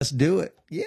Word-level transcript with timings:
Let's 0.00 0.12
do 0.12 0.40
it. 0.40 0.56
Yeah. 0.70 0.84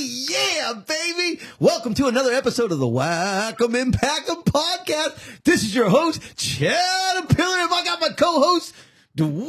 yeah, 0.00 0.72
baby. 0.72 1.38
Welcome 1.60 1.94
to 1.94 2.08
another 2.08 2.32
episode 2.32 2.72
of 2.72 2.80
the 2.80 2.86
Whack'em 2.86 3.92
Pack'em 3.92 4.44
podcast. 4.44 5.44
This 5.44 5.62
is 5.62 5.72
your 5.72 5.88
host, 5.88 6.20
Chad 6.36 7.28
Pillar, 7.28 7.58
and 7.58 7.72
I 7.72 7.82
got 7.84 8.00
my 8.00 8.08
co-host, 8.08 8.74
Dwight. 9.14 9.42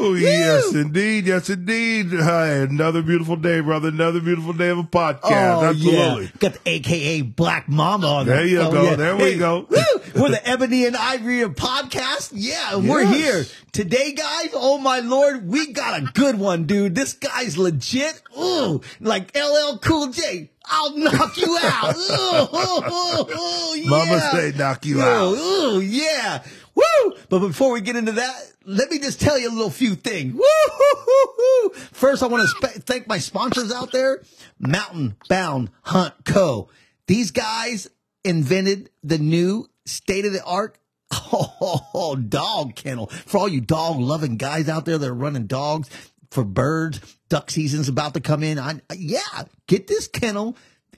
Oh, 0.00 0.14
yes, 0.18 0.74
indeed. 0.74 1.26
Yes, 1.26 1.48
indeed. 1.48 2.08
Hi, 2.12 2.48
another 2.48 3.00
beautiful 3.02 3.36
day, 3.36 3.60
brother. 3.60 3.88
Another 3.88 4.20
beautiful 4.20 4.52
day 4.52 4.68
of 4.68 4.78
a 4.78 4.82
podcast. 4.82 5.62
Oh, 5.62 5.64
Absolutely. 5.64 6.24
yeah. 6.24 6.30
Got 6.38 6.52
the 6.54 6.60
AKA 6.66 7.22
Black 7.22 7.68
Mama 7.68 8.06
on 8.06 8.26
There 8.26 8.44
you 8.46 8.60
oh, 8.60 8.70
go. 8.70 8.82
yeah. 8.82 8.96
There 8.96 9.16
we 9.16 9.38
go. 9.38 9.66
woo! 9.68 9.76
We're 10.14 10.30
the 10.30 10.46
Ebony 10.46 10.84
and 10.86 10.96
Ivory 10.96 11.40
of 11.40 11.54
podcast. 11.54 12.32
Yeah, 12.34 12.76
we're 12.76 13.06
here. 13.06 13.44
Today, 13.72 14.12
guys, 14.12 14.50
oh 14.54 14.78
my 14.78 15.00
lord, 15.00 15.46
we 15.48 15.72
got 15.72 16.02
a 16.02 16.04
good 16.12 16.38
one, 16.38 16.64
dude. 16.64 16.94
This 16.94 17.14
guy's 17.14 17.56
legit. 17.56 18.20
Ooh, 18.38 18.80
like 19.00 19.34
LL 19.36 19.78
Cool 19.78 20.08
J. 20.08 20.50
I'll 20.70 20.96
knock 20.98 21.36
you 21.38 21.58
out. 21.62 21.96
Ooh, 21.96 22.56
ooh, 22.56 22.92
ooh, 22.92 23.38
ooh, 23.38 23.76
yeah. 23.78 23.88
Mama 23.88 24.20
say 24.32 24.52
knock 24.56 24.84
you 24.84 24.98
Ooh, 24.98 25.02
out. 25.02 25.34
Ooh, 25.34 25.80
yeah. 25.80 26.42
Woo! 26.78 27.14
But 27.28 27.40
before 27.40 27.72
we 27.72 27.80
get 27.80 27.96
into 27.96 28.12
that, 28.12 28.52
let 28.64 28.90
me 28.90 28.98
just 28.98 29.20
tell 29.20 29.38
you 29.38 29.48
a 29.48 29.52
little 29.52 29.70
few 29.70 29.94
things. 29.94 30.34
Woo! 30.34 31.70
First, 31.92 32.22
I 32.22 32.26
want 32.26 32.42
to 32.42 32.48
sp- 32.54 32.84
thank 32.84 33.08
my 33.08 33.18
sponsors 33.18 33.72
out 33.72 33.90
there, 33.92 34.22
Mountain 34.58 35.16
Bound 35.28 35.70
Hunt 35.82 36.14
Co. 36.24 36.68
These 37.06 37.32
guys 37.32 37.88
invented 38.24 38.90
the 39.02 39.18
new 39.18 39.68
state 39.86 40.24
of 40.24 40.32
the 40.32 40.44
art 40.44 40.78
oh, 41.10 42.16
dog 42.28 42.74
kennel 42.74 43.06
for 43.06 43.38
all 43.38 43.48
you 43.48 43.62
dog 43.62 43.98
loving 43.98 44.36
guys 44.36 44.68
out 44.68 44.84
there 44.84 44.98
that 44.98 45.08
are 45.08 45.14
running 45.14 45.46
dogs 45.46 45.88
for 46.30 46.44
birds. 46.44 47.00
Duck 47.28 47.50
season's 47.50 47.88
about 47.88 48.14
to 48.14 48.20
come 48.20 48.42
in. 48.42 48.58
I, 48.58 48.80
yeah, 48.94 49.20
get 49.66 49.86
this 49.86 50.06
kennel 50.06 50.56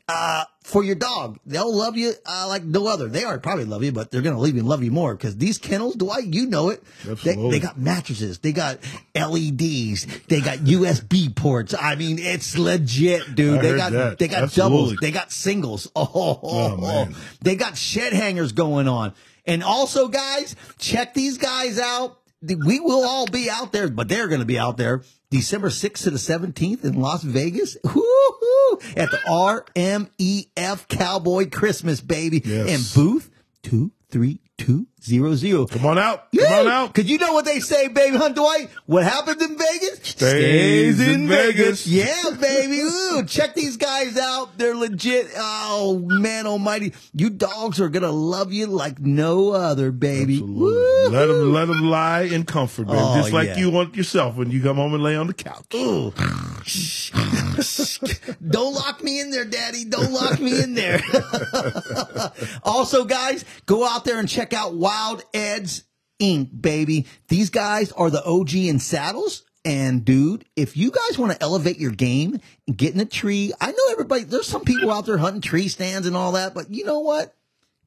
uh, 0.09 0.45
for 0.63 0.85
your 0.85 0.95
dog. 0.95 1.39
They'll 1.47 1.75
love 1.75 1.97
you 1.97 2.13
uh, 2.27 2.47
like 2.49 2.63
no 2.65 2.87
other. 2.87 3.09
They 3.09 3.25
already 3.25 3.41
probably 3.41 3.65
love 3.65 3.83
you, 3.83 3.93
but 3.93 4.11
they're 4.11 4.21
gonna 4.23 4.39
leave 4.39 4.55
you 4.55 4.61
and 4.61 4.69
love 4.69 4.83
you 4.85 4.91
more 4.91 5.15
because 5.15 5.37
these 5.37 5.59
kennels, 5.59 5.95
Dwight, 5.97 6.27
you 6.27 6.47
know 6.47 6.69
it. 6.69 6.83
They, 7.25 7.35
they 7.35 7.59
got 7.61 7.79
mattresses, 7.79 8.39
they 8.39 8.53
got 8.53 8.79
LEDs, 9.15 10.07
they 10.29 10.41
got 10.41 10.59
USB 10.59 11.35
ports. 11.35 11.75
I 11.79 11.95
mean, 11.95 12.19
it's 12.19 12.59
legit, 12.59 13.35
dude. 13.35 13.59
I 13.59 13.63
they 13.63 13.77
got 13.77 13.93
that. 13.93 14.19
they 14.19 14.29
got 14.29 14.43
Absolutely. 14.45 14.79
doubles, 14.79 14.97
they 15.01 15.11
got 15.11 15.33
singles. 15.33 15.91
Oh, 15.97 16.39
Oh, 16.43 16.77
man. 16.77 17.15
they 17.41 17.57
got 17.57 17.77
shed 17.77 18.13
hangers 18.13 18.53
going 18.53 18.89
on. 18.89 19.15
And 19.47 19.63
also, 19.65 20.09
guys, 20.09 20.55
check 20.79 21.15
these 21.15 21.39
guys 21.39 21.79
out. 21.79 22.19
We 22.43 22.81
will 22.81 23.05
all 23.07 23.27
be 23.27 23.51
out 23.51 23.73
there, 23.73 23.89
but 23.89 24.09
they're 24.09 24.29
going 24.29 24.41
to 24.41 24.47
be 24.47 24.59
out 24.59 24.77
there 24.77 25.03
December 25.31 25.69
6th 25.69 26.03
to 26.05 26.11
the 26.11 26.19
17th 26.19 26.85
in 26.85 27.01
Las 27.01 27.23
Vegas. 27.23 27.77
Woo-hoo, 27.85 28.79
at 28.97 29.11
the 29.11 29.19
RMEF 29.29 30.89
Cowboy 30.89 31.49
Christmas, 31.49 32.01
baby. 32.01 32.43
Yes. 32.45 32.69
And 32.69 32.95
booth 32.95 33.31
23200. 35.01 35.71
Come 35.71 35.87
on 35.87 35.99
out. 35.99 36.31
Come 36.33 36.53
on 36.53 36.69
out. 36.69 36.95
Cause 36.95 37.07
you 37.07 37.19
know 37.19 37.33
what 37.33 37.45
they 37.45 37.61
say, 37.61 37.89
baby, 37.89 38.17
huh, 38.17 38.31
Dwight? 38.31 38.71
What 38.87 39.05
happens 39.05 39.43
in 39.43 39.57
Vegas 39.57 40.01
Stays 40.03 41.01
in 41.01 41.29
Vegas. 41.29 41.87
Yeah, 41.87 42.31
baby. 42.41 42.81
Ooh, 42.81 43.25
check 43.25 43.55
these 43.55 43.77
guys 43.77 44.17
out. 44.19 44.59
They're 44.59 44.75
legit. 44.75 45.31
Oh 45.37 45.99
man, 46.05 46.47
almighty. 46.47 46.93
You 47.15 47.31
dogs 47.31 47.81
are 47.81 47.89
going 47.89 48.03
to 48.03 48.11
love 48.11 48.53
you 48.53 48.67
like 48.67 48.99
no 48.99 49.51
other, 49.51 49.91
baby. 49.93 50.35
Absolutely. 50.35 51.17
Let 51.17 51.27
them, 51.27 51.53
let 51.53 51.67
them 51.67 51.83
lie 51.83 52.23
in 52.23 52.45
comfort, 52.45 52.87
man. 52.87 52.97
Oh, 52.99 53.17
Just 53.17 53.33
like 53.33 53.49
yeah. 53.49 53.59
you 53.59 53.71
want 53.71 53.97
yourself 53.97 54.37
when 54.37 54.51
you 54.51 54.63
come 54.63 54.77
home 54.77 54.95
and 54.95 55.03
lay 55.03 55.17
on 55.17 55.27
the 55.27 55.35
couch. 55.35 55.75
Ooh. 55.75 56.13
Don't 58.51 58.75
lock 58.75 59.03
me 59.03 59.21
in 59.21 59.31
there, 59.31 59.45
daddy. 59.45 59.85
Don't 59.85 60.13
lock 60.13 60.39
me 60.41 60.63
in 60.63 60.75
there. 60.75 61.01
also, 62.63 63.05
guys, 63.05 63.45
go 63.67 63.87
out 63.87 64.05
there 64.05 64.19
and 64.19 64.29
check 64.29 64.53
out 64.53 64.75
Wild 64.91 65.23
Edge 65.33 65.83
Inc., 66.21 66.61
baby. 66.61 67.07
These 67.29 67.51
guys 67.51 67.93
are 67.93 68.11
the 68.11 68.25
OG 68.25 68.55
in 68.55 68.81
saddles. 68.81 69.45
And 69.65 70.05
dude, 70.05 70.45
if 70.57 70.77
you 70.77 70.91
guys 70.91 71.17
want 71.17 71.31
to 71.31 71.41
elevate 71.41 71.79
your 71.79 71.93
game 71.93 72.41
get 72.75 72.93
in 72.93 72.99
a 72.99 73.05
tree, 73.05 73.53
I 73.61 73.71
know 73.71 73.93
everybody, 73.93 74.25
there's 74.25 74.49
some 74.49 74.65
people 74.65 74.91
out 74.91 75.07
there 75.07 75.17
hunting 75.17 75.43
tree 75.43 75.69
stands 75.69 76.09
and 76.09 76.17
all 76.17 76.33
that, 76.33 76.55
but 76.55 76.71
you 76.71 76.85
know 76.85 76.99
what? 76.99 77.37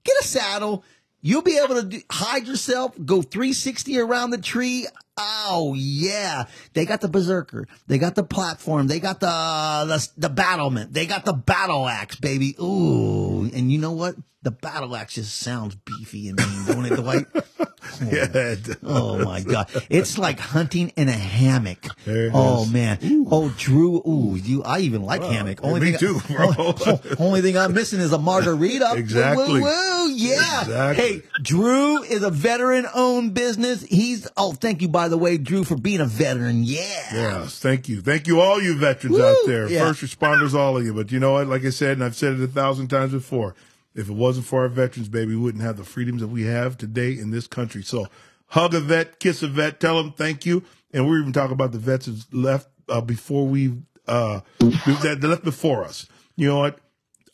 Get 0.06 0.16
a 0.22 0.24
saddle. 0.24 0.86
You'll 1.22 1.42
be 1.42 1.58
able 1.58 1.84
to 1.84 2.02
hide 2.10 2.48
yourself, 2.48 2.94
go 3.04 3.22
360 3.22 4.00
around 4.00 4.30
the 4.30 4.38
tree. 4.38 4.88
Oh 5.18 5.76
yeah. 5.78 6.46
They 6.74 6.86
got 6.86 7.02
the 7.02 7.08
berserker. 7.08 7.68
They 7.88 7.98
got 7.98 8.16
the 8.16 8.24
platform. 8.24 8.88
They 8.88 9.00
got 9.00 9.20
the, 9.20 9.28
the, 9.28 10.10
the 10.18 10.30
battlement. 10.30 10.94
They 10.94 11.06
got 11.06 11.26
the 11.26 11.34
battle 11.34 11.88
axe, 11.88 12.16
baby. 12.16 12.56
Ooh. 12.60 13.50
And 13.54 13.72
you 13.72 13.78
know 13.78 13.92
what? 13.92 14.16
The 14.42 14.52
battle 14.52 14.96
axe 14.96 15.16
just 15.16 15.36
sounds 15.38 15.76
beefy 15.76 16.30
and 16.30 16.38
mean, 16.38 16.66
don't 16.66 16.86
it, 16.86 16.96
Dwight? 16.96 17.26
Oh, 18.02 18.10
yeah. 18.12 18.26
it 18.34 18.34
oh, 18.34 18.56
does. 18.56 18.78
Oh 18.84 19.26
my 19.26 19.42
God. 19.42 19.70
It's 19.90 20.18
like 20.18 20.40
hunting 20.40 20.90
in 20.96 21.10
a 21.10 21.12
hammock. 21.12 21.86
Oh 22.08 22.64
is. 22.64 22.72
man. 22.72 23.26
Oh, 23.30 23.54
Drew. 23.58 23.98
Ooh, 23.98 24.36
you, 24.36 24.64
I 24.64 24.80
even 24.80 25.04
like 25.04 25.22
hammock. 25.22 25.60
yeah, 25.64 25.74
me 25.74 25.92
thing 25.92 25.98
too, 26.00 26.20
I, 26.30 26.34
bro. 26.34 26.54
only, 26.86 27.02
only 27.20 27.42
thing 27.42 27.58
I'm 27.58 27.74
missing 27.74 28.00
is 28.00 28.14
a 28.14 28.18
margarita. 28.18 28.94
Exactly. 28.96 29.46
Woo, 29.54 29.62
woo, 29.62 30.06
woo, 30.06 30.12
yeah. 30.12 30.62
Exactly. 30.62 31.04
Hey, 31.04 31.22
Drew 31.42 32.04
is 32.04 32.24
a 32.24 32.30
veteran 32.30 32.88
owned 32.94 33.34
business. 33.34 33.84
He's, 33.84 34.28
oh, 34.38 34.54
thank 34.54 34.82
you, 34.82 34.88
by 35.04 35.10
the 35.10 35.18
way, 35.18 35.38
Drew, 35.38 35.66
for 35.66 35.76
being 35.76 36.00
a 36.00 36.06
veteran. 36.06 36.64
Yeah. 36.64 36.80
Yes, 37.12 37.60
thank 37.60 37.90
you. 37.90 38.00
Thank 38.00 38.26
you, 38.26 38.40
all 38.40 38.62
you 38.62 38.78
veterans 38.78 39.18
Woo, 39.18 39.26
out 39.26 39.36
there, 39.46 39.68
yeah. 39.68 39.86
first 39.86 40.02
responders, 40.02 40.54
all 40.54 40.78
of 40.78 40.86
you. 40.86 40.94
But 40.94 41.12
you 41.12 41.20
know 41.20 41.34
what? 41.34 41.48
Like 41.48 41.66
I 41.66 41.72
said, 41.72 41.98
and 41.98 42.06
I've 42.06 42.16
said 42.16 42.36
it 42.36 42.42
a 42.42 42.48
thousand 42.48 42.88
times 42.88 43.12
before, 43.12 43.54
if 43.96 44.08
it 44.08 44.14
wasn't 44.14 44.46
for 44.46 44.62
our 44.62 44.70
veterans, 44.70 45.10
baby, 45.10 45.36
we 45.36 45.42
wouldn't 45.42 45.62
have 45.62 45.76
the 45.76 45.84
freedoms 45.84 46.22
that 46.22 46.30
we 46.30 46.44
have 46.44 46.78
today 46.78 47.12
in 47.12 47.32
this 47.32 47.48
country. 47.48 47.84
So 47.84 48.08
hug 48.46 48.74
a 48.76 48.80
vet, 48.80 49.20
kiss 49.20 49.44
a 49.44 49.50
vet, 49.50 49.82
tell 49.82 50.02
them 50.02 50.14
thank 50.14 50.46
you. 50.46 50.64
And 50.94 51.06
we're 51.06 51.20
even 51.20 51.34
talking 51.34 51.52
about 51.52 51.74
the 51.74 51.80
vets 51.80 52.06
that's 52.06 52.26
left 52.32 52.70
uh, 52.88 53.02
before 53.02 53.46
we, 53.46 53.74
uh, 54.08 54.40
that 54.60 55.18
that 55.20 55.28
left 55.28 55.44
before 55.44 55.84
us. 55.84 56.08
You 56.38 56.48
know 56.48 56.60
what? 56.60 56.80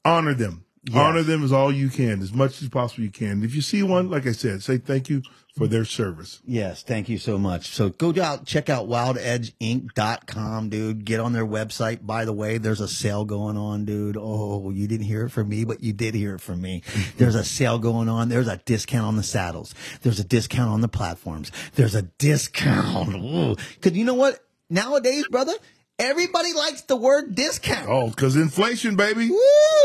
Honor 0.03 0.33
them. 0.33 0.65
Honor 0.93 1.23
them 1.23 1.43
as 1.43 1.51
all 1.51 1.71
you 1.71 1.89
can, 1.89 2.21
as 2.21 2.31
much 2.33 2.61
as 2.61 2.69
possible 2.69 3.03
you 3.03 3.11
can. 3.11 3.43
If 3.43 3.53
you 3.53 3.61
see 3.61 3.83
one, 3.83 4.09
like 4.09 4.25
I 4.25 4.31
said, 4.31 4.63
say 4.63 4.77
thank 4.77 5.09
you 5.09 5.21
for 5.57 5.67
their 5.67 5.83
service. 5.83 6.41
Yes, 6.45 6.83
thank 6.83 7.09
you 7.09 7.17
so 7.17 7.37
much. 7.37 7.67
So 7.67 7.89
go 7.89 8.13
out, 8.21 8.45
check 8.45 8.69
out 8.69 8.87
wildedgeinc.com, 8.87 10.69
dude. 10.69 11.03
Get 11.03 11.19
on 11.19 11.33
their 11.33 11.45
website. 11.45 12.05
By 12.05 12.23
the 12.23 12.31
way, 12.31 12.57
there's 12.57 12.79
a 12.79 12.87
sale 12.87 13.25
going 13.25 13.57
on, 13.57 13.83
dude. 13.83 14.15
Oh, 14.17 14.69
you 14.69 14.87
didn't 14.87 15.07
hear 15.07 15.25
it 15.25 15.31
from 15.31 15.49
me, 15.49 15.65
but 15.65 15.83
you 15.83 15.91
did 15.91 16.15
hear 16.15 16.35
it 16.35 16.41
from 16.41 16.61
me. 16.61 16.81
There's 17.17 17.35
a 17.35 17.43
sale 17.43 17.77
going 17.77 18.07
on. 18.07 18.29
There's 18.29 18.47
a 18.47 18.57
discount 18.57 19.05
on 19.05 19.17
the 19.17 19.23
saddles. 19.23 19.75
There's 20.01 20.19
a 20.19 20.23
discount 20.23 20.69
on 20.69 20.79
the 20.79 20.87
platforms. 20.87 21.51
There's 21.75 21.95
a 21.95 22.03
discount. 22.03 23.15
Ooh. 23.15 23.55
Cause 23.81 23.91
you 23.91 24.05
know 24.05 24.13
what? 24.13 24.39
Nowadays, 24.69 25.27
brother, 25.27 25.53
everybody 25.99 26.53
likes 26.53 26.81
the 26.83 26.95
word 26.95 27.35
discount. 27.35 27.87
Oh, 27.89 28.09
because 28.09 28.35
inflation, 28.35 28.95
baby. 28.95 29.29
Woo! 29.29 29.39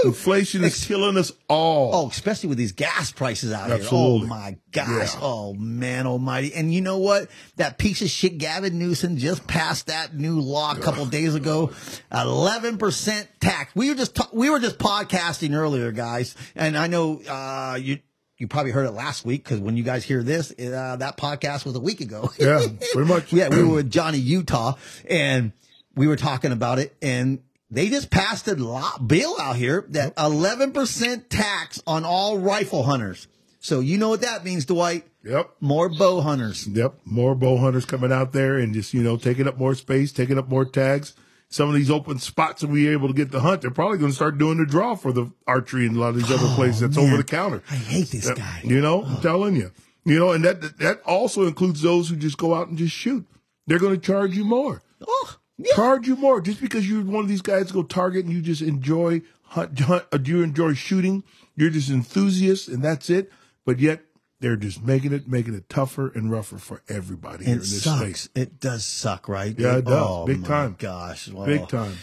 Inflation 0.04 0.64
is 0.64 0.84
killing 0.86 1.16
us 1.16 1.32
all. 1.48 1.94
Oh, 1.94 2.08
especially 2.08 2.48
with 2.48 2.58
these 2.58 2.72
gas 2.72 3.12
prices 3.12 3.52
out 3.52 3.70
Absolutely. 3.70 4.26
here. 4.26 4.26
Oh 4.26 4.28
my 4.28 4.56
gosh. 4.72 5.14
Yeah. 5.14 5.20
Oh 5.20 5.54
man 5.54 6.06
almighty. 6.06 6.54
And 6.54 6.72
you 6.72 6.80
know 6.80 6.98
what? 6.98 7.28
That 7.56 7.78
piece 7.78 8.00
of 8.00 8.08
shit 8.08 8.38
Gavin 8.38 8.78
Newsom 8.78 9.16
just 9.16 9.46
passed 9.46 9.88
that 9.88 10.14
new 10.14 10.40
law 10.40 10.72
a 10.72 10.78
couple 10.80 11.04
days 11.06 11.34
ago. 11.34 11.70
11% 12.12 13.26
tax. 13.40 13.74
We 13.74 13.88
were 13.90 13.96
just, 13.96 14.14
ta- 14.14 14.30
we 14.32 14.50
were 14.50 14.60
just 14.60 14.78
podcasting 14.78 15.54
earlier, 15.54 15.90
guys. 15.92 16.34
And 16.54 16.76
I 16.78 16.86
know, 16.86 17.20
uh, 17.28 17.78
you, 17.80 17.98
you 18.36 18.48
probably 18.48 18.72
heard 18.72 18.86
it 18.86 18.92
last 18.92 19.24
week 19.24 19.44
because 19.44 19.60
when 19.60 19.76
you 19.76 19.84
guys 19.84 20.04
hear 20.04 20.22
this, 20.22 20.50
uh, 20.50 20.96
that 20.98 21.16
podcast 21.16 21.64
was 21.64 21.76
a 21.76 21.80
week 21.80 22.00
ago. 22.00 22.30
Yeah, 22.38 22.66
pretty 22.92 23.08
much. 23.08 23.32
yeah, 23.32 23.48
we 23.48 23.62
were 23.62 23.76
with 23.76 23.90
Johnny 23.90 24.18
Utah 24.18 24.74
and 25.08 25.52
we 25.96 26.06
were 26.06 26.16
talking 26.16 26.52
about 26.52 26.78
it 26.78 26.96
and 27.02 27.40
they 27.70 27.88
just 27.88 28.10
passed 28.10 28.46
a 28.48 28.54
law, 28.54 28.98
bill 28.98 29.36
out 29.40 29.56
here 29.56 29.84
that 29.90 30.14
11% 30.16 31.28
tax 31.28 31.82
on 31.86 32.04
all 32.04 32.38
rifle 32.38 32.84
hunters. 32.84 33.26
So 33.60 33.80
you 33.80 33.96
know 33.98 34.10
what 34.10 34.20
that 34.20 34.44
means, 34.44 34.66
Dwight? 34.66 35.06
Yep. 35.24 35.50
More 35.60 35.88
bow 35.88 36.20
hunters. 36.20 36.68
Yep. 36.68 36.94
More 37.04 37.34
bow 37.34 37.56
hunters 37.56 37.86
coming 37.86 38.12
out 38.12 38.32
there 38.32 38.58
and 38.58 38.74
just, 38.74 38.92
you 38.92 39.02
know, 39.02 39.16
taking 39.16 39.48
up 39.48 39.56
more 39.56 39.74
space, 39.74 40.12
taking 40.12 40.38
up 40.38 40.48
more 40.48 40.64
tags. 40.66 41.14
Some 41.48 41.68
of 41.68 41.74
these 41.74 41.90
open 41.90 42.18
spots 42.18 42.60
that 42.60 42.68
we 42.68 42.88
are 42.88 42.92
able 42.92 43.08
to 43.08 43.14
get 43.14 43.32
to 43.32 43.40
hunt, 43.40 43.62
they're 43.62 43.70
probably 43.70 43.96
going 43.98 44.10
to 44.10 44.14
start 44.14 44.38
doing 44.38 44.58
the 44.58 44.66
draw 44.66 44.94
for 44.96 45.12
the 45.12 45.30
archery 45.46 45.86
and 45.86 45.96
a 45.96 46.00
lot 46.00 46.08
of 46.10 46.16
these 46.16 46.30
other 46.30 46.46
oh, 46.46 46.54
places 46.56 46.80
that's 46.80 46.98
Oh, 46.98 47.02
man. 47.02 47.12
over 47.14 47.16
the 47.22 47.24
counter. 47.28 47.62
I 47.70 47.76
hate 47.76 48.08
this 48.08 48.30
guy. 48.30 48.60
You 48.64 48.80
know, 48.80 49.04
I'm 49.04 49.16
oh. 49.16 49.20
telling 49.20 49.56
you. 49.56 49.70
You 50.04 50.18
know, 50.18 50.32
and 50.32 50.44
that 50.44 50.78
that 50.78 51.00
also 51.06 51.46
includes 51.46 51.80
those 51.80 52.10
who 52.10 52.16
just 52.16 52.36
go 52.36 52.54
out 52.54 52.68
and 52.68 52.76
just 52.76 52.94
shoot. 52.94 53.24
they're 53.66 53.78
going 53.78 53.94
to 53.98 54.00
charge 54.06 54.36
you 54.36 54.44
more. 54.44 54.82
Oh, 55.06 55.36
yeah. 55.64 55.74
Charge 55.74 56.06
you 56.06 56.16
more 56.16 56.40
just 56.40 56.60
because 56.60 56.88
you're 56.88 57.02
one 57.04 57.22
of 57.24 57.28
these 57.28 57.42
guys 57.42 57.72
go 57.72 57.82
target 57.82 58.24
and 58.24 58.32
you 58.34 58.40
just 58.42 58.62
enjoy 58.62 59.22
hunt, 59.42 59.78
hunt 59.80 60.04
uh, 60.12 60.18
you 60.24 60.42
enjoy 60.42 60.74
shooting. 60.74 61.24
You're 61.56 61.70
just 61.70 61.90
enthusiast 61.90 62.68
and 62.68 62.82
that's 62.82 63.08
it. 63.10 63.30
But 63.64 63.78
yet 63.78 64.00
they're 64.40 64.56
just 64.56 64.82
making 64.82 65.12
it 65.14 65.26
making 65.26 65.54
it 65.54 65.68
tougher 65.70 66.08
and 66.14 66.30
rougher 66.30 66.58
for 66.58 66.82
everybody 66.88 67.44
here 67.46 67.52
It 67.54 67.56
in 67.56 67.58
this 67.60 67.82
sucks. 67.82 68.00
space. 68.00 68.28
It 68.34 68.60
does 68.60 68.84
suck, 68.84 69.28
right? 69.28 69.58
Yeah, 69.58 69.76
it 69.78 69.86
does. 69.86 70.06
Oh, 70.06 70.26
Big 70.26 70.40
my 70.40 70.48
time. 70.48 70.76
Gosh. 70.78 71.28
Well, 71.28 71.46
Big 71.46 71.66
time. 71.68 71.96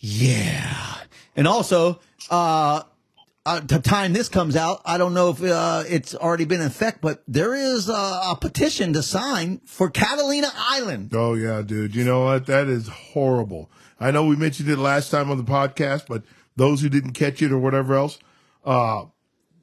Yeah. 0.00 0.94
And 1.36 1.46
also, 1.46 2.00
uh, 2.30 2.82
uh, 3.44 3.60
the 3.60 3.80
time 3.80 4.12
this 4.12 4.28
comes 4.28 4.54
out, 4.54 4.82
I 4.84 4.98
don't 4.98 5.14
know 5.14 5.30
if 5.30 5.42
uh, 5.42 5.84
it's 5.88 6.14
already 6.14 6.44
been 6.44 6.60
in 6.60 6.66
effect, 6.66 7.00
but 7.00 7.22
there 7.26 7.54
is 7.54 7.90
uh, 7.90 8.30
a 8.30 8.36
petition 8.36 8.92
to 8.92 9.02
sign 9.02 9.60
for 9.64 9.90
Catalina 9.90 10.52
Island. 10.54 11.12
Oh 11.14 11.34
yeah, 11.34 11.62
dude. 11.62 11.94
You 11.94 12.04
know 12.04 12.24
what? 12.24 12.46
That 12.46 12.68
is 12.68 12.88
horrible. 12.88 13.70
I 13.98 14.10
know 14.10 14.26
we 14.26 14.36
mentioned 14.36 14.68
it 14.68 14.78
last 14.78 15.10
time 15.10 15.30
on 15.30 15.38
the 15.38 15.44
podcast, 15.44 16.06
but 16.08 16.22
those 16.56 16.80
who 16.80 16.88
didn't 16.88 17.12
catch 17.12 17.42
it 17.42 17.52
or 17.52 17.58
whatever 17.58 17.94
else, 17.94 18.18
uh, 18.64 19.06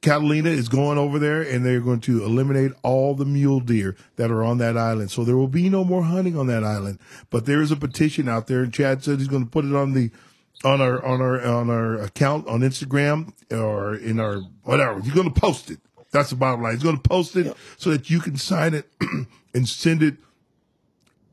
Catalina 0.02 0.50
is 0.50 0.68
going 0.68 0.98
over 0.98 1.18
there 1.18 1.42
and 1.42 1.64
they're 1.64 1.80
going 1.80 2.00
to 2.00 2.24
eliminate 2.24 2.72
all 2.82 3.14
the 3.14 3.26
mule 3.26 3.60
deer 3.60 3.96
that 4.16 4.30
are 4.30 4.42
on 4.42 4.58
that 4.58 4.76
island. 4.76 5.10
So 5.10 5.24
there 5.24 5.36
will 5.36 5.48
be 5.48 5.68
no 5.68 5.84
more 5.84 6.02
hunting 6.02 6.38
on 6.38 6.46
that 6.46 6.64
island. 6.64 6.98
But 7.28 7.44
there 7.44 7.60
is 7.60 7.70
a 7.70 7.76
petition 7.76 8.28
out 8.28 8.46
there 8.46 8.62
and 8.62 8.72
Chad 8.72 9.04
said 9.04 9.18
he's 9.18 9.28
going 9.28 9.44
to 9.44 9.50
put 9.50 9.64
it 9.64 9.74
on 9.74 9.92
the 9.92 10.10
on 10.64 10.80
our 10.80 11.04
on 11.04 11.20
our 11.20 11.40
on 11.42 11.70
our 11.70 11.94
account 12.02 12.46
on 12.46 12.60
Instagram 12.60 13.32
or 13.50 13.94
in 13.94 14.20
our 14.20 14.40
whatever. 14.62 15.00
You're 15.00 15.14
going 15.14 15.32
to 15.32 15.40
post 15.40 15.70
it. 15.70 15.80
That's 16.12 16.30
the 16.30 16.36
bottom 16.36 16.62
line. 16.62 16.74
He's 16.74 16.82
going 16.82 16.98
to 16.98 17.08
post 17.08 17.36
it 17.36 17.56
so 17.76 17.90
that 17.90 18.10
you 18.10 18.20
can 18.20 18.36
sign 18.36 18.74
it 18.74 18.90
and 19.54 19.68
send 19.68 20.02
it 20.02 20.16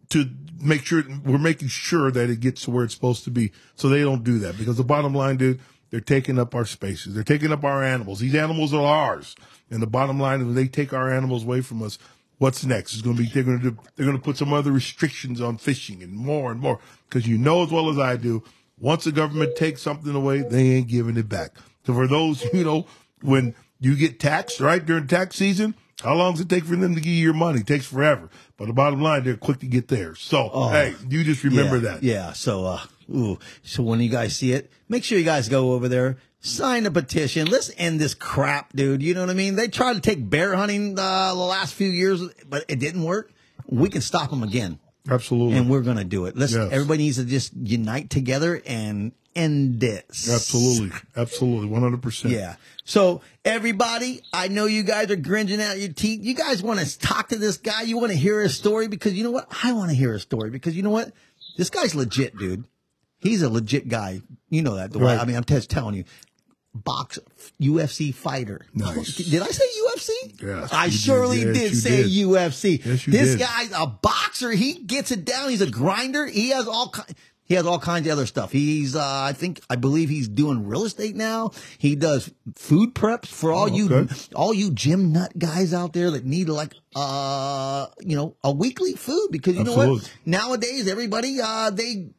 to 0.09 0.29
make 0.61 0.85
sure 0.85 1.03
we're 1.25 1.37
making 1.37 1.67
sure 1.67 2.11
that 2.11 2.29
it 2.29 2.39
gets 2.39 2.63
to 2.63 2.71
where 2.71 2.83
it's 2.83 2.93
supposed 2.93 3.23
to 3.25 3.31
be. 3.31 3.51
So 3.75 3.89
they 3.89 4.01
don't 4.01 4.23
do 4.23 4.39
that 4.39 4.57
because 4.57 4.77
the 4.77 4.83
bottom 4.83 5.13
line, 5.13 5.37
dude, 5.37 5.59
they're 5.89 5.99
taking 5.99 6.39
up 6.39 6.55
our 6.55 6.65
spaces. 6.65 7.13
They're 7.13 7.23
taking 7.23 7.51
up 7.51 7.63
our 7.63 7.83
animals. 7.83 8.19
These 8.19 8.35
animals 8.35 8.73
are 8.73 8.85
ours. 8.85 9.35
And 9.69 9.81
the 9.81 9.87
bottom 9.87 10.19
line 10.19 10.41
is 10.41 10.45
when 10.45 10.55
they 10.55 10.67
take 10.67 10.93
our 10.93 11.11
animals 11.11 11.43
away 11.43 11.61
from 11.61 11.81
us, 11.81 11.97
what's 12.37 12.65
next? 12.65 12.93
It's 12.93 13.01
going 13.01 13.17
to 13.17 13.23
be, 13.23 13.29
they're 13.29 13.43
going 13.43 13.59
to 13.59 13.71
do, 13.71 13.77
they're 13.95 14.05
going 14.05 14.17
to 14.17 14.23
put 14.23 14.37
some 14.37 14.53
other 14.53 14.71
restrictions 14.71 15.41
on 15.41 15.57
fishing 15.57 16.03
and 16.03 16.13
more 16.13 16.51
and 16.51 16.59
more. 16.59 16.79
Cause 17.09 17.25
you 17.25 17.37
know 17.37 17.63
as 17.63 17.71
well 17.71 17.89
as 17.89 17.97
I 17.97 18.15
do, 18.17 18.43
once 18.79 19.03
the 19.03 19.11
government 19.11 19.55
takes 19.55 19.81
something 19.81 20.13
away, 20.13 20.41
they 20.41 20.71
ain't 20.71 20.87
giving 20.87 21.17
it 21.17 21.29
back. 21.29 21.51
So 21.85 21.93
for 21.93 22.07
those, 22.07 22.43
you 22.53 22.63
know, 22.63 22.85
when 23.21 23.55
you 23.79 23.95
get 23.95 24.19
taxed, 24.19 24.59
right, 24.59 24.85
during 24.85 25.07
tax 25.07 25.35
season, 25.35 25.75
how 26.03 26.13
long 26.13 26.33
does 26.33 26.41
it 26.41 26.49
take 26.49 26.65
for 26.65 26.75
them 26.75 26.93
to 26.93 27.01
give 27.01 27.11
you 27.11 27.23
your 27.23 27.33
money? 27.33 27.61
It 27.61 27.67
takes 27.67 27.87
forever. 27.87 28.29
But 28.57 28.67
the 28.67 28.73
bottom 28.73 29.01
line, 29.01 29.23
they're 29.23 29.35
quick 29.35 29.59
to 29.59 29.65
get 29.65 29.87
there. 29.87 30.13
So, 30.15 30.69
hey, 30.69 30.95
you 31.09 31.23
just 31.23 31.43
remember 31.43 31.77
yeah, 31.77 31.81
that. 31.81 32.03
Yeah. 32.03 32.33
So, 32.33 32.65
uh, 32.65 32.81
ooh. 33.13 33.39
So 33.63 33.81
when 33.81 33.99
you 33.99 34.09
guys 34.09 34.35
see 34.35 34.51
it, 34.51 34.71
make 34.89 35.03
sure 35.03 35.17
you 35.17 35.25
guys 35.25 35.49
go 35.49 35.73
over 35.73 35.87
there, 35.87 36.17
sign 36.39 36.85
a 36.85 36.91
petition. 36.91 37.47
Let's 37.47 37.71
end 37.77 37.99
this 37.99 38.13
crap, 38.13 38.73
dude. 38.73 39.01
You 39.01 39.15
know 39.15 39.21
what 39.21 39.31
I 39.31 39.33
mean? 39.33 39.55
They 39.55 39.67
tried 39.67 39.95
to 39.95 40.01
take 40.01 40.29
bear 40.29 40.55
hunting 40.55 40.99
uh, 40.99 41.33
the 41.33 41.39
last 41.39 41.73
few 41.73 41.89
years, 41.89 42.21
but 42.47 42.65
it 42.67 42.79
didn't 42.79 43.03
work. 43.03 43.31
We 43.65 43.89
can 43.89 44.01
stop 44.01 44.29
them 44.29 44.43
again, 44.43 44.79
Absolutely. 45.09 45.57
and 45.57 45.69
we're 45.69 45.81
gonna 45.81 46.03
do 46.03 46.25
it. 46.25 46.37
Let's. 46.37 46.53
Yes. 46.53 46.71
Everybody 46.71 47.03
needs 47.03 47.17
to 47.17 47.25
just 47.25 47.53
unite 47.53 48.09
together 48.09 48.61
and 48.65 49.11
end 49.35 49.79
this. 49.79 50.29
Absolutely. 50.33 50.97
Absolutely. 51.15 51.69
100%. 51.69 52.29
Yeah. 52.31 52.55
So 52.85 53.21
everybody, 53.45 54.21
I 54.33 54.47
know 54.47 54.65
you 54.65 54.83
guys 54.83 55.11
are 55.11 55.15
gringing 55.15 55.61
out 55.61 55.77
your 55.79 55.93
teeth. 55.93 56.23
You 56.23 56.33
guys 56.33 56.63
want 56.63 56.79
to 56.79 56.99
talk 56.99 57.29
to 57.29 57.37
this 57.37 57.57
guy. 57.57 57.83
You 57.83 57.97
want 57.99 58.11
to 58.11 58.17
hear 58.17 58.41
his 58.41 58.55
story 58.55 58.87
because 58.87 59.13
you 59.13 59.23
know 59.23 59.31
what? 59.31 59.47
I 59.63 59.73
want 59.73 59.89
to 59.91 59.95
hear 59.95 60.13
his 60.13 60.23
story 60.23 60.49
because 60.49 60.75
you 60.75 60.83
know 60.83 60.89
what? 60.89 61.11
This 61.57 61.69
guy's 61.69 61.93
legit, 61.95 62.37
dude. 62.37 62.65
He's 63.19 63.41
a 63.41 63.49
legit 63.49 63.87
guy. 63.89 64.21
You 64.49 64.61
know 64.61 64.75
that. 64.75 64.91
The 64.91 64.99
way, 64.99 65.05
Right. 65.05 65.19
I 65.19 65.25
mean, 65.25 65.35
I'm 65.35 65.43
just 65.43 65.69
telling 65.69 65.95
you. 65.95 66.03
Box 66.73 67.17
UFC 67.61 68.13
fighter. 68.13 68.65
Nice. 68.73 69.15
Did 69.29 69.41
I 69.41 69.47
say 69.47 69.65
UFC? 69.65 70.41
Yes, 70.43 70.73
I 70.73 70.85
you 70.85 70.91
did. 70.91 70.99
surely 70.99 71.37
Yes, 71.41 71.53
did 71.55 71.71
you 71.71 71.75
say 71.75 72.03
did. 72.03 72.11
UFC. 72.11 72.85
Yes, 72.85 73.07
you 73.07 73.13
this 73.13 73.29
did. 73.31 73.39
guy's 73.39 73.71
a 73.71 73.87
boxer. 73.87 74.51
He 74.51 74.73
gets 74.83 75.11
it 75.11 75.25
down. 75.25 75.49
He's 75.49 75.61
a 75.61 75.69
grinder. 75.71 76.27
He 76.27 76.49
has 76.49 76.67
all 76.67 76.89
ki- 76.89 77.13
he 77.45 77.55
has 77.55 77.65
all 77.65 77.79
kinds 77.79 78.05
of 78.07 78.11
other 78.13 78.25
stuff. 78.27 78.51
He's 78.51 78.95
uh, 78.95 79.01
I 79.01 79.33
think 79.33 79.61
I 79.69 79.75
believe 79.77 80.09
he's 80.09 80.27
doing 80.27 80.67
real 80.67 80.83
estate 80.83 81.15
now. 81.15 81.51
He 81.79 81.95
does 81.95 82.29
food 82.55 82.93
preps 82.93 83.27
for 83.27 83.51
all 83.53 83.69
you 83.69 83.89
okay. 83.91 84.13
all 84.35 84.53
you 84.53 84.69
gym 84.69 85.13
nut 85.13 85.31
guys 85.39 85.73
out 85.73 85.93
there 85.93 86.11
that 86.11 86.25
need 86.25 86.49
like 86.49 86.73
uh 86.95 87.87
you 88.01 88.15
know 88.15 88.35
a 88.43 88.51
weekly 88.51 88.93
food 88.93 89.29
because 89.31 89.55
you 89.55 89.63
know 89.63 89.75
what 89.77 90.13
nowadays 90.25 90.87
everybody 90.87 91.39
uh 91.41 91.69
they 91.71 92.09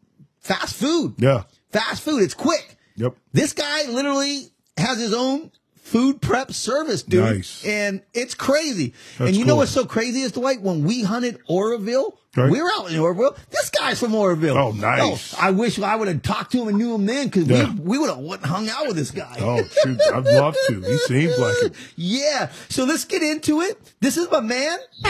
fast 0.41 0.75
food 0.75 1.15
Yeah. 1.19 1.45
fast 1.71 2.03
food 2.03 2.23
it's 2.23 2.35
quick 2.35 2.68
Yep. 2.99 3.15
this 3.33 3.53
guy 3.53 3.85
literally 3.89 4.49
has 4.77 4.99
his 4.99 5.15
own 5.15 5.51
food 5.77 6.21
prep 6.21 6.53
service, 6.53 7.03
dude. 7.03 7.25
Nice. 7.25 7.65
And 7.65 8.03
it's 8.13 8.35
crazy. 8.35 8.93
That's 9.19 9.29
and 9.31 9.37
you 9.37 9.45
know 9.47 9.57
what's 9.57 9.71
so 9.71 9.87
crazy 9.87 10.21
is 10.21 10.33
Dwight? 10.33 10.61
When 10.61 10.85
we 10.85 11.03
hunted 11.03 11.39
Oroville, 11.49 12.19
Right. 12.37 12.51
we 12.53 12.61
were 12.63 12.71
out 12.77 12.91
in 12.93 12.99
Oroville. 13.01 13.35
This 13.51 13.71
guy's 13.71 13.99
from 13.99 14.15
Oroville. 14.15 14.57
Oh, 14.57 14.71
nice. 14.73 15.35
Oh, 15.35 15.39
I 15.41 15.51
wish 15.51 15.79
I 15.81 15.97
would 15.97 16.07
have 16.09 16.23
talked 16.23 16.53
to 16.53 16.61
him 16.63 16.69
and 16.69 16.77
knew 16.79 16.95
him 16.95 17.07
then 17.07 17.29
because 17.29 17.47
Yeah. 17.49 17.73
we, 17.73 17.81
we 17.81 17.99
would 17.99 18.11
have 18.11 18.43
hung 18.45 18.69
out 18.69 18.87
with 18.87 18.97
this 18.97 19.11
guy. 19.11 19.35
Oh, 19.41 19.65
shoot. 19.83 19.99
I'd 20.13 20.25
love 20.27 20.55
to. 20.69 20.81
He 20.83 20.99
seems 20.99 21.39
like 21.39 21.57
it. 21.63 21.73
Yeah. 21.97 22.51
So 22.69 22.85
let's 22.85 23.07
get 23.07 23.23
into 23.23 23.63
it. 23.63 23.81
This 24.01 24.17
is 24.19 24.31
my 24.31 24.41
man. 24.41 24.79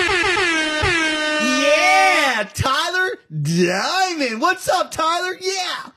Yeah, 1.40 2.48
Tyler 2.54 3.18
Diamond. 3.42 4.40
What's 4.40 4.68
up, 4.68 4.90
Tyler? 4.90 5.36
Yeah. 5.40 5.90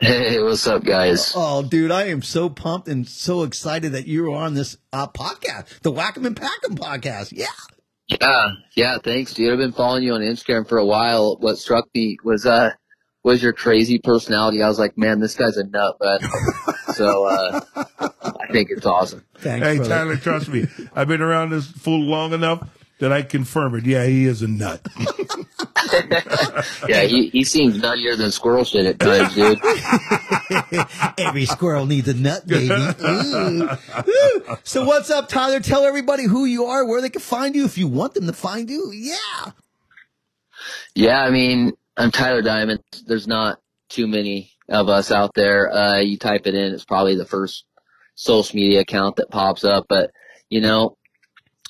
Hey, 0.00 0.42
what's 0.42 0.66
up, 0.66 0.84
guys? 0.84 1.32
Oh, 1.34 1.62
dude, 1.62 1.90
I 1.90 2.04
am 2.08 2.20
so 2.20 2.50
pumped 2.50 2.88
and 2.88 3.08
so 3.08 3.42
excited 3.42 3.92
that 3.92 4.06
you're 4.06 4.30
on 4.30 4.52
this 4.54 4.76
uh, 4.92 5.06
podcast, 5.06 5.80
the 5.80 5.90
Whack'em 5.90 6.26
and 6.26 6.36
Pack'em 6.36 6.76
podcast. 6.78 7.32
Yeah. 7.32 7.46
Yeah, 8.08 8.48
yeah, 8.74 8.98
thanks, 9.02 9.32
dude. 9.32 9.50
I've 9.50 9.58
been 9.58 9.72
following 9.72 10.02
you 10.02 10.12
on 10.12 10.20
Instagram 10.20 10.68
for 10.68 10.76
a 10.76 10.84
while. 10.84 11.36
What 11.38 11.56
struck 11.56 11.88
me 11.94 12.18
was 12.22 12.44
uh 12.44 12.72
was 13.24 13.42
your 13.42 13.54
crazy 13.54 13.98
personality. 13.98 14.60
I 14.62 14.68
was 14.68 14.78
like, 14.78 14.98
man, 14.98 15.20
this 15.20 15.34
guy's 15.36 15.56
a 15.56 15.64
nut, 15.64 15.96
but 15.98 16.20
so 16.94 17.24
uh 17.26 17.60
I 18.22 18.52
think 18.52 18.68
it's 18.70 18.84
awesome. 18.84 19.24
Thanks, 19.38 19.66
Hey, 19.66 19.76
brother. 19.78 19.94
Tyler, 19.94 20.16
trust 20.16 20.48
me. 20.48 20.66
I've 20.94 21.08
been 21.08 21.22
around 21.22 21.50
this 21.50 21.66
fool 21.66 22.00
long 22.00 22.34
enough 22.34 22.68
that 23.02 23.12
I 23.12 23.22
confirm 23.22 23.74
it. 23.74 23.84
Yeah, 23.84 24.06
he 24.06 24.26
is 24.26 24.42
a 24.42 24.48
nut. 24.48 24.80
Yeah, 26.88 27.02
he 27.02 27.28
he 27.28 27.44
seems 27.44 27.78
nuttier 27.78 28.16
than 28.16 28.30
squirrel 28.30 28.64
shit 28.64 28.86
at 28.86 28.98
times, 28.98 29.34
dude. 29.34 29.58
Every 31.18 31.44
squirrel 31.44 31.84
needs 31.84 32.08
a 32.08 32.14
nut, 32.14 32.46
baby. 32.46 32.72
Ooh. 32.72 33.68
Ooh. 33.68 34.56
So 34.62 34.84
what's 34.86 35.10
up, 35.10 35.28
Tyler? 35.28 35.60
Tell 35.60 35.84
everybody 35.84 36.24
who 36.24 36.46
you 36.46 36.64
are, 36.64 36.86
where 36.86 37.02
they 37.02 37.10
can 37.10 37.20
find 37.20 37.54
you 37.54 37.66
if 37.66 37.76
you 37.76 37.88
want 37.88 38.14
them 38.14 38.26
to 38.26 38.32
find 38.32 38.70
you. 38.70 38.90
Yeah. 38.92 39.52
Yeah, 40.94 41.22
I 41.22 41.30
mean, 41.30 41.72
I'm 41.96 42.10
Tyler 42.10 42.42
Diamond. 42.42 42.80
There's 43.06 43.26
not 43.26 43.60
too 43.90 44.06
many 44.06 44.52
of 44.68 44.88
us 44.88 45.10
out 45.10 45.34
there. 45.34 45.70
Uh, 45.70 45.98
you 45.98 46.16
type 46.16 46.46
it 46.46 46.54
in, 46.54 46.72
it's 46.72 46.86
probably 46.86 47.16
the 47.16 47.26
first 47.26 47.64
social 48.14 48.56
media 48.56 48.80
account 48.80 49.16
that 49.16 49.30
pops 49.30 49.64
up. 49.64 49.86
But, 49.88 50.10
you 50.48 50.62
know, 50.62 50.96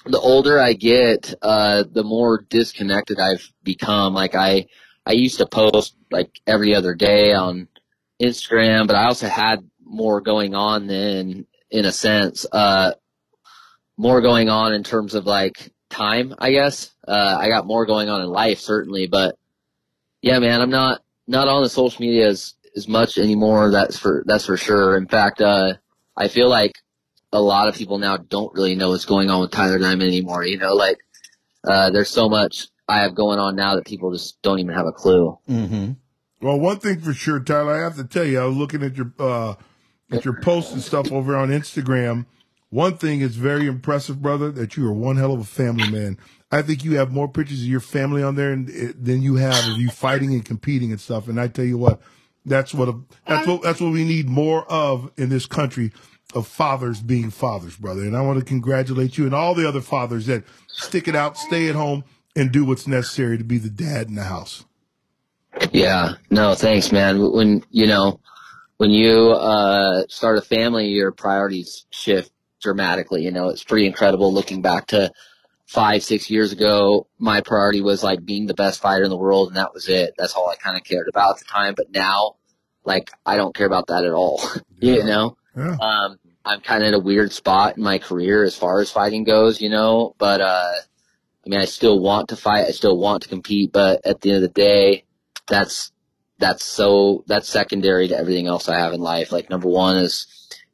the 0.05 0.19
older 0.19 0.61
I 0.61 0.73
get, 0.73 1.35
uh, 1.43 1.85
the 1.91 2.05
more 2.05 2.45
disconnected 2.49 3.19
I've 3.21 3.51
become. 3.63 4.15
Like 4.15 4.35
I, 4.35 4.67
I 5.07 5.13
used 5.13 5.39
to 5.39 5.47
post 5.47 5.97
like 6.11 6.41
every 6.47 6.75
other 6.75 6.95
day 6.95 7.33
on 7.33 7.69
Instagram, 8.21 8.87
but 8.87 8.97
I 8.97 9.05
also 9.05 9.29
had 9.29 9.69
more 9.85 10.21
going 10.21 10.55
on 10.55 10.87
then 10.87 11.47
in 11.71 11.85
a 11.85 11.93
sense, 11.93 12.47
uh, 12.51 12.93
more 13.97 14.21
going 14.21 14.49
on 14.49 14.73
in 14.73 14.83
terms 14.83 15.15
of 15.15 15.27
like 15.27 15.73
time, 15.91 16.35
I 16.39 16.51
guess. 16.51 16.91
Uh, 17.07 17.39
I 17.41 17.49
got 17.49 17.67
more 17.67 17.87
going 17.87 18.09
on 18.09 18.23
in 18.23 18.29
life, 18.29 18.59
certainly, 18.59 19.07
but 19.07 19.37
yeah, 20.21 20.39
man, 20.39 20.61
I'm 20.61 20.71
not, 20.71 21.03
not 21.27 21.49
on 21.49 21.63
the 21.63 21.69
social 21.69 22.01
media 22.01 22.29
as, 22.29 22.55
as 22.77 22.89
much 22.89 23.19
anymore. 23.19 23.71
That's 23.71 23.99
for, 23.99 24.25
that's 24.27 24.47
for 24.47 24.57
sure. 24.57 24.97
In 24.97 25.07
fact, 25.07 25.41
uh, 25.41 25.75
I 26.17 26.29
feel 26.29 26.49
like 26.49 26.73
a 27.33 27.41
lot 27.41 27.69
of 27.69 27.75
people 27.75 27.99
now 27.99 28.17
don't 28.17 28.53
really 28.55 28.75
know 28.75 28.91
what's 28.91 29.07
going 29.07 29.31
on 29.31 29.41
with 29.41 29.51
Tyler 29.51 29.79
Diamond 29.79 30.09
anymore. 30.09 30.45
You 30.45 30.59
know, 30.59 30.75
like, 30.75 30.99
uh, 31.65 31.91
there's 31.91 32.11
so 32.11 32.29
much 32.29 32.69
I 32.89 33.01
have 33.01 33.15
going 33.15 33.39
on 33.39 33.57
now 33.57 33.77
that 33.77 33.87
people 33.87 34.13
just 34.13 34.41
don't 34.43 34.59
even 34.59 34.75
have 34.75 34.87
a 34.87 34.93
clue. 34.93 35.39
Mm-hmm. 35.49 35.93
Well, 36.43 36.59
one 36.59 36.79
thing 36.79 37.01
for 37.01 37.13
sure, 37.13 37.41
Tyler, 37.41 37.75
I 37.75 37.85
have 37.85 37.97
to 37.97 38.05
tell 38.05 38.25
you, 38.25 38.41
I 38.41 38.45
was 38.45 38.57
looking 38.57 38.83
at 38.83 38.97
your 38.97 39.13
uh, 39.19 39.55
at 40.11 40.25
your 40.25 40.41
posts 40.41 40.73
and 40.73 40.83
stuff 40.83 41.11
over 41.11 41.37
on 41.37 41.49
Instagram. 41.49 42.27
One 42.71 42.97
thing 42.97 43.21
is 43.21 43.37
very 43.37 43.67
impressive, 43.67 44.21
brother, 44.21 44.51
that 44.53 44.77
you 44.77 44.87
are 44.89 44.93
one 44.93 45.17
hell 45.17 45.33
of 45.33 45.41
a 45.41 45.45
family 45.45 45.91
man. 45.91 46.19
I 46.51 46.63
think 46.63 46.85
you 46.85 46.97
have 46.97 47.13
more 47.13 47.29
pictures 47.29 47.61
of 47.61 47.67
your 47.67 47.81
family 47.81 48.23
on 48.23 48.35
there 48.35 48.51
than, 48.51 48.95
than 49.01 49.23
you 49.23 49.37
have 49.37 49.69
of 49.69 49.79
you 49.79 49.89
fighting 49.89 50.33
and 50.33 50.45
competing 50.45 50.91
and 50.91 51.01
stuff. 51.01 51.29
And 51.29 51.41
I 51.41 51.49
tell 51.49 51.65
you 51.65 51.79
what, 51.79 52.01
that's 52.45 52.75
what 52.75 52.89
a, 52.89 52.99
that's 53.27 53.47
what 53.47 53.63
that's 53.63 53.81
what 53.81 53.93
we 53.93 54.05
need 54.05 54.29
more 54.29 54.71
of 54.71 55.11
in 55.17 55.29
this 55.29 55.47
country 55.47 55.93
of 56.35 56.47
fathers 56.47 57.01
being 57.01 57.31
fathers, 57.31 57.77
brother. 57.77 58.03
And 58.03 58.17
I 58.17 58.23
want 58.23 58.39
to 58.39 58.45
congratulate 58.45 59.19
you 59.19 59.27
and 59.27 59.35
all 59.35 59.55
the 59.55 59.69
other 59.69 59.81
fathers 59.81 60.27
that 60.27 60.45
stick 60.69 61.09
it 61.09 61.15
out, 61.15 61.37
stay 61.37 61.69
at 61.69 61.75
home, 61.75 62.05
and 62.35 62.51
do 62.51 62.65
what's 62.65 62.87
necessary 62.87 63.39
to 63.39 63.45
be 63.45 63.59
the 63.59 63.71
dad 63.71 64.09
in 64.09 64.15
the 64.15 64.25
house. 64.25 64.65
Yeah. 65.71 66.15
No, 66.31 66.55
thanks, 66.55 66.93
man. 66.93 67.21
When, 67.33 67.63
you 67.71 67.87
know, 67.87 68.21
when 68.79 68.91
you, 68.91 69.33
uh, 69.33 70.05
start 70.09 70.39
a 70.39 70.43
family, 70.43 70.89
your 70.89 71.13
priorities 71.13 71.87
shift 71.91 72.33
dramatically. 72.63 73.23
You 73.23 73.31
know, 73.31 73.49
it's 73.49 73.65
pretty 73.65 73.87
incredible 73.87 74.33
looking 74.33 74.63
back 74.63 74.87
to 74.89 75.13
five, 75.67 76.03
six 76.03 76.31
years 76.31 76.53
ago. 76.53 77.07
My 77.19 77.41
priority 77.41 77.81
was 77.81 78.03
like 78.03 78.25
being 78.25 78.47
the 78.47 78.55
best 78.55 78.81
fighter 78.81 79.05
in 79.05 79.11
the 79.11 79.17
world. 79.17 79.49
And 79.49 79.57
that 79.57 79.75
was 79.75 79.89
it. 79.89 80.15
That's 80.17 80.35
all 80.35 80.49
I 80.49 80.57
kind 80.57 80.77
of 80.77 80.85
cared 80.85 81.09
about 81.09 81.37
at 81.37 81.39
the 81.41 81.45
time. 81.45 81.75
But 81.77 81.91
now, 81.93 82.37
like, 82.85 83.11
I 83.27 83.37
don't 83.37 83.55
care 83.55 83.67
about 83.67 83.89
that 83.89 84.05
at 84.05 84.13
all. 84.13 84.43
Yeah. 84.83 84.95
you 84.95 85.05
know? 85.05 85.37
Yeah. 85.57 85.77
Um, 85.81 86.19
I'm 86.45 86.61
kind 86.61 86.83
of 86.83 86.89
in 86.89 86.95
a 86.95 86.99
weird 86.99 87.33
spot 87.33 87.77
in 87.77 87.83
my 87.83 87.99
career 87.99 88.43
as 88.43 88.57
far 88.57 88.81
as 88.81 88.91
fighting 88.91 89.25
goes, 89.25 89.61
you 89.61 89.71
know, 89.71 90.15
but, 90.19 90.41
uh, 90.41 90.73
I 91.45 91.49
mean, 91.49 91.61
I 91.61 91.65
still 91.65 91.99
want 91.99 92.29
to 92.29 92.37
fight. 92.37 92.67
I 92.67 92.71
still 92.71 92.97
want 92.99 93.23
to 93.23 93.29
compete, 93.29 93.73
but 93.73 94.07
at 94.07 94.21
the 94.21 94.31
end 94.31 94.37
of 94.37 94.43
the 94.43 94.61
day, 94.61 95.05
that's, 95.49 95.93
that's 96.39 96.65
so, 96.65 97.25
that's 97.27 97.49
secondary 97.49 98.09
to 98.09 98.17
everything 98.17 98.47
else 98.47 98.69
I 98.69 98.79
have 98.79 98.93
in 98.93 99.01
life. 99.01 99.33
Like 99.33 99.51
number 99.51 99.69
one 99.69 99.97
is, 99.97 100.27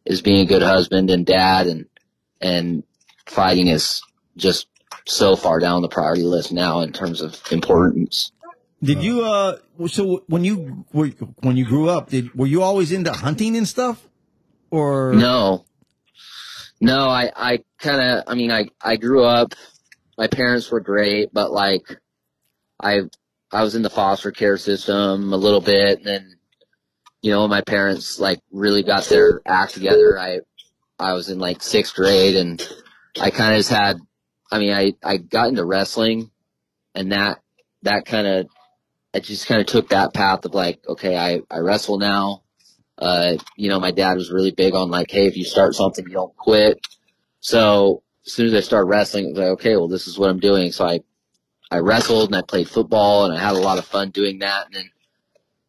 is 0.05 0.23
being 0.23 0.41
a 0.41 0.49
good 0.49 0.63
husband 0.63 1.11
and 1.11 1.27
dad 1.27 1.67
and, 1.67 1.87
and 2.41 2.85
fighting 3.27 3.69
is 3.69 4.03
just 4.37 4.69
so 5.07 5.37
far 5.37 5.59
down 5.59 5.83
the 5.83 5.89
priority 5.89 6.23
list 6.23 6.53
now 6.53 6.81
in 6.81 6.93
terms 6.93 7.21
of 7.21 7.41
importance. 7.51 8.33
Did 8.83 9.03
you 9.03 9.25
uh? 9.25 9.59
So 9.89 10.23
when 10.29 10.45
you 10.45 10.87
were 10.93 11.09
when 11.41 11.57
you 11.57 11.65
grew 11.65 11.89
up, 11.89 12.11
did 12.11 12.33
were 12.35 12.47
you 12.47 12.63
always 12.63 12.93
into 12.93 13.13
hunting 13.13 13.57
and 13.57 13.67
stuff, 13.67 14.08
or 14.71 15.15
No, 15.15 15.65
no, 16.81 17.09
I, 17.09 17.31
I 17.35 17.65
kind 17.79 18.01
of, 18.01 18.25
I 18.27 18.35
mean, 18.35 18.51
I, 18.53 18.67
I 18.81 18.97
grew 18.97 19.25
up, 19.25 19.55
my 20.17 20.27
parents 20.27 20.71
were 20.71 20.81
great, 20.81 21.33
but 21.33 21.51
like, 21.51 21.99
I, 22.81 23.03
I 23.53 23.63
was 23.63 23.75
in 23.75 23.83
the 23.83 23.91
foster 23.91 24.31
care 24.31 24.57
system 24.57 25.33
a 25.33 25.37
little 25.37 25.61
bit, 25.61 25.99
and 25.99 26.07
then, 26.07 26.39
you 27.23 27.33
know, 27.33 27.49
my 27.49 27.63
parents 27.63 28.21
like 28.21 28.41
really 28.53 28.83
got 28.83 29.05
their 29.05 29.41
act 29.47 29.75
together, 29.75 30.19
I, 30.19 30.41
I 30.99 31.15
was 31.15 31.29
in 31.31 31.39
like 31.39 31.63
sixth 31.63 31.95
grade, 31.95 32.37
and 32.37 32.67
I 33.21 33.31
kind 33.31 33.55
of 33.55 33.59
just 33.59 33.71
had, 33.71 33.99
I 34.51 34.59
mean, 34.59 34.73
I, 34.73 34.95
I 35.03 35.17
got 35.17 35.49
into 35.49 35.65
wrestling, 35.65 36.31
and 36.95 37.13
that, 37.13 37.41
that 37.83 38.07
kind 38.07 38.27
of, 38.27 38.47
I 39.15 39.21
just 39.21 39.47
kind 39.47 39.61
of 39.61 39.67
took 39.67 39.89
that 39.89 40.15
path 40.15 40.45
of 40.45 40.55
like, 40.55 40.81
okay, 40.87 41.17
I, 41.17 41.41
I 41.51 41.59
wrestle 41.59 41.99
now. 41.99 42.43
Uh, 42.99 43.37
you 43.57 43.69
know, 43.69 43.79
my 43.79 43.93
dad 43.93 44.17
was 44.17 44.31
really 44.31 44.51
big 44.51 44.75
on 44.75 44.91
like, 44.91 45.11
hey, 45.11 45.27
if 45.27 45.37
you 45.37 45.45
start 45.45 45.75
something, 45.75 46.05
you 46.07 46.13
don't 46.13 46.37
quit. 46.37 46.81
So 47.41 48.03
as 48.27 48.33
soon 48.33 48.47
as 48.47 48.55
I 48.55 48.61
started 48.61 48.89
wrestling, 48.89 49.27
it 49.27 49.29
was 49.31 49.39
like, 49.39 49.49
okay, 49.49 49.77
well, 49.77 49.89
this 49.89 50.09
is 50.09 50.19
what 50.19 50.31
I'm 50.31 50.41
doing. 50.41 50.73
So 50.73 50.85
I, 50.85 51.01
I 51.71 51.79
wrestled 51.79 52.29
and 52.29 52.37
I 52.37 52.43
played 52.43 52.69
football 52.69 53.25
and 53.25 53.37
I 53.37 53.41
had 53.41 53.55
a 53.55 53.61
lot 53.61 53.79
of 53.79 53.85
fun 53.85 54.11
doing 54.11 54.41
that. 54.41 54.67
And 54.67 54.75
then 54.75 54.91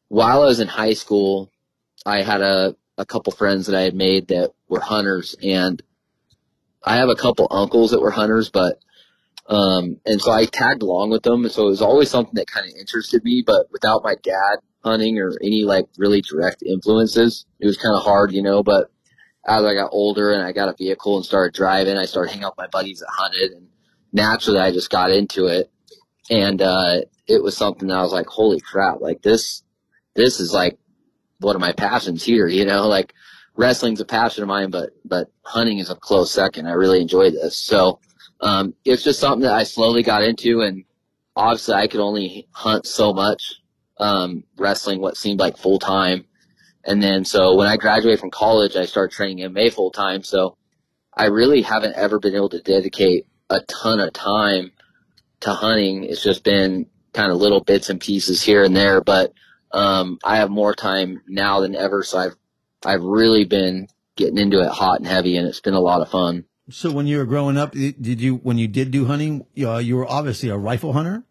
while 0.08 0.42
I 0.42 0.46
was 0.46 0.60
in 0.60 0.68
high 0.68 0.94
school, 0.94 1.52
I 2.06 2.24
had 2.24 2.42
a, 2.42 2.76
a 2.98 3.06
couple 3.06 3.32
friends 3.32 3.68
that 3.68 3.78
I 3.78 3.82
had 3.82 3.96
made 3.96 4.30
that 4.30 4.52
were 4.68 4.80
hunters 4.80 5.36
and 5.42 5.82
I 6.84 6.96
have 6.96 7.10
a 7.10 7.16
couple 7.16 7.48
uncles 7.52 7.92
that 7.92 8.02
were 8.02 8.12
hunters, 8.12 8.50
but 8.50 8.80
um, 9.48 10.00
and 10.06 10.22
so 10.22 10.32
I 10.32 10.46
tagged 10.46 10.84
along 10.84 11.10
with 11.10 11.24
them. 11.24 11.44
And 11.44 11.52
so 11.52 11.64
it 11.64 11.72
was 11.72 11.82
always 11.82 12.10
something 12.10 12.36
that 12.36 12.48
kind 12.48 12.68
of 12.68 12.76
interested 12.78 13.24
me, 13.24 13.44
but 13.46 13.68
without 13.72 14.04
my 14.04 14.16
dad 14.22 14.60
hunting 14.84 15.20
or 15.20 15.32
any 15.42 15.64
like 15.64 15.86
really 15.98 16.22
direct 16.22 16.64
influences, 16.64 17.46
it 17.60 17.66
was 17.66 17.78
kind 17.78 17.96
of 17.96 18.04
hard, 18.04 18.32
you 18.32 18.42
know, 18.42 18.64
but 18.64 18.92
as 19.48 19.64
I 19.64 19.74
got 19.74 19.90
older 19.92 20.34
and 20.34 20.44
I 20.44 20.52
got 20.52 20.70
a 20.70 20.76
vehicle 20.78 21.18
and 21.18 21.26
started 21.26 21.54
driving, 21.54 21.98
I 21.98 22.06
started 22.06 22.30
hanging 22.30 22.46
out 22.46 22.58
with 22.58 22.66
my 22.66 22.68
buddies 22.68 23.00
that 23.00 23.10
hunted 23.12 23.52
and 23.52 23.68
naturally 24.14 24.60
I 24.60 24.72
just 24.72 24.90
got 24.90 25.12
into 25.12 25.48
it. 25.48 25.72
And, 26.30 26.62
uh, 26.62 27.02
it 27.28 27.44
was 27.44 27.56
something 27.56 27.88
that 27.88 27.98
I 27.98 28.02
was 28.02 28.12
like, 28.12 28.28
holy 28.28 28.60
crap, 28.60 29.02
like 29.02 29.22
this, 29.22 29.64
this 30.16 30.40
is 30.40 30.54
like 30.54 30.78
one 31.40 31.56
of 31.56 31.62
my 31.62 31.74
passions 31.74 32.24
here, 32.24 32.48
you 32.48 32.66
know, 32.66 32.88
like 32.88 33.14
wrestling's 33.56 34.02
a 34.02 34.06
passion 34.06 34.44
of 34.44 34.50
mine, 34.50 34.70
but, 34.72 34.92
but 35.06 35.30
hunting 35.44 35.80
is 35.80 35.90
a 35.90 35.96
close 35.96 36.32
second. 36.32 36.68
I 36.68 36.74
really 36.74 37.02
enjoy 37.02 37.32
this. 37.32 37.58
So, 37.58 38.00
um, 38.42 38.74
it's 38.86 39.04
just 39.04 39.20
something 39.20 39.42
that 39.42 39.54
I 39.54 39.64
slowly 39.64 40.02
got 40.02 40.24
into 40.24 40.62
and 40.62 40.86
obviously 41.36 41.76
I 41.76 41.88
could 41.88 42.02
only 42.02 42.48
hunt 42.52 42.86
so 42.86 43.14
much, 43.14 43.59
um, 44.00 44.44
wrestling 44.58 45.02
what 45.02 45.18
seemed 45.18 45.40
like 45.40 45.58
full 45.58 45.80
time. 45.80 46.26
And 46.86 47.04
then 47.04 47.26
so 47.26 47.56
when 47.56 47.68
I 47.68 47.78
graduated 47.78 48.20
from 48.20 48.32
college, 48.32 48.76
I 48.76 48.86
started 48.86 49.14
training 49.14 49.50
MMA 49.50 49.74
full 49.74 49.92
time. 49.92 50.24
So 50.24 50.58
I 51.16 51.26
really 51.26 51.62
haven't 51.62 51.96
ever 51.96 52.20
been 52.20 52.36
able 52.36 52.50
to 52.50 52.62
dedicate 52.62 53.28
a 53.50 53.60
ton 53.62 54.00
of 54.00 54.14
time 54.14 54.72
to 55.42 55.52
hunting. 55.52 56.04
It's 56.04 56.24
just 56.24 56.44
been 56.44 56.88
kind 57.14 57.32
of 57.32 57.38
little 57.38 57.62
bits 57.62 57.90
and 57.90 58.00
pieces 58.00 58.42
here 58.42 58.64
and 58.64 58.76
there, 58.76 59.02
but, 59.02 59.34
um, 59.72 60.20
I 60.24 60.38
have 60.38 60.50
more 60.50 60.74
time 60.74 61.22
now 61.28 61.60
than 61.60 61.76
ever. 61.76 62.04
So 62.04 62.18
I've, 62.18 62.36
I've 62.86 63.02
really 63.02 63.44
been 63.44 63.88
getting 64.16 64.38
into 64.38 64.62
it 64.62 64.70
hot 64.70 65.00
and 65.00 65.08
heavy 65.08 65.38
and 65.38 65.48
it's 65.48 65.60
been 65.60 65.74
a 65.74 65.80
lot 65.80 66.02
of 66.02 66.10
fun. 66.10 66.46
so 66.70 66.92
when 66.92 67.08
you 67.08 67.18
were 67.18 67.26
growing 67.26 67.58
up, 67.58 67.72
did 67.74 68.22
you 68.22 68.36
when 68.38 68.58
you 68.58 68.68
did 68.68 68.92
do 68.92 69.06
hunting, 69.06 69.46
uh, 69.62 69.78
you 69.78 69.96
were 69.96 70.10
obviously 70.10 70.50
a 70.50 70.58
rifle 70.58 70.94
hunter? 70.94 71.24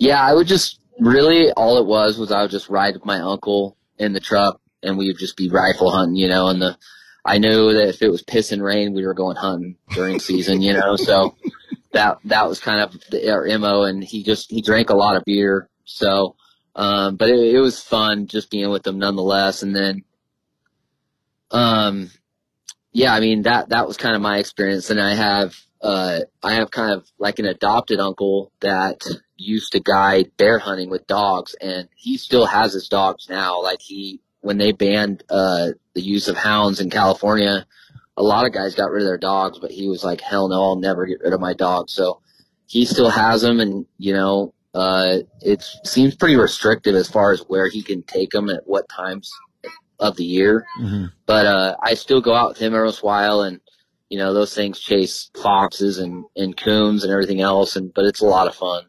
Yeah, 0.00 0.22
I 0.22 0.34
would 0.34 0.46
just 0.46 0.80
really 0.98 1.50
all 1.52 1.78
it 1.78 1.86
was 1.86 2.18
was 2.18 2.30
I 2.30 2.42
would 2.42 2.50
just 2.50 2.68
ride 2.68 2.94
with 2.94 3.04
my 3.04 3.20
uncle 3.20 3.76
in 3.98 4.12
the 4.12 4.20
truck 4.20 4.60
and 4.82 4.98
we 4.98 5.08
would 5.08 5.18
just 5.18 5.36
be 5.36 5.48
rifle 5.48 5.90
hunting, 5.90 6.16
you 6.16 6.28
know, 6.28 6.48
and 6.48 6.60
the 6.60 6.76
I 7.24 7.38
knew 7.38 7.72
that 7.72 7.88
if 7.88 8.02
it 8.02 8.10
was 8.10 8.22
piss 8.22 8.52
and 8.52 8.62
rain, 8.62 8.92
we 8.92 9.06
were 9.06 9.14
going 9.14 9.36
hunting 9.36 9.76
during 9.94 10.20
season, 10.20 10.60
you 10.60 10.74
know, 10.74 10.96
so 10.96 11.34
that 11.92 12.18
that 12.24 12.48
was 12.48 12.60
kind 12.60 12.80
of 12.80 13.00
the, 13.10 13.30
our 13.30 13.46
mo 13.58 13.84
and 13.84 14.04
he 14.04 14.22
just 14.22 14.50
he 14.50 14.60
drank 14.60 14.90
a 14.90 14.96
lot 14.96 15.16
of 15.16 15.24
beer. 15.24 15.68
So 15.84 16.36
um 16.76 17.16
but 17.16 17.30
it, 17.30 17.54
it 17.54 17.60
was 17.60 17.80
fun 17.80 18.26
just 18.26 18.50
being 18.50 18.70
with 18.70 18.82
them 18.82 18.98
nonetheless 18.98 19.62
and 19.62 19.74
then 19.74 20.04
um 21.50 22.10
yeah, 22.92 23.14
I 23.14 23.20
mean 23.20 23.42
that 23.42 23.70
that 23.70 23.86
was 23.86 23.96
kind 23.96 24.14
of 24.14 24.22
my 24.22 24.38
experience 24.38 24.90
and 24.90 25.00
I 25.00 25.14
have 25.14 25.56
uh 25.84 26.20
I 26.42 26.54
have 26.54 26.70
kind 26.70 26.92
of 26.92 27.06
like 27.18 27.38
an 27.38 27.46
adopted 27.46 28.00
uncle 28.00 28.50
that 28.60 29.02
used 29.36 29.72
to 29.72 29.80
guide 29.80 30.30
bear 30.36 30.58
hunting 30.58 30.90
with 30.90 31.06
dogs 31.06 31.54
and 31.60 31.88
he 31.96 32.16
still 32.16 32.46
has 32.46 32.72
his 32.72 32.88
dogs 32.88 33.28
now. 33.28 33.62
Like 33.62 33.80
he, 33.80 34.20
when 34.40 34.58
they 34.58 34.72
banned, 34.72 35.24
uh, 35.28 35.70
the 35.94 36.02
use 36.02 36.28
of 36.28 36.36
hounds 36.36 36.80
in 36.80 36.90
California, 36.90 37.66
a 38.16 38.22
lot 38.22 38.46
of 38.46 38.52
guys 38.52 38.74
got 38.74 38.90
rid 38.90 39.02
of 39.02 39.08
their 39.08 39.18
dogs, 39.18 39.58
but 39.58 39.70
he 39.70 39.88
was 39.88 40.04
like, 40.04 40.20
hell 40.20 40.48
no, 40.48 40.62
I'll 40.62 40.76
never 40.76 41.06
get 41.06 41.20
rid 41.20 41.32
of 41.32 41.40
my 41.40 41.52
dog. 41.52 41.90
So 41.90 42.20
he 42.66 42.84
still 42.84 43.10
has 43.10 43.42
them 43.42 43.60
and, 43.60 43.86
you 43.98 44.14
know, 44.14 44.54
uh, 44.74 45.18
it 45.40 45.62
seems 45.84 46.14
pretty 46.14 46.36
restrictive 46.36 46.94
as 46.94 47.08
far 47.08 47.32
as 47.32 47.40
where 47.48 47.68
he 47.68 47.82
can 47.82 48.02
take 48.02 48.30
them 48.30 48.48
at 48.50 48.66
what 48.66 48.88
times 48.88 49.30
of 49.98 50.16
the 50.16 50.24
year. 50.24 50.66
Mm-hmm. 50.80 51.06
But, 51.26 51.46
uh, 51.46 51.76
I 51.80 51.94
still 51.94 52.20
go 52.20 52.34
out 52.34 52.50
with 52.50 52.58
him 52.58 52.74
every 52.74 52.86
once 52.86 53.00
in 53.00 53.04
a 53.04 53.06
while 53.06 53.42
and, 53.42 53.60
you 54.14 54.20
know, 54.20 54.32
those 54.32 54.54
things 54.54 54.78
chase 54.78 55.28
foxes 55.34 55.98
and, 55.98 56.24
and 56.36 56.56
coons 56.56 57.02
and 57.02 57.12
everything 57.12 57.40
else. 57.40 57.74
And, 57.74 57.92
but 57.92 58.04
it's 58.04 58.20
a 58.20 58.26
lot 58.26 58.46
of 58.46 58.54
fun. 58.54 58.84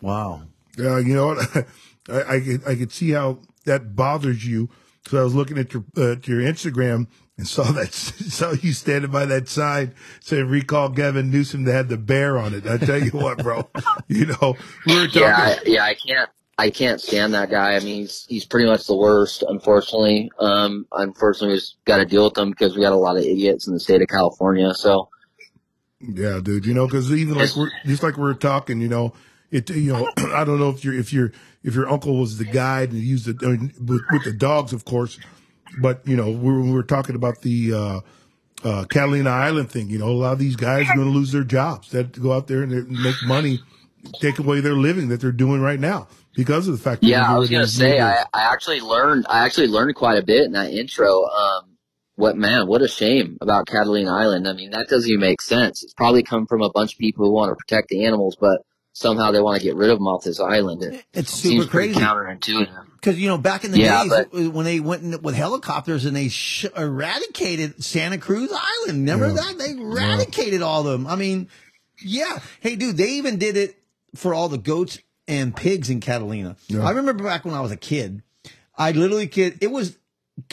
Wow. 0.00 0.42
Yeah, 0.76 0.98
you 0.98 1.14
know 1.14 1.28
what? 1.28 1.66
I, 2.08 2.34
I 2.34 2.40
could 2.40 2.66
I 2.66 2.74
could 2.74 2.90
see 2.90 3.12
how 3.12 3.38
that 3.66 3.94
bothers 3.94 4.44
you. 4.44 4.68
Cause 5.04 5.20
I 5.20 5.22
was 5.22 5.34
looking 5.34 5.58
at 5.58 5.72
your 5.72 5.84
uh, 5.96 6.12
at 6.12 6.26
your 6.26 6.40
Instagram 6.40 7.06
and 7.38 7.46
saw 7.46 7.62
that 7.72 7.94
saw 7.94 8.50
you 8.50 8.72
standing 8.72 9.12
by 9.12 9.26
that 9.26 9.48
sign 9.48 9.94
saying 10.18 10.48
"Recall 10.48 10.88
Gavin 10.88 11.30
Newsom" 11.30 11.62
that 11.64 11.72
had 11.72 11.88
the 11.88 11.96
bear 11.96 12.36
on 12.36 12.52
it. 12.52 12.66
I 12.66 12.76
tell 12.76 13.00
you 13.00 13.12
what, 13.12 13.38
bro. 13.38 13.70
you 14.08 14.26
know 14.26 14.56
we 14.86 14.98
were 14.98 15.06
talking. 15.06 15.22
Yeah, 15.22 15.36
I, 15.36 15.58
yeah, 15.66 15.84
I 15.84 15.94
can't, 15.94 16.30
I 16.56 16.70
can't 16.70 17.00
stand 17.00 17.34
that 17.34 17.50
guy. 17.50 17.74
I 17.74 17.80
mean, 17.80 18.02
he's 18.02 18.26
he's 18.28 18.44
pretty 18.44 18.68
much 18.68 18.86
the 18.86 18.96
worst, 18.96 19.42
unfortunately. 19.46 20.30
Um, 20.38 20.86
unfortunately, 20.92 21.54
we 21.54 21.58
just 21.58 21.76
got 21.84 21.96
to 21.96 22.04
deal 22.04 22.24
with 22.24 22.38
him 22.38 22.50
because 22.50 22.76
we 22.76 22.82
got 22.82 22.92
a 22.92 22.96
lot 22.96 23.16
of 23.16 23.24
idiots 23.24 23.66
in 23.66 23.74
the 23.74 23.80
state 23.80 24.02
of 24.02 24.08
California. 24.08 24.72
So 24.74 25.08
Yeah, 26.00 26.40
dude. 26.42 26.66
You 26.66 26.74
know, 26.74 26.86
because 26.86 27.10
even 27.12 27.34
like 27.34 27.56
we're 27.56 27.70
just 27.86 28.02
like 28.02 28.16
we 28.16 28.30
are 28.30 28.34
talking, 28.34 28.80
you 28.80 28.88
know, 28.88 29.14
it. 29.50 29.68
You 29.70 29.94
know, 29.94 30.10
I 30.16 30.44
don't 30.44 30.60
know 30.60 30.70
if 30.70 30.84
your 30.84 30.94
if 30.94 31.12
your 31.12 31.32
if 31.64 31.74
your 31.74 31.88
uncle 31.90 32.20
was 32.20 32.38
the 32.38 32.44
guide 32.44 32.92
and 32.92 33.00
used 33.00 33.26
it 33.26 33.42
mean, 33.42 33.72
with, 33.80 34.02
with 34.12 34.24
the 34.24 34.32
dogs, 34.32 34.72
of 34.72 34.84
course, 34.84 35.18
but 35.80 36.06
you 36.06 36.16
know, 36.16 36.30
we 36.30 36.52
were, 36.52 36.60
we 36.60 36.72
were 36.72 36.84
talking 36.84 37.16
about 37.16 37.42
the 37.42 37.72
uh, 37.74 38.00
uh, 38.62 38.84
Catalina 38.84 39.30
Island 39.30 39.72
thing. 39.72 39.90
You 39.90 39.98
know, 39.98 40.08
a 40.08 40.12
lot 40.12 40.34
of 40.34 40.38
these 40.38 40.54
guys 40.54 40.88
are 40.88 40.94
going 40.94 41.08
to 41.08 41.14
lose 41.14 41.32
their 41.32 41.42
jobs. 41.42 41.90
That 41.90 42.20
go 42.20 42.32
out 42.32 42.46
there 42.46 42.62
and 42.62 42.88
make 42.90 43.16
money, 43.24 43.58
take 44.20 44.38
away 44.38 44.60
their 44.60 44.74
living 44.74 45.08
that 45.08 45.20
they're 45.20 45.32
doing 45.32 45.60
right 45.60 45.80
now 45.80 46.06
because 46.34 46.68
of 46.68 46.76
the 46.76 46.82
fact. 46.82 47.02
that 47.02 47.08
yeah, 47.08 47.28
I 47.30 47.38
was 47.38 47.50
gonna 47.50 47.66
say. 47.66 48.00
I, 48.00 48.22
I 48.32 48.52
actually 48.52 48.80
learned, 48.80 49.26
I 49.28 49.44
actually 49.44 49.68
learned 49.68 49.94
quite 49.94 50.18
a 50.18 50.22
bit 50.24 50.44
in 50.44 50.52
that 50.52 50.70
intro. 50.72 51.24
Um, 51.24 51.76
what 52.16 52.36
man, 52.36 52.66
what 52.68 52.80
a 52.82 52.88
shame 52.88 53.38
about 53.40 53.66
Catalina 53.66 54.12
Island. 54.14 54.46
I 54.46 54.52
mean, 54.52 54.70
that 54.70 54.88
doesn't 54.88 55.08
even 55.10 55.20
make 55.20 55.40
sense. 55.40 55.82
It's 55.82 55.94
probably 55.94 56.22
come 56.22 56.46
from 56.46 56.62
a 56.62 56.70
bunch 56.70 56.92
of 56.92 56.98
people 56.98 57.26
who 57.26 57.32
want 57.32 57.50
to 57.50 57.56
protect 57.56 57.88
the 57.88 58.04
animals, 58.04 58.36
but 58.40 58.62
somehow 58.92 59.32
they 59.32 59.40
want 59.40 59.58
to 59.60 59.64
get 59.66 59.74
rid 59.74 59.90
of 59.90 59.98
them 59.98 60.06
off 60.06 60.22
this 60.22 60.38
island. 60.38 60.84
It 60.84 61.04
It's 61.12 61.32
seems 61.32 61.64
super 61.64 61.70
crazy. 61.78 61.98
counterintuitive. 61.98 62.84
Because 62.94 63.18
you 63.18 63.28
know, 63.28 63.36
back 63.36 63.64
in 63.64 63.72
the 63.72 63.80
Yeah, 63.80 64.02
days 64.04 64.10
but- 64.10 64.32
when 64.52 64.64
they 64.64 64.78
went 64.78 65.02
in 65.02 65.20
with 65.22 65.34
helicopters 65.34 66.04
and 66.04 66.14
they 66.16 66.28
sh- 66.28 66.66
eradicated 66.76 67.82
Santa 67.82 68.18
Cruz 68.18 68.50
Island. 68.52 69.00
Remember 69.00 69.28
Yeah. 69.28 69.34
that 69.34 69.58
they 69.58 69.70
eradicated 69.72 70.62
all 70.62 70.86
of 70.86 70.92
them. 70.92 71.06
I 71.08 71.16
mean, 71.16 71.48
Yeah. 72.02 72.38
Hey, 72.60 72.76
dude, 72.76 72.96
they 72.96 73.10
even 73.12 73.38
did 73.38 73.56
it 73.56 73.76
for 74.14 74.34
all 74.34 74.48
the 74.48 74.58
goats 74.58 74.98
and 75.28 75.54
pigs 75.54 75.90
in 75.90 76.00
Catalina. 76.00 76.56
Yeah. 76.68 76.84
I 76.86 76.90
remember 76.90 77.24
back 77.24 77.44
when 77.44 77.54
I 77.54 77.60
was 77.60 77.70
a 77.72 77.76
kid, 77.76 78.22
I 78.76 78.90
literally 78.92 79.26
kid, 79.26 79.58
it 79.60 79.70
was, 79.70 79.96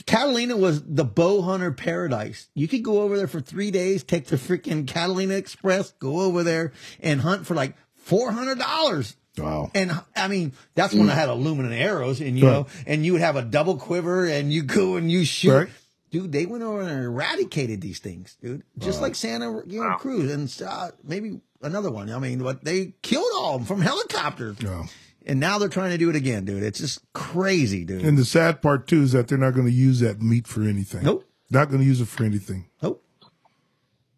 Catalina 0.05 0.55
was 0.55 0.83
the 0.83 1.03
bow 1.03 1.41
hunter 1.41 1.71
paradise. 1.71 2.47
You 2.53 2.67
could 2.67 2.83
go 2.83 3.01
over 3.01 3.17
there 3.17 3.27
for 3.27 3.41
three 3.41 3.71
days, 3.71 4.03
take 4.03 4.27
the 4.27 4.35
freaking 4.35 4.87
Catalina 4.87 5.33
Express, 5.35 5.91
go 5.93 6.21
over 6.21 6.43
there 6.43 6.71
and 6.99 7.19
hunt 7.21 7.47
for 7.47 7.55
like 7.55 7.75
$400. 8.07 9.15
Wow. 9.37 9.71
And 9.73 9.91
I 10.15 10.27
mean, 10.27 10.51
that's 10.75 10.93
when 10.93 11.09
I 11.09 11.13
had 11.13 11.29
aluminum 11.29 11.71
arrows 11.71 12.19
and 12.21 12.37
you 12.37 12.45
Right. 12.45 12.51
know, 12.53 12.67
and 12.85 13.05
you 13.05 13.13
would 13.13 13.21
have 13.21 13.37
a 13.37 13.41
double 13.41 13.77
quiver 13.77 14.25
and 14.25 14.51
you 14.51 14.61
go 14.63 14.97
and 14.97 15.09
you 15.11 15.23
shoot. 15.25 15.51
Right. 15.53 15.69
Dude, 16.11 16.31
they 16.33 16.45
went 16.45 16.61
over 16.63 16.81
and 16.81 17.05
eradicated 17.05 17.79
these 17.81 17.99
things, 17.99 18.35
dude. 18.41 18.63
Just 18.77 19.01
like 19.01 19.15
Santa, 19.15 19.63
you 19.65 19.81
know, 19.81 19.95
Cruz 19.95 20.31
and 20.31 20.67
uh, 20.69 20.91
maybe 21.03 21.39
another 21.61 21.89
one. 21.89 22.09
I 22.11 22.19
mean, 22.19 22.39
but 22.43 22.63
they 22.65 22.93
killed 23.01 23.31
all 23.37 23.55
of 23.55 23.61
them 23.61 23.65
from 23.67 23.81
helicopters. 23.81 24.57
Yeah. 24.59 24.87
And 25.25 25.39
now 25.39 25.57
they're 25.57 25.69
trying 25.69 25.91
to 25.91 25.97
do 25.97 26.09
it 26.09 26.15
again, 26.17 26.43
dude. 26.45 26.63
It's 26.63 26.79
just 26.79 27.01
crazy, 27.13 27.85
dude. 27.85 28.01
And 28.03 28.17
the 28.17 28.25
sad 28.25 28.61
part 28.61 28.87
too 28.87 29.03
is 29.03 29.13
that 29.13 29.27
they're 29.29 29.37
not 29.37 29.53
going 29.53 29.67
to 29.67 29.71
use 29.73 29.99
that 30.01 30.21
meat 30.21 30.47
for 30.47 30.63
anything. 30.63 31.03
Nope. 31.03 31.23
Not 31.49 31.69
going 31.69 31.79
to 31.79 31.85
use 31.87 32.01
it 32.01 32.07
for 32.07 32.23
anything. 32.25 32.65
Nope. 32.81 33.03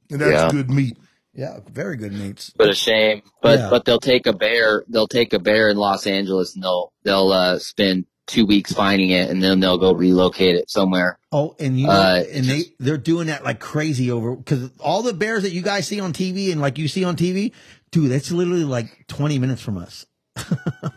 And 0.09 0.19
that's 0.21 0.31
Yeah. 0.31 0.49
good 0.49 0.69
meat. 0.71 0.97
Yeah, 1.35 1.59
very 1.71 1.97
good 1.97 2.13
meats. 2.13 2.51
But 2.55 2.69
a 2.69 2.75
shame. 2.75 3.21
But 3.41 3.59
Yeah. 3.59 3.69
but 3.69 3.85
they'll 3.85 3.99
take 3.99 4.27
a 4.27 4.33
bear. 4.33 4.83
They'll 4.87 5.07
take 5.07 5.33
a 5.33 5.39
bear 5.39 5.69
in 5.69 5.77
Los 5.77 6.05
Angeles 6.07 6.55
and 6.55 6.63
they'll 6.63 6.91
they'll 7.03 7.31
uh, 7.31 7.59
spend 7.59 8.05
two 8.25 8.45
weeks 8.45 8.71
finding 8.73 9.09
it 9.09 9.29
and 9.29 9.43
then 9.43 9.59
they'll 9.59 9.77
go 9.77 9.93
relocate 9.93 10.55
it 10.55 10.69
somewhere. 10.69 11.19
Oh, 11.31 11.55
and 11.59 11.79
you 11.79 11.87
know, 11.87 11.93
Uh, 11.93 12.23
and 12.31 12.45
they 12.45 12.63
they're 12.79 12.97
doing 12.97 13.27
that 13.27 13.43
like 13.43 13.59
crazy 13.59 14.09
over 14.11 14.35
because 14.35 14.69
all 14.79 15.01
the 15.03 15.13
bears 15.13 15.43
that 15.43 15.51
you 15.51 15.61
guys 15.61 15.87
see 15.87 15.99
on 15.99 16.13
TV 16.13 16.51
and 16.51 16.61
like 16.61 16.77
you 16.77 16.87
see 16.87 17.03
on 17.03 17.15
TV, 17.15 17.51
dude, 17.91 18.11
that's 18.11 18.31
literally 18.31 18.63
like 18.63 19.05
twenty 19.07 19.39
minutes 19.39 19.61
from 19.61 19.77
us. 19.77 20.05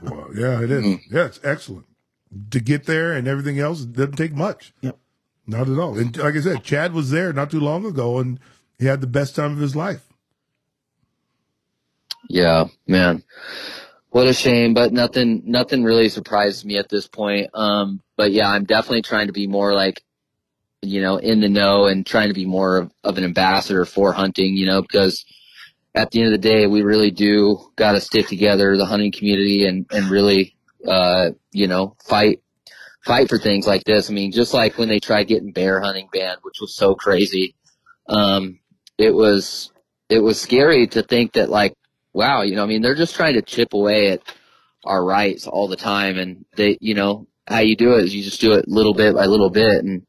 Well, 0.03 0.29
yeah, 0.35 0.63
it 0.63 0.71
is. 0.71 0.85
Mm-hmm. 0.85 1.17
Yeah, 1.17 1.27
it's 1.27 1.41
excellent. 1.43 1.87
To 2.51 2.61
get 2.61 2.85
there 2.87 3.13
and 3.13 3.27
everything 3.27 3.59
else 3.59 3.83
it 3.83 3.93
doesn't 3.93 4.17
take 4.17 4.35
much. 4.35 4.73
Yep. 4.83 4.97
Not 5.47 5.69
at 5.69 5.79
all. 5.79 5.99
And 5.99 6.17
like 6.17 6.35
I 6.37 6.41
said, 6.41 6.63
Chad 6.65 6.93
was 6.93 7.11
there 7.11 7.33
not 7.33 7.51
too 7.51 7.61
long 7.61 7.85
ago 7.85 8.19
and 8.19 8.39
he 8.79 8.87
had 8.87 9.01
the 9.01 9.07
best 9.07 9.35
time 9.37 9.53
of 9.53 9.59
his 9.59 9.75
life. 9.77 10.03
Yeah, 12.29 12.67
man. 12.87 13.23
What 14.17 14.29
a 14.29 14.33
shame, 14.33 14.73
but 14.73 14.95
nothing 14.95 15.43
nothing 15.45 15.85
really 15.85 16.09
surprised 16.09 16.65
me 16.65 16.79
at 16.79 16.89
this 16.89 17.07
point. 17.07 17.51
Um 17.53 18.01
but 18.17 18.33
yeah, 18.33 18.49
I'm 18.49 18.65
definitely 18.65 19.03
trying 19.03 19.27
to 19.27 19.35
be 19.35 19.47
more 19.47 19.75
like 19.75 20.03
you 20.81 21.03
know, 21.03 21.19
in 21.19 21.43
the 21.43 21.51
know 21.51 21.85
and 21.85 22.07
trying 22.07 22.29
to 22.29 22.35
be 22.35 22.47
more 22.47 22.79
of, 22.79 22.93
of 23.05 23.19
an 23.19 23.25
ambassador 23.25 23.85
for 23.85 24.15
hunting, 24.15 24.57
you 24.57 24.65
know, 24.65 24.81
because 24.81 25.27
at 25.95 26.13
the 26.13 26.21
end 26.21 26.33
of 26.33 26.41
the 26.41 26.49
day, 26.49 26.67
we 26.67 26.81
really 26.81 27.11
do 27.11 27.59
got 27.77 27.93
to 27.93 28.01
stick 28.01 28.27
together, 28.27 28.79
the 28.79 28.87
hunting 28.87 29.13
community, 29.13 29.67
and 29.67 29.85
and 29.91 30.09
really, 30.09 30.57
uh, 30.89 31.33
you 31.53 31.67
know, 31.67 31.95
fight 32.03 32.41
fight 33.05 33.29
for 33.29 33.37
things 33.37 33.67
like 33.67 33.85
this. 33.85 34.09
I 34.09 34.15
mean, 34.15 34.33
just 34.33 34.55
like 34.55 34.79
when 34.79 34.89
they 34.89 34.99
tried 34.99 35.25
getting 35.25 35.53
bear 35.53 35.83
hunting 35.83 36.09
banned, 36.11 36.39
which 36.41 36.57
was 36.63 36.75
so 36.75 36.95
crazy. 36.95 37.55
Um, 38.09 38.61
it 38.97 39.15
was 39.15 39.71
it 40.09 40.21
was 40.21 40.41
scary 40.41 40.87
to 40.87 41.03
think 41.03 41.35
that 41.35 41.51
like, 41.51 41.75
wow, 42.17 42.43
you 42.43 42.57
know, 42.57 42.65
I 42.65 42.67
mean, 42.67 42.83
they're 42.83 42.95
just 42.95 43.15
trying 43.15 43.35
to 43.35 43.43
chip 43.43 43.75
away 43.75 44.11
at 44.11 44.23
our 44.85 45.05
rights 45.05 45.47
all 45.47 45.69
the 45.69 45.77
time, 45.77 46.19
and 46.19 46.45
they, 46.57 46.79
you 46.81 46.95
know, 46.95 47.27
how 47.47 47.61
you 47.61 47.77
do 47.77 47.95
it 47.97 48.05
is 48.05 48.15
you 48.15 48.23
just 48.23 48.41
do 48.41 48.53
it 48.53 48.67
little 48.67 48.95
bit 48.95 49.15
by 49.15 49.27
little 49.27 49.51
bit, 49.51 49.85
and 49.85 50.07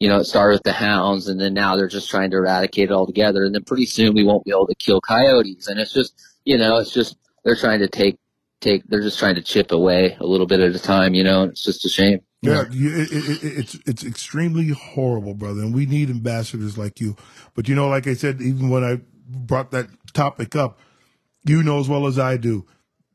you 0.00 0.08
know, 0.08 0.18
it 0.18 0.24
started 0.24 0.56
with 0.56 0.64
the 0.64 0.72
hounds 0.72 1.28
and 1.28 1.40
then 1.40 1.54
now 1.54 1.76
they're 1.76 1.88
just 1.88 2.10
trying 2.10 2.30
to 2.30 2.36
eradicate 2.36 2.90
it 2.90 2.92
altogether. 2.92 3.44
And 3.44 3.54
then 3.54 3.64
pretty 3.64 3.86
soon 3.86 4.14
we 4.14 4.24
won't 4.24 4.44
be 4.44 4.50
able 4.50 4.66
to 4.66 4.74
kill 4.74 5.00
coyotes. 5.00 5.68
And 5.68 5.78
it's 5.78 5.92
just, 5.92 6.20
you 6.44 6.58
know, 6.58 6.78
it's 6.78 6.92
just, 6.92 7.16
they're 7.44 7.56
trying 7.56 7.78
to 7.78 7.88
take, 7.88 8.18
take, 8.60 8.84
they're 8.88 9.02
just 9.02 9.18
trying 9.18 9.36
to 9.36 9.42
chip 9.42 9.72
away 9.72 10.16
a 10.20 10.26
little 10.26 10.46
bit 10.46 10.60
at 10.60 10.74
a 10.74 10.78
time, 10.78 11.14
you 11.14 11.24
know, 11.24 11.42
and 11.42 11.52
it's 11.52 11.64
just 11.64 11.84
a 11.84 11.88
shame. 11.88 12.20
Yeah, 12.42 12.64
it, 12.70 13.12
it, 13.12 13.42
it, 13.42 13.58
it's 13.58 13.74
it's 13.86 14.04
extremely 14.04 14.68
horrible, 14.68 15.32
brother, 15.32 15.62
and 15.62 15.74
we 15.74 15.86
need 15.86 16.10
ambassadors 16.10 16.76
like 16.76 17.00
you. 17.00 17.16
But 17.54 17.70
you 17.70 17.74
know, 17.74 17.88
like 17.88 18.06
I 18.06 18.12
said, 18.12 18.42
even 18.42 18.68
when 18.68 18.84
I 18.84 19.00
brought 19.26 19.70
that 19.70 19.88
topic 20.12 20.54
up, 20.54 20.78
you 21.44 21.62
know 21.62 21.78
as 21.78 21.88
well 21.88 22.06
as 22.06 22.18
I 22.18 22.36
do, 22.36 22.66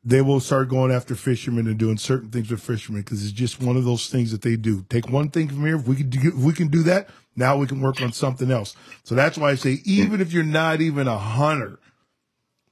they 0.03 0.21
will 0.21 0.39
start 0.39 0.69
going 0.69 0.91
after 0.91 1.15
fishermen 1.15 1.67
and 1.67 1.77
doing 1.77 1.97
certain 1.97 2.29
things 2.29 2.49
with 2.49 2.61
fishermen 2.61 3.01
because 3.01 3.23
it's 3.23 3.33
just 3.33 3.61
one 3.61 3.75
of 3.75 3.83
those 3.83 4.09
things 4.09 4.31
that 4.31 4.41
they 4.41 4.55
do. 4.55 4.85
Take 4.89 5.09
one 5.09 5.29
thing 5.29 5.49
from 5.49 5.65
here, 5.65 5.75
if 5.75 5.87
we 5.87 5.95
can 5.95 6.09
do, 6.09 6.19
if 6.29 6.35
we 6.35 6.53
can 6.53 6.69
do 6.69 6.83
that, 6.83 7.09
now 7.35 7.57
we 7.57 7.67
can 7.67 7.81
work 7.81 8.01
on 8.01 8.13
something 8.13 8.49
else. 8.49 8.75
So 9.03 9.15
that's 9.15 9.37
why 9.37 9.51
I 9.51 9.55
say, 9.55 9.79
even 9.83 10.21
if 10.21 10.31
you're 10.31 10.43
not 10.43 10.81
even 10.81 11.07
a 11.07 11.17
hunter, 11.17 11.79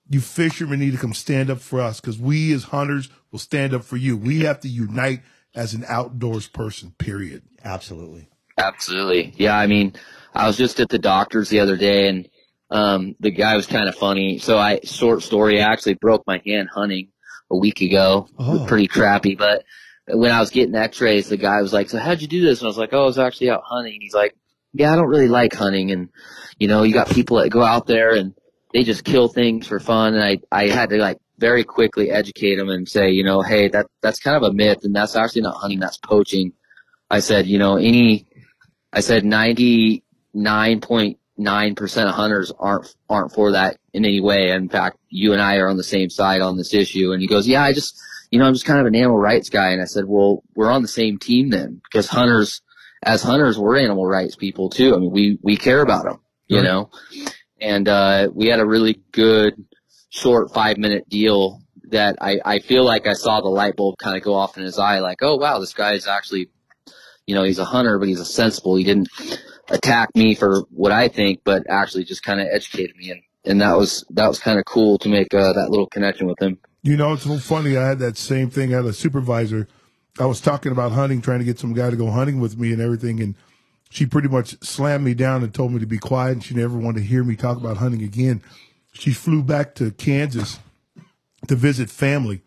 you 0.10 0.22
fishermen 0.22 0.80
need 0.80 0.92
to 0.92 0.98
come 0.98 1.14
stand 1.14 1.50
up 1.50 1.60
for 1.60 1.82
us 1.82 2.00
because 2.00 2.18
we 2.18 2.54
as 2.54 2.66
hunters 2.66 3.10
will 3.32 3.40
stand 3.40 3.74
up 3.74 3.84
for 3.84 3.98
you. 3.98 4.16
We 4.16 4.42
have 4.42 4.62
to 4.62 4.70
unite 4.70 5.22
as 5.54 5.74
an 5.74 5.84
outdoors 5.88 6.48
person, 6.48 6.94
period. 6.98 7.44
Absolutely. 7.64 8.30
Absolutely. 8.58 9.34
Yeah. 9.36 9.58
I 9.58 9.68
mean, 9.68 9.94
I 10.34 10.48
was 10.48 10.56
just 10.56 10.80
at 10.80 10.90
the 10.90 11.00
doctor's 11.00 11.50
the 11.50 11.60
other 11.60 11.76
day 11.76 12.08
and, 12.08 12.30
um, 12.70 13.16
the 13.20 13.32
guy 13.32 13.56
was 13.56 13.68
kind 13.68 13.88
of 13.88 13.96
funny. 13.96 14.40
So 14.40 14.58
I, 14.58 14.80
short 14.84 15.24
story, 15.24 15.62
I 15.62 15.72
actually 15.72 15.96
broke 15.96 16.24
my 16.28 16.42
hand 16.46 16.70
hunting 16.74 17.10
a 17.50 17.58
week 17.58 17.82
ago. 17.82 18.28
Oh. 18.38 18.66
pretty 18.68 18.88
crappy, 18.88 19.36
but 19.36 19.64
when 20.08 20.32
I 20.32 20.40
was 20.40 20.52
getting 20.52 20.76
x-rays, 20.76 21.30
the 21.30 21.38
guy 21.38 21.62
was 21.62 21.74
like, 21.74 21.90
so 21.90 21.98
how'd 21.98 22.22
you 22.22 22.28
do 22.28 22.42
this? 22.42 22.60
And 22.60 22.68
I 22.68 22.70
was 22.70 22.78
like, 22.78 22.94
oh, 22.94 23.04
I 23.04 23.06
was 23.06 23.20
actually 23.20 23.50
out 23.50 23.64
hunting. 23.66 24.00
He's 24.02 24.14
like, 24.14 24.36
yeah, 24.74 24.94
I 24.94 24.96
don't 24.96 25.08
really 25.08 25.28
like 25.28 25.54
hunting. 25.54 25.92
And, 25.92 26.10
you 26.60 26.68
know, 26.68 26.84
you 26.84 26.94
got 26.94 27.10
people 27.10 27.38
that 27.38 27.50
go 27.50 27.64
out 27.64 27.88
there 27.88 28.14
and 28.16 28.34
they 28.74 28.84
just 28.84 29.04
kill 29.04 29.28
things 29.28 29.68
for 29.68 29.80
fun. 29.80 30.14
And 30.14 30.24
I, 30.24 30.40
I 30.52 30.68
had 30.68 30.90
to 30.90 30.98
like 30.98 31.18
very 31.38 31.64
quickly 31.64 32.10
educate 32.10 32.56
them 32.56 32.70
and 32.70 32.88
say, 32.88 33.12
you 33.12 33.24
know, 33.24 33.42
hey, 33.42 33.68
that, 33.70 33.88
that's 34.02 34.20
kind 34.20 34.38
of 34.38 34.44
a 34.44 34.54
myth 34.54 34.80
and 34.84 34.96
that's 34.96 35.16
actually 35.16 35.42
not 35.42 35.56
hunting, 35.56 35.80
that's 35.80 35.98
poaching. 35.98 36.54
I 37.10 37.20
said, 37.20 37.48
you 37.48 37.60
know, 37.60 37.78
any, 37.78 38.28
I 38.92 39.02
said 39.02 39.24
99.9% 41.40 42.10
of 42.10 42.16
hunters 42.16 42.52
aren't, 42.60 42.96
aren't 43.10 43.34
for 43.34 43.52
that 43.54 43.78
in 43.94 44.06
any 44.06 44.20
way. 44.20 44.52
In 44.52 44.70
fact, 44.70 44.98
you 45.10 45.34
and 45.34 45.42
I 45.42 45.58
are 45.58 45.68
on 45.68 45.78
the 45.78 45.84
same 45.84 46.10
side 46.10 46.42
on 46.42 46.58
this 46.58 46.74
issue. 46.74 47.12
And 47.12 47.22
he 47.22 47.28
goes, 47.28 47.48
yeah, 47.48 47.64
I 47.64 47.74
just, 47.74 48.00
you 48.32 48.40
know, 48.40 48.46
I'm 48.46 48.54
just 48.54 48.66
kind 48.66 48.80
of 48.80 48.86
an 48.86 48.96
animal 48.96 49.18
rights 49.20 49.50
guy. 49.50 49.70
And 49.72 49.82
I 49.82 49.86
said, 49.86 50.06
well, 50.06 50.44
we're 50.56 50.72
on 50.72 50.82
the 50.82 50.88
same 50.88 51.18
team 51.18 51.50
then 51.50 51.82
because 51.84 52.08
hunters, 52.08 52.62
as 53.04 53.22
hunters, 53.24 53.58
we're 53.58 53.78
animal 53.78 54.06
rights 54.06 54.36
people 54.36 54.70
too. 54.70 54.96
I 54.96 55.00
mean, 55.00 55.12
we, 55.12 55.38
we 55.42 55.58
care 55.58 55.82
about 55.82 56.06
them, 56.06 56.20
you 56.48 56.58
Right. 56.58 56.64
know, 56.66 56.90
and, 57.62 57.88
uh, 57.88 58.30
we 58.34 58.48
had 58.48 58.60
a 58.60 58.66
really 58.66 59.00
good 59.12 59.54
short 60.10 60.54
five 60.54 60.78
minute 60.78 61.08
deal 61.10 61.62
that 61.90 62.18
I, 62.20 62.40
I 62.44 62.60
feel 62.60 62.84
like 62.84 63.08
I 63.08 63.14
saw 63.14 63.40
the 63.40 63.48
light 63.48 63.76
bulb 63.78 63.96
kind 63.98 64.18
of 64.18 64.24
go 64.24 64.34
off 64.34 64.58
in 64.58 64.64
his 64.64 64.78
eye, 64.78 65.00
like, 65.00 65.20
oh 65.22 65.38
wow, 65.38 65.60
this 65.60 65.74
guy 65.74 65.94
is 65.94 66.06
actually, 66.08 66.50
you 67.26 67.34
know, 67.36 67.44
he's 67.44 67.60
a 67.60 67.66
hunter, 67.66 67.98
but 68.00 68.08
he's 68.10 68.20
a 68.20 68.26
sensible. 68.26 68.76
He 68.76 68.84
didn't 68.84 69.08
attack 69.70 70.10
me 70.16 70.36
for 70.36 70.62
what 70.72 70.92
I 70.92 71.08
think, 71.08 71.42
but 71.44 71.64
actually 71.70 72.04
just 72.04 72.24
kind 72.24 72.40
of 72.40 72.48
educated 72.52 72.96
me, 72.96 73.12
and 73.12 73.22
and 73.46 73.62
that 73.62 73.78
was 73.78 74.06
that 74.12 74.28
was 74.28 74.40
kind 74.40 74.60
of 74.60 74.66
cool 74.66 74.98
to 75.00 75.10
make 75.10 75.34
uh, 75.34 75.54
that 75.54 75.70
little 75.70 75.88
connection 75.88 76.28
with 76.28 76.42
him. 76.42 76.60
You 76.84 76.96
know, 76.96 77.14
it's 77.14 77.24
so 77.24 77.38
funny. 77.38 77.76
I 77.76 77.88
had 77.88 78.00
that 78.00 78.18
same 78.18 78.50
thing. 78.50 78.74
I 78.74 78.78
had 78.78 78.86
a 78.86 78.94
supervisor. 78.94 79.68
I 80.20 80.26
was 80.26 80.42
talking 80.42 80.72
about 80.72 80.94
hunting, 80.94 81.22
trying 81.22 81.40
to 81.40 81.46
get 81.46 81.60
some 81.60 81.74
guy 81.74 81.90
to 81.90 81.96
go 81.96 82.10
hunting 82.10 82.40
with 82.40 82.58
me 82.58 82.72
and 82.72 82.82
everything. 82.82 83.20
And 83.22 83.36
she 83.90 84.06
pretty 84.06 84.28
much 84.28 84.56
slammed 84.64 85.04
me 85.04 85.14
down 85.14 85.44
and 85.44 85.54
told 85.54 85.74
me 85.74 85.80
to 85.80 85.86
be 85.86 85.98
quiet. 85.98 86.34
And 86.34 86.44
she 86.44 86.56
never 86.56 86.78
wanted 86.78 87.02
to 87.02 87.06
hear 87.06 87.24
me 87.24 87.36
talk 87.36 87.58
about 87.58 87.78
hunting 87.78 88.04
again. 88.04 88.42
She 88.94 89.12
flew 89.12 89.44
back 89.44 89.76
to 89.76 89.92
Kansas 89.92 90.60
to 91.48 91.56
visit 91.56 91.90
family. 91.90 92.42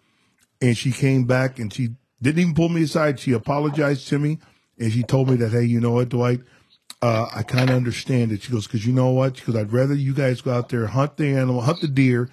And 0.60 0.76
she 0.76 0.90
came 0.90 1.24
back 1.24 1.58
and 1.58 1.72
she 1.72 1.90
didn't 2.20 2.40
even 2.40 2.54
pull 2.54 2.68
me 2.68 2.82
aside. 2.82 3.20
She 3.20 3.32
apologized 3.32 4.08
to 4.08 4.18
me 4.18 4.38
and 4.78 4.92
she 4.92 5.02
told 5.02 5.30
me 5.30 5.36
that, 5.36 5.52
hey, 5.52 5.64
you 5.64 5.80
know 5.80 5.92
what, 5.92 6.08
Dwight? 6.08 6.40
Uh, 7.02 7.28
I 7.34 7.42
kind 7.42 7.70
of 7.70 7.76
understand 7.76 8.30
it. 8.30 8.42
She 8.42 8.52
goes, 8.52 8.66
because 8.66 8.86
you 8.86 8.92
know 8.92 9.10
what? 9.10 9.34
Because 9.34 9.56
I'd 9.56 9.72
rather 9.72 9.94
you 9.94 10.12
guys 10.12 10.42
go 10.42 10.52
out 10.52 10.68
there, 10.68 10.86
hunt 10.86 11.16
the 11.16 11.28
animal, 11.28 11.62
hunt 11.62 11.80
the 11.80 11.88
deer, 11.88 12.28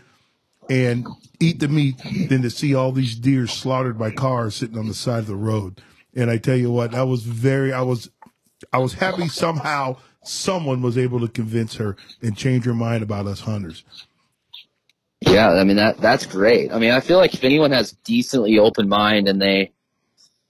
and 0.69 1.07
eat 1.39 1.59
the 1.59 1.69
meat 1.69 1.95
than 2.27 2.41
to 2.41 2.49
see 2.49 2.75
all 2.75 2.91
these 2.91 3.15
deer 3.15 3.47
slaughtered 3.47 3.97
by 3.97 4.11
cars 4.11 4.55
sitting 4.55 4.77
on 4.77 4.87
the 4.87 4.93
side 4.93 5.19
of 5.19 5.27
the 5.27 5.35
road. 5.35 5.81
And 6.13 6.29
I 6.29 6.37
tell 6.37 6.57
you 6.57 6.69
what, 6.69 6.93
I 6.93 7.03
was 7.03 7.23
very, 7.23 7.71
I 7.71 7.81
was, 7.81 8.09
I 8.73 8.79
was 8.79 8.93
happy 8.93 9.29
somehow 9.29 9.97
someone 10.23 10.81
was 10.81 10.97
able 10.97 11.21
to 11.21 11.27
convince 11.27 11.75
her 11.75 11.95
and 12.21 12.35
change 12.35 12.65
her 12.65 12.73
mind 12.73 13.03
about 13.03 13.27
us 13.27 13.41
hunters. 13.41 13.85
Yeah, 15.21 15.49
I 15.49 15.63
mean 15.63 15.77
that 15.77 15.97
that's 15.97 16.25
great. 16.25 16.71
I 16.71 16.77
mean, 16.77 16.91
I 16.91 16.99
feel 16.99 17.17
like 17.17 17.33
if 17.33 17.43
anyone 17.43 17.71
has 17.71 17.93
decently 18.03 18.59
open 18.59 18.87
mind 18.87 19.27
and 19.27 19.41
they 19.41 19.71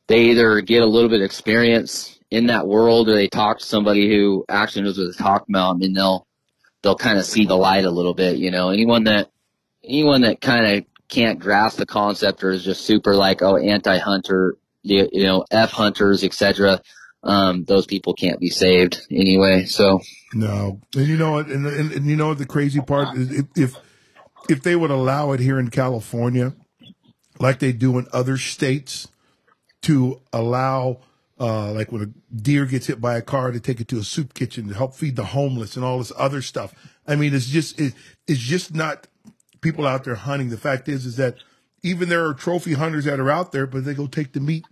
they 0.07 0.25
either 0.25 0.59
get 0.61 0.83
a 0.83 0.85
little 0.85 1.09
bit 1.09 1.21
of 1.21 1.25
experience 1.25 2.16
in 2.29 2.47
that 2.47 2.67
world 2.67 3.09
or 3.09 3.15
they 3.15 3.27
talk 3.27 3.59
to 3.59 3.65
somebody 3.65 4.09
who 4.09 4.45
actually 4.49 4.83
knows 4.83 4.97
what 4.97 5.05
they're 5.05 5.25
talking 5.25 5.55
about, 5.55 5.75
I 5.75 5.77
mean 5.77 5.93
they'll 5.93 6.25
they'll 6.81 6.95
kind 6.95 7.17
of 7.17 7.25
see 7.25 7.45
the 7.45 7.55
light 7.55 7.85
a 7.85 7.91
little 7.91 8.13
bit. 8.13 8.37
You 8.37 8.51
know, 8.51 8.69
anyone 8.69 9.05
that 9.05 9.29
anyone 9.83 10.21
that 10.21 10.41
kind 10.41 10.77
of 10.77 10.85
can't 11.07 11.39
grasp 11.39 11.77
the 11.77 11.85
concept 11.85 12.43
or 12.43 12.51
is 12.51 12.63
just 12.63 12.81
super 12.81 13.15
like 13.15 13.41
oh 13.41 13.57
anti-hunter, 13.57 14.57
you, 14.83 15.07
you 15.11 15.23
know, 15.23 15.45
f 15.51 15.71
hunters, 15.71 16.23
etc. 16.23 16.81
Um, 17.23 17.63
those 17.65 17.87
people 17.87 18.13
can't 18.13 18.39
be 18.39 18.49
saved 18.49 19.05
anyway. 19.09 19.65
So 19.65 20.01
No, 20.33 20.81
and 20.95 21.07
you 21.07 21.17
know 21.17 21.31
what? 21.31 21.47
And, 21.47 21.65
and, 21.65 21.91
and 21.91 22.05
you 22.05 22.15
know 22.15 22.29
what? 22.29 22.37
The 22.37 22.45
crazy 22.45 22.81
part 22.81 23.17
is 23.17 23.45
if 23.55 23.75
if 24.49 24.63
they 24.63 24.75
would 24.75 24.91
allow 24.91 25.31
it 25.31 25.39
here 25.39 25.59
in 25.59 25.69
California, 25.69 26.53
like 27.39 27.59
they 27.59 27.71
do 27.71 27.97
in 27.97 28.07
other 28.13 28.37
states, 28.37 29.07
to 29.83 30.21
allow, 30.33 30.99
uh, 31.39 31.71
like 31.71 31.91
when 31.91 32.01
a 32.01 32.35
deer 32.35 32.65
gets 32.65 32.87
hit 32.87 32.99
by 32.99 33.15
a 33.17 33.21
car, 33.21 33.51
to 33.51 33.59
take 33.59 33.79
it 33.79 33.87
to 33.89 33.99
a 33.99 34.03
soup 34.03 34.33
kitchen 34.33 34.67
to 34.67 34.73
help 34.73 34.95
feed 34.95 35.15
the 35.15 35.25
homeless 35.25 35.75
and 35.75 35.85
all 35.85 35.99
this 35.99 36.11
other 36.17 36.41
stuff. 36.41 36.73
I 37.07 37.15
mean, 37.15 37.33
it's 37.33 37.47
just 37.47 37.79
it, 37.79 37.93
it's 38.27 38.39
just 38.39 38.73
not 38.73 39.07
people 39.61 39.85
out 39.85 40.03
there 40.03 40.15
hunting. 40.15 40.49
The 40.49 40.57
fact 40.57 40.89
is, 40.89 41.05
is 41.05 41.17
that 41.17 41.35
even 41.83 42.09
there 42.09 42.25
are 42.25 42.33
trophy 42.33 42.73
hunters 42.73 43.05
that 43.05 43.19
are 43.19 43.29
out 43.29 43.51
there, 43.51 43.67
but 43.67 43.85
they 43.85 43.93
go 43.93 44.07
take 44.07 44.33
the 44.33 44.39
meat 44.39 44.65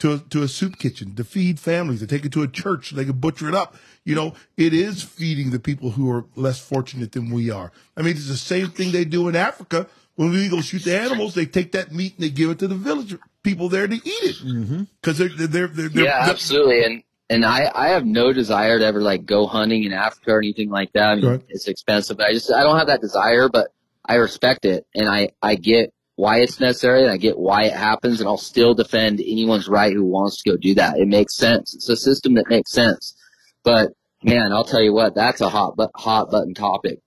to 0.00 0.14
a, 0.14 0.18
to 0.18 0.42
a 0.42 0.48
soup 0.48 0.78
kitchen 0.78 1.14
to 1.14 1.22
feed 1.22 1.60
families. 1.60 2.00
They 2.00 2.06
take 2.06 2.24
it 2.24 2.32
to 2.32 2.42
a 2.42 2.48
church. 2.48 2.90
So 2.90 2.96
they 2.96 3.04
can 3.04 3.18
butcher 3.18 3.48
it 3.48 3.54
up. 3.54 3.76
You 4.04 4.16
know, 4.16 4.34
it 4.56 4.74
is 4.74 5.02
feeding 5.02 5.50
the 5.50 5.60
people 5.60 5.90
who 5.92 6.10
are 6.10 6.24
less 6.34 6.58
fortunate 6.58 7.12
than 7.12 7.30
we 7.30 7.50
are. 7.50 7.70
I 7.96 8.02
mean, 8.02 8.16
it's 8.16 8.26
the 8.26 8.36
same 8.36 8.70
thing 8.70 8.90
they 8.90 9.04
do 9.04 9.28
in 9.28 9.36
Africa. 9.36 9.86
When 10.16 10.30
we 10.30 10.48
go 10.48 10.60
shoot 10.60 10.82
the 10.84 10.98
animals, 10.98 11.34
they 11.34 11.46
take 11.46 11.72
that 11.72 11.92
meat 11.92 12.14
and 12.16 12.24
they 12.24 12.30
give 12.30 12.50
it 12.50 12.58
to 12.58 12.68
the 12.68 12.74
village 12.74 13.16
people 13.42 13.68
there 13.68 13.86
to 13.86 13.94
eat 13.94 14.02
it 14.06 14.86
because 15.00 15.18
they're, 15.18 15.28
they're, 15.28 15.46
they're, 15.46 15.66
they're, 15.68 16.04
yeah, 16.04 16.24
they're- 16.24 16.32
absolutely. 16.32 16.84
And 16.84 17.02
and 17.30 17.44
I 17.44 17.70
I 17.74 17.88
have 17.90 18.04
no 18.04 18.32
desire 18.32 18.78
to 18.78 18.84
ever 18.84 19.00
like 19.00 19.24
go 19.24 19.46
hunting 19.46 19.84
in 19.84 19.92
Africa 19.92 20.32
or 20.32 20.38
anything 20.38 20.70
like 20.70 20.92
that. 20.92 21.10
I 21.10 21.14
mean, 21.16 21.24
Right. 21.26 21.42
it's 21.48 21.68
expensive. 21.68 22.16
But 22.18 22.26
I 22.26 22.32
just 22.32 22.52
I 22.52 22.62
don't 22.62 22.76
have 22.78 22.88
that 22.88 23.00
desire, 23.00 23.48
but 23.48 23.68
I 24.04 24.14
respect 24.16 24.64
it, 24.64 24.86
and 24.94 25.08
I 25.08 25.30
I 25.42 25.54
get 25.54 25.92
why 26.16 26.40
it's 26.40 26.60
necessary, 26.60 27.02
and 27.02 27.10
I 27.10 27.16
get 27.16 27.38
why 27.38 27.62
it 27.64 27.72
happens, 27.72 28.20
and 28.20 28.28
I'll 28.28 28.36
still 28.36 28.74
defend 28.74 29.18
anyone's 29.20 29.66
right 29.68 29.92
who 29.92 30.04
wants 30.04 30.42
to 30.42 30.50
go 30.50 30.56
do 30.56 30.74
that. 30.74 30.98
It 30.98 31.08
makes 31.08 31.34
sense. 31.36 31.74
It's 31.74 31.88
a 31.88 31.96
system 31.96 32.34
that 32.34 32.48
makes 32.50 32.70
sense. 32.70 33.16
But 33.64 33.92
man, 34.22 34.52
I'll 34.52 34.64
tell 34.64 34.82
you 34.82 34.92
what, 34.92 35.14
that's 35.14 35.40
a 35.40 35.48
hot 35.48 35.74
but 35.76 35.90
hot 35.94 36.30
button 36.30 36.52
topic 36.54 36.98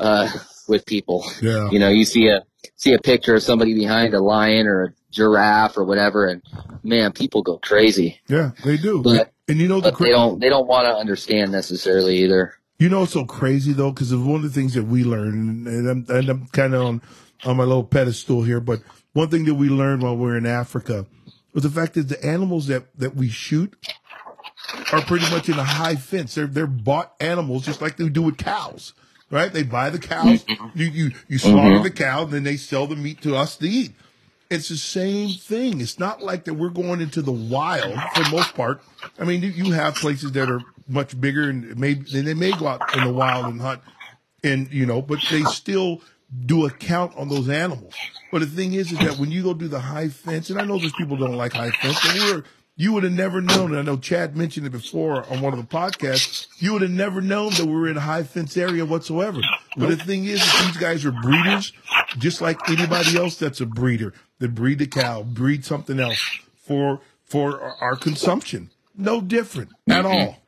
uh, 0.00 0.28
with 0.68 0.86
people. 0.86 1.24
yeah. 1.42 1.68
You 1.70 1.78
know, 1.78 1.88
you 1.88 2.04
see 2.04 2.28
a 2.28 2.42
see 2.76 2.92
a 2.92 2.98
picture 2.98 3.34
of 3.34 3.42
somebody 3.42 3.74
behind 3.74 4.14
a 4.14 4.20
lion 4.20 4.66
or 4.66 4.84
a 4.84 4.92
giraffe 5.10 5.76
or 5.76 5.84
whatever, 5.84 6.26
and 6.26 6.42
man, 6.82 7.12
people 7.12 7.42
go 7.42 7.58
crazy. 7.58 8.20
Yeah, 8.28 8.52
they 8.64 8.76
do. 8.76 9.02
But- 9.02 9.32
and 9.48 9.58
you 9.58 9.66
know 9.66 9.80
the 9.80 9.92
cra- 9.92 10.06
they 10.06 10.12
don't 10.12 10.38
they 10.40 10.50
don't 10.50 10.66
want 10.68 10.84
to 10.84 10.94
understand 10.94 11.50
necessarily 11.52 12.18
either. 12.18 12.52
You 12.78 12.90
know, 12.90 13.04
it's 13.04 13.12
so 13.12 13.24
crazy 13.24 13.72
though, 13.72 13.90
because 13.90 14.14
one 14.14 14.36
of 14.36 14.42
the 14.42 14.50
things 14.50 14.74
that 14.74 14.84
we 14.84 15.04
learned, 15.04 15.66
and 15.66 15.88
I'm, 15.88 16.06
and 16.14 16.28
I'm 16.28 16.46
kind 16.48 16.74
of 16.74 16.82
on, 16.82 17.02
on 17.44 17.56
my 17.56 17.64
little 17.64 17.82
pedestal 17.82 18.42
here, 18.42 18.60
but 18.60 18.80
one 19.14 19.30
thing 19.30 19.46
that 19.46 19.54
we 19.54 19.68
learned 19.70 20.02
while 20.02 20.16
we 20.16 20.26
were 20.26 20.36
in 20.36 20.44
Africa 20.46 21.06
was 21.54 21.62
the 21.64 21.70
fact 21.70 21.94
that 21.94 22.08
the 22.10 22.22
animals 22.24 22.66
that, 22.66 22.84
that 22.98 23.16
we 23.16 23.28
shoot 23.30 23.74
are 24.92 25.00
pretty 25.00 25.28
much 25.30 25.48
in 25.48 25.58
a 25.58 25.64
high 25.64 25.96
fence. 25.96 26.34
They're, 26.34 26.46
they're 26.46 26.66
bought 26.66 27.14
animals 27.18 27.64
just 27.64 27.80
like 27.80 27.96
they 27.96 28.08
do 28.10 28.22
with 28.22 28.36
cows, 28.36 28.92
right? 29.30 29.52
They 29.52 29.62
buy 29.62 29.90
the 29.90 29.98
cows, 29.98 30.44
mm-hmm. 30.44 30.78
you, 30.78 30.86
you, 30.86 31.10
you 31.28 31.38
slaughter 31.38 31.76
mm-hmm. 31.76 31.82
the 31.84 31.90
cow, 31.90 32.22
and 32.22 32.32
then 32.32 32.44
they 32.44 32.56
sell 32.56 32.86
the 32.86 32.96
meat 32.96 33.22
to 33.22 33.36
us 33.36 33.56
to 33.56 33.68
eat. 33.68 33.92
It's 34.50 34.70
the 34.70 34.76
same 34.76 35.30
thing. 35.30 35.80
It's 35.80 35.98
not 35.98 36.22
like 36.22 36.44
that 36.44 36.54
we're 36.54 36.70
going 36.70 37.02
into 37.02 37.20
the 37.20 37.32
wild 37.32 37.92
for 38.14 38.24
the 38.24 38.30
most 38.30 38.54
part. 38.54 38.80
I 39.18 39.24
mean, 39.24 39.42
you, 39.42 39.50
you 39.50 39.72
have 39.72 39.96
places 39.96 40.32
that 40.32 40.50
are 40.50 40.62
much 40.88 41.20
bigger 41.20 41.50
and 41.50 41.76
maybe 41.76 42.06
then 42.10 42.24
they 42.24 42.32
may 42.32 42.52
go 42.52 42.66
out 42.66 42.96
in 42.96 43.04
the 43.04 43.12
wild 43.12 43.46
and 43.46 43.60
hunt 43.60 43.82
and 44.42 44.72
you 44.72 44.86
know, 44.86 45.02
but 45.02 45.18
they 45.30 45.42
still 45.44 46.00
do 46.46 46.66
a 46.66 46.70
count 46.70 47.16
on 47.16 47.28
those 47.28 47.48
animals. 47.48 47.94
But 48.30 48.40
the 48.40 48.46
thing 48.46 48.74
is, 48.74 48.92
is 48.92 48.98
that 48.98 49.18
when 49.18 49.30
you 49.30 49.42
go 49.42 49.54
do 49.54 49.68
the 49.68 49.80
high 49.80 50.08
fence, 50.08 50.50
and 50.50 50.60
I 50.60 50.64
know 50.64 50.78
there's 50.78 50.92
people 50.92 51.16
don't 51.16 51.34
like 51.34 51.54
high 51.54 51.70
fence, 51.70 51.98
but 52.02 52.14
we 52.14 52.32
were, 52.32 52.44
you 52.80 52.92
would 52.94 53.02
have 53.02 53.12
never 53.12 53.40
known. 53.42 53.72
And 53.72 53.78
I 53.80 53.82
know 53.82 53.96
Chad 53.98 54.36
mentioned 54.36 54.66
it 54.66 54.70
before 54.70 55.26
on 55.30 55.40
one 55.42 55.52
of 55.52 55.58
the 55.58 55.66
podcasts. 55.66 56.46
You 56.58 56.72
would 56.74 56.82
have 56.82 56.90
never 56.92 57.20
known 57.20 57.50
that 57.54 57.66
we 57.66 57.72
were 57.74 57.88
in 57.88 57.96
a 57.96 58.00
high 58.00 58.22
fence 58.22 58.56
area 58.56 58.86
whatsoever. 58.86 59.40
But 59.76 59.88
the 59.90 59.96
thing 59.96 60.24
is, 60.24 60.40
is 60.42 60.66
these 60.66 60.76
guys 60.78 61.04
are 61.04 61.10
breeders, 61.12 61.72
just 62.18 62.40
like 62.40 62.58
anybody 62.70 63.18
else 63.18 63.36
that's 63.36 63.60
a 63.60 63.66
breeder. 63.66 64.14
They 64.38 64.46
breed 64.46 64.78
the 64.78 64.86
cow, 64.86 65.24
breed 65.24 65.64
something 65.66 65.98
else 66.00 66.18
for 66.64 67.00
for 67.26 67.60
our, 67.60 67.74
our 67.80 67.96
consumption. 67.96 68.70
No 68.96 69.20
different 69.20 69.70
at 69.90 70.06
all. 70.06 70.38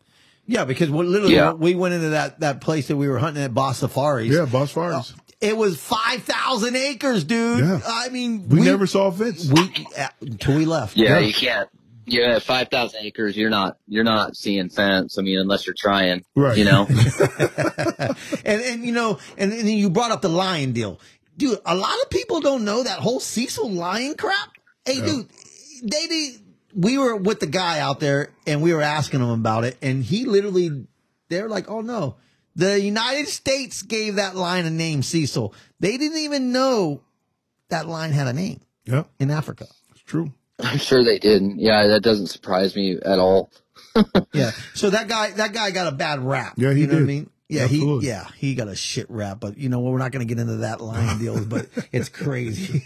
Yeah, 0.46 0.64
because 0.64 0.88
we 0.90 1.04
literally 1.04 1.34
Yeah. 1.34 1.52
we 1.52 1.74
went 1.74 1.94
into 1.94 2.10
that 2.10 2.40
that 2.40 2.60
place 2.60 2.86
that 2.88 2.96
we 2.96 3.08
were 3.08 3.18
hunting 3.18 3.42
at 3.42 3.52
Boss 3.52 3.78
Safaris. 3.78 4.28
Yeah, 4.32 4.44
Boss 4.46 4.70
Fires. 4.70 5.14
It 5.40 5.56
was 5.56 5.80
five 5.80 6.22
thousand 6.22 6.76
acres, 6.76 7.24
dude. 7.24 7.60
Yeah. 7.64 7.80
I 7.86 8.08
mean, 8.10 8.48
We, 8.48 8.60
never 8.60 8.86
saw 8.86 9.06
a 9.08 9.12
fence. 9.12 9.50
we 9.50 9.86
uh, 9.98 10.08
until 10.20 10.56
we 10.56 10.64
left. 10.66 10.96
Yeah, 10.96 11.18
Yeah. 11.18 11.26
you 11.26 11.32
can't. 11.34 11.68
Yeah, 12.10 12.40
five 12.40 12.68
thousand 12.68 13.04
acres. 13.04 13.36
You're 13.36 13.50
not. 13.50 13.78
You're 13.86 14.04
not 14.04 14.36
seeing 14.36 14.68
fence. 14.68 15.16
I 15.16 15.22
mean, 15.22 15.38
unless 15.38 15.64
you're 15.66 15.76
trying. 15.78 16.24
Right. 16.34 16.58
You 16.58 16.64
know. 16.64 16.86
and 18.44 18.62
and 18.62 18.84
you 18.84 18.92
know, 18.92 19.18
and, 19.38 19.52
and 19.52 19.60
then 19.60 19.76
you 19.78 19.90
brought 19.90 20.10
up 20.10 20.20
the 20.20 20.28
lion 20.28 20.72
deal, 20.72 21.00
dude. 21.36 21.58
A 21.64 21.74
lot 21.76 21.96
of 22.02 22.10
people 22.10 22.40
don't 22.40 22.64
know 22.64 22.82
that 22.82 22.98
whole 22.98 23.20
Cecil 23.20 23.70
lion 23.70 24.14
crap. 24.16 24.50
Hey, 24.84 25.00
dude, 25.00 25.28
they 25.84 26.06
did. 26.08 26.40
We 26.74 26.98
were 26.98 27.14
with 27.16 27.40
the 27.40 27.46
guy 27.46 27.78
out 27.80 28.00
there, 28.00 28.30
and 28.46 28.60
we 28.62 28.74
were 28.74 28.82
asking 28.82 29.20
him 29.20 29.30
about 29.30 29.64
it, 29.64 29.76
and 29.82 30.02
he 30.02 30.24
literally, 30.24 30.86
they're 31.28 31.48
like, 31.48 31.68
"Oh 31.70 31.80
no, 31.80 32.16
the 32.56 32.80
United 32.80 33.28
States 33.28 33.82
gave 33.82 34.16
that 34.16 34.34
lion 34.36 34.66
a 34.66 34.70
name, 34.70 35.02
Cecil. 35.02 35.54
They 35.78 35.96
didn't 35.96 36.18
even 36.18 36.50
know 36.52 37.02
that 37.68 37.86
lion 37.86 38.12
had 38.12 38.26
a 38.26 38.32
name 38.32 38.60
Yeah, 38.84 39.04
in 39.20 39.30
Africa." 39.30 39.66
it's 39.92 40.02
true. 40.02 40.32
I'm 40.62 40.78
sure 40.78 41.02
they 41.04 41.18
didn't. 41.18 41.58
Yeah, 41.60 41.86
that 41.88 42.02
doesn't 42.02 42.28
surprise 42.28 42.74
me 42.76 42.96
at 43.04 43.18
all. 43.18 43.50
Yeah. 44.32 44.52
So 44.74 44.90
that 44.90 45.08
guy, 45.08 45.32
that 45.32 45.52
guy 45.52 45.72
got 45.72 45.88
a 45.88 45.96
bad 45.96 46.20
rap. 46.24 46.54
Yeah, 46.56 46.72
he 46.72 46.82
you 46.82 46.86
know 46.86 46.92
what 46.92 46.96
I 46.96 47.00
did. 47.00 47.06
mean? 47.08 47.30
Yeah, 47.48 47.62
Absolutely. 47.64 48.04
he, 48.04 48.08
yeah, 48.08 48.26
he 48.36 48.54
got 48.54 48.68
a 48.68 48.76
shit 48.76 49.06
rap, 49.10 49.40
but 49.40 49.58
you 49.58 49.68
know 49.68 49.80
what? 49.80 49.90
We're 49.92 49.98
not 49.98 50.12
going 50.12 50.26
to 50.26 50.32
get 50.32 50.40
into 50.40 50.58
that 50.58 50.80
line 50.80 51.18
deals, 51.18 51.44
but 51.44 51.66
it's 51.90 52.08
crazy. 52.08 52.84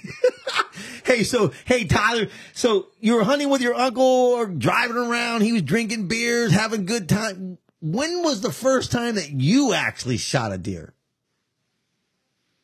hey, 1.04 1.22
so, 1.22 1.52
hey, 1.66 1.84
Tyler, 1.84 2.28
so 2.54 2.86
you 3.00 3.14
were 3.16 3.24
hunting 3.24 3.50
with 3.50 3.60
your 3.60 3.74
uncle 3.74 4.02
or 4.02 4.46
driving 4.46 4.96
around. 4.96 5.42
He 5.42 5.52
was 5.52 5.60
drinking 5.62 6.08
beers, 6.08 6.50
having 6.52 6.86
good 6.86 7.06
time. 7.10 7.58
When 7.82 8.22
was 8.22 8.40
the 8.40 8.50
first 8.52 8.90
time 8.90 9.16
that 9.16 9.30
you 9.30 9.74
actually 9.74 10.16
shot 10.16 10.52
a 10.52 10.58
deer? 10.58 10.94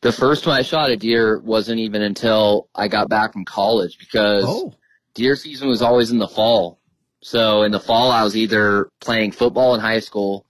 The 0.01 0.11
first 0.11 0.43
time 0.45 0.53
I 0.53 0.61
shot 0.63 0.89
a 0.89 0.97
deer 0.97 1.39
wasn't 1.39 1.79
even 1.79 2.01
until 2.01 2.67
I 2.73 2.87
got 2.87 3.07
back 3.07 3.33
from 3.33 3.45
college 3.45 3.99
because 3.99 4.45
Oh, 4.47 4.73
deer 5.13 5.35
season 5.35 5.67
was 5.67 5.81
always 5.81 6.11
in 6.11 6.17
the 6.17 6.27
fall. 6.27 6.79
So 7.21 7.63
in 7.63 7.71
the 7.71 7.79
fall, 7.79 8.11
I 8.11 8.23
was 8.23 8.35
either 8.35 8.89
playing 8.99 9.31
football 9.31 9.75
in 9.75 9.81
high 9.81 9.99
school 9.99 10.45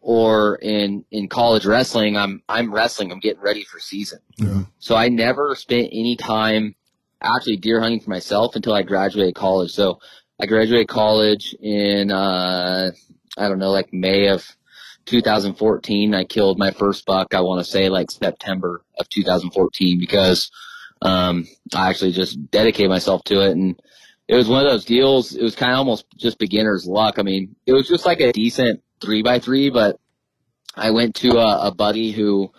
or 0.00 0.56
in, 0.56 1.04
in 1.10 1.28
college 1.28 1.66
wrestling. 1.66 2.16
I'm, 2.16 2.42
I'm 2.48 2.72
wrestling. 2.72 3.12
I'm 3.12 3.20
getting 3.20 3.42
ready 3.42 3.64
for 3.64 3.78
season. 3.78 4.20
Yeah. 4.36 4.62
So 4.78 4.96
I 4.96 5.08
never 5.08 5.54
spent 5.54 5.88
any 5.92 6.16
time 6.16 6.74
actually 7.22 7.56
deer 7.56 7.80
hunting 7.80 8.00
for 8.00 8.10
myself 8.10 8.54
until 8.56 8.74
I 8.74 8.82
graduated 8.82 9.34
college. 9.34 9.72
So 9.72 10.00
I 10.40 10.46
graduated 10.46 10.88
college 10.88 11.54
in, 11.60 12.10
uh, 12.10 12.90
I 13.36 13.48
don't 13.48 13.58
know, 13.58 13.70
like 13.70 13.92
May 13.92 14.28
of 14.28 14.44
2014. 15.06 16.14
I 16.14 16.24
killed 16.24 16.58
my 16.58 16.70
first 16.70 17.04
buck. 17.06 17.34
I 17.34 17.40
want 17.40 17.64
to 17.64 17.70
say 17.70 17.88
like 17.88 18.10
September 18.10 18.82
of 18.98 19.08
2014 19.08 19.98
because, 19.98 20.50
um, 21.02 21.46
I 21.74 21.90
actually 21.90 22.12
just 22.12 22.50
dedicated 22.50 22.90
myself 22.90 23.22
to 23.24 23.40
it 23.40 23.52
and 23.52 23.80
it 24.26 24.36
was 24.36 24.48
one 24.48 24.64
of 24.64 24.70
those 24.70 24.84
deals. 24.84 25.34
It 25.34 25.42
was 25.42 25.54
kind 25.54 25.72
of 25.72 25.78
almost 25.78 26.06
just 26.16 26.38
beginner's 26.38 26.86
luck. 26.86 27.18
I 27.18 27.22
mean, 27.22 27.56
it 27.66 27.72
was 27.72 27.88
just 27.88 28.06
like 28.06 28.20
a 28.20 28.32
decent 28.32 28.82
three 29.00 29.22
by 29.22 29.38
three, 29.38 29.70
but 29.70 29.98
I 30.74 30.90
went 30.90 31.16
to 31.16 31.38
a, 31.38 31.68
a 31.68 31.74
buddy 31.74 32.10
who, 32.10 32.50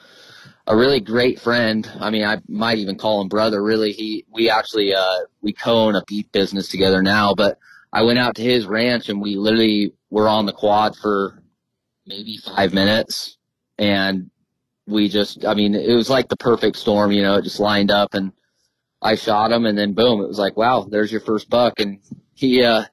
a 0.67 0.75
really 0.75 0.99
great 0.99 1.39
friend. 1.39 1.89
I 1.99 2.12
mean, 2.12 2.23
I 2.23 2.41
might 2.47 2.78
even 2.78 2.97
call 2.97 3.21
him 3.21 3.30
brother. 3.30 3.62
Really, 3.62 3.91
he 3.91 4.25
we 4.32 4.49
actually 4.49 4.93
uh 4.93 5.19
we 5.41 5.54
co-own 5.54 5.95
a 5.95 6.04
beef 6.08 6.32
business 6.32 6.69
together 6.69 7.01
now. 7.01 7.34
But 7.34 7.60
I 7.91 8.04
went 8.04 8.19
out 8.19 8.36
to 8.36 8.41
his 8.41 8.65
ranch 8.65 9.10
and 9.10 9.21
we 9.21 9.36
literally 9.36 9.93
were 10.10 10.28
on 10.28 10.45
the 10.45 10.54
quad 10.54 10.95
for 10.95 11.41
maybe 12.06 12.38
five 12.38 12.73
minutes, 12.73 13.38
and 13.78 14.30
we 14.88 15.10
just 15.10 15.45
I 15.45 15.56
mean 15.56 15.75
it 15.75 15.93
was 15.95 16.10
like 16.10 16.30
the 16.30 16.38
perfect 16.38 16.78
storm. 16.78 17.12
You 17.12 17.23
know, 17.23 17.36
it 17.36 17.43
just 17.43 17.60
lined 17.60 17.91
up 17.91 18.13
and 18.13 18.32
I 19.06 19.15
shot 19.15 19.52
him, 19.52 19.65
and 19.65 19.78
then 19.78 19.94
boom, 19.94 20.22
it 20.22 20.28
was 20.28 20.39
like 20.39 20.58
wow, 20.58 20.88
there's 20.89 21.12
your 21.12 21.22
first 21.22 21.50
buck, 21.50 21.80
and 21.80 22.00
he 22.34 22.63
uh 22.63 22.86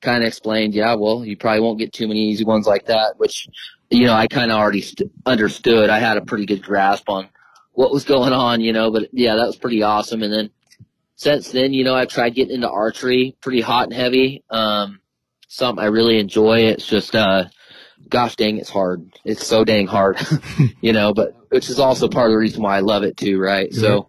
kind 0.00 0.22
of 0.22 0.28
explained, 0.28 0.74
yeah, 0.74 0.94
well, 0.94 1.24
you 1.24 1.36
probably 1.36 1.60
won't 1.60 1.78
get 1.78 1.92
too 1.92 2.06
many 2.06 2.28
easy 2.28 2.44
ones 2.44 2.66
like 2.66 2.86
that, 2.86 3.14
which 3.16 3.48
you 3.90 4.06
know, 4.06 4.14
I 4.14 4.26
kind 4.26 4.50
of 4.50 4.58
already 4.58 4.82
st- 4.82 5.10
understood. 5.26 5.90
I 5.90 5.98
had 5.98 6.16
a 6.16 6.22
pretty 6.24 6.46
good 6.46 6.62
grasp 6.62 7.08
on 7.08 7.28
what 7.72 7.90
was 7.92 8.04
going 8.04 8.32
on, 8.32 8.60
you 8.60 8.72
know, 8.72 8.90
but 8.90 9.08
yeah, 9.12 9.36
that 9.36 9.46
was 9.46 9.56
pretty 9.56 9.82
awesome. 9.82 10.22
And 10.22 10.32
then 10.32 10.50
since 11.16 11.50
then, 11.52 11.72
you 11.72 11.84
know, 11.84 11.94
I've 11.94 12.08
tried 12.08 12.34
getting 12.34 12.54
into 12.54 12.70
archery 12.70 13.36
pretty 13.40 13.60
hot 13.60 13.84
and 13.84 13.92
heavy. 13.92 14.44
Um, 14.50 15.00
something 15.48 15.82
I 15.82 15.88
really 15.88 16.18
enjoy. 16.18 16.66
It's 16.66 16.86
just, 16.86 17.14
uh, 17.14 17.44
gosh 18.08 18.36
dang, 18.36 18.58
it's 18.58 18.70
hard. 18.70 19.12
It's 19.24 19.46
so 19.46 19.64
dang 19.64 19.86
hard, 19.86 20.18
you 20.80 20.92
know, 20.92 21.14
but 21.14 21.34
which 21.50 21.68
is 21.70 21.78
also 21.78 22.08
part 22.08 22.26
of 22.26 22.32
the 22.32 22.38
reason 22.38 22.62
why 22.62 22.76
I 22.76 22.80
love 22.80 23.02
it 23.04 23.16
too, 23.16 23.40
right? 23.40 23.72
So, 23.72 24.08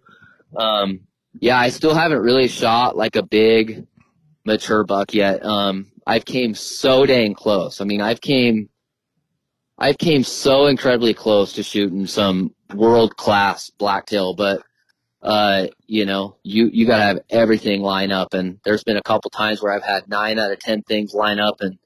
um, 0.56 1.00
yeah, 1.40 1.58
I 1.58 1.70
still 1.70 1.94
haven't 1.94 2.20
really 2.20 2.48
shot 2.48 2.96
like 2.96 3.16
a 3.16 3.22
big 3.22 3.86
mature 4.44 4.84
buck 4.84 5.14
yet. 5.14 5.44
Um, 5.44 5.90
I've 6.06 6.24
came 6.24 6.54
so 6.54 7.06
dang 7.06 7.34
close. 7.34 7.80
I 7.80 7.84
mean, 7.84 8.00
I've 8.00 8.20
came 8.20 8.68
I've 9.78 9.98
came 9.98 10.22
so 10.22 10.66
incredibly 10.66 11.12
close 11.12 11.54
to 11.54 11.62
shooting 11.62 12.06
some 12.06 12.54
world 12.74 13.16
class 13.16 13.70
blacktail, 13.70 14.34
but 14.34 14.62
uh, 15.22 15.66
you 15.86 16.06
know, 16.06 16.36
you 16.42 16.70
you 16.72 16.86
gotta 16.86 17.02
have 17.02 17.18
everything 17.30 17.82
line 17.82 18.12
up. 18.12 18.32
And 18.32 18.58
there's 18.64 18.84
been 18.84 18.96
a 18.96 19.02
couple 19.02 19.30
times 19.30 19.62
where 19.62 19.72
I've 19.72 19.82
had 19.82 20.08
nine 20.08 20.38
out 20.38 20.52
of 20.52 20.60
ten 20.60 20.82
things 20.82 21.12
line 21.12 21.40
up, 21.40 21.56
and 21.60 21.78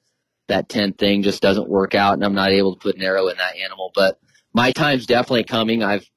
that 0.49 0.69
tenth 0.69 0.99
thing 0.99 1.23
just 1.23 1.43
doesn't 1.43 1.69
work 1.69 1.95
out, 1.95 2.15
and 2.15 2.25
I'm 2.25 2.35
not 2.35 2.51
able 2.51 2.75
to 2.75 2.81
put 2.81 2.97
an 2.97 3.03
arrow 3.03 3.29
in 3.29 3.39
that 3.39 3.57
animal. 3.57 3.91
But 3.95 4.19
my 4.53 4.73
time's 4.73 5.07
definitely 5.07 5.45
coming. 5.45 5.83
I've 5.83 6.09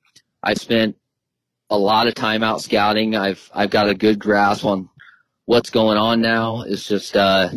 I've 0.43 0.59
spent 0.59 0.97
a 1.69 1.77
lot 1.77 2.07
of 2.07 2.15
time 2.15 2.43
out 2.43 2.61
scouting. 2.61 3.15
I've 3.15 3.49
I've 3.53 3.69
got 3.69 3.89
a 3.89 3.95
good 3.95 4.19
grasp 4.19 4.65
on 4.65 4.89
what's 5.45 5.69
going 5.69 5.97
on 5.97 6.21
now. 6.21 6.61
It's 6.61 6.87
just 6.87 7.15
uh, 7.17 7.49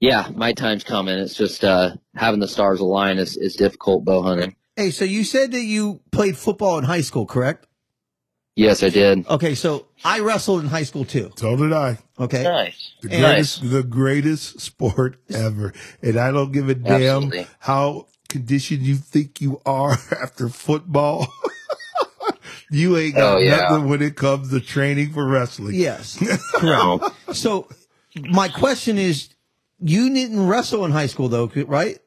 yeah, 0.00 0.28
my 0.34 0.52
time's 0.52 0.84
coming. 0.84 1.18
It's 1.18 1.34
just 1.34 1.64
uh, 1.64 1.90
having 2.14 2.40
the 2.40 2.48
stars 2.48 2.80
align 2.80 3.18
is, 3.18 3.36
is 3.36 3.54
difficult 3.56 4.04
bow 4.04 4.22
hunting. 4.22 4.56
Hey, 4.76 4.90
so 4.90 5.04
you 5.04 5.24
said 5.24 5.52
that 5.52 5.62
you 5.62 6.00
played 6.10 6.36
football 6.36 6.78
in 6.78 6.84
high 6.84 7.00
school, 7.02 7.26
correct? 7.26 7.66
Yes, 8.56 8.82
I 8.84 8.88
did. 8.88 9.26
Okay, 9.28 9.54
so 9.56 9.86
I 10.04 10.20
wrestled 10.20 10.60
in 10.62 10.68
high 10.68 10.84
school 10.84 11.04
too. 11.04 11.32
So 11.36 11.56
did 11.56 11.72
I. 11.72 11.98
Okay. 12.20 12.42
Nice. 12.44 12.92
The 13.02 13.10
And- 13.10 13.22
greatest, 13.24 13.70
the 13.70 13.82
greatest 13.82 14.60
sport 14.60 15.16
ever. 15.32 15.72
And 16.02 16.16
I 16.16 16.30
don't 16.30 16.52
give 16.52 16.68
a 16.68 16.74
damn 16.76 16.92
Absolutely. 17.24 17.46
how 17.60 18.06
conditioned 18.28 18.82
you 18.82 18.94
think 18.96 19.40
you 19.40 19.60
are 19.66 19.92
after 20.22 20.48
football. 20.48 21.26
you 22.74 22.96
ain't 22.98 23.14
got 23.14 23.36
Oh, 23.36 23.38
yeah. 23.38 23.56
nothing 23.56 23.88
when 23.88 24.02
it 24.02 24.16
comes 24.16 24.50
to 24.50 24.60
training 24.60 25.12
for 25.12 25.26
wrestling. 25.26 25.74
Yes. 25.74 26.18
Correct. 26.54 27.04
so 27.32 27.68
my 28.20 28.48
question 28.48 28.98
is, 28.98 29.28
you 29.80 30.12
didn't 30.12 30.46
wrestle 30.46 30.84
in 30.84 30.90
high 30.92 31.06
school 31.06 31.28
though, 31.28 31.50
right? 31.66 31.98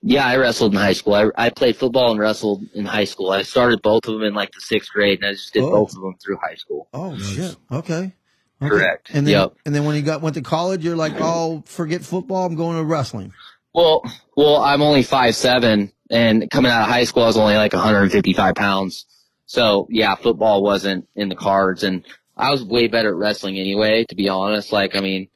Yeah, 0.00 0.24
I 0.26 0.36
wrestled 0.36 0.72
in 0.74 0.78
high 0.80 0.92
school. 0.92 1.14
I, 1.14 1.26
I 1.36 1.50
played 1.50 1.76
football 1.76 2.12
and 2.12 2.20
wrestled 2.20 2.62
in 2.72 2.84
high 2.84 3.04
school. 3.04 3.30
I 3.30 3.42
started 3.42 3.82
both 3.82 4.06
of 4.06 4.14
them 4.14 4.22
in 4.22 4.32
like 4.34 4.52
the 4.52 4.60
sixth 4.60 4.92
grade, 4.92 5.18
and 5.20 5.28
I 5.28 5.32
just 5.32 5.52
did 5.52 5.64
Oh. 5.64 5.70
both 5.70 5.96
of 5.96 6.02
them 6.02 6.14
through 6.24 6.36
high 6.36 6.54
school. 6.54 6.88
Oh 6.94 7.18
shit. 7.18 7.56
Okay. 7.72 8.12
Okay. 8.60 8.68
Correct. 8.70 9.10
And 9.12 9.26
then, 9.26 9.32
Yep. 9.34 9.54
and 9.66 9.74
then 9.74 9.84
when 9.84 9.96
you 9.96 10.02
got 10.02 10.20
went 10.22 10.34
to 10.34 10.40
college, 10.42 10.84
you're 10.84 10.96
like, 10.96 11.14
oh, 11.18 11.62
forget 11.66 12.02
football. 12.02 12.44
I'm 12.46 12.54
going 12.56 12.76
to 12.76 12.84
wrestling. 12.84 13.32
Well, 13.74 14.02
well, 14.36 14.56
I'm 14.62 14.82
only 14.82 15.02
five 15.02 15.34
seven, 15.36 15.92
and 16.10 16.48
coming 16.50 16.70
out 16.72 16.82
of 16.82 16.88
high 16.88 17.04
school, 17.04 17.22
I 17.24 17.26
was 17.26 17.36
only 17.36 17.54
like 17.56 17.72
155 17.72 18.54
pounds. 18.54 19.04
So 19.48 19.88
yeah, 19.90 20.14
football 20.14 20.62
wasn't 20.62 21.08
in 21.16 21.30
the 21.30 21.34
cards, 21.34 21.82
and 21.82 22.04
I 22.36 22.50
was 22.50 22.62
way 22.62 22.86
better 22.86 23.08
at 23.08 23.16
wrestling 23.16 23.58
anyway. 23.58 24.04
To 24.04 24.14
be 24.14 24.28
honest, 24.28 24.72
like 24.72 24.94
I 24.94 25.00
mean, 25.00 25.28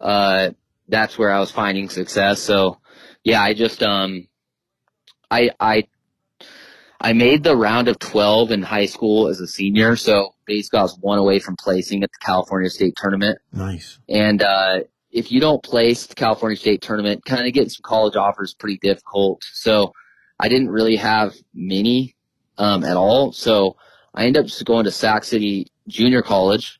uh, 0.00 0.50
that's 0.88 1.18
where 1.18 1.32
I 1.32 1.40
was 1.40 1.50
finding 1.50 1.88
success. 1.88 2.40
So 2.40 2.78
yeah, 3.24 3.42
I 3.42 3.54
just 3.54 3.82
um, 3.82 4.28
I 5.28 5.50
I 5.58 5.88
I 7.00 7.12
made 7.12 7.42
the 7.42 7.56
round 7.56 7.88
of 7.88 7.98
12 7.98 8.52
in 8.52 8.62
high 8.62 8.86
school 8.86 9.26
as 9.26 9.40
a 9.40 9.48
senior. 9.48 9.96
So 9.96 10.36
basically, 10.46 10.78
I 10.78 10.82
was 10.82 10.96
one 11.00 11.18
away 11.18 11.40
from 11.40 11.56
placing 11.56 12.04
at 12.04 12.10
the 12.12 12.24
California 12.24 12.70
State 12.70 12.94
Tournament. 12.96 13.38
Nice. 13.52 13.98
And 14.08 14.42
uh, 14.42 14.80
if 15.10 15.32
you 15.32 15.40
don't 15.40 15.62
place 15.62 16.06
the 16.06 16.14
California 16.14 16.56
State 16.56 16.82
tournament, 16.82 17.24
kind 17.24 17.48
of 17.48 17.52
getting 17.52 17.70
some 17.70 17.82
college 17.82 18.14
offers 18.14 18.50
is 18.50 18.54
pretty 18.54 18.78
difficult. 18.80 19.42
So 19.52 19.92
I 20.38 20.48
didn't 20.48 20.70
really 20.70 20.96
have 20.96 21.34
many 21.52 22.14
um, 22.60 22.84
at 22.84 22.96
all. 22.96 23.32
So 23.32 23.76
I 24.14 24.26
ended 24.26 24.44
up 24.44 24.46
just 24.46 24.64
going 24.64 24.84
to 24.84 24.90
Sac 24.92 25.24
City 25.24 25.66
Junior 25.88 26.22
College, 26.22 26.78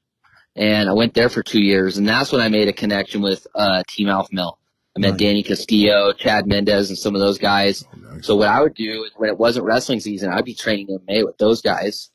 and 0.55 0.89
I 0.89 0.93
went 0.93 1.15
there 1.15 1.29
for 1.29 1.43
two 1.43 1.61
years. 1.61 1.97
And 1.99 2.09
that's 2.09 2.31
when 2.31 2.41
I 2.41 2.49
made 2.49 2.69
a 2.69 2.73
connection 2.73 3.23
with 3.23 3.47
uh, 3.55 3.83
Team 3.89 4.09
Alpha 4.09 4.29
Male. 4.33 4.59
I 4.97 5.01
met 5.01 5.11
Nice. 5.13 5.21
Danny 5.21 5.43
Castillo, 5.43 6.13
Chad 6.13 6.47
Mendes, 6.47 6.91
and 6.91 6.99
some 6.99 7.15
of 7.15 7.21
those 7.21 7.39
guys. 7.39 7.85
Oh, 7.93 7.99
nice. 8.15 8.27
So 8.27 8.37
what 8.37 8.49
I 8.49 8.61
would 8.61 8.75
do 8.75 9.05
is 9.05 9.13
when 9.17 9.31
it 9.31 9.39
wasn't 9.39 9.65
wrestling 9.65 10.01
season, 10.01 10.31
I'd 10.31 10.45
be 10.45 10.55
training 10.55 10.89
MMA 10.89 11.25
with 11.25 11.39
those 11.39 11.63
guys. 11.63 12.11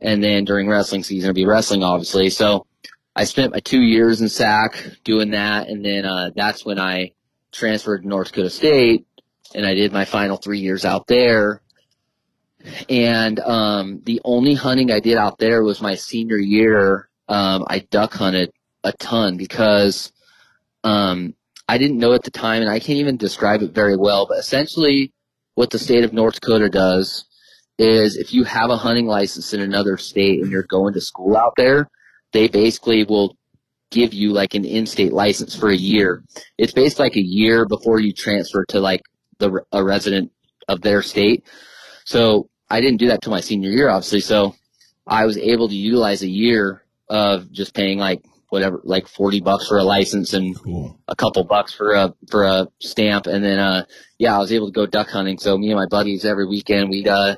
And 0.00 0.22
then 0.22 0.44
during 0.44 0.68
wrestling 0.68 1.04
season, 1.04 1.30
I'd 1.30 1.34
be 1.36 1.46
wrestling, 1.46 1.84
obviously. 1.84 2.28
So 2.30 2.66
I 3.14 3.24
spent 3.24 3.52
my 3.52 3.60
two 3.60 3.82
years 3.82 4.20
in 4.20 4.28
SAC 4.28 4.84
doing 5.04 5.30
that. 5.30 5.68
And 5.68 5.84
then, 5.84 6.04
uh, 6.04 6.30
that's 6.34 6.64
when 6.64 6.80
I 6.80 7.12
transferred 7.52 8.02
to 8.02 8.08
North 8.08 8.28
Dakota 8.28 8.50
State 8.50 9.06
and 9.54 9.64
I 9.64 9.74
did 9.74 9.92
my 9.92 10.04
final 10.04 10.36
three 10.36 10.58
years 10.58 10.84
out 10.84 11.06
there. 11.06 11.62
And, 12.88 13.40
um, 13.40 14.00
the 14.04 14.20
only 14.24 14.54
hunting 14.54 14.90
I 14.90 15.00
did 15.00 15.16
out 15.16 15.38
there 15.38 15.62
was 15.62 15.80
my 15.80 15.94
senior 15.94 16.38
year. 16.38 17.08
Um, 17.28 17.64
I 17.68 17.80
duck 17.80 18.14
hunted 18.14 18.50
a 18.84 18.92
ton 18.92 19.36
because, 19.36 20.12
um, 20.84 21.34
I 21.68 21.78
didn't 21.78 21.98
know 21.98 22.12
at 22.12 22.24
the 22.24 22.30
time, 22.30 22.60
and 22.60 22.70
I 22.70 22.80
can't 22.80 22.98
even 22.98 23.16
describe 23.16 23.62
it 23.62 23.72
very 23.72 23.96
well, 23.96 24.26
but 24.26 24.38
essentially 24.38 25.12
what 25.54 25.70
the 25.70 25.78
state 25.78 26.04
of 26.04 26.12
North 26.12 26.34
Dakota 26.34 26.68
does 26.68 27.24
is 27.78 28.16
if 28.16 28.32
you 28.34 28.44
have 28.44 28.70
a 28.70 28.76
hunting 28.76 29.06
license 29.06 29.54
in 29.54 29.60
another 29.60 29.96
state 29.96 30.42
and 30.42 30.50
you're 30.50 30.64
going 30.64 30.94
to 30.94 31.00
school 31.00 31.36
out 31.36 31.54
there, 31.56 31.88
they 32.32 32.48
basically 32.48 33.04
will 33.04 33.36
give 33.90 34.14
you 34.14 34.32
like 34.32 34.54
an 34.54 34.64
in-state 34.64 35.12
license 35.12 35.54
for 35.54 35.68
a 35.68 35.76
year. 35.76 36.24
It's 36.58 36.72
based 36.72 36.98
like 36.98 37.16
a 37.16 37.22
year 37.22 37.66
before 37.66 38.00
you 38.00 38.12
transfer 38.12 38.64
to 38.66 38.80
like 38.80 39.02
the 39.38 39.62
a 39.72 39.84
resident 39.84 40.32
of 40.68 40.80
their 40.80 41.02
state. 41.02 41.44
So 42.04 42.48
I 42.72 42.80
didn't 42.80 42.98
do 42.98 43.08
that 43.08 43.20
till 43.22 43.32
my 43.32 43.40
senior 43.40 43.70
year, 43.70 43.88
obviously. 43.88 44.20
So 44.20 44.54
I 45.06 45.26
was 45.26 45.36
able 45.36 45.68
to 45.68 45.74
utilize 45.74 46.22
a 46.22 46.28
year 46.28 46.82
of 47.08 47.50
just 47.52 47.74
paying 47.74 47.98
like 47.98 48.24
whatever, 48.48 48.80
like 48.84 49.06
40 49.08 49.40
bucks 49.40 49.68
for 49.68 49.78
a 49.78 49.84
license 49.84 50.32
and 50.32 50.56
Cool. 50.56 50.98
a 51.08 51.14
couple 51.16 51.44
bucks 51.44 51.72
for 51.74 51.92
a 51.92 52.14
for 52.30 52.44
a 52.44 52.68
stamp 52.80 53.26
and 53.26 53.42
then 53.44 53.58
uh 53.58 53.84
yeah 54.18 54.34
I 54.36 54.38
was 54.38 54.52
able 54.52 54.66
to 54.68 54.72
go 54.72 54.86
duck 54.86 55.08
hunting 55.08 55.38
so 55.38 55.56
me 55.56 55.70
and 55.70 55.78
my 55.78 55.86
buddies 55.86 56.24
every 56.24 56.46
weekend 56.46 56.90
we'd 56.90 57.08
uh 57.08 57.36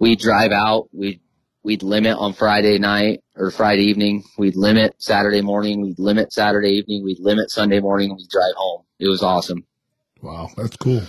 we'd 0.00 0.18
drive 0.20 0.52
out 0.52 0.88
we'd 0.92 1.20
we'd 1.62 1.82
limit 1.82 2.16
on 2.18 2.34
Friday 2.34 2.78
night 2.78 3.22
or 3.36 3.50
Friday 3.50 3.84
evening 3.84 4.22
we'd 4.38 4.54
limit 4.56 4.94
Saturday 4.98 5.40
morning 5.40 5.80
we'd 5.82 5.98
limit 5.98 6.30
Saturday 6.32 6.72
evening 6.72 7.02
we'd 7.04 7.20
limit 7.20 7.50
Sunday 7.50 7.80
morning 7.80 8.14
we'd 8.14 8.28
drive 8.28 8.54
home 8.56 8.82
it 8.98 9.08
was 9.08 9.22
awesome 9.22 9.64
Wow. 10.22 10.48
That's 10.56 10.76
cool. 10.76 11.02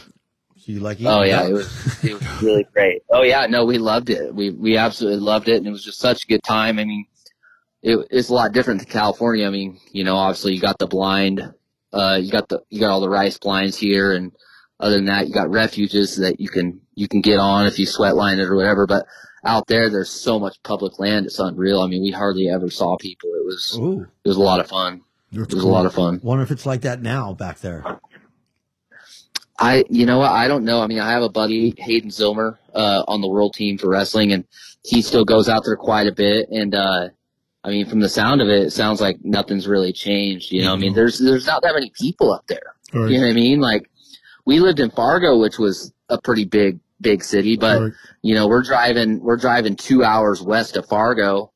You 0.66 0.80
like? 0.80 0.98
oh 1.06 1.24
yeah 1.24 1.48
it 1.48 1.54
was 1.54 2.04
it 2.04 2.14
was 2.14 2.24
really 2.42 2.66
great 2.74 3.04
oh 3.10 3.22
yeah 3.22 3.46
no 3.48 3.66
we 3.66 3.78
loved 3.78 4.10
it 4.10 4.34
we 4.34 4.50
we 4.50 4.78
absolutely 4.78 5.20
loved 5.20 5.48
it 5.48 5.58
and 5.58 5.68
it 5.68 5.72
was 5.72 5.84
just 5.84 6.00
such 6.00 6.24
a 6.24 6.28
good 6.28 6.44
time 6.44 6.80
I 6.80 6.86
mean 6.86 7.06
it, 7.84 8.08
it's 8.10 8.30
a 8.30 8.34
lot 8.34 8.52
different 8.52 8.82
to 8.82 8.88
California 8.88 9.46
I 9.46 9.52
mean 9.52 9.80
you 9.92 10.04
know 10.04 10.16
obviously 10.16 10.54
you 10.54 10.62
got 10.62 10.80
the 10.80 10.88
blind 10.88 11.54
uh, 11.96 12.20
you 12.22 12.32
got 12.32 12.50
the 12.50 12.62
you 12.70 12.80
got 12.80 12.92
all 12.92 13.00
the 13.00 13.10
rice 13.10 13.38
blinds 13.38 13.78
here, 13.78 14.14
and 14.14 14.34
other 14.80 14.96
than 14.96 15.06
that, 15.06 15.28
you 15.28 15.34
got 15.34 15.50
refuges 15.50 16.18
that 16.18 16.40
you 16.40 16.50
can 16.50 16.82
you 16.94 17.08
can 17.08 17.22
get 17.22 17.40
on 17.40 17.68
if 17.68 17.80
you 17.80 17.86
sweat 17.86 18.16
line 18.16 18.40
it 18.40 18.50
or 18.50 18.56
whatever. 18.56 18.86
But 18.86 19.08
out 19.46 19.68
there, 19.68 19.90
there's 19.90 20.10
so 20.10 20.38
much 20.38 20.62
public 20.62 21.00
land; 21.00 21.26
it's 21.26 21.40
unreal. 21.40 21.82
I 21.82 21.88
mean, 21.88 22.04
we 22.04 22.12
hardly 22.12 22.50
ever 22.50 22.70
saw 22.70 22.98
people. 22.98 23.30
It 23.30 23.46
was 23.46 23.78
Ooh. 23.80 24.02
it 24.02 24.28
was 24.28 24.38
a 24.38 24.42
lot 24.42 24.60
of 24.60 24.68
fun. 24.68 25.02
That's 25.32 25.54
It 25.54 25.56
was 25.56 25.64
cool. 25.64 25.72
a 25.72 25.74
lot 25.74 25.86
of 25.86 25.94
fun. 25.94 26.20
Wonder 26.22 26.44
if 26.44 26.52
it's 26.52 26.66
like 26.66 26.82
that 26.82 27.02
now 27.02 27.34
back 27.34 27.60
there. 27.60 28.00
I 29.58 29.86
you 29.90 30.06
know 30.06 30.20
what 30.20 30.32
I 30.32 30.48
don't 30.48 30.66
know. 30.66 30.82
I 30.82 30.88
mean, 30.88 31.00
I 31.00 31.12
have 31.12 31.24
a 31.24 31.30
buddy 31.30 31.74
Hayden 31.78 32.10
Zillmer 32.10 32.58
uh, 32.74 33.04
on 33.08 33.22
the 33.22 33.28
world 33.28 33.54
team 33.54 33.78
for 33.78 33.90
wrestling, 33.90 34.34
and 34.34 34.46
he 34.84 35.02
still 35.02 35.26
goes 35.26 35.48
out 35.48 35.64
there 35.66 35.78
quite 35.78 36.08
a 36.08 36.12
bit. 36.12 36.50
And 36.50 36.76
uh, 36.76 37.10
I 37.64 37.70
mean, 37.70 37.86
from 37.86 38.02
the 38.02 38.10
sound 38.10 38.42
of 38.42 38.50
it, 38.50 38.64
it 38.64 38.72
sounds 38.72 39.00
like 39.00 39.24
nothing's 39.24 39.68
really 39.68 39.94
changed. 39.94 40.52
You 40.52 40.64
know, 40.64 40.74
I 40.74 40.78
mean, 40.78 40.94
there's 40.94 41.20
there's 41.20 41.48
not 41.48 41.62
that 41.62 41.74
many 41.74 41.92
people 42.00 42.34
up 42.34 42.48
there. 42.48 42.76
Right. 42.94 43.12
You 43.12 43.18
know 43.18 43.26
what 43.26 43.32
I 43.32 43.36
mean? 43.36 43.62
Like 43.62 43.90
we 44.46 44.60
lived 44.60 44.80
in 44.80 44.92
Fargo, 44.92 45.38
which 45.40 45.58
was 45.58 45.92
a 46.10 46.22
pretty 46.22 46.46
big, 46.46 46.80
big 47.02 47.24
city, 47.24 47.58
but 47.58 47.82
right. 47.82 47.92
you 48.22 48.36
know, 48.36 48.48
we're 48.48 48.64
driving, 48.64 49.20
we're 49.20 49.38
driving 49.38 49.76
two 49.76 50.04
hours 50.04 50.42
west 50.42 50.78
of 50.78 50.86
Fargo. 50.88 51.52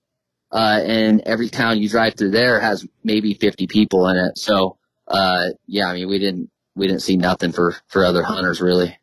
Uh, 0.52 0.82
and 0.84 1.22
every 1.28 1.48
town 1.48 1.78
you 1.78 1.88
drive 1.88 2.16
through 2.16 2.32
there 2.32 2.60
has 2.60 2.84
maybe 3.04 3.36
50 3.36 3.68
people 3.68 4.08
in 4.08 4.18
it. 4.18 4.36
So, 4.36 4.78
uh, 5.08 5.50
yeah, 5.68 5.86
I 5.86 5.94
mean, 5.94 6.10
we 6.10 6.18
didn't, 6.18 6.50
we 6.80 6.88
didn't 6.88 7.02
see 7.04 7.18
nothing 7.18 7.52
for, 7.52 7.76
for 7.88 8.04
other 8.06 8.24
hunters 8.24 8.62
really. 8.62 8.98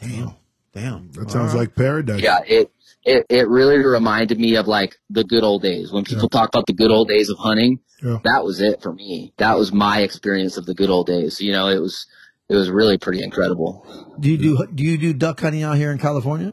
Damn. 0.00 0.34
Damn. 0.74 1.10
That 1.12 1.30
sounds 1.30 1.52
All 1.52 1.58
right. 1.60 1.68
like 1.68 1.74
paradise. 1.74 2.20
Yeah. 2.22 2.40
It, 2.46 2.70
it, 3.04 3.26
it 3.30 3.48
really 3.48 3.78
reminded 3.78 4.38
me 4.38 4.56
of 4.56 4.66
like 4.68 4.98
the 5.08 5.24
good 5.24 5.42
old 5.42 5.62
days. 5.62 5.90
When 5.92 6.04
people 6.04 6.28
talk 6.28 6.48
about 6.50 6.66
the 6.66 6.74
good 6.74 6.90
old 6.90 7.08
days 7.08 7.30
of 7.30 7.38
hunting, 7.38 7.80
Yeah. 8.02 8.18
that 8.24 8.44
was 8.44 8.60
it 8.60 8.82
for 8.82 8.92
me. 8.92 9.32
That 9.38 9.56
was 9.58 9.72
my 9.72 10.00
experience 10.02 10.56
of 10.58 10.66
the 10.66 10.74
good 10.74 10.90
old 10.90 11.06
days. 11.06 11.40
You 11.40 11.52
know, 11.52 11.68
it 11.68 11.78
was, 11.80 12.06
it 12.48 12.54
was 12.56 12.68
really 12.70 12.98
pretty 12.98 13.22
incredible. 13.22 13.86
Do 14.18 14.30
you 14.30 14.36
do 14.36 14.66
do 14.74 14.82
you 14.82 14.98
do 14.98 15.12
duck 15.14 15.40
hunting 15.40 15.62
out 15.62 15.76
here 15.76 15.92
in 15.92 15.98
California? 15.98 16.52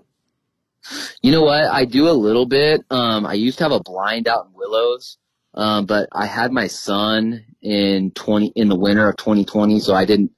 You 1.22 1.32
know 1.32 1.42
what? 1.42 1.66
I 1.66 1.86
do 1.86 2.08
a 2.08 2.12
little 2.14 2.46
bit. 2.46 2.82
Um, 2.90 3.26
I 3.26 3.34
used 3.34 3.58
to 3.58 3.64
have 3.66 3.74
a 3.74 3.80
blind 3.82 4.28
out 4.28 4.46
in 4.46 4.54
Willows, 4.54 5.18
um, 5.54 5.86
but 5.86 6.08
I 6.14 6.26
had 6.28 6.52
my 6.52 6.68
son 6.68 7.44
in 7.62 8.12
twenty 8.12 8.54
in 8.56 8.70
the 8.70 8.76
winter 8.76 9.10
of 9.10 9.18
2020, 9.18 9.80
so 9.80 9.94
I 9.94 10.06
didn't 10.06 10.32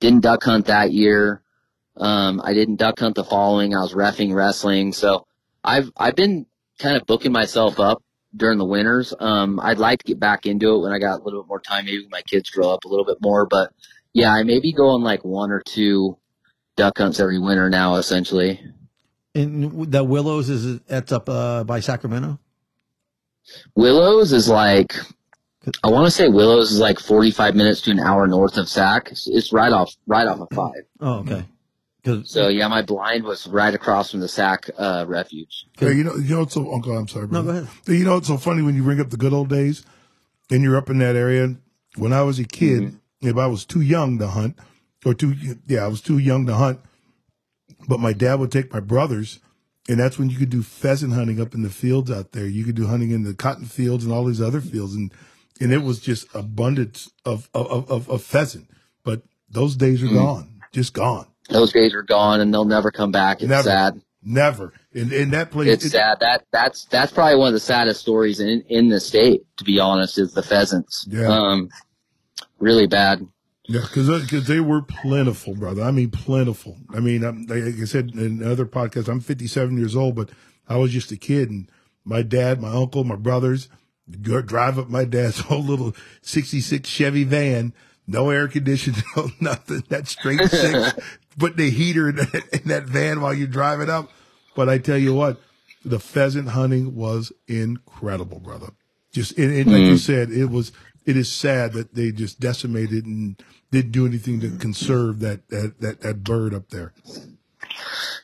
didn't 0.00 0.20
duck 0.20 0.42
hunt 0.44 0.66
that 0.66 0.92
year. 0.92 1.42
Um, 1.96 2.40
I 2.44 2.52
didn't 2.54 2.76
duck 2.76 2.98
hunt 2.98 3.14
the 3.14 3.24
following. 3.24 3.74
I 3.74 3.80
was 3.80 3.94
refing 3.94 4.34
wrestling, 4.34 4.92
so 4.92 5.26
I've 5.64 5.90
I've 5.96 6.16
been 6.16 6.46
kind 6.78 6.96
of 6.96 7.06
booking 7.06 7.32
myself 7.32 7.80
up 7.80 8.02
during 8.34 8.58
the 8.58 8.64
winters. 8.64 9.14
Um, 9.18 9.58
I'd 9.60 9.78
like 9.78 10.00
to 10.00 10.04
get 10.04 10.20
back 10.20 10.44
into 10.44 10.74
it 10.74 10.80
when 10.80 10.92
I 10.92 10.98
got 10.98 11.20
a 11.20 11.22
little 11.22 11.42
bit 11.42 11.48
more 11.48 11.60
time. 11.60 11.86
Maybe 11.86 12.00
when 12.00 12.10
my 12.10 12.22
kids 12.22 12.50
grow 12.50 12.70
up 12.70 12.84
a 12.84 12.88
little 12.88 13.06
bit 13.06 13.18
more, 13.20 13.46
but 13.46 13.72
yeah, 14.12 14.32
I 14.32 14.42
may 14.42 14.60
be 14.60 14.72
going 14.72 15.02
like 15.02 15.24
one 15.24 15.50
or 15.50 15.62
two 15.64 16.18
duck 16.76 16.98
hunts 16.98 17.20
every 17.20 17.38
winter 17.38 17.70
now, 17.70 17.96
essentially. 17.96 18.60
And 19.34 19.92
the 19.92 20.02
Willows 20.02 20.48
is 20.48 20.80
that's 20.80 21.12
up 21.12 21.28
uh, 21.28 21.64
by 21.64 21.80
Sacramento. 21.80 22.38
Willows 23.74 24.32
is 24.32 24.48
like, 24.48 24.94
I 25.82 25.88
want 25.90 26.06
to 26.06 26.10
say 26.10 26.28
Willows 26.28 26.72
is 26.72 26.78
like 26.80 26.98
45 27.00 27.54
minutes 27.54 27.80
to 27.82 27.90
an 27.90 27.98
hour 28.00 28.26
north 28.26 28.56
of 28.56 28.68
Sac. 28.68 29.10
It's, 29.10 29.26
it's 29.26 29.52
right 29.52 29.72
off, 29.72 29.94
right 30.06 30.26
off 30.26 30.40
of 30.40 30.48
five. 30.54 30.82
Oh, 31.00 31.14
okay. 31.20 31.44
'Cause- 32.04 32.30
So 32.30 32.48
yeah, 32.48 32.68
my 32.68 32.82
blind 32.82 33.24
was 33.24 33.46
right 33.48 33.74
across 33.74 34.10
from 34.12 34.20
the 34.20 34.28
Sac 34.28 34.70
uh, 34.78 35.04
refuge. 35.08 35.66
Hey, 35.78 35.92
you 35.94 36.04
know, 36.04 36.14
you 36.14 36.36
know, 36.36 36.42
it's 36.42 36.54
so, 36.54 36.72
Uncle, 36.72 36.96
I'm 36.96 37.08
sorry. 37.08 37.26
No, 37.28 37.42
go 37.42 37.50
ahead. 37.50 37.68
You 37.88 38.04
know, 38.04 38.16
it's 38.18 38.28
so 38.28 38.36
funny 38.36 38.62
when 38.62 38.76
you 38.76 38.82
bring 38.84 39.00
up 39.00 39.10
the 39.10 39.16
good 39.16 39.32
old 39.32 39.48
days 39.48 39.84
and 40.50 40.62
you're 40.62 40.76
up 40.76 40.88
in 40.88 40.98
that 40.98 41.16
area. 41.16 41.56
When 41.96 42.12
I 42.12 42.22
was 42.22 42.38
a 42.38 42.44
kid, 42.44 42.82
Mm-hmm. 42.82 43.28
if 43.28 43.36
I 43.36 43.46
was 43.48 43.64
too 43.64 43.80
young 43.80 44.18
to 44.18 44.28
hunt 44.28 44.56
or 45.04 45.14
too, 45.14 45.34
yeah, 45.66 45.84
I 45.84 45.88
was 45.88 46.00
too 46.00 46.18
young 46.18 46.46
to 46.46 46.54
hunt, 46.54 46.78
but 47.88 47.98
my 47.98 48.12
dad 48.12 48.36
would 48.38 48.52
take 48.52 48.72
my 48.72 48.80
brothers 48.80 49.40
and 49.88 49.98
that's 50.00 50.18
when 50.18 50.28
you 50.30 50.36
could 50.36 50.50
do 50.50 50.62
pheasant 50.62 51.12
hunting 51.12 51.40
up 51.40 51.54
in 51.54 51.62
the 51.62 51.70
fields 51.70 52.10
out 52.10 52.32
there. 52.32 52.46
You 52.46 52.64
could 52.64 52.74
do 52.74 52.86
hunting 52.88 53.10
in 53.12 53.22
the 53.24 53.34
cotton 53.34 53.64
fields 53.66 54.04
and 54.04 54.12
all 54.12 54.24
these 54.24 54.40
other 54.40 54.60
fields. 54.60 54.94
And, 54.94 55.12
and 55.60 55.72
it 55.72 55.82
was 55.82 56.00
just 56.00 56.26
abundance 56.34 57.10
of, 57.24 57.48
of, 57.54 57.90
of, 57.90 58.08
of 58.10 58.22
pheasant, 58.22 58.68
but 59.04 59.22
those 59.48 59.76
days 59.76 60.02
Mm-hmm. 60.02 60.16
are 60.16 60.20
gone, 60.22 60.60
just 60.72 60.92
gone. 60.92 61.26
Those 61.48 61.72
days 61.72 61.94
are 61.94 62.02
gone 62.02 62.40
and 62.40 62.52
they'll 62.52 62.64
never 62.64 62.90
come 62.90 63.12
back. 63.12 63.40
It's 63.40 63.48
Never. 63.48 63.62
sad. 63.62 64.00
Never. 64.22 64.72
In, 64.92 65.12
in 65.12 65.30
that 65.30 65.52
place. 65.52 65.68
It's 65.68 65.84
it- 65.84 65.90
sad. 65.90 66.18
That 66.20 66.44
that's 66.52 66.84
that's 66.86 67.12
probably 67.12 67.36
one 67.36 67.46
of 67.48 67.52
the 67.54 67.60
saddest 67.60 68.00
stories 68.00 68.40
in 68.40 68.62
in 68.68 68.88
the 68.88 68.98
state. 68.98 69.42
To 69.58 69.64
be 69.64 69.78
honest, 69.78 70.18
is 70.18 70.32
the 70.34 70.42
pheasants. 70.42 71.06
Yeah. 71.08 71.28
Um, 71.28 71.68
really 72.58 72.86
bad. 72.88 73.24
Yeah, 73.68 73.80
because 73.82 74.46
they 74.46 74.60
were 74.60 74.82
plentiful, 74.82 75.54
brother. 75.54 75.82
I 75.82 75.90
mean, 75.90 76.10
plentiful. 76.10 76.76
I 76.94 77.00
mean, 77.00 77.24
I'm, 77.24 77.46
like 77.46 77.62
I 77.80 77.84
said 77.84 78.10
in 78.14 78.42
other 78.44 78.64
podcasts, 78.66 79.08
I'm 79.08 79.20
57 79.20 79.76
years 79.76 79.96
old, 79.96 80.14
but 80.14 80.30
I 80.68 80.76
was 80.76 80.92
just 80.92 81.10
a 81.10 81.16
kid, 81.16 81.50
and 81.50 81.68
my 82.04 82.22
dad, 82.22 82.60
my 82.60 82.70
uncle, 82.72 83.02
my 83.04 83.16
brothers 83.16 83.68
drive 84.08 84.78
up 84.78 84.88
my 84.88 85.04
dad's 85.04 85.42
old 85.50 85.66
little 85.66 85.94
66 86.22 86.88
Chevy 86.88 87.24
van, 87.24 87.72
no 88.06 88.30
air 88.30 88.48
conditioning, 88.48 89.02
no 89.16 89.30
nothing. 89.40 89.82
That 89.88 90.08
straight 90.08 90.40
six, 90.50 90.94
put 91.38 91.56
the 91.56 91.70
heater 91.70 92.08
in 92.08 92.16
that, 92.16 92.48
in 92.52 92.68
that 92.68 92.84
van 92.84 93.20
while 93.20 93.34
you're 93.34 93.46
driving 93.46 93.90
up. 93.90 94.10
But 94.54 94.68
I 94.68 94.78
tell 94.78 94.98
you 94.98 95.14
what, 95.14 95.40
the 95.84 95.98
pheasant 95.98 96.50
hunting 96.50 96.94
was 96.94 97.32
incredible, 97.46 98.40
brother. 98.40 98.68
Just 99.12 99.36
and, 99.38 99.52
and 99.52 99.70
like 99.70 99.82
you 99.82 99.94
mm. 99.94 99.98
said, 99.98 100.30
it 100.30 100.46
was. 100.46 100.72
It 101.04 101.16
is 101.16 101.30
sad 101.30 101.74
that 101.74 101.94
they 101.94 102.10
just 102.10 102.40
decimated 102.40 103.06
and 103.06 103.40
didn't 103.70 103.92
do 103.92 104.06
anything 104.06 104.40
to 104.40 104.50
conserve 104.58 105.20
that 105.20 105.48
that 105.50 105.80
that, 105.80 106.00
that 106.00 106.24
bird 106.24 106.52
up 106.52 106.70
there. 106.70 106.92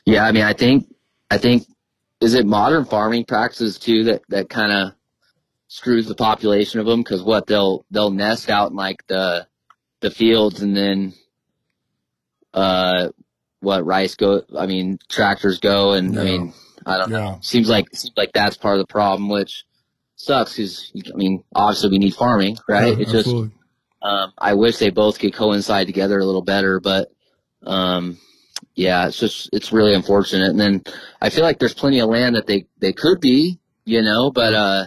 Yeah, 0.05 0.25
I 0.25 0.33
mean, 0.33 0.43
I 0.43 0.51
think, 0.51 0.93
I 1.31 1.37
think, 1.37 1.65
is 2.19 2.33
it 2.33 2.45
modern 2.45 2.83
farming 2.83 3.23
practices 3.23 3.79
too 3.79 4.03
that 4.05 4.23
that 4.29 4.49
kind 4.49 4.71
of 4.71 4.93
screws 5.73 6.07
the 6.07 6.13
population 6.13 6.79
of 6.79 6.85
them? 6.85 7.01
Because 7.01 7.23
what 7.23 7.47
they'll 7.47 7.83
they'll 7.89 8.11
nest 8.11 8.47
out 8.49 8.69
in 8.69 8.77
like 8.77 9.05
the 9.07 9.47
the 10.01 10.11
fields, 10.11 10.61
and 10.61 10.77
then 10.77 11.13
uh, 12.53 13.09
what 13.59 13.83
rice 13.83 14.15
go? 14.15 14.43
I 14.55 14.67
mean, 14.67 14.99
tractors 15.09 15.59
go, 15.59 15.93
and 15.93 16.17
I 16.19 16.23
mean, 16.23 16.53
I 16.85 16.97
don't 16.99 17.09
Yeah. 17.09 17.17
know. 17.17 17.37
Seems 17.41 17.69
like 17.69 17.87
seems 17.95 18.13
like 18.15 18.31
that's 18.33 18.55
part 18.55 18.79
of 18.79 18.85
the 18.85 18.91
problem, 18.91 19.29
which 19.29 19.65
sucks. 20.15 20.57
Because 20.57 20.91
I 21.11 21.17
mean, 21.17 21.43
obviously 21.55 21.89
we 21.89 21.97
need 21.97 22.13
farming, 22.13 22.59
right? 22.69 22.93
Yeah, 22.93 23.01
it's 23.01 23.11
just 23.11 23.33
um, 24.03 24.33
I 24.37 24.53
wish 24.53 24.77
they 24.77 24.91
both 24.91 25.17
could 25.17 25.33
coincide 25.33 25.87
together 25.87 26.19
a 26.19 26.25
little 26.25 26.43
better, 26.43 26.79
but 26.79 27.11
um, 27.65 28.19
yeah, 28.75 29.07
it's 29.07 29.17
just 29.17 29.49
it's 29.51 29.71
really 29.71 29.95
unfortunate. 29.95 30.51
And 30.51 30.59
then 30.59 30.83
I 31.19 31.31
feel 31.31 31.43
like 31.43 31.57
there's 31.57 31.73
plenty 31.73 31.99
of 31.99 32.09
land 32.09 32.35
that 32.35 32.45
they 32.45 32.67
they 32.77 32.93
could 32.93 33.19
be, 33.19 33.59
you 33.85 34.03
know, 34.03 34.29
but 34.29 34.53
uh, 34.53 34.85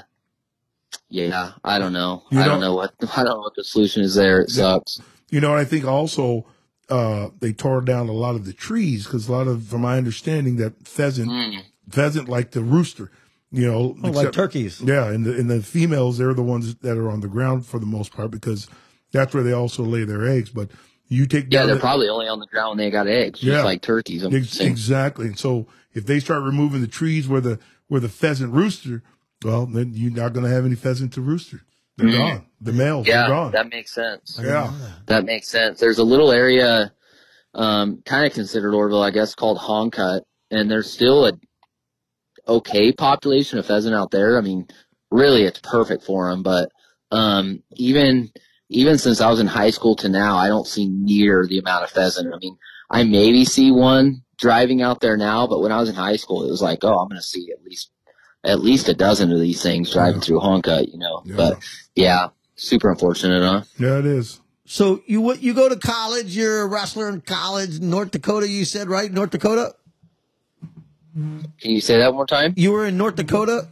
yeah, 1.08 1.52
I 1.64 1.78
don't 1.78 1.92
know. 1.92 2.22
You 2.30 2.40
I 2.40 2.46
don't 2.46 2.60
know- 2.60 2.68
know 2.68 2.74
what 2.74 2.94
I 3.16 3.22
don't 3.24 3.34
know 3.36 3.40
what 3.40 3.54
the 3.56 3.64
solution 3.64 4.02
is 4.02 4.14
there. 4.14 4.40
It 4.42 4.50
sucks. 4.50 5.00
You 5.30 5.40
know, 5.40 5.50
and 5.52 5.60
I 5.60 5.64
think 5.64 5.84
also 5.84 6.46
uh, 6.88 7.28
they 7.40 7.52
tore 7.52 7.80
down 7.80 8.08
a 8.08 8.12
lot 8.12 8.34
of 8.36 8.44
the 8.44 8.52
trees 8.52 9.04
because 9.04 9.28
a 9.28 9.32
lot 9.32 9.48
of, 9.48 9.64
from 9.64 9.80
my 9.82 9.96
understanding, 9.96 10.56
that 10.56 10.86
pheasant 10.86 11.30
Mm. 11.30 11.62
pheasant 11.90 12.28
like 12.28 12.52
the 12.52 12.62
rooster. 12.62 13.10
You 13.52 13.66
know, 13.66 13.96
Oh, 14.02 14.10
like 14.10 14.32
turkeys. 14.32 14.80
Yeah, 14.80 15.06
and 15.08 15.24
the 15.24 15.36
and 15.38 15.48
the 15.48 15.62
females 15.62 16.18
they're 16.18 16.34
the 16.34 16.42
ones 16.42 16.74
that 16.76 16.96
are 16.98 17.10
on 17.10 17.20
the 17.20 17.28
ground 17.28 17.64
for 17.66 17.78
the 17.78 17.86
most 17.86 18.12
part 18.12 18.30
because 18.30 18.68
that's 19.12 19.32
where 19.34 19.42
they 19.44 19.52
also 19.52 19.82
lay 19.84 20.04
their 20.04 20.26
eggs. 20.26 20.50
But 20.50 20.70
you 21.08 21.26
take 21.26 21.46
Yeah, 21.52 21.64
they're 21.66 21.76
the- 21.76 21.80
probably 21.80 22.08
only 22.08 22.26
on 22.28 22.40
the 22.40 22.46
ground 22.46 22.70
when 22.70 22.78
they 22.78 22.90
got 22.90 23.06
eggs, 23.06 23.42
Yeah. 23.42 23.54
just 23.54 23.64
like 23.64 23.82
turkeys. 23.82 24.24
I'm 24.24 24.34
Ex- 24.34 24.58
exactly. 24.60 25.26
And 25.26 25.38
so 25.38 25.68
if 25.94 26.06
they 26.06 26.18
start 26.20 26.42
removing 26.42 26.80
the 26.80 26.88
trees 26.88 27.28
where 27.28 27.40
the 27.40 27.58
where 27.88 28.00
the 28.00 28.08
pheasant 28.08 28.52
rooster, 28.52 29.02
well, 29.46 29.66
then 29.66 29.92
you're 29.94 30.10
not 30.12 30.32
going 30.32 30.44
to 30.44 30.50
have 30.50 30.64
any 30.66 30.74
pheasant 30.74 31.12
to 31.14 31.20
rooster. 31.20 31.60
They're 31.96 32.10
gone. 32.10 32.46
The 32.60 32.72
males 32.72 33.06
are 33.08 33.10
Mm-hmm. 33.10 33.18
Yeah, 33.22 33.28
gone. 33.28 33.52
that 33.52 33.70
makes 33.70 33.94
sense. 33.94 34.38
yeah. 34.42 34.72
That 35.06 35.24
makes 35.24 35.48
sense. 35.48 35.80
There's 35.80 35.98
a 35.98 36.04
little 36.04 36.30
area, 36.32 36.92
um, 37.54 38.02
kind 38.04 38.26
of 38.26 38.34
considered 38.34 38.74
Oroville, 38.74 39.02
I 39.02 39.10
guess, 39.10 39.34
called 39.34 39.58
Honcut, 39.58 40.22
and 40.50 40.70
there's 40.70 40.90
still 40.92 41.26
a 41.26 41.32
okay 42.48 42.92
population 42.92 43.58
of 43.58 43.66
pheasant 43.66 43.94
out 43.94 44.10
there. 44.10 44.36
I 44.36 44.40
mean, 44.40 44.66
really, 45.10 45.44
it's 45.44 45.60
perfect 45.60 46.04
for 46.04 46.30
them. 46.30 46.42
But 46.42 46.70
um, 47.10 47.62
even 47.76 48.30
even 48.68 48.98
since 48.98 49.20
I 49.20 49.30
was 49.30 49.40
in 49.40 49.46
high 49.46 49.70
school 49.70 49.96
to 49.96 50.08
now, 50.08 50.36
I 50.36 50.48
don't 50.48 50.66
see 50.66 50.88
near 50.88 51.46
the 51.48 51.58
amount 51.58 51.84
of 51.84 51.90
pheasant. 51.90 52.34
I 52.34 52.38
mean, 52.38 52.56
I 52.90 53.04
maybe 53.04 53.44
see 53.44 53.70
one 53.70 54.22
driving 54.38 54.82
out 54.82 55.00
there 55.00 55.16
now, 55.16 55.46
but 55.46 55.60
when 55.60 55.72
I 55.72 55.78
was 55.80 55.88
in 55.88 55.94
high 55.94 56.16
school, 56.16 56.44
it 56.46 56.50
was 56.50 56.60
like, 56.62 56.80
oh, 56.82 56.98
I'm 56.98 57.08
going 57.08 57.16
to 57.20 57.22
see 57.26 57.48
at 57.56 57.64
least 57.64 57.90
at 58.44 58.60
least 58.60 58.88
a 58.88 58.94
dozen 58.94 59.32
of 59.32 59.40
these 59.40 59.62
things 59.62 59.92
driving 59.92 60.20
Yeah. 60.20 60.20
through 60.26 60.40
Honka, 60.40 60.90
you 60.92 60.98
know. 60.98 61.22
Yeah. 61.24 61.36
But 61.36 61.58
yeah, 61.94 62.28
super 62.54 62.90
unfortunate, 62.90 63.42
huh? 63.42 63.62
Yeah, 63.78 63.98
it 63.98 64.06
is. 64.06 64.40
So 64.66 65.00
you 65.06 65.20
what 65.20 65.42
you 65.42 65.54
go 65.54 65.68
to 65.68 65.76
college? 65.76 66.36
You're 66.36 66.62
a 66.62 66.66
wrestler 66.66 67.08
in 67.08 67.20
college, 67.20 67.80
North 67.80 68.10
Dakota. 68.10 68.48
You 68.48 68.64
said 68.64 68.88
right, 68.88 69.12
North 69.12 69.30
Dakota. 69.30 69.74
Can 71.14 71.44
you 71.62 71.80
say 71.80 71.96
that 71.98 72.08
one 72.08 72.16
more 72.16 72.26
time? 72.26 72.52
You 72.56 72.72
were 72.72 72.84
in 72.86 72.98
North 72.98 73.14
Dakota. 73.16 73.68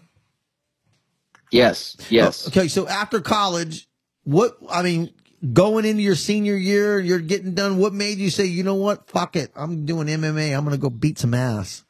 Yes, 1.50 1.96
yes. 2.09 2.44
Oh, 2.46 2.48
okay, 2.48 2.68
so 2.68 2.88
after 2.88 3.20
college, 3.20 3.87
what 4.24 4.57
I 4.70 4.83
mean, 4.83 5.11
going 5.53 5.85
into 5.85 6.03
your 6.03 6.14
senior 6.16 6.57
year, 6.57 6.98
you're 6.98 7.18
getting 7.20 7.55
done. 7.55 7.79
What 7.79 7.92
made 7.92 8.18
you 8.18 8.31
say, 8.31 8.46
you 8.46 8.62
know 8.64 8.74
what, 8.74 9.09
fuck 9.09 9.37
it, 9.37 9.53
I'm 9.55 9.85
doing 9.87 10.09
MMA. 10.09 10.57
I'm 10.57 10.64
gonna 10.64 10.79
go 10.79 10.90
beat 10.90 11.18
some 11.18 11.35
ass. 11.35 11.84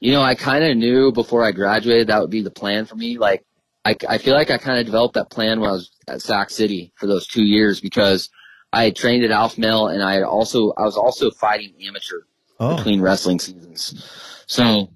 You 0.00 0.12
know, 0.12 0.22
I 0.22 0.34
kind 0.34 0.64
of 0.64 0.76
knew 0.76 1.12
before 1.12 1.44
I 1.44 1.52
graduated 1.52 2.08
that 2.08 2.20
would 2.20 2.30
be 2.30 2.42
the 2.42 2.50
plan 2.50 2.86
for 2.86 2.96
me. 2.96 3.18
Like, 3.18 3.44
I, 3.84 3.96
I 4.08 4.18
feel 4.18 4.34
like 4.34 4.50
I 4.50 4.58
kind 4.58 4.78
of 4.78 4.86
developed 4.86 5.14
that 5.14 5.30
plan 5.30 5.60
when 5.60 5.68
I 5.70 5.72
was 5.74 5.90
at 6.08 6.22
Sac 6.22 6.50
City 6.50 6.92
for 6.96 7.06
those 7.06 7.26
two 7.26 7.44
years 7.44 7.80
because 7.80 8.28
I 8.72 8.84
had 8.84 8.96
trained 8.96 9.24
at 9.24 9.30
Alpha 9.30 9.60
Male 9.60 9.88
and 9.88 10.02
I 10.02 10.22
also, 10.22 10.72
I 10.72 10.82
was 10.82 10.96
also 10.96 11.30
fighting 11.30 11.74
amateur 11.86 12.20
Oh, 12.58 12.76
between 12.76 13.00
wrestling 13.00 13.38
seasons. 13.38 14.04
So 14.46 14.90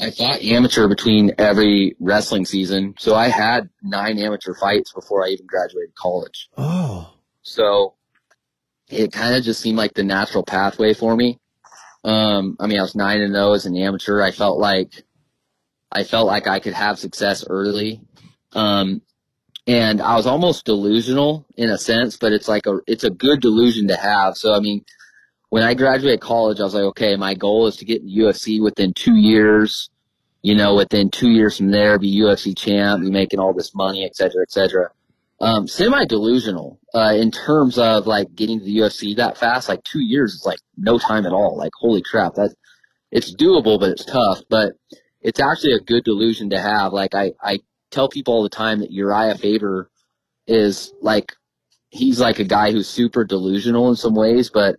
I 0.00 0.10
fought 0.10 0.42
amateur 0.42 0.88
between 0.88 1.32
every 1.38 1.94
wrestling 2.00 2.44
season. 2.44 2.94
So 2.98 3.14
I 3.14 3.28
had 3.28 3.70
nine 3.82 4.18
amateur 4.18 4.54
fights 4.54 4.92
before 4.92 5.24
I 5.24 5.28
even 5.28 5.46
graduated 5.46 5.94
college. 5.94 6.48
oh, 6.58 7.12
So 7.42 7.94
it 8.88 9.12
kind 9.12 9.36
of 9.36 9.44
just 9.44 9.60
seemed 9.60 9.78
like 9.78 9.94
the 9.94 10.02
natural 10.02 10.42
pathway 10.42 10.92
for 10.92 11.14
me. 11.14 11.38
Um, 12.04 12.56
I 12.58 12.66
mean, 12.66 12.78
I 12.78 12.82
was 12.82 12.94
nine 12.94 13.20
and 13.20 13.34
zero 13.34 13.52
as 13.52 13.66
an 13.66 13.76
amateur. 13.76 14.22
I 14.22 14.32
felt 14.32 14.58
like 14.58 15.04
I 15.90 16.04
felt 16.04 16.26
like 16.26 16.46
I 16.46 16.58
could 16.58 16.72
have 16.74 16.98
success 16.98 17.44
early. 17.48 18.00
Um, 18.52 19.02
and 19.66 20.00
I 20.00 20.16
was 20.16 20.26
almost 20.26 20.64
delusional 20.64 21.46
in 21.56 21.70
a 21.70 21.78
sense, 21.78 22.16
but 22.16 22.32
it's 22.32 22.48
like 22.48 22.66
a 22.66 22.80
it's 22.86 23.04
a 23.04 23.10
good 23.10 23.40
delusion 23.40 23.88
to 23.88 23.96
have. 23.96 24.36
So 24.36 24.54
I 24.54 24.60
mean, 24.60 24.84
when 25.50 25.62
I 25.62 25.74
graduated 25.74 26.20
college, 26.20 26.60
I 26.60 26.64
was 26.64 26.74
like, 26.74 26.84
okay, 26.84 27.16
my 27.16 27.34
goal 27.34 27.66
is 27.68 27.76
to 27.76 27.84
get 27.84 28.02
in 28.02 28.08
UFC 28.08 28.62
within 28.62 28.92
two 28.94 29.14
years. 29.14 29.88
You 30.44 30.56
know, 30.56 30.74
within 30.74 31.08
two 31.08 31.30
years 31.30 31.56
from 31.56 31.70
there, 31.70 32.00
be 32.00 32.20
UFC 32.20 32.56
champ, 32.56 33.00
be 33.00 33.10
making 33.12 33.38
all 33.38 33.54
this 33.54 33.76
money, 33.76 34.04
et 34.04 34.16
cetera, 34.16 34.42
et 34.42 34.50
cetera 34.50 34.90
um, 35.42 35.66
semi 35.66 36.04
delusional 36.04 36.78
uh, 36.94 37.14
in 37.16 37.32
terms 37.32 37.76
of 37.76 38.06
like 38.06 38.32
getting 38.34 38.60
to 38.60 38.64
the 38.64 38.78
UFC 38.78 39.16
that 39.16 39.36
fast. 39.36 39.68
Like 39.68 39.82
two 39.82 40.00
years 40.00 40.34
is 40.34 40.46
like 40.46 40.60
no 40.76 40.98
time 40.98 41.26
at 41.26 41.32
all. 41.32 41.58
Like 41.58 41.72
holy 41.74 42.00
crap, 42.00 42.34
that 42.34 42.54
it's 43.10 43.34
doable, 43.34 43.78
but 43.78 43.90
it's 43.90 44.04
tough. 44.04 44.38
But 44.48 44.74
it's 45.20 45.40
actually 45.40 45.72
a 45.72 45.80
good 45.80 46.04
delusion 46.04 46.50
to 46.50 46.60
have. 46.60 46.92
Like 46.92 47.14
I 47.16 47.32
I 47.42 47.58
tell 47.90 48.08
people 48.08 48.34
all 48.34 48.44
the 48.44 48.48
time 48.48 48.78
that 48.78 48.92
Urijah 48.92 49.38
Faber 49.40 49.90
is 50.46 50.92
like 51.02 51.32
he's 51.90 52.20
like 52.20 52.38
a 52.38 52.44
guy 52.44 52.70
who's 52.70 52.88
super 52.88 53.24
delusional 53.24 53.90
in 53.90 53.96
some 53.96 54.14
ways, 54.14 54.48
but 54.48 54.76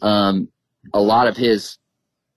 um, 0.00 0.48
a 0.92 1.00
lot 1.00 1.26
of 1.26 1.36
his 1.36 1.76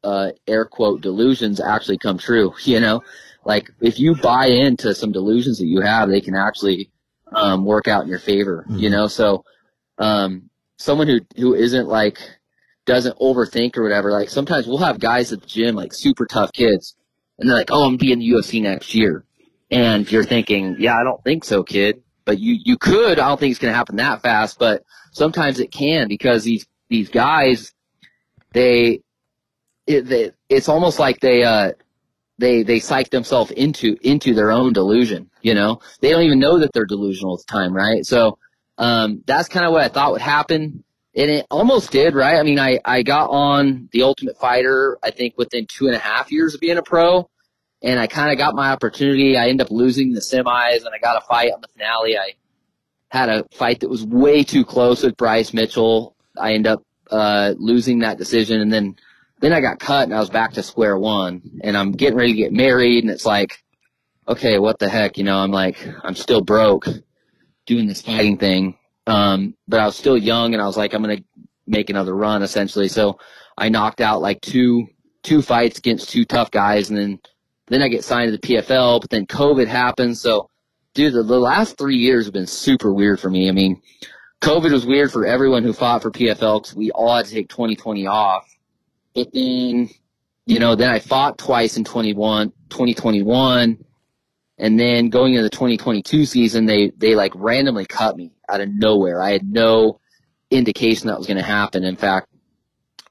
uh, 0.04 0.32
air 0.48 0.66
quote 0.66 1.02
delusions 1.02 1.62
actually 1.62 2.00
come 2.00 2.18
true. 2.18 2.56
You 2.64 2.80
know, 2.80 3.04
like 3.46 3.70
if 3.82 4.00
you 4.00 4.16
buy 4.16 4.48
into 4.48 4.96
some 4.96 5.12
delusions 5.12 5.60
that 5.60 5.68
you 5.68 5.82
have, 5.82 6.10
they 6.10 6.22
can 6.22 6.36
actually 6.36 6.90
um, 7.34 7.66
work 7.66 7.88
out 7.88 8.04
in 8.04 8.10
your 8.10 8.20
favor, 8.20 8.66
you 8.70 8.90
know? 8.90 9.08
So, 9.08 9.44
um, 9.98 10.50
someone 10.78 11.08
who, 11.08 11.20
who 11.36 11.54
isn't 11.56 11.88
like, 11.88 12.20
doesn't 12.88 13.20
overthink 13.20 13.78
or 13.78 13.84
whatever. 13.84 14.12
Like 14.12 14.30
sometimes 14.30 14.66
we'll 14.66 14.80
have 14.80 15.00
guys 15.00 15.32
at 15.32 15.42
the 15.42 15.48
gym, 15.48 15.76
like 15.76 15.94
super 15.94 16.26
tough 16.26 16.52
kids, 16.54 16.96
and 17.38 17.48
they're 17.48 17.58
like, 17.58 17.70
"Oh, 17.70 17.84
I'm 17.84 17.92
gonna 17.92 17.98
be 17.98 18.12
in 18.12 18.20
the 18.20 18.30
UFC 18.30 18.62
next 18.62 18.96
year," 18.96 19.24
and 19.70 20.10
you're 20.12 20.24
thinking, 20.24 20.78
"Yeah, 20.80 20.96
I 20.96 21.04
don't 21.04 21.24
think 21.24 21.44
so, 21.44 21.62
kid." 21.62 22.02
But 22.26 22.40
you 22.40 22.58
you 22.64 22.78
could. 22.78 23.20
I 23.20 23.28
don't 23.28 23.40
think 23.40 23.52
it's 23.52 23.60
gonna 23.60 23.74
happen 23.74 23.98
that 23.98 24.24
fast, 24.24 24.58
but 24.58 24.84
sometimes 25.12 25.60
it 25.60 25.72
can 25.72 26.08
because 26.08 26.44
these 26.44 26.66
these 26.90 27.10
guys, 27.10 27.74
they, 28.54 29.02
it, 29.86 30.08
they 30.08 30.32
it's 30.50 30.70
almost 30.70 30.98
like 30.98 31.20
they 31.20 31.44
uh 31.44 31.74
they 32.38 32.64
they 32.64 32.80
psych 32.80 33.10
themselves 33.10 33.52
into 33.52 33.98
into 34.02 34.34
their 34.34 34.52
own 34.52 34.74
delusion. 34.74 35.30
You 35.42 35.54
know, 35.54 35.80
they 36.02 36.12
don't 36.12 36.24
even 36.24 36.40
know 36.40 36.60
that 36.60 36.74
they're 36.74 36.86
delusional 36.86 37.36
at 37.36 37.46
the 37.46 37.52
time, 37.52 37.74
right? 37.76 38.06
So 38.06 38.38
um, 38.78 39.24
that's 39.26 39.48
kind 39.48 39.66
of 39.66 39.72
what 39.72 39.82
I 39.82 39.88
thought 39.88 40.12
would 40.12 40.22
happen 40.22 40.84
and 41.18 41.32
it 41.32 41.48
almost 41.50 41.92
did, 41.92 42.14
right? 42.14 42.38
I 42.38 42.44
mean, 42.44 42.60
I, 42.60 42.80
I 42.86 43.02
got 43.02 43.32
on 43.32 43.90
the 43.92 44.04
Ultimate 44.04 44.38
Fighter, 44.38 45.00
I 45.02 45.10
think 45.10 45.34
within 45.36 45.66
two 45.66 45.88
and 45.88 45.96
a 45.96 46.00
half 46.00 46.32
years 46.32 46.54
of 46.54 46.62
being 46.62 46.78
a 46.78 46.84
pro, 46.84 47.28
and 47.82 48.00
I 48.00 48.06
kind 48.06 48.32
of 48.32 48.38
got 48.38 48.54
my 48.54 48.70
opportunity. 48.70 49.36
I 49.36 49.48
ended 49.48 49.66
up 49.66 49.72
losing 49.72 50.14
the 50.14 50.20
semis, 50.20 50.86
and 50.86 50.94
I 50.94 51.00
got 51.02 51.18
a 51.18 51.26
fight 51.26 51.52
on 51.52 51.62
the 51.62 51.68
finale. 51.70 52.20
I 52.20 52.34
had 53.10 53.30
a 53.30 53.46
fight 53.52 53.80
that 53.80 53.90
was 53.90 54.06
way 54.06 54.44
too 54.44 54.64
close 54.64 55.02
with 55.02 55.18
Bryce 55.18 55.54
Mitchell. 55.54 56.16
I 56.40 56.54
ended 56.54 56.74
up 56.74 56.84
uh, 57.10 57.56
losing 57.58 58.00
that 58.00 58.20
decision, 58.20 58.62
and 58.62 58.72
then 58.72 58.96
then 59.40 59.54
I 59.54 59.62
got 59.62 59.80
cut, 59.80 60.04
and 60.04 60.14
I 60.14 60.20
was 60.20 60.30
back 60.30 60.54
to 60.54 60.64
square 60.64 60.98
one. 60.98 61.60
And 61.64 61.78
I'm 61.78 61.92
getting 61.92 62.18
ready 62.18 62.34
to 62.34 62.38
get 62.38 62.54
married, 62.54 63.04
and 63.04 63.12
it's 63.12 63.26
like, 63.26 63.64
okay, 64.28 64.60
what 64.60 64.80
the 64.80 64.90
heck? 64.90 65.18
You 65.18 65.24
know, 65.24 65.38
I'm 65.38 65.52
like, 65.52 65.78
I'm 66.04 66.16
still 66.16 66.42
broke 66.42 66.88
doing 67.66 67.88
this 67.88 68.02
fighting 68.02 68.38
thing 68.38 68.78
um, 69.08 69.56
but 69.68 69.80
I 69.80 69.86
was 69.86 69.96
still 69.96 70.18
young 70.18 70.54
and 70.54 70.62
I 70.62 70.68
was 70.68 70.78
like, 70.78 70.94
I'm 70.94 71.02
going 71.02 71.18
to 71.18 71.24
make 71.66 71.90
another 71.90 72.14
run 72.14 72.44
essentially. 72.44 72.90
So 72.90 73.20
I 73.58 73.70
knocked 73.70 74.02
out 74.02 74.22
like 74.22 74.42
two, 74.42 74.88
two 75.24 75.42
fights 75.42 75.80
against 75.80 76.10
two 76.10 76.26
tough 76.26 76.52
guys. 76.52 76.90
And 76.90 77.00
then, 77.00 77.20
then 77.68 77.82
I 77.82 77.88
get 77.88 78.04
signed 78.04 78.32
to 78.32 78.38
the 78.38 78.48
PFL, 78.56 79.02
but 79.02 79.10
then 79.10 79.26
COVID 79.26 79.68
happened. 79.68 80.18
So 80.18 80.50
dude, 80.94 81.14
the, 81.14 81.24
the 81.24 81.40
last 81.40 81.78
three 81.78 81.98
years 81.98 82.26
have 82.26 82.34
been 82.34 82.48
super 82.48 82.94
weird 82.94 83.20
for 83.20 83.30
me. 83.30 83.48
I 83.48 83.54
mean, 83.54 83.82
COVID 84.42 84.72
was 84.72 84.86
weird 84.86 85.12
for 85.12 85.26
everyone 85.26 85.64
who 85.64 85.74
fought 85.74 86.02
for 86.02 86.12
PFL 86.12 86.62
because 86.62 86.76
we 86.76 86.92
all 86.92 87.16
had 87.16 87.26
to 87.26 87.32
take 87.32 87.50
2020 87.50 88.08
off. 88.08 88.46
Then, 89.18 89.90
you 90.46 90.60
know, 90.60 90.76
then 90.76 90.90
I 90.90 91.00
fought 91.00 91.38
twice 91.38 91.78
in 91.78 91.84
21, 91.84 92.52
2021. 92.70 93.84
And 94.60 94.80
then 94.80 95.10
going 95.10 95.34
into 95.34 95.44
the 95.44 95.50
2022 95.50 96.26
season, 96.26 96.66
they, 96.66 96.92
they 96.98 97.16
like 97.16 97.34
randomly 97.36 97.86
cut 97.86 98.16
me 98.16 98.32
out 98.50 98.62
of 98.62 98.70
nowhere. 98.70 99.22
I 99.22 99.32
had 99.32 99.48
no 99.48 100.00
indication 100.50 101.08
that 101.08 101.18
was 101.18 101.28
going 101.28 101.38
to 101.38 101.44
happen. 101.44 101.84
In 101.84 101.96
fact, 101.96 102.28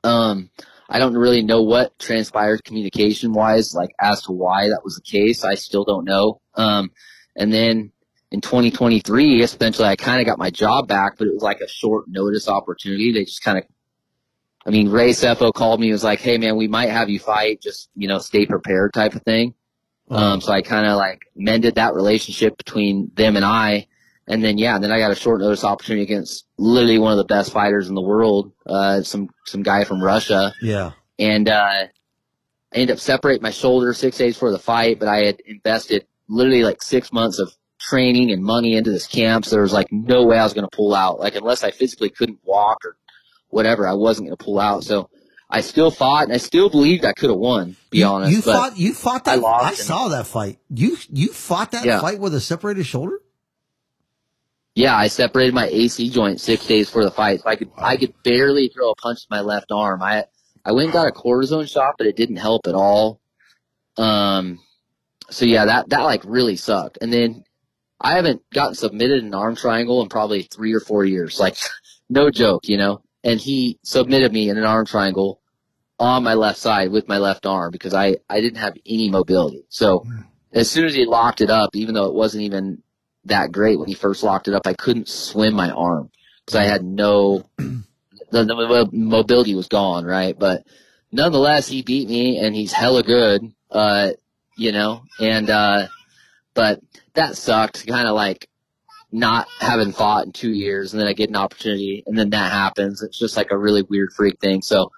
um, 0.03 0.51
I 0.89 0.99
don't 0.99 1.17
really 1.17 1.43
know 1.43 1.63
what 1.63 1.99
transpired 1.99 2.65
communication 2.65 3.33
wise, 3.33 3.75
like 3.75 3.91
as 4.01 4.23
to 4.23 4.33
why 4.33 4.69
that 4.69 4.83
was 4.85 4.97
the 4.97 5.03
case. 5.03 5.45
I 5.45 5.55
still 5.55 5.85
don't 5.85 6.05
know. 6.05 6.41
Um, 6.55 6.91
and 7.37 7.53
then 7.53 7.93
in 8.31 8.41
2023, 8.41 9.43
essentially, 9.43 9.89
I 9.89 9.97
kind 9.97 10.21
of 10.21 10.27
got 10.27 10.39
my 10.39 10.51
job 10.51 10.89
back, 10.89 11.17
but 11.19 11.27
it 11.27 11.35
was 11.35 11.43
like 11.43 11.61
a 11.61 11.69
short 11.69 12.07
notice 12.09 12.49
opportunity. 12.49 13.13
They 13.13 13.25
just 13.25 13.43
kind 13.43 13.59
of, 13.59 13.65
I 14.67 14.71
mean, 14.71 14.89
Ray 14.89 15.11
Sefo 15.11 15.55
called 15.55 15.81
me 15.81 15.87
and 15.89 15.93
was 15.95 16.05
like, 16.05 16.21
Hey 16.21 16.39
man, 16.39 16.57
we 16.57 16.67
might 16.69 16.91
have 16.91 17.09
you 17.09 17.21
fight. 17.21 17.63
Just, 17.63 17.89
you 17.95 18.09
know, 18.09 18.19
stay 18.19 18.47
prepared 18.47 18.93
type 18.93 19.15
of 19.15 19.23
thing. 19.23 19.55
Um, 20.09 20.41
so 20.41 20.53
I 20.53 20.63
kind 20.63 20.87
of 20.87 20.97
like 20.97 21.23
mended 21.35 21.77
that 21.77 21.95
relationship 21.95 22.57
between 22.57 23.11
them 23.15 23.37
and 23.37 23.45
I. 23.45 23.89
And 24.29 24.43
then 24.43 24.59
yeah, 24.59 24.79
then 24.79 24.91
I 24.91 24.99
got 24.99 25.13
a 25.13 25.17
short 25.17 25.41
notice 25.41 25.65
opportunity 25.65 26.03
against 26.03 26.47
literally 26.59 26.99
one 26.99 27.13
of 27.13 27.19
the 27.19 27.25
best 27.25 27.53
fighters 27.53 27.89
in 27.89 27.95
the 27.95 28.03
world, 28.03 28.53
uh, 28.67 29.03
some 29.03 29.31
some 29.45 29.63
guy 29.63 29.85
from 29.85 30.03
Russia. 30.03 30.53
Yeah. 30.61 30.93
And 31.19 31.49
uh, 31.49 31.87
I 32.73 32.77
ended 32.77 32.95
up 32.95 33.01
separating 33.01 33.43
my 33.43 33.51
shoulder 33.51 33.95
six 33.95 34.19
days 34.19 34.35
before 34.35 34.51
the 34.51 34.59
fight, 34.59 34.99
but 34.99 35.09
I 35.09 35.25
had 35.25 35.41
invested 35.47 36.07
literally 36.29 36.65
like 36.65 36.83
six 36.83 37.13
months 37.13 37.39
of 37.39 37.53
training 37.79 38.33
and 38.33 38.43
money 38.43 38.77
into 38.77 38.91
this 38.91 39.07
camp, 39.07 39.45
so 39.45 39.53
there 39.53 39.63
was 39.63 39.73
like 39.73 39.93
no 39.93 40.25
way 40.25 40.39
I 40.39 40.45
was 40.45 40.55
going 40.55 40.69
to 40.69 40.77
pull 40.77 40.95
out. 40.95 41.21
Like 41.21 41.37
unless 41.37 41.63
I 41.63 41.71
physically 41.71 42.11
couldn't 42.11 42.41
walk 42.45 42.85
or 42.85 42.97
whatever, 43.49 43.87
I 43.87 43.95
wasn't 43.95 44.29
going 44.29 44.37
to 44.37 44.45
pull 44.45 44.59
out. 44.61 44.85
So 44.85 45.11
I 45.49 45.61
still 45.61 45.91
fought, 45.91 46.25
and 46.25 46.33
I 46.33 46.39
still 46.39 46.69
believed 46.69 47.05
I 47.05 47.13
could 47.13 47.31
have 47.31 47.39
won. 47.39 47.77
Be 47.91 47.99
you, 47.99 48.05
honest, 48.07 48.33
you 48.33 48.43
fought. 48.43 48.77
You 48.77 48.95
fought 48.95 49.25
that. 49.27 49.33
I 49.33 49.35
I, 49.35 49.41
lost 49.41 49.79
and- 49.81 49.87
saw 49.87 50.09
that 50.09 50.27
fight. 50.27 50.59
You 50.71 50.97
you 51.11 51.29
fought 51.33 51.71
that 51.73 51.85
Yeah. 51.85 52.01
fight 52.01 52.19
with 52.21 52.35
a 52.35 52.41
separated 52.41 52.85
shoulder. 52.85 53.21
Yeah, 54.75 54.95
I 54.95 55.07
separated 55.09 55.55
my 55.55 55.67
AC 55.69 56.11
joint 56.11 56.39
six 56.41 56.67
days 56.67 56.87
before 56.89 57.05
the 57.05 57.11
fight. 57.11 57.41
So 57.43 57.49
I 57.49 57.57
could 57.57 57.71
I 57.79 57.97
could 57.97 58.13
barely 58.23 58.69
throw 58.69 58.91
a 58.91 58.95
punch 58.95 59.21
to 59.23 59.27
my 59.31 59.41
left 59.41 59.73
arm. 59.73 60.03
I 60.03 60.25
I 60.65 60.73
went 60.73 60.87
and 60.87 60.93
got 60.93 61.09
a 61.09 61.13
cortisone 61.13 61.71
shot, 61.71 61.95
but 61.97 62.07
it 62.07 62.17
didn't 62.17 62.37
help 62.37 62.67
at 62.67 62.75
all. 62.75 63.21
Um, 63.97 64.61
so 65.31 65.47
yeah, 65.47 65.65
that 65.65 65.89
that 65.91 66.03
like 66.03 66.23
really 66.27 66.57
sucked. 66.57 66.99
And 67.01 67.11
then 67.13 67.45
I 68.01 68.17
haven't 68.17 68.43
gotten 68.53 68.75
submitted 68.75 69.23
an 69.25 69.33
arm 69.33 69.57
triangle 69.57 70.03
in 70.03 70.09
probably 70.11 70.43
three 70.43 70.75
or 70.75 70.81
four 70.81 71.05
years. 71.07 71.41
Like, 71.41 71.57
no 72.11 72.31
joke, 72.31 72.69
you 72.69 72.77
know. 72.77 73.01
And 73.27 73.39
he 73.39 73.79
submitted 73.83 74.33
me 74.33 74.49
in 74.49 74.57
an 74.57 74.65
arm 74.65 74.87
triangle 74.87 75.41
on 75.99 76.25
my 76.25 76.35
left 76.35 76.59
side 76.59 76.91
with 76.91 77.09
my 77.09 77.19
left 77.19 77.45
arm 77.45 77.73
because 77.73 77.93
I 77.93 78.17
I 78.31 78.41
didn't 78.41 78.59
have 78.59 78.75
any 78.87 79.11
mobility. 79.11 79.65
So 79.69 80.07
as 80.53 80.71
soon 80.71 80.87
as 80.87 80.95
he 80.95 81.05
locked 81.05 81.41
it 81.41 81.51
up, 81.51 81.71
even 81.75 81.95
though 81.95 82.07
it 82.07 82.15
wasn't 82.15 82.45
even 82.45 82.83
that 83.27 83.53
great 83.53 83.79
when 83.79 83.89
he 83.89 83.95
first 83.95 84.23
locked 84.23 84.49
it 84.49 84.55
up. 84.55 84.67
I 84.67 84.75
couldn't 84.75 85.09
swim 85.09 85.55
my 85.55 85.71
arm 85.71 86.11
because 86.45 86.59
I 86.59 86.65
had 86.65 86.85
no, 86.85 87.49
the, 87.57 87.85
the 88.31 88.89
mobility 88.93 89.55
was 89.55 89.69
gone, 89.69 90.05
right? 90.05 90.37
But 90.39 90.65
nonetheless, 91.13 91.69
he 91.69 91.83
beat 91.83 92.09
me 92.09 92.39
and 92.39 92.55
he's 92.55 92.73
hella 92.73 93.03
good, 93.03 93.53
uh, 93.71 94.13
you 94.57 94.73
know, 94.73 95.03
and, 95.21 95.51
uh, 95.51 95.89
but 96.55 96.81
that 97.15 97.37
sucked 97.37 97.87
kind 97.87 98.09
of 98.09 98.15
like 98.15 98.49
not 99.13 99.47
having 99.61 99.93
fought 99.93 100.27
in 100.27 100.33
two 100.33 100.51
years 100.51 100.93
and 100.93 101.01
then 101.01 101.09
I 101.09 101.13
get 101.13 101.29
an 101.29 101.37
opportunity 101.37 102.03
and 102.07 102.19
then 102.19 102.31
that 102.31 102.53
happens. 102.53 103.03
It's 103.03 103.19
just 103.19 103.37
like 103.37 103.51
a 103.51 103.59
really 103.59 103.83
weird 103.83 104.13
freak 104.13 104.41
thing. 104.41 104.63
So 104.63 104.93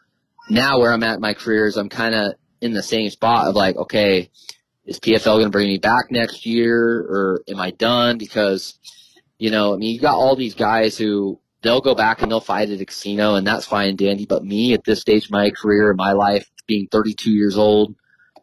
now 0.48 0.78
where 0.78 0.92
I'm 0.92 1.02
at 1.02 1.16
in 1.16 1.20
my 1.20 1.34
career 1.34 1.66
is 1.66 1.76
I'm 1.76 1.88
kind 1.88 2.14
of 2.14 2.34
in 2.60 2.72
the 2.72 2.82
same 2.82 3.10
spot 3.10 3.46
of 3.46 3.54
like, 3.54 3.76
okay, 3.76 4.30
is 4.86 4.98
PFL 4.98 5.24
going 5.24 5.44
to 5.44 5.50
bring 5.50 5.68
me 5.68 5.78
back 5.78 6.10
next 6.10 6.46
year 6.46 7.00
or 7.00 7.42
am 7.48 7.60
I 7.60 7.70
done? 7.70 8.16
Because, 8.16 8.78
you 9.38 9.50
know, 9.50 9.74
I 9.74 9.76
mean, 9.76 9.94
you 9.94 10.00
got 10.00 10.14
all 10.14 10.34
these 10.34 10.54
guys 10.54 10.96
who 10.96 11.38
they'll 11.62 11.82
go 11.82 11.94
back 11.94 12.22
and 12.22 12.30
they'll 12.30 12.40
fight 12.40 12.70
at 12.70 12.80
a 12.80 12.84
casino 12.86 13.34
and 13.34 13.46
that's 13.46 13.66
fine 13.66 13.90
and 13.90 13.98
dandy. 13.98 14.24
But 14.24 14.44
me 14.44 14.72
at 14.72 14.84
this 14.84 15.00
stage 15.00 15.26
of 15.26 15.30
my 15.30 15.50
career, 15.50 15.92
my 15.92 16.12
life, 16.12 16.48
being 16.66 16.88
32 16.90 17.30
years 17.30 17.58
old, 17.58 17.94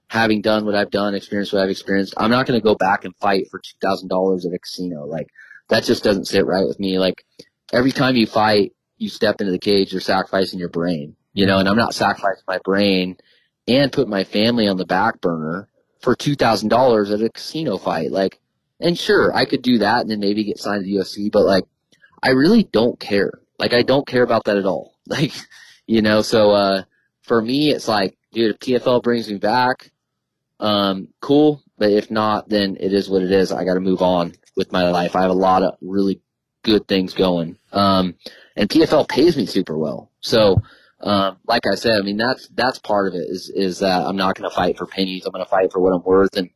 having 0.08 0.42
done 0.42 0.66
what 0.66 0.76
I've 0.76 0.92
done, 0.92 1.16
experienced 1.16 1.54
what 1.54 1.64
I've 1.64 1.70
experienced, 1.70 2.14
I'm 2.18 2.32
not 2.32 2.46
going 2.46 2.60
to 2.60 2.64
go 2.64 2.76
back 2.76 3.06
and 3.06 3.16
fight 3.18 3.48
for 3.50 3.60
$2,000 3.84 4.46
at 4.46 4.54
a 4.54 4.60
casino. 4.60 5.06
Like 5.06 5.28
that 5.70 5.84
just 5.84 6.04
doesn't 6.04 6.26
sit 6.26 6.46
right 6.46 6.66
with 6.66 6.80
me. 6.80 7.00
Like 7.00 7.26
every 7.74 7.92
time 7.92 8.16
you 8.16 8.28
fight, 8.28 8.74
you 8.98 9.10
step 9.10 9.42
into 9.42 9.52
the 9.52 9.60
cage, 9.60 9.92
you're 9.92 10.02
sacrificing 10.02 10.60
your 10.60 10.70
brain, 10.70 11.16
you 11.34 11.46
know, 11.46 11.60
and 11.60 11.68
I'm 11.68 11.78
not 11.78 11.96
sacrificing 11.96 12.44
my 12.48 12.60
brain 12.64 13.18
and 13.68 13.92
put 13.92 14.08
my 14.08 14.24
family 14.24 14.68
on 14.68 14.78
the 14.78 14.86
back 14.86 15.22
burner 15.22 15.68
for 16.02 16.16
two 16.16 16.36
thousand 16.36 16.70
dollars 16.70 17.12
at 17.12 17.22
a 17.22 17.30
casino 17.30 17.78
fight. 17.78 18.12
Like, 18.12 18.40
and 18.80 18.98
sure, 18.98 19.36
I 19.36 19.46
could 19.46 19.62
do 19.62 19.80
that 19.80 20.02
and 20.02 20.10
then 20.10 20.20
maybe 20.20 20.44
get 20.44 20.60
signed 20.60 20.86
to 20.86 20.90
the 20.90 20.98
UFC, 20.98 21.32
but 21.32 21.44
like, 21.44 21.64
I 22.22 22.30
really 22.30 22.64
don't 22.64 23.00
care. 23.00 23.32
Like, 23.58 23.74
I 23.74 23.82
don't 23.84 24.08
care 24.08 24.24
about 24.24 24.46
that 24.46 24.58
at 24.58 24.66
all. 24.66 24.94
Like, 25.08 25.34
you 25.86 26.02
know, 26.02 26.24
so 26.24 26.50
uh, 26.50 26.84
for 27.22 27.40
me, 27.40 27.70
it's 27.70 27.88
like, 27.88 28.18
dude, 28.32 28.56
if 28.56 28.60
PFL 28.60 29.04
brings 29.04 29.30
me 29.30 29.38
back, 29.38 29.92
um, 30.60 31.10
cool. 31.22 31.62
But 31.78 31.92
if 31.92 32.10
not, 32.10 32.50
then 32.50 32.76
it 32.80 32.92
is 32.92 33.08
what 33.08 33.22
it 33.22 33.32
is. 33.32 33.52
I 33.52 33.66
got 33.66 33.76
to 33.76 33.80
move 33.82 34.02
on 34.02 34.34
with 34.56 34.72
my 34.72 34.90
life. 34.90 35.16
I 35.16 35.22
have 35.22 35.32
a 35.32 35.34
lot 35.34 35.64
of 35.64 35.78
really 35.82 36.22
good 36.64 36.88
things 36.88 37.14
going. 37.14 37.58
Um, 37.72 38.16
and 38.56 38.70
PFL 38.70 39.08
pays 39.08 39.38
me 39.38 39.46
super 39.46 39.78
well. 39.78 40.12
So, 40.22 40.62
um, 41.02 41.38
like 41.46 41.64
I 41.72 41.76
said, 41.76 42.00
I 42.00 42.02
mean 42.02 42.18
that's 42.18 42.48
that's 42.50 42.80
part 42.80 43.08
of 43.08 43.14
it 43.14 43.28
is 43.30 43.50
is 43.54 43.80
that 43.80 44.02
I'm 44.06 44.16
not 44.16 44.36
going 44.36 44.50
to 44.50 44.56
fight 44.56 44.78
for 44.78 44.86
pennies. 44.86 45.26
I'm 45.26 45.32
going 45.32 45.44
to 45.44 45.50
fight 45.50 45.72
for 45.72 45.80
what 45.80 45.94
I'm 45.94 46.04
worth, 46.04 46.36
and 46.38 46.50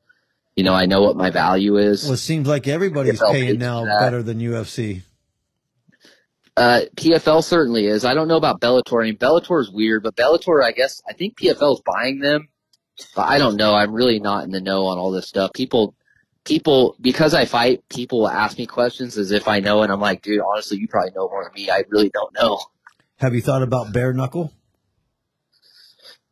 you 0.56 0.64
know 0.64 0.74
I 0.74 0.86
know 0.86 1.04
what 1.04 1.16
my 1.16 1.30
value 1.30 1.78
is. 1.78 2.06
Well, 2.06 2.14
it 2.14 2.18
seems 2.18 2.48
like 2.48 2.68
everybody's 2.68 3.20
PFL 3.20 3.32
paying 3.32 3.60
now 3.60 3.86
better 3.86 4.24
than 4.24 4.40
UFC. 4.40 5.04
Uh, 6.58 6.82
PFL 6.96 7.42
certainly 7.42 7.86
is. 7.86 8.04
I 8.04 8.14
don't 8.14 8.28
know 8.28 8.36
about 8.36 8.60
Bellator. 8.60 9.02
I 9.02 9.06
mean, 9.06 9.18
Bellator 9.18 9.62
is 9.62 9.72
weird, 9.72 10.04
but 10.04 10.18
Bellator, 10.18 10.62
I 10.62 10.74
guess, 10.74 11.02
I 11.08 11.14
think 11.14 11.40
PFL 11.40 11.76
is 11.76 11.82
buying 11.86 12.20
them. 12.20 12.50
But 13.16 13.30
I 13.30 13.38
don't 13.38 13.56
know. 13.56 13.74
I'm 13.74 13.94
really 13.94 14.20
not 14.20 14.44
in 14.44 14.52
the 14.52 14.60
know 14.60 14.88
on 14.88 14.98
all 14.98 15.12
this 15.12 15.26
stuff. 15.26 15.54
People, 15.54 15.96
people, 16.50 16.96
because 17.00 17.34
I 17.34 17.46
fight, 17.46 17.88
people 17.90 18.20
will 18.20 18.30
ask 18.30 18.58
me 18.58 18.66
questions 18.66 19.18
as 19.18 19.32
if 19.32 19.48
I 19.48 19.60
know, 19.60 19.84
and 19.84 19.92
I'm 19.92 20.02
like, 20.02 20.22
dude, 20.22 20.42
honestly, 20.42 20.78
you 20.78 20.88
probably 20.88 21.12
know 21.16 21.30
more 21.30 21.44
than 21.46 21.54
me. 21.54 21.70
I 21.70 21.84
really 21.90 22.10
don't 22.10 22.34
know. 22.34 22.60
Have 23.18 23.34
you 23.36 23.42
thought 23.42 23.62
about 23.64 23.94
bare 23.94 24.12
knuckle? 24.14 24.52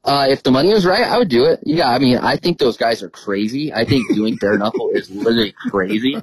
Uh, 0.03 0.27
if 0.29 0.41
the 0.43 0.51
money 0.51 0.73
was 0.73 0.85
right, 0.85 1.03
I 1.03 1.17
would 1.17 1.27
do 1.29 1.43
it. 1.45 1.59
Yeah, 1.63 1.89
I 1.89 1.99
mean, 1.99 2.17
I 2.17 2.37
think 2.37 2.59
those 2.59 2.77
guys 2.77 3.03
are 3.03 3.09
crazy. 3.09 3.73
I 3.73 3.83
think 3.83 4.07
doing 4.13 4.37
bare 4.37 4.57
knuckle 4.57 4.89
is 4.91 5.09
literally 5.09 5.53
crazy. 5.69 6.15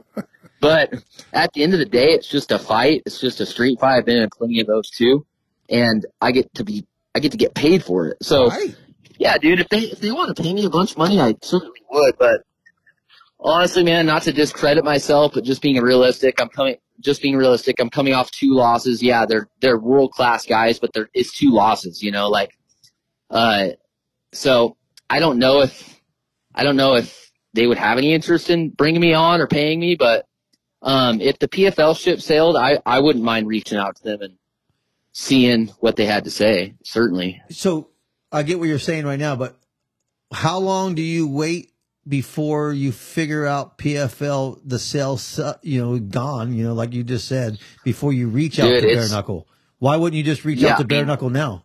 But 0.60 0.94
at 1.34 1.52
the 1.52 1.62
end 1.62 1.74
of 1.74 1.78
the 1.80 1.84
day, 1.84 2.12
it's 2.12 2.26
just 2.26 2.50
a 2.50 2.58
fight. 2.58 3.02
It's 3.04 3.20
just 3.20 3.40
a 3.40 3.46
street 3.46 3.78
fight. 3.80 3.98
I've 3.98 4.06
been 4.06 4.22
in 4.22 4.30
plenty 4.30 4.60
of 4.60 4.66
those 4.66 4.88
too. 4.88 5.26
And 5.68 6.06
I 6.20 6.32
get 6.32 6.52
to 6.54 6.64
be 6.64 6.86
I 7.14 7.20
get 7.20 7.32
to 7.32 7.38
get 7.38 7.54
paid 7.54 7.84
for 7.84 8.08
it. 8.08 8.16
So 8.22 8.48
Right. 8.48 8.74
yeah, 9.18 9.36
dude, 9.36 9.60
if 9.60 9.68
they 9.68 9.80
if 9.80 10.00
they 10.00 10.10
want 10.12 10.34
to 10.34 10.42
pay 10.42 10.54
me 10.54 10.64
a 10.64 10.70
bunch 10.70 10.92
of 10.92 10.98
money, 10.98 11.20
I 11.20 11.34
certainly 11.42 11.80
would. 11.90 12.14
But 12.18 12.40
honestly, 13.44 13.84
man, 13.84 14.06
not 14.06 14.22
to 14.22 14.32
discredit 14.32 14.84
myself, 14.84 15.32
but 15.34 15.44
just 15.44 15.62
being 15.62 15.80
realistic, 15.80 16.40
I'm 16.40 16.48
coming. 16.48 16.76
Just 17.00 17.22
being 17.22 17.36
realistic, 17.36 17.80
I'm 17.80 17.90
coming 17.90 18.14
off 18.14 18.30
two 18.30 18.54
losses. 18.54 19.02
Yeah, 19.02 19.26
they're 19.26 19.48
they're 19.60 19.78
world 19.78 20.12
class 20.12 20.46
guys, 20.46 20.78
but 20.78 20.92
there 20.92 21.08
is 21.12 21.32
two 21.32 21.50
losses. 21.50 22.02
You 22.02 22.12
know, 22.12 22.28
like, 22.28 22.56
uh, 23.30 23.70
so 24.32 24.76
I 25.10 25.18
don't 25.18 25.38
know 25.38 25.62
if 25.62 26.00
I 26.54 26.62
don't 26.62 26.76
know 26.76 26.94
if 26.94 27.30
they 27.52 27.66
would 27.66 27.78
have 27.78 27.98
any 27.98 28.14
interest 28.14 28.48
in 28.48 28.70
bringing 28.70 29.00
me 29.00 29.12
on 29.12 29.40
or 29.40 29.46
paying 29.48 29.80
me, 29.80 29.96
but 29.96 30.26
um, 30.82 31.20
if 31.20 31.38
the 31.38 31.48
PFL 31.48 31.98
ship 31.98 32.20
sailed, 32.20 32.56
I 32.56 32.78
I 32.86 33.00
wouldn't 33.00 33.24
mind 33.24 33.48
reaching 33.48 33.76
out 33.76 33.96
to 33.96 34.02
them 34.04 34.22
and 34.22 34.34
seeing 35.12 35.66
what 35.80 35.96
they 35.96 36.06
had 36.06 36.24
to 36.24 36.30
say. 36.30 36.74
Certainly. 36.84 37.42
So 37.50 37.90
I 38.30 38.44
get 38.44 38.60
what 38.60 38.68
you're 38.68 38.78
saying 38.78 39.04
right 39.04 39.18
now, 39.18 39.34
but 39.34 39.56
how 40.32 40.58
long 40.58 40.94
do 40.94 41.02
you 41.02 41.26
wait 41.28 41.73
before 42.06 42.72
you 42.72 42.92
figure 42.92 43.46
out 43.46 43.78
PFL 43.78 44.60
the 44.64 44.78
sales, 44.78 45.40
you 45.62 45.80
know, 45.80 45.98
gone? 45.98 46.54
You 46.54 46.64
know, 46.64 46.74
like 46.74 46.92
you 46.92 47.02
just 47.04 47.26
said, 47.28 47.58
before 47.84 48.12
you 48.12 48.28
reach 48.28 48.58
out 48.58 48.68
to 48.68 48.82
bare 48.82 49.08
knuckle. 49.08 49.46
Why 49.78 49.96
wouldn't 49.96 50.16
you 50.16 50.24
just 50.24 50.44
reach 50.44 50.60
Yeah, 50.60 50.72
out 50.72 50.78
to 50.78 50.84
I 50.84 50.86
bare 50.86 50.98
mean- 51.00 51.08
knuckle 51.08 51.30
now? 51.30 51.64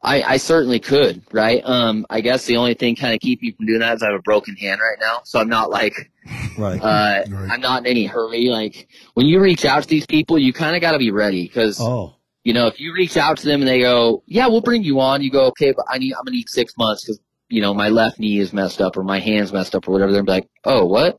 I, 0.00 0.22
I 0.22 0.36
certainly 0.36 0.78
could, 0.78 1.22
right? 1.32 1.60
Um, 1.64 2.06
I 2.08 2.20
guess 2.20 2.44
the 2.46 2.56
only 2.56 2.74
thing 2.74 2.94
kind 2.94 3.14
of 3.14 3.20
keep 3.20 3.42
me 3.42 3.50
from 3.50 3.66
doing 3.66 3.80
that 3.80 3.96
is 3.96 4.02
I 4.02 4.06
have 4.06 4.14
a 4.20 4.22
broken 4.22 4.54
hand 4.54 4.80
right 4.80 4.96
now, 5.00 5.22
so 5.24 5.40
I'm 5.40 5.48
not 5.48 5.70
like, 5.70 6.12
Right. 6.56 6.80
uh, 6.80 7.24
Right. 7.28 7.50
I'm 7.50 7.60
not 7.60 7.80
in 7.84 7.86
any 7.86 8.06
hurry. 8.06 8.46
Like 8.48 8.88
when 9.14 9.26
you 9.26 9.40
reach 9.40 9.64
out 9.64 9.82
to 9.82 9.88
these 9.88 10.06
people, 10.06 10.38
you 10.38 10.52
kind 10.52 10.76
of 10.76 10.82
got 10.82 10.92
to 10.92 10.98
be 10.98 11.10
ready 11.10 11.42
because 11.48 11.80
oh, 11.80 12.14
you 12.44 12.52
know 12.52 12.68
if 12.68 12.78
you 12.78 12.92
reach 12.94 13.16
out 13.16 13.38
to 13.38 13.46
them 13.46 13.60
and 13.60 13.68
they 13.68 13.80
go, 13.80 14.22
yeah, 14.26 14.46
we'll 14.46 14.60
bring 14.60 14.84
you 14.84 15.00
on, 15.00 15.20
you 15.20 15.30
go, 15.32 15.46
okay, 15.46 15.72
but 15.72 15.86
I 15.88 15.98
need 15.98 16.12
I'm 16.14 16.24
gonna 16.24 16.36
need 16.36 16.48
six 16.48 16.74
months 16.78 17.04
because 17.04 17.18
you 17.48 17.60
know 17.60 17.74
my 17.74 17.88
left 17.88 18.18
knee 18.18 18.38
is 18.38 18.52
messed 18.52 18.80
up 18.80 18.96
or 18.96 19.02
my 19.02 19.20
hand's 19.20 19.52
messed 19.52 19.74
up 19.74 19.88
or 19.88 19.92
whatever. 19.92 20.12
They're 20.12 20.22
like, 20.22 20.48
oh, 20.64 20.84
what? 20.86 21.18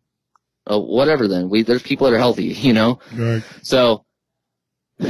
Oh, 0.67 0.80
whatever. 0.80 1.27
Then 1.27 1.49
we 1.49 1.63
there's 1.63 1.84
people 1.84 2.07
that 2.07 2.15
are 2.15 2.19
healthy, 2.19 2.45
you 2.47 2.73
know. 2.73 2.99
Right. 3.13 3.43
So 3.61 4.05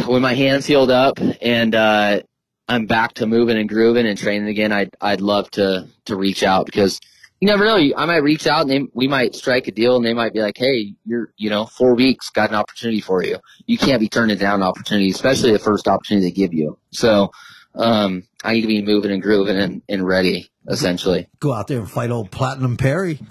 when 0.05 0.22
my 0.22 0.34
hands 0.34 0.65
healed 0.65 0.91
up 0.91 1.20
and 1.41 1.76
uh, 1.76 2.22
I'm 2.67 2.86
back 2.86 3.15
to 3.15 3.28
moving 3.28 3.57
and 3.57 3.67
grooving 3.67 4.05
and 4.05 4.17
training 4.17 4.47
again, 4.47 4.72
I'd 4.72 4.95
I'd 5.01 5.22
love 5.22 5.49
to 5.51 5.88
to 6.05 6.15
reach 6.15 6.43
out 6.43 6.65
because 6.65 6.99
you 7.39 7.47
never 7.47 7.65
know. 7.65 7.78
I 7.95 8.05
might 8.05 8.17
reach 8.17 8.47
out 8.47 8.61
and 8.61 8.70
they, 8.70 8.88
we 8.93 9.07
might 9.07 9.34
strike 9.34 9.67
a 9.67 9.72
deal 9.72 9.95
and 9.95 10.05
they 10.05 10.13
might 10.13 10.34
be 10.34 10.41
like, 10.41 10.57
"Hey, 10.57 10.95
you're 11.05 11.32
you 11.38 11.49
know 11.49 11.65
four 11.65 11.95
weeks, 11.95 12.30
got 12.30 12.49
an 12.49 12.55
opportunity 12.55 13.01
for 13.01 13.24
you. 13.24 13.39
You 13.65 13.78
can't 13.78 13.99
be 13.99 14.09
turning 14.09 14.38
down 14.38 14.61
an 14.61 14.67
opportunity, 14.67 15.09
especially 15.09 15.51
the 15.51 15.59
first 15.59 15.88
opportunity 15.88 16.28
they 16.28 16.34
give 16.34 16.53
you." 16.53 16.78
So 16.91 17.32
um, 17.76 18.24
I 18.43 18.53
need 18.53 18.61
to 18.61 18.67
be 18.67 18.82
moving 18.82 19.11
and 19.11 19.22
grooving 19.22 19.57
and, 19.57 19.82
and 19.88 20.05
ready, 20.05 20.49
essentially. 20.70 21.28
go 21.39 21.51
out 21.53 21.67
there 21.67 21.80
and 21.80 21.89
fight 21.91 22.11
old 22.11 22.32
Platinum 22.32 22.78
Perry. 22.78 23.20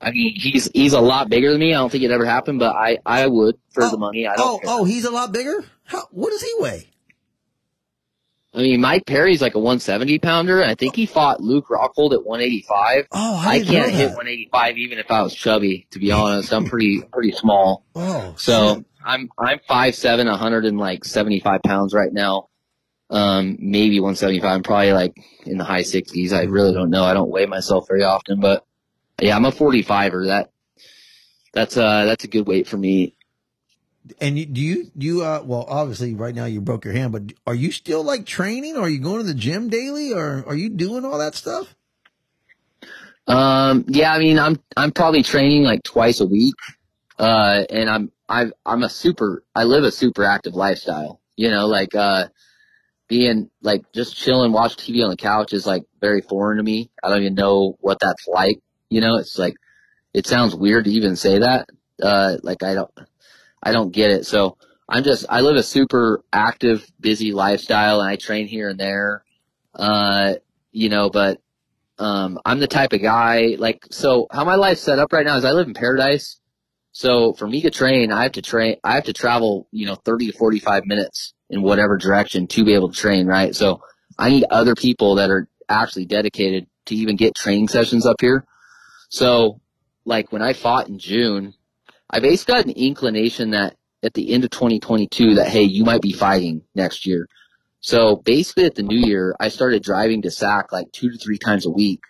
I 0.00 0.10
mean, 0.12 0.34
he's 0.36 0.70
he's 0.72 0.92
a 0.92 1.00
lot 1.00 1.28
bigger 1.28 1.50
than 1.50 1.60
me. 1.60 1.74
I 1.74 1.78
don't 1.78 1.90
think 1.90 2.04
it 2.04 2.10
ever 2.10 2.24
happened, 2.24 2.58
but 2.58 2.74
I 2.74 2.98
I 3.04 3.26
would 3.26 3.56
for 3.70 3.84
Oh, 3.84 3.90
the 3.90 3.98
money. 3.98 4.26
I 4.26 4.34
oh, 4.34 4.36
don't. 4.36 4.62
care. 4.62 4.70
oh, 4.74 4.84
he's 4.84 5.04
a 5.04 5.10
lot 5.10 5.32
bigger. 5.32 5.64
How? 5.84 6.06
What 6.10 6.30
does 6.30 6.42
he 6.42 6.52
weigh? 6.58 6.86
I 8.54 8.62
mean, 8.62 8.80
Mike 8.80 9.04
Perry's 9.06 9.42
like 9.42 9.54
a 9.54 9.58
170 9.58 10.18
pounder, 10.20 10.62
and 10.62 10.70
I 10.70 10.74
think 10.74 10.96
he 10.96 11.04
fought 11.06 11.40
Luke 11.40 11.66
Rockhold 11.68 12.12
at 12.14 12.24
185. 12.24 13.06
Oh, 13.12 13.36
I, 13.36 13.56
I 13.56 13.62
can't 13.62 13.92
hit 13.92 14.06
185 14.08 14.78
even 14.78 14.98
if 14.98 15.10
I 15.10 15.22
was 15.22 15.34
chubby. 15.34 15.86
To 15.90 15.98
be 15.98 16.12
honest, 16.12 16.52
I'm 16.52 16.64
pretty 16.64 17.02
pretty 17.12 17.32
small. 17.32 17.84
Oh, 17.94 18.34
So 18.36 18.76
shit. 18.76 18.84
I'm 19.04 19.28
I'm 19.38 19.58
5'7", 19.68 20.26
100 20.28 20.64
and 20.64 20.78
like 20.78 21.04
75 21.04 21.62
pounds 21.62 21.92
right 21.94 22.12
now. 22.12 22.48
Um, 23.10 23.56
maybe 23.58 24.00
175. 24.00 24.44
I'm 24.50 24.62
probably 24.62 24.92
like 24.92 25.16
in 25.46 25.56
the 25.56 25.64
high 25.64 25.82
60s. 25.82 26.32
I 26.32 26.42
really 26.42 26.74
don't 26.74 26.90
know. 26.90 27.04
I 27.04 27.14
don't 27.14 27.30
weigh 27.30 27.46
myself 27.46 27.86
very 27.88 28.04
often, 28.04 28.40
but 28.40 28.66
yeah, 29.20 29.34
I'm 29.34 29.46
a 29.46 29.50
45er. 29.50 30.26
That 30.26 30.50
that's 31.54 31.76
uh 31.76 32.04
that's 32.04 32.24
a 32.24 32.28
good 32.28 32.46
weight 32.46 32.66
for 32.66 32.76
me. 32.76 33.14
And 34.20 34.38
you, 34.38 34.46
do 34.46 34.60
you, 34.60 34.90
do 34.96 35.06
you, 35.06 35.22
uh, 35.22 35.42
well, 35.44 35.66
obviously 35.68 36.14
right 36.14 36.34
now 36.34 36.46
you 36.46 36.62
broke 36.62 36.86
your 36.86 36.94
hand, 36.94 37.12
but 37.12 37.24
are 37.46 37.54
you 37.54 37.70
still 37.70 38.02
like 38.02 38.24
training? 38.24 38.74
Or 38.76 38.82
are 38.82 38.88
you 38.88 39.00
going 39.00 39.18
to 39.18 39.26
the 39.26 39.34
gym 39.34 39.68
daily 39.68 40.14
or 40.14 40.44
are 40.46 40.54
you 40.54 40.70
doing 40.70 41.04
all 41.04 41.18
that 41.18 41.34
stuff? 41.34 41.74
Um, 43.28 43.84
yeah, 43.88 44.12
I 44.12 44.18
mean, 44.18 44.38
I'm 44.38 44.58
I'm 44.76 44.90
probably 44.90 45.22
training 45.22 45.62
like 45.62 45.82
twice 45.82 46.20
a 46.20 46.26
week, 46.26 46.54
uh, 47.18 47.64
and 47.68 47.90
I'm 47.90 48.10
I 48.26 48.46
I'm 48.64 48.82
a 48.82 48.88
super 48.88 49.44
I 49.54 49.64
live 49.64 49.84
a 49.84 49.92
super 49.92 50.24
active 50.24 50.54
lifestyle. 50.54 51.20
You 51.36 51.50
know, 51.50 51.66
like 51.66 51.94
uh, 51.94 52.28
being 53.08 53.50
like 53.62 53.90
just 53.92 54.16
chilling, 54.16 54.52
watch 54.52 54.76
TV 54.76 55.02
on 55.02 55.10
the 55.10 55.16
couch 55.16 55.52
is 55.52 55.66
like 55.66 55.84
very 56.00 56.20
foreign 56.20 56.58
to 56.58 56.62
me. 56.62 56.90
I 57.02 57.08
don't 57.08 57.22
even 57.22 57.34
know 57.34 57.76
what 57.80 57.98
that's 58.00 58.28
like. 58.28 58.60
You 58.90 59.00
know, 59.00 59.16
it's 59.16 59.38
like 59.38 59.54
it 60.14 60.26
sounds 60.26 60.54
weird 60.54 60.84
to 60.84 60.90
even 60.90 61.16
say 61.16 61.38
that. 61.40 61.68
Uh, 62.00 62.36
like 62.42 62.62
I 62.62 62.74
don't 62.74 62.90
I 63.62 63.72
don't 63.72 63.92
get 63.92 64.10
it. 64.10 64.26
So 64.26 64.56
I'm 64.88 65.02
just 65.02 65.26
I 65.28 65.40
live 65.40 65.56
a 65.56 65.62
super 65.62 66.22
active, 66.32 66.86
busy 67.00 67.32
lifestyle, 67.32 68.00
and 68.00 68.10
I 68.10 68.16
train 68.16 68.46
here 68.46 68.68
and 68.68 68.78
there. 68.78 69.24
Uh, 69.74 70.34
you 70.72 70.88
know, 70.88 71.10
but 71.10 71.40
um, 71.98 72.38
I'm 72.44 72.60
the 72.60 72.66
type 72.66 72.92
of 72.92 73.02
guy 73.02 73.56
like 73.58 73.84
so. 73.90 74.26
How 74.30 74.44
my 74.44 74.54
life's 74.54 74.82
set 74.82 74.98
up 74.98 75.12
right 75.12 75.26
now 75.26 75.36
is 75.36 75.44
I 75.44 75.52
live 75.52 75.66
in 75.66 75.74
paradise. 75.74 76.40
So 76.98 77.32
for 77.32 77.46
me 77.46 77.60
to 77.60 77.70
train, 77.70 78.10
I 78.10 78.24
have 78.24 78.32
to 78.32 78.42
train. 78.42 78.74
I 78.82 78.96
have 78.96 79.04
to 79.04 79.12
travel, 79.12 79.68
you 79.70 79.86
know, 79.86 79.94
30 79.94 80.32
to 80.32 80.36
45 80.36 80.84
minutes 80.84 81.32
in 81.48 81.62
whatever 81.62 81.96
direction 81.96 82.48
to 82.48 82.64
be 82.64 82.74
able 82.74 82.90
to 82.90 83.00
train. 83.00 83.28
Right. 83.28 83.54
So 83.54 83.82
I 84.18 84.30
need 84.30 84.46
other 84.50 84.74
people 84.74 85.14
that 85.14 85.30
are 85.30 85.46
actually 85.68 86.06
dedicated 86.06 86.66
to 86.86 86.96
even 86.96 87.14
get 87.14 87.36
training 87.36 87.68
sessions 87.68 88.04
up 88.04 88.16
here. 88.20 88.44
So 89.10 89.60
like 90.06 90.32
when 90.32 90.42
I 90.42 90.54
fought 90.54 90.88
in 90.88 90.98
June, 90.98 91.54
I 92.10 92.18
basically 92.18 92.54
got 92.54 92.64
an 92.64 92.72
inclination 92.72 93.50
that 93.50 93.76
at 94.02 94.14
the 94.14 94.32
end 94.32 94.42
of 94.42 94.50
2022 94.50 95.36
that 95.36 95.46
hey, 95.46 95.62
you 95.62 95.84
might 95.84 96.02
be 96.02 96.12
fighting 96.12 96.62
next 96.74 97.06
year. 97.06 97.28
So 97.78 98.16
basically 98.16 98.64
at 98.64 98.74
the 98.74 98.82
new 98.82 99.06
year, 99.06 99.36
I 99.38 99.50
started 99.50 99.84
driving 99.84 100.22
to 100.22 100.32
SAC 100.32 100.72
like 100.72 100.90
two 100.90 101.12
to 101.12 101.16
three 101.16 101.38
times 101.38 101.64
a 101.64 101.70
week. 101.70 102.00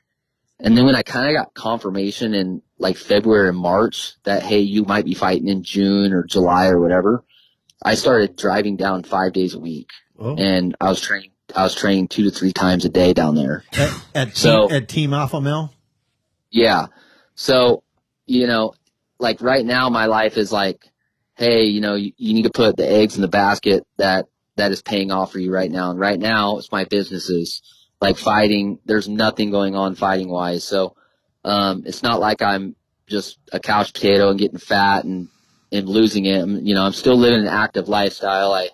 And 0.61 0.77
then 0.77 0.85
when 0.87 0.97
I 0.97 1.03
kind 1.03 1.29
of 1.29 1.37
got 1.41 1.55
confirmation 1.55 2.35
in 2.35 2.63
like 2.79 2.97
February 2.97 3.49
and 3.49 3.59
March 3.59 4.15
that, 4.25 4.43
hey, 4.43 4.61
you 4.61 4.85
might 4.85 5.05
be 5.05 5.15
fighting 5.15 5.49
in 5.49 5.63
June 5.63 6.13
or 6.13 6.25
July 6.25 6.67
or 6.67 6.81
whatever, 6.81 7.25
I 7.83 7.95
started 7.95 8.37
driving 8.37 8.77
down 8.77 9.05
five 9.05 9.33
days 9.33 9.55
a 9.55 9.59
week 9.61 9.91
Oh. 10.19 10.35
and 10.37 10.75
I 10.81 10.89
was 10.89 11.01
training, 11.01 11.31
I 11.55 11.63
was 11.63 11.77
training 11.77 12.09
two 12.09 12.25
to 12.25 12.31
three 12.37 12.53
times 12.53 12.85
a 12.85 12.89
day 12.89 13.13
down 13.13 13.37
there. 13.37 13.63
At, 13.73 14.01
at, 14.15 14.29
So- 14.37 14.67
team, 14.69 14.77
at 14.77 14.89
Team 14.89 15.15
Alpha 15.15 15.41
Male? 15.41 15.73
Yeah. 16.51 16.87
So, 17.37 17.85
you 18.27 18.47
know, 18.49 18.75
like 19.21 19.41
right 19.41 19.65
now 19.65 19.91
my 19.91 20.07
life 20.07 20.37
is 20.37 20.51
like, 20.51 20.85
hey, 21.37 21.65
you 21.67 21.81
know, 21.81 21.95
you, 21.95 22.13
you 22.17 22.35
need 22.35 22.43
to 22.45 22.51
put 22.51 22.77
the 22.77 22.89
eggs 22.91 23.15
in 23.15 23.23
the 23.23 23.29
basket 23.29 23.87
that, 23.97 24.27
that 24.57 24.73
is 24.73 24.83
paying 24.83 25.13
off 25.13 25.31
for 25.31 25.39
you 25.39 25.53
right 25.53 25.71
now. 25.71 25.93
And 25.93 26.01
right 26.01 26.19
now 26.19 26.59
it's 26.59 26.73
my 26.73 26.83
businesses 26.85 27.63
like 28.01 28.17
fighting. 28.19 28.79
There's 28.85 29.09
nothing 29.09 29.51
going 29.51 29.75
on 29.75 29.95
fighting 29.95 30.29
wise. 30.29 30.65
So, 30.65 30.97
um, 31.45 31.85
it's 31.87 32.03
not 32.03 32.21
like 32.21 32.43
I'm 32.43 32.77
just 33.07 33.39
a 33.53 33.61
couch 33.61 33.93
potato 33.93 34.31
and 34.31 34.39
getting 34.39 34.59
fat 34.59 35.05
and, 35.05 35.29
and 35.73 35.89
losing 35.89 36.27
it. 36.27 36.39
I'm- 36.39 36.61
You 36.67 36.75
know, 36.75 36.85
I'm 36.85 36.93
still 36.93 37.17
living 37.17 37.41
an 37.41 37.49
active 37.49 37.89
lifestyle. 37.89 38.53
I, 38.53 38.71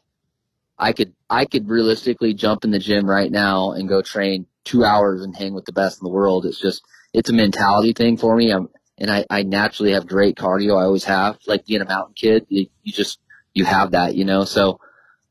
I 0.79 0.93
could, 0.93 1.15
I 1.31 1.45
could 1.45 1.69
realistically 1.69 2.35
jump 2.35 2.65
in 2.65 2.71
the 2.71 2.79
gym 2.79 3.09
right 3.09 3.31
now 3.31 3.73
and 3.73 3.89
go 3.89 4.03
train 4.03 4.47
two 4.65 4.85
hours 4.85 5.23
and 5.23 5.37
hang 5.37 5.55
with 5.55 5.65
the 5.67 5.73
best 5.73 6.01
in 6.01 6.05
the 6.05 6.13
world. 6.13 6.47
It's 6.47 6.61
just, 6.61 6.83
it's 7.13 7.31
a 7.31 7.35
mentality 7.35 7.93
thing 7.93 8.17
for 8.17 8.35
me. 8.35 8.51
I'm, 8.51 8.69
and 8.99 9.11
I, 9.11 9.25
I 9.31 9.43
naturally 9.43 9.93
have 9.93 10.07
great 10.07 10.37
cardio. 10.37 10.81
I 10.81 10.85
always 10.85 11.05
have, 11.05 11.39
like 11.47 11.67
being 11.67 11.81
a 11.81 11.85
mountain 11.85 12.15
kid, 12.15 12.47
you, 12.49 12.67
you 12.83 12.93
just, 12.93 13.19
you 13.53 13.65
have 13.65 13.93
that, 13.93 14.15
you 14.17 14.25
know? 14.25 14.45
So, 14.45 14.81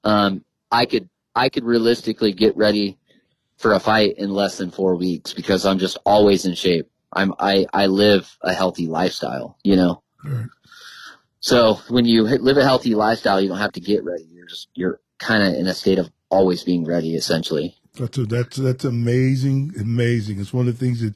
um, 0.04 0.44
I 0.72 0.86
could, 0.86 1.10
I 1.36 1.50
could 1.50 1.64
realistically 1.66 2.32
get 2.34 2.56
ready 2.56 2.98
for 3.64 3.74
a 3.74 3.80
fight 3.80 4.16
in 4.18 4.30
less 4.30 4.58
than 4.58 4.72
four 4.72 4.96
weeks 4.98 5.34
because 5.34 5.66
I'm 5.66 5.80
just 5.80 5.98
always 6.06 6.46
in 6.46 6.54
shape. 6.54 6.90
I'm, 7.14 7.34
I, 7.40 7.66
I 7.74 7.86
live 7.86 8.38
a 8.42 8.54
healthy 8.54 8.88
lifestyle, 8.88 9.58
you 9.64 9.78
know? 9.78 10.04
Right. 10.24 10.48
So 11.40 11.76
when 11.88 12.04
you 12.04 12.24
live 12.24 12.58
a 12.58 12.64
healthy 12.64 12.94
lifestyle, 12.94 13.40
you 13.40 13.48
don't 13.48 13.60
have 13.60 13.72
to 13.72 13.80
get 13.80 14.04
ready. 14.04 14.26
You're 14.30 14.48
just, 14.48 14.68
you're 14.76 15.00
kind 15.18 15.44
of 15.44 15.54
in 15.54 15.68
a 15.68 15.74
state 15.74 15.98
of 15.98 16.12
always 16.30 16.64
being 16.64 16.84
ready, 16.84 17.16
essentially. 17.16 17.78
That's 17.98 18.18
a, 18.18 18.26
that's 18.26 18.58
that's 18.58 18.86
amazing, 18.86 19.74
amazing. 19.80 20.40
It's 20.40 20.54
one 20.54 20.68
of 20.68 20.78
the 20.78 20.86
things 20.86 21.02
that 21.02 21.14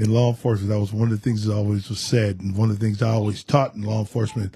in 0.00 0.12
law 0.12 0.30
enforcement 0.30 0.70
that 0.70 0.78
was 0.80 0.92
one 0.92 1.10
of 1.10 1.20
the 1.20 1.22
things 1.22 1.44
that 1.44 1.54
always 1.54 1.88
was 1.88 2.00
said, 2.00 2.40
and 2.40 2.56
one 2.56 2.70
of 2.70 2.78
the 2.78 2.84
things 2.84 3.02
I 3.02 3.10
always 3.10 3.42
taught 3.42 3.74
in 3.74 3.82
law 3.82 3.98
enforcement. 3.98 4.54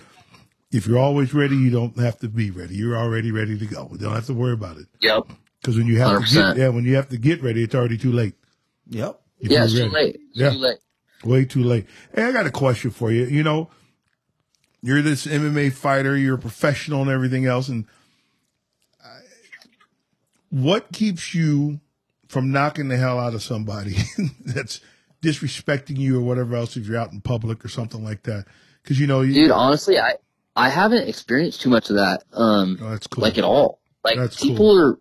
If 0.71 0.87
you're 0.87 0.99
always 0.99 1.35
ready, 1.35 1.57
you 1.57 1.71
don't 1.71 1.99
have 1.99 2.19
to 2.21 2.29
be 2.29 2.51
ready. 2.51 2.77
You're 2.77 2.97
already 2.97 3.33
ready 3.33 3.59
to 3.59 3.67
go. 3.67 3.89
You 3.93 3.99
don't 3.99 4.15
have 4.15 4.27
to 4.27 4.35
worry 4.35 4.53
about 4.53 4.77
it 4.77 4.87
Yep. 5.01 5.27
Because 5.67 5.77
when 5.79 5.89
you 5.89 5.99
have 5.99 6.21
to 6.21 6.25
100%. 6.25 6.55
get 6.55 6.57
yeah, 6.59 6.69
when 6.69 6.85
you 6.85 6.95
have 6.95 7.09
to 7.09 7.17
get 7.17 7.43
ready, 7.43 7.65
it's 7.65 7.75
already 7.75 7.99
too 7.99 8.13
late. 8.13 8.35
Yep. 8.89 9.21
If 9.41 9.51
Yeah, 9.51 9.57
you're 9.59 9.65
it's 9.65 9.73
too 9.75 9.81
ready. 9.81 9.95
late. 9.95 10.15
It's 10.31 10.39
Yeah. 10.39 10.51
too 10.51 10.59
late. 10.59 10.79
Way 11.25 11.45
too 11.45 11.65
late. 11.65 11.87
Hey, 12.15 12.23
I 12.23 12.31
got 12.31 12.47
a 12.47 12.53
question 12.53 12.93
for 12.93 13.11
you. 13.11 13.25
You 13.25 13.43
know, 13.43 13.69
you're 14.81 15.03
this 15.03 15.27
MMA 15.27 15.71
fighter, 15.73 16.17
you're 16.17 16.37
a 16.37 16.39
professional 16.39 17.03
and 17.03 17.11
everything 17.11 17.47
else, 17.47 17.67
and 17.69 17.85
what 20.51 20.93
keeps 20.93 21.35
you 21.35 21.81
from 22.29 22.53
knocking 22.53 22.87
the 22.87 22.97
hell 22.97 23.19
out 23.19 23.35
of 23.35 23.43
somebody 23.43 23.97
that's 24.45 24.81
disrespecting 25.21 25.97
you 25.99 26.17
or 26.19 26.23
whatever 26.23 26.55
else 26.55 26.77
if 26.77 26.87
you're 26.87 26.97
out 26.99 27.11
in 27.13 27.21
public 27.21 27.65
or 27.65 27.69
something 27.69 28.05
like 28.05 28.23
that? 28.23 28.47
Because 28.85 29.01
you 29.01 29.09
know, 29.09 29.23
you, 29.23 29.35
Dude, 29.35 29.51
honestly, 29.51 29.99
I 29.99 30.15
I 30.55 30.69
haven't 30.69 31.09
experienced 31.09 31.61
too 31.61 31.71
much 31.71 31.91
of 31.91 31.97
that. 31.97 32.23
Um, 32.33 32.79
oh, 32.81 32.91
that's 32.91 33.09
cool. 33.09 33.23
like 33.23 33.37
at 33.37 33.43
all. 33.45 33.81
Like 34.05 34.17
That's 34.17 34.41
people 34.41 34.59
cool. 34.59 34.79
are 34.93 34.99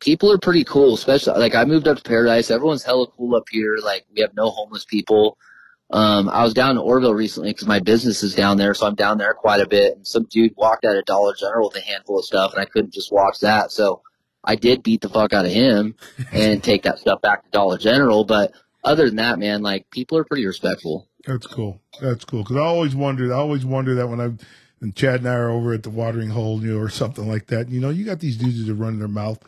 people 0.00 0.32
are 0.32 0.38
pretty 0.38 0.64
cool, 0.64 0.94
especially 0.94 1.38
like 1.38 1.54
I 1.54 1.64
moved 1.64 1.86
up 1.86 1.98
to 1.98 2.02
Paradise. 2.02 2.50
Everyone's 2.50 2.82
hella 2.82 3.06
cool 3.08 3.36
up 3.36 3.48
here. 3.50 3.78
Like 3.82 4.06
we 4.14 4.22
have 4.22 4.34
no 4.34 4.50
homeless 4.50 4.84
people. 4.84 5.38
Um, 5.92 6.28
I 6.28 6.44
was 6.44 6.54
down 6.54 6.72
in 6.72 6.78
Oroville 6.78 7.14
recently 7.14 7.50
because 7.50 7.66
my 7.66 7.80
business 7.80 8.22
is 8.22 8.34
down 8.34 8.56
there, 8.56 8.74
so 8.74 8.86
I'm 8.86 8.94
down 8.94 9.18
there 9.18 9.34
quite 9.34 9.60
a 9.60 9.66
bit. 9.68 9.96
And 9.96 10.06
some 10.06 10.24
dude 10.24 10.54
walked 10.56 10.84
out 10.84 10.96
of 10.96 11.04
Dollar 11.04 11.34
General 11.34 11.68
with 11.68 11.82
a 11.82 11.86
handful 11.86 12.18
of 12.18 12.24
stuff, 12.24 12.52
and 12.52 12.60
I 12.60 12.64
couldn't 12.64 12.94
just 12.94 13.12
watch 13.12 13.40
that. 13.40 13.72
So 13.72 14.02
I 14.44 14.54
did 14.54 14.82
beat 14.82 15.00
the 15.00 15.08
fuck 15.08 15.32
out 15.32 15.46
of 15.46 15.52
him 15.52 15.96
and 16.32 16.62
take 16.62 16.84
that 16.84 17.00
stuff 17.00 17.20
back 17.20 17.44
to 17.44 17.50
Dollar 17.50 17.76
General. 17.76 18.24
But 18.24 18.52
other 18.84 19.06
than 19.06 19.16
that, 19.16 19.38
man, 19.38 19.62
like 19.62 19.90
people 19.90 20.16
are 20.18 20.24
pretty 20.24 20.46
respectful. 20.46 21.08
That's 21.26 21.46
cool. 21.46 21.80
That's 22.00 22.24
cool. 22.24 22.44
Because 22.44 22.56
I 22.56 22.60
always 22.64 22.94
wondered. 22.94 23.32
I 23.32 23.36
always 23.36 23.64
wonder 23.64 23.96
that 23.96 24.08
when 24.08 24.20
I 24.20 24.30
and 24.80 24.94
Chad 24.94 25.20
and 25.20 25.28
I 25.28 25.34
are 25.34 25.50
over 25.50 25.74
at 25.74 25.82
the 25.82 25.90
watering 25.90 26.30
hole, 26.30 26.62
you 26.62 26.72
know, 26.72 26.78
or 26.78 26.88
something 26.88 27.28
like 27.28 27.48
that. 27.48 27.68
You 27.68 27.80
know, 27.80 27.90
you 27.90 28.04
got 28.04 28.20
these 28.20 28.36
dudes 28.36 28.64
that 28.64 28.72
are 28.72 28.74
running 28.74 28.98
their 28.98 29.08
mouth, 29.08 29.38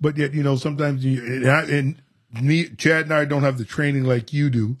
but 0.00 0.16
yet, 0.16 0.34
you 0.34 0.42
know, 0.42 0.56
sometimes 0.56 1.04
you 1.04 1.22
and, 1.22 1.50
I, 1.50 1.62
and 1.62 2.02
me, 2.40 2.68
Chad 2.76 3.04
and 3.04 3.14
I 3.14 3.24
don't 3.24 3.42
have 3.42 3.58
the 3.58 3.64
training 3.64 4.04
like 4.04 4.32
you 4.32 4.50
do. 4.50 4.76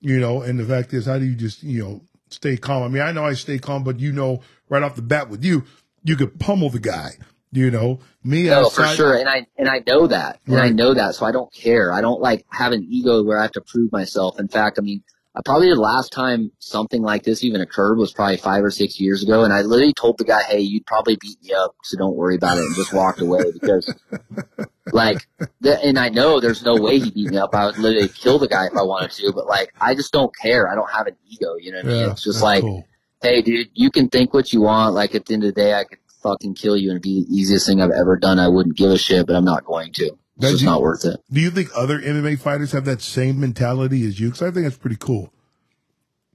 You 0.00 0.20
know, 0.20 0.42
and 0.42 0.58
the 0.58 0.64
fact 0.64 0.92
is, 0.92 1.06
how 1.06 1.18
do 1.18 1.24
you 1.24 1.34
just 1.34 1.62
you 1.62 1.82
know 1.82 2.00
stay 2.28 2.56
calm? 2.56 2.82
I 2.82 2.88
mean, 2.88 3.02
I 3.02 3.12
know 3.12 3.24
I 3.24 3.34
stay 3.34 3.58
calm, 3.58 3.84
but 3.84 4.00
you 4.00 4.12
know, 4.12 4.42
right 4.68 4.82
off 4.82 4.96
the 4.96 5.02
bat 5.02 5.30
with 5.30 5.44
you, 5.44 5.64
you 6.02 6.16
could 6.16 6.38
pummel 6.38 6.70
the 6.70 6.80
guy. 6.80 7.12
You 7.52 7.70
know, 7.70 8.00
me 8.24 8.44
No, 8.46 8.68
for 8.68 8.84
sure. 8.88 9.16
And 9.16 9.28
I 9.28 9.46
and 9.56 9.68
I 9.68 9.82
know 9.86 10.08
that. 10.08 10.40
And 10.46 10.56
I 10.56 10.70
know 10.70 10.92
that, 10.92 11.14
so 11.14 11.24
I 11.24 11.30
don't 11.30 11.52
care. 11.52 11.92
I 11.92 12.00
don't 12.00 12.20
like 12.20 12.44
have 12.50 12.72
an 12.72 12.84
ego 12.90 13.22
where 13.22 13.38
I 13.38 13.42
have 13.42 13.52
to 13.52 13.60
prove 13.60 13.92
myself. 13.92 14.40
In 14.40 14.48
fact, 14.48 14.76
I 14.78 14.82
mean, 14.82 15.04
I 15.36 15.40
probably 15.44 15.68
the 15.68 15.80
last 15.80 16.12
time 16.12 16.52
something 16.60 17.02
like 17.02 17.24
this 17.24 17.42
even 17.42 17.60
occurred 17.60 17.98
was 17.98 18.12
probably 18.12 18.36
five 18.36 18.62
or 18.62 18.70
six 18.70 19.00
years 19.00 19.22
ago, 19.24 19.42
and 19.42 19.52
I 19.52 19.62
literally 19.62 19.92
told 19.92 20.18
the 20.18 20.24
guy, 20.24 20.42
"Hey, 20.44 20.60
you'd 20.60 20.86
probably 20.86 21.16
beat 21.20 21.42
me 21.42 21.52
up, 21.52 21.74
so 21.82 21.98
don't 21.98 22.14
worry 22.14 22.36
about 22.36 22.58
it," 22.58 22.60
and 22.64 22.74
just 22.76 22.92
walked 22.92 23.20
away 23.20 23.42
because, 23.52 23.92
like, 24.92 25.26
the, 25.60 25.82
and 25.84 25.98
I 25.98 26.08
know 26.10 26.38
there's 26.38 26.64
no 26.64 26.76
way 26.76 27.00
he 27.00 27.10
beat 27.10 27.30
me 27.30 27.36
up. 27.36 27.54
I 27.54 27.66
would 27.66 27.78
literally 27.78 28.08
kill 28.08 28.38
the 28.38 28.46
guy 28.46 28.66
if 28.66 28.76
I 28.76 28.82
wanted 28.82 29.10
to, 29.12 29.32
but 29.32 29.46
like, 29.46 29.74
I 29.80 29.94
just 29.94 30.12
don't 30.12 30.32
care. 30.40 30.70
I 30.70 30.76
don't 30.76 30.90
have 30.92 31.08
an 31.08 31.16
ego. 31.26 31.56
You 31.58 31.72
know 31.72 31.78
what 31.78 31.86
I 31.86 31.88
mean? 31.88 32.00
Yeah, 32.00 32.10
It's 32.12 32.22
just 32.22 32.40
like 32.42 32.60
cool. 32.60 32.86
hey 33.20 33.42
dude, 33.42 33.70
you 33.74 33.90
can 33.90 34.08
think 34.08 34.32
what 34.34 34.52
you 34.52 34.60
want. 34.60 34.94
Like 34.94 35.14
at 35.16 35.26
the 35.26 35.34
end 35.34 35.42
of 35.44 35.54
the 35.54 35.60
day, 35.60 35.74
I 35.74 35.82
could 35.84 35.98
fucking 36.22 36.54
kill 36.54 36.76
you 36.76 36.90
and 36.90 36.96
it'd 36.96 37.02
be 37.02 37.24
the 37.24 37.34
easiest 37.34 37.66
thing 37.66 37.82
I've 37.82 37.90
ever 37.90 38.16
done. 38.16 38.38
I 38.38 38.48
wouldn't 38.48 38.76
give 38.76 38.90
a 38.90 38.98
shit, 38.98 39.26
but 39.26 39.34
I'm 39.36 39.44
not 39.44 39.64
going 39.64 39.92
to. 39.94 40.12
It's 40.38 40.50
just 40.50 40.62
you- 40.62 40.68
not 40.68 40.82
worth 40.82 41.04
it. 41.04 41.20
Do 41.32 41.40
you 41.40 41.50
think 41.50 41.70
other 41.76 42.00
MMA 42.00 42.36
fighters 42.38 42.72
have 42.72 42.84
that 42.86 43.00
same 43.02 43.38
mentality 43.40 44.06
as 44.06 44.18
you? 44.18 44.28
Because 44.28 44.42
I 44.42 44.50
think 44.50 44.66
that's 44.66 44.76
pretty 44.76 44.96
cool. 44.98 45.32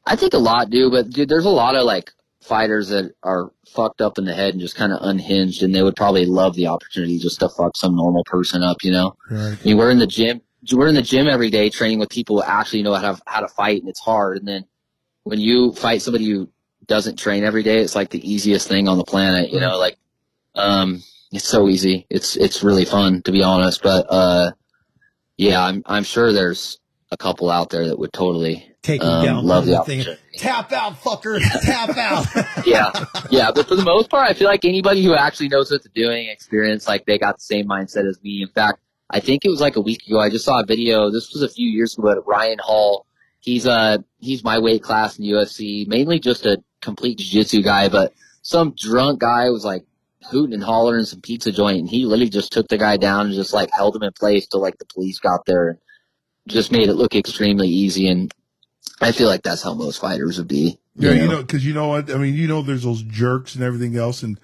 I 0.06 0.16
think 0.16 0.34
a 0.34 0.38
lot 0.40 0.70
do, 0.70 0.90
but 0.90 1.10
dude, 1.10 1.30
there's 1.30 1.46
a 1.46 1.50
lot 1.50 1.76
of 1.76 1.84
like 1.84 2.12
fighters 2.42 2.90
that 2.90 3.14
are 3.22 3.52
fucked 3.68 4.02
up 4.02 4.18
in 4.18 4.26
the 4.26 4.34
head 4.34 4.54
and 4.54 4.62
just 4.62 4.76
kind 4.76 4.94
of 4.94 5.00
unhinged 5.02 5.62
and 5.62 5.76
they 5.76 5.84
would 5.84 5.96
probably 5.96 6.26
love 6.26 6.56
the 6.56 6.68
opportunity 6.68 7.20
just 7.20 7.40
to 7.42 7.50
fuck 7.50 7.76
some 7.76 7.96
normal 7.96 8.24
person 8.24 8.64
up, 8.64 8.78
you 8.84 8.92
know? 8.92 9.16
Right. 9.30 9.58
I 9.62 9.66
mean, 9.66 9.78
we're 9.78 9.92
in 9.92 10.00
the 10.00 10.08
gym, 10.08 10.42
we're 10.72 10.88
in 10.88 10.96
the 10.96 11.02
gym 11.02 11.28
every 11.28 11.50
day 11.50 11.70
training 11.70 12.00
with 12.00 12.10
people 12.10 12.38
who 12.38 12.44
actually 12.44 12.82
know 12.82 12.94
how 12.94 13.14
to, 13.14 13.22
how 13.28 13.42
to 13.42 13.48
fight 13.50 13.82
and 13.82 13.90
it's 13.90 14.00
hard. 14.00 14.38
And 14.38 14.48
then 14.48 14.66
when 15.24 15.40
you 15.40 15.74
fight 15.74 16.02
somebody 16.02 16.26
who 16.26 16.50
doesn't 16.88 17.18
train 17.18 17.44
every 17.44 17.62
day, 17.62 17.80
it's 17.82 17.94
like 17.96 18.10
the 18.10 18.32
easiest 18.32 18.68
thing 18.68 18.88
on 18.88 18.98
the 18.98 19.04
planet, 19.04 19.52
you 19.52 19.60
know, 19.60 19.78
like, 19.78 19.98
um, 20.56 21.04
it's 21.32 21.48
so 21.48 21.68
easy. 21.68 22.06
It's, 22.10 22.36
it's 22.36 22.64
really 22.64 22.86
fun 22.86 23.22
to 23.24 23.32
be 23.32 23.44
honest. 23.44 23.84
But, 23.84 24.06
uh, 24.10 24.52
yeah, 25.38 25.64
I'm, 25.64 25.84
I'm 25.86 26.04
sure 26.04 26.34
there's 26.34 26.80
a 27.12 27.18
couple 27.18 27.50
out 27.50 27.70
there 27.70 27.88
that 27.88 28.00
would 28.00 28.14
totally, 28.14 28.70
Take 28.82 29.04
um, 29.04 29.26
down. 29.26 29.46
love 29.46 29.66
the 29.66 29.84
thing. 29.84 30.06
Tap 30.38 30.72
out, 30.72 31.02
fucker. 31.02 31.40
Tap 31.62 31.98
out. 31.98 32.26
yeah, 32.66 32.92
yeah. 33.30 33.52
But 33.54 33.68
for 33.68 33.76
the 33.76 33.84
most 33.84 34.10
part, 34.10 34.30
I 34.30 34.34
feel 34.34 34.48
like 34.48 34.64
anybody 34.64 35.04
who 35.04 35.14
actually 35.14 35.50
knows 35.50 35.70
what 35.70 35.84
they're 35.84 36.06
doing, 36.06 36.30
experience, 36.30 36.88
like 36.88 37.06
they 37.06 37.18
got 37.18 37.38
the 37.38 37.44
same 37.44 37.68
mindset 37.68 38.08
as 38.08 38.22
me. 38.24 38.42
In 38.42 38.48
fact, 38.48 38.80
I 39.10 39.20
think 39.20 39.44
it 39.44 39.50
was 39.50 39.60
like 39.60 39.76
a 39.76 39.82
week 39.82 40.08
ago. 40.08 40.20
I 40.20 40.30
just 40.30 40.46
saw 40.46 40.62
a 40.62 40.66
video. 40.66 41.12
This 41.12 41.34
was 41.34 41.42
a 41.42 41.50
few 41.50 41.70
years 41.70 41.98
ago. 41.98 42.24
Ryan 42.26 42.60
Hall, 42.60 43.06
he's 43.40 43.68
uh 43.68 43.98
he's 44.20 44.44
my 44.44 44.60
weight 44.60 44.82
class 44.82 45.20
in 45.20 45.26
UFC, 45.26 45.86
mainly 45.88 46.20
just 46.20 46.46
a 46.46 46.64
complete 46.82 47.18
jiu-jitsu 47.18 47.64
guy. 47.64 47.90
But 47.90 48.14
some 48.44 48.74
drunk 48.78 49.20
guy 49.20 49.50
was 49.50 49.66
like 49.66 49.84
hooting 50.24 50.54
and 50.54 50.64
hollering 50.64 51.06
some 51.06 51.22
pizza 51.22 51.52
joint, 51.52 51.80
and 51.80 51.90
he 51.90 52.06
literally 52.06 52.30
just 52.30 52.52
took 52.52 52.68
the 52.68 52.78
guy 52.78 52.98
down 52.98 53.28
and 53.28 53.36
just 53.36 53.54
like 53.54 53.70
held 53.72 53.96
him 53.96 54.04
in 54.04 54.12
place 54.14 54.48
till 54.48 54.62
like 54.62 54.78
the 54.78 54.86
police 54.86 55.20
got 55.20 55.46
there 55.46 55.70
and 55.70 55.80
just 56.48 56.72
made 56.72 56.90
it 56.90 56.96
look 56.96 57.16
extremely 57.16 57.68
easy. 57.68 58.08
And 58.08 58.34
I 59.02 59.12
feel 59.12 59.28
like 59.28 59.44
that's 59.44 59.64
how 59.64 59.74
most 59.74 60.00
fighters 60.02 60.38
would 60.38 60.48
be. 60.48 60.80
Yeah, 60.96 61.12
you 61.12 61.28
know, 61.28 61.42
because 61.42 61.66
you 61.66 61.74
know 61.74 61.88
what 61.88 62.12
I 62.12 62.18
mean. 62.18 62.36
You 62.36 62.48
know, 62.48 62.62
there's 62.62 62.84
those 62.84 63.04
jerks 63.04 63.56
and 63.56 63.64
everything 63.64 63.96
else, 63.96 64.22
and 64.22 64.38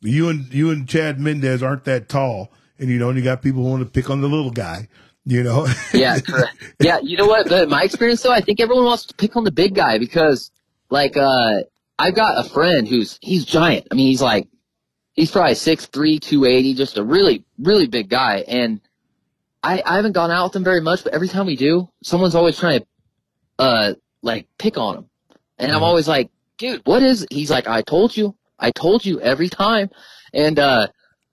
you 0.00 0.30
and 0.30 0.52
you 0.52 0.70
and 0.70 0.88
Chad 0.88 1.20
Mendes 1.20 1.62
aren't 1.62 1.84
that 1.84 2.08
tall, 2.08 2.50
and 2.78 2.88
you 2.88 2.98
know, 2.98 3.10
and 3.10 3.18
you 3.18 3.24
got 3.24 3.42
people 3.42 3.62
who 3.62 3.68
want 3.68 3.82
to 3.82 3.90
pick 3.90 4.08
on 4.08 4.22
the 4.22 4.28
little 4.28 4.50
guy. 4.50 4.88
You 5.26 5.42
know, 5.42 5.66
yeah, 5.92 6.18
correct. 6.20 6.56
Yeah, 6.80 7.00
you 7.02 7.18
know 7.18 7.26
what? 7.26 7.50
But 7.50 7.68
my 7.68 7.82
experience 7.82 8.22
though, 8.22 8.32
I 8.32 8.40
think 8.40 8.60
everyone 8.60 8.86
wants 8.86 9.04
to 9.06 9.14
pick 9.14 9.36
on 9.36 9.44
the 9.44 9.52
big 9.52 9.74
guy 9.74 9.98
because, 9.98 10.50
like, 10.88 11.18
uh, 11.18 11.60
I've 11.98 12.14
got 12.14 12.46
a 12.46 12.48
friend 12.48 12.88
who's 12.88 13.18
he's 13.20 13.44
giant. 13.44 13.88
I 13.90 13.94
mean, 13.94 14.06
he's 14.06 14.22
like, 14.22 14.48
he's 15.18 15.30
probably 15.30 15.54
six 15.54 15.86
three, 15.86 16.18
two 16.18 16.44
eighty, 16.44 16.74
just 16.74 16.96
a 16.96 17.02
really, 17.02 17.44
really 17.58 17.86
big 17.86 18.08
guy. 18.08 18.44
And 18.46 18.80
I, 19.62 19.82
I 19.84 19.96
haven't 19.96 20.12
gone 20.12 20.30
out 20.30 20.44
with 20.44 20.56
him 20.56 20.64
very 20.64 20.80
much, 20.80 21.04
but 21.04 21.12
every 21.12 21.28
time 21.28 21.46
we 21.46 21.56
do, 21.56 21.88
someone's 22.02 22.34
always 22.34 22.58
trying 22.58 22.80
to, 22.80 22.86
uh, 23.58 23.94
like 24.22 24.46
pick 24.58 24.78
on 24.78 24.96
him, 24.98 25.10
and 25.58 25.72
I'm 25.72 25.80
Mhm. 25.80 25.84
always 25.84 26.08
like, 26.08 26.30
dude, 26.58 26.82
what 26.84 27.02
is? 27.02 27.26
He's 27.30 27.50
like, 27.50 27.66
I 27.66 27.82
told 27.82 28.16
you, 28.16 28.36
I 28.58 28.70
told 28.70 29.04
you 29.04 29.20
every 29.20 29.48
time, 29.48 29.90
and 30.32 30.58
uh. 30.58 30.88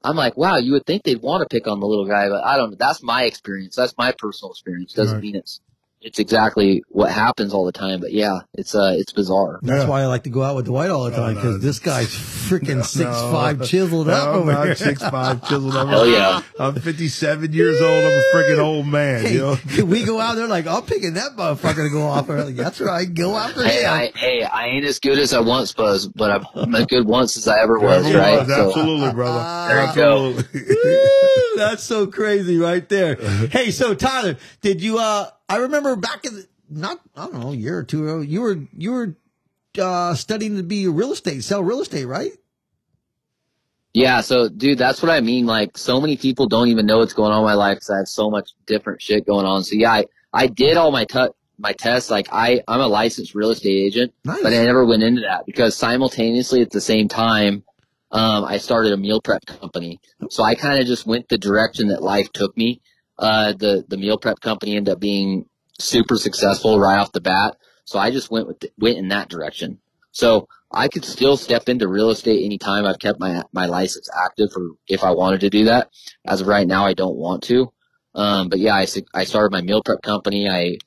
I'm 0.07 0.15
like, 0.15 0.37
wow, 0.37 0.57
you 0.57 0.73
would 0.73 0.85
think 0.85 1.01
they'd 1.01 1.19
want 1.19 1.41
to 1.41 1.47
pick 1.51 1.65
on 1.67 1.79
the 1.79 1.87
little 1.87 2.05
guy, 2.05 2.29
but 2.29 2.43
I 2.43 2.57
don't 2.57 2.69
know. 2.69 2.77
That's 2.79 3.01
my 3.01 3.23
experience. 3.23 3.75
That's 3.75 3.95
my 3.97 4.11
personal 4.11 4.51
experience. 4.51 4.93
Doesn't 4.93 5.15
Right. 5.15 5.23
mean 5.23 5.35
it's 5.35 5.61
it's 6.05 6.19
exactly 6.19 6.83
what 6.89 7.11
happens 7.11 7.51
all 7.51 7.65
the 7.65 7.71
time, 7.71 7.99
but 7.99 8.13
yeah, 8.13 8.41
it's 8.53 8.75
uh 8.75 8.93
it's 8.95 9.11
bizarre. 9.11 9.59
That's 9.63 9.83
Yeah. 9.85 9.89
why 9.89 10.03
I 10.03 10.05
like 10.05 10.23
to 10.23 10.29
go 10.29 10.43
out 10.43 10.55
with 10.55 10.67
Dwight 10.67 10.91
all 10.91 11.05
the 11.05 11.15
time 11.15 11.33
no, 11.33 11.41
because 11.41 11.61
this 11.63 11.79
guy's 11.79 12.09
freaking 12.09 12.75
No, 12.77 12.81
six 12.83 13.09
five 13.09 13.65
chiseled 13.65 14.07
up 14.07 14.35
no, 14.35 14.51
I'm 14.51 14.65
here. 14.67 14.75
six 14.75 15.01
five 15.01 15.41
chiseled 15.41 15.75
up. 15.75 15.87
Hell 15.87 16.07
yeah. 16.07 16.41
I'm 16.59 16.75
57 16.75 17.51
years 17.53 17.81
old. 17.81 18.05
I'm 18.05 18.11
a 18.11 18.23
freaking 18.35 18.59
old 18.59 18.85
man. 18.87 19.33
You 19.33 19.39
know. 19.39 19.57
We 19.85 20.03
go 20.03 20.19
out 20.21 20.35
there 20.35 20.47
like 20.47 20.67
I'm 20.67 20.83
picking 20.83 21.15
that 21.15 21.31
motherfucker 21.35 21.87
to 21.87 21.89
go 21.89 22.03
off. 22.03 22.27
We're 22.27 22.51
That's 22.51 22.79
right, 22.79 23.11
go 23.11 23.35
after 23.35 23.63
Hey, 23.67 23.81
him. 23.83 23.91
I 23.91 24.11
hey, 24.15 24.43
I 24.43 24.67
ain't 24.67 24.85
as 24.85 24.99
good 24.99 25.17
as 25.17 25.33
I 25.33 25.39
once 25.39 25.75
was, 25.75 26.07
but 26.07 26.29
I'm, 26.29 26.45
I'm 26.53 26.75
as 26.75 26.85
good 26.85 27.07
once 27.07 27.35
as 27.35 27.47
I 27.47 27.61
ever 27.61 27.79
was, 27.79 28.05
Ever 28.05 28.19
right? 28.19 28.37
was, 28.39 28.47
So, 28.47 28.67
absolutely, 28.67 29.11
brother. 29.13 29.43
There 29.73 29.87
you 29.87 29.95
go. 29.95 30.43
Woo, 30.53 31.57
That's 31.57 31.83
so 31.83 32.05
crazy 32.07 32.57
right 32.57 32.87
there. 32.89 33.15
Hey, 33.55 33.71
so 33.71 33.93
Tyler, 33.95 34.37
did 34.61 34.81
you 34.81 34.97
uh 34.99 35.29
I 35.47 35.57
remember 35.57 35.95
back 35.95 36.25
in 36.25 36.35
the, 36.35 36.47
not 36.69 36.99
I 37.15 37.25
don't 37.27 37.39
know, 37.39 37.51
a 37.51 37.55
year 37.55 37.77
or 37.77 37.83
two 37.83 38.03
ago, 38.03 38.21
you 38.21 38.41
were 38.41 38.57
you 38.75 38.91
were 38.91 39.15
uh 39.79 40.15
studying 40.15 40.57
to 40.57 40.63
be 40.63 40.87
real 40.87 41.11
estate, 41.11 41.43
sell 41.43 41.63
real 41.63 41.81
estate, 41.81 42.05
right? 42.05 42.31
yeah, 43.95 44.19
so 44.19 44.49
dude, 44.49 44.77
that's 44.77 45.01
what 45.01 45.09
I 45.09 45.21
mean. 45.21 45.45
Like, 45.45 45.77
so 45.77 46.01
many 46.01 46.17
people 46.17 46.47
don't 46.47 46.67
even 46.67 46.85
know 46.85 46.97
what's 46.97 47.13
going 47.13 47.31
on 47.31 47.39
in 47.39 47.45
my 47.45 47.53
life 47.53 47.77
because 47.77 47.89
I 47.89 47.97
have 47.99 48.09
so 48.09 48.29
much 48.29 48.51
different 48.65 49.01
shit 49.01 49.25
going 49.25 49.45
on. 49.45 49.63
So 49.63 49.75
yeah, 49.75 49.91
I, 49.91 50.05
I 50.33 50.47
did 50.47 50.75
all 50.75 50.91
my 50.91 51.05
tu- 51.05 51.33
my 51.57 51.71
tests. 51.71 52.11
Like, 52.11 52.27
I 52.29 52.61
I'm 52.67 52.81
a 52.81 52.87
licensed 52.87 53.33
real 53.35 53.51
estate 53.51 53.69
agent. 53.69 54.13
Nice. 54.25 54.43
but 54.43 54.51
I 54.53 54.65
never 54.65 54.85
went 54.85 55.03
into 55.03 55.21
that 55.21 55.45
because 55.45 55.77
simultaneously 55.77 56.61
at 56.61 56.71
the 56.71 56.81
same 56.81 57.07
time, 57.07 57.63
um, 58.11 58.43
I 58.43 58.57
started 58.57 58.91
a 58.91 58.97
meal 58.97 59.21
prep 59.21 59.45
company. 59.45 60.01
So 60.29 60.43
I 60.43 60.55
kind 60.55 60.79
of 60.81 60.87
just 60.87 61.05
went 61.05 61.29
the 61.29 61.37
direction 61.37 61.87
that 61.87 62.03
life 62.03 62.31
took 62.33 62.55
me. 62.57 62.81
Uh, 63.17 63.53
the, 63.53 63.85
the 63.87 63.97
meal 63.97 64.17
prep 64.17 64.39
company 64.39 64.75
ended 64.75 64.93
up 64.93 64.99
being 64.99 65.45
super 65.79 66.17
successful 66.17 66.79
right 66.79 66.99
off 66.99 67.11
the 67.11 67.21
bat. 67.21 67.57
So 67.85 67.99
I 67.99 68.11
just 68.11 68.31
went 68.31 68.47
with, 68.47 68.63
went 68.77 68.97
in 68.97 69.09
that 69.09 69.29
direction. 69.29 69.79
So 70.11 70.47
I 70.71 70.87
could 70.87 71.05
still 71.05 71.37
step 71.37 71.69
into 71.69 71.87
real 71.87 72.09
estate 72.09 72.43
anytime. 72.43 72.85
I've 72.85 72.99
kept 72.99 73.19
my, 73.19 73.43
my 73.53 73.65
license 73.65 74.09
active 74.25 74.51
for 74.51 74.61
if 74.87 75.03
I 75.03 75.11
wanted 75.11 75.41
to 75.41 75.49
do 75.49 75.65
that. 75.65 75.89
As 76.25 76.41
of 76.41 76.47
right 76.47 76.67
now, 76.67 76.85
I 76.85 76.93
don't 76.93 77.17
want 77.17 77.43
to. 77.43 77.71
Um, 78.13 78.47
but 78.49 78.59
yeah, 78.59 78.75
I 78.75 78.87
I 79.13 79.25
started 79.25 79.51
my 79.51 79.61
meal 79.61 79.83
prep 79.83 80.01
company. 80.01 80.49
I, 80.49 80.77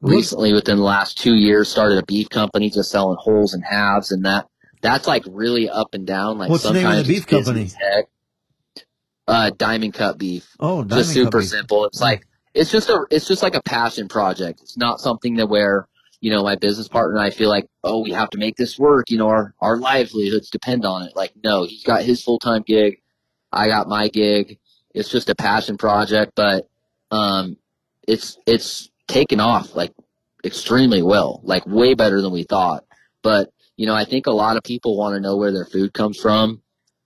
recently 0.00 0.52
within 0.52 0.78
the 0.78 0.82
last 0.82 1.18
two 1.18 1.34
years 1.34 1.68
started 1.68 1.98
a 1.98 2.06
beef 2.06 2.28
company 2.28 2.70
just 2.70 2.90
selling 2.90 3.18
wholes 3.20 3.54
and 3.54 3.62
halves 3.64 4.10
and 4.10 4.24
that 4.24 4.46
that's 4.80 5.06
like 5.06 5.22
really 5.28 5.68
up 5.68 5.92
and 5.92 6.06
down 6.06 6.38
like 6.38 6.48
What's 6.48 6.62
the 6.62 6.72
name 6.72 6.86
of 6.86 6.96
the 6.96 7.04
beef 7.04 7.26
company? 7.26 7.70
Uh 9.30 9.50
diamond 9.50 9.94
cut 9.94 10.18
beef. 10.18 10.56
Oh, 10.58 10.82
just 10.82 11.12
super 11.12 11.40
simple. 11.40 11.84
It's 11.86 12.00
like 12.00 12.26
it's 12.52 12.70
just 12.70 12.88
a 12.88 13.06
it's 13.10 13.28
just 13.28 13.42
like 13.42 13.54
a 13.54 13.62
passion 13.62 14.08
project. 14.08 14.60
It's 14.60 14.76
not 14.76 15.00
something 15.00 15.36
that 15.36 15.46
where 15.46 15.86
you 16.20 16.32
know 16.32 16.42
my 16.42 16.56
business 16.56 16.88
partner 16.88 17.16
and 17.16 17.24
i 17.24 17.30
feel 17.30 17.48
like 17.48 17.66
oh 17.82 18.02
we 18.02 18.10
have 18.10 18.28
to 18.30 18.38
make 18.38 18.56
this 18.56 18.76
work. 18.78 19.08
You 19.08 19.18
know 19.18 19.28
our 19.28 19.54
our 19.60 19.76
livelihoods 19.76 20.50
depend 20.50 20.84
on 20.84 21.02
it. 21.02 21.14
Like 21.14 21.32
no 21.42 21.64
he's 21.64 21.84
got 21.84 22.02
his 22.02 22.22
full-time 22.24 22.62
gig. 22.66 23.00
I 23.52 23.68
got 23.68 23.88
my 23.88 24.08
gig. 24.08 24.58
It's 24.92 25.08
just 25.08 25.30
a 25.30 25.36
passion 25.36 25.78
project, 25.78 26.32
but 26.34 26.68
um, 27.12 27.56
it's 28.06 28.36
it's 28.46 28.90
taken 29.06 29.38
off 29.38 29.76
like 29.76 29.92
extremely 30.44 31.02
well, 31.02 31.40
like 31.44 31.66
way 31.66 31.94
better 31.94 32.20
than 32.20 32.32
we 32.32 32.42
thought. 32.42 32.84
But 33.22 33.52
you 33.76 33.86
know, 33.86 33.94
I 33.94 34.04
think 34.04 34.26
a 34.26 34.32
lot 34.32 34.56
of 34.56 34.64
people 34.64 34.96
want 34.96 35.14
to 35.14 35.20
know 35.20 35.36
where 35.36 35.52
their 35.52 35.64
food 35.64 35.92
comes 35.92 36.18
from. 36.18 36.62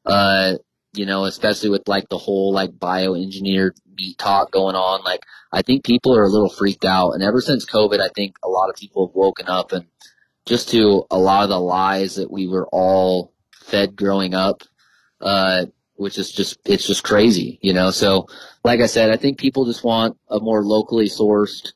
Uh, 0.07 0.55
you 0.95 1.07
know, 1.07 1.25
especially 1.25 1.71
with 1.71 1.89
like 1.89 2.09
the 2.09 2.19
whole 2.19 2.53
like 2.53 2.71
bioengineered 2.73 3.73
meat 3.97 4.19
talk 4.19 4.51
going 4.51 4.77
on. 4.77 5.03
Like, 5.05 5.25
I 5.53 5.63
think 5.63 5.85
people 5.85 6.17
are 6.17 6.25
a 6.25 6.29
little 6.29 6.49
freaked 6.49 6.85
out. 6.85 7.13
And 7.13 7.23
ever 7.23 7.41
since 7.41 7.65
COVID, 7.65 8.01
I 8.01 8.09
think 8.15 8.37
a 8.43 8.49
lot 8.49 8.71
of 8.71 8.77
people 8.77 9.07
have 9.07 9.15
woken 9.15 9.49
up 9.49 9.73
and 9.73 9.87
just 10.47 10.69
to 10.71 11.05
a 11.11 11.19
lot 11.19 11.45
of 11.45 11.49
the 11.49 11.61
lies 11.61 12.17
that 12.17 12.31
we 12.31 12.47
were 12.47 12.69
all 12.69 13.33
fed 13.53 13.97
growing 13.97 14.35
up, 14.35 14.63
uh, 15.21 15.67
which 15.95 16.19
is 16.19 16.31
just, 16.31 16.59
it's 16.65 16.87
just 16.87 17.05
crazy, 17.05 17.59
you 17.63 17.73
know? 17.73 17.91
So, 17.91 18.29
like 18.63 18.81
I 18.81 18.87
said, 18.87 19.11
I 19.11 19.17
think 19.17 19.39
people 19.39 19.65
just 19.65 19.85
want 19.85 20.19
a 20.29 20.41
more 20.41 20.63
locally 20.63 21.09
sourced, 21.09 21.73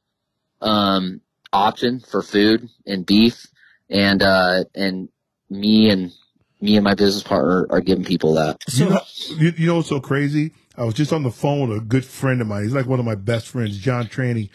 um, 0.61 1.21
option 1.53 2.01
for 2.01 2.23
food 2.23 2.69
and 2.87 3.07
beef. 3.07 3.47
And, 3.89 4.23
uh, 4.23 4.65
and 4.75 5.09
me 5.49 5.89
and 5.89 6.13
me 6.61 6.77
and 6.77 6.85
my 6.85 6.95
business 6.95 7.23
partner 7.23 7.67
are 7.71 7.81
giving 7.81 8.05
people 8.05 8.35
that. 8.35 8.63
So, 8.69 8.85
you 8.85 8.91
know, 8.91 9.01
you, 9.37 9.53
you 9.57 9.67
know 9.67 9.77
what's 9.77 9.89
so 9.89 10.01
crazy? 10.01 10.53
I 10.77 10.85
was 10.85 10.95
just 10.95 11.13
on 11.13 11.23
the 11.23 11.31
phone 11.31 11.69
with 11.69 11.79
a 11.79 11.81
good 11.81 12.05
friend 12.05 12.41
of 12.41 12.47
mine. 12.47 12.65
He's 12.65 12.75
like 12.75 12.87
one 12.87 13.01
of 13.01 13.05
my 13.05 13.15
best 13.15 13.49
friends, 13.49 13.79
John 13.79 14.07
Traney, 14.07 14.51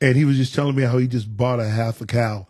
and 0.00 0.16
he 0.16 0.24
was 0.24 0.36
just 0.36 0.54
telling 0.54 0.76
me 0.76 0.82
how 0.82 0.98
he 0.98 1.08
just 1.08 1.36
bought 1.36 1.60
a 1.60 1.68
half 1.68 2.00
a 2.00 2.06
cow 2.06 2.46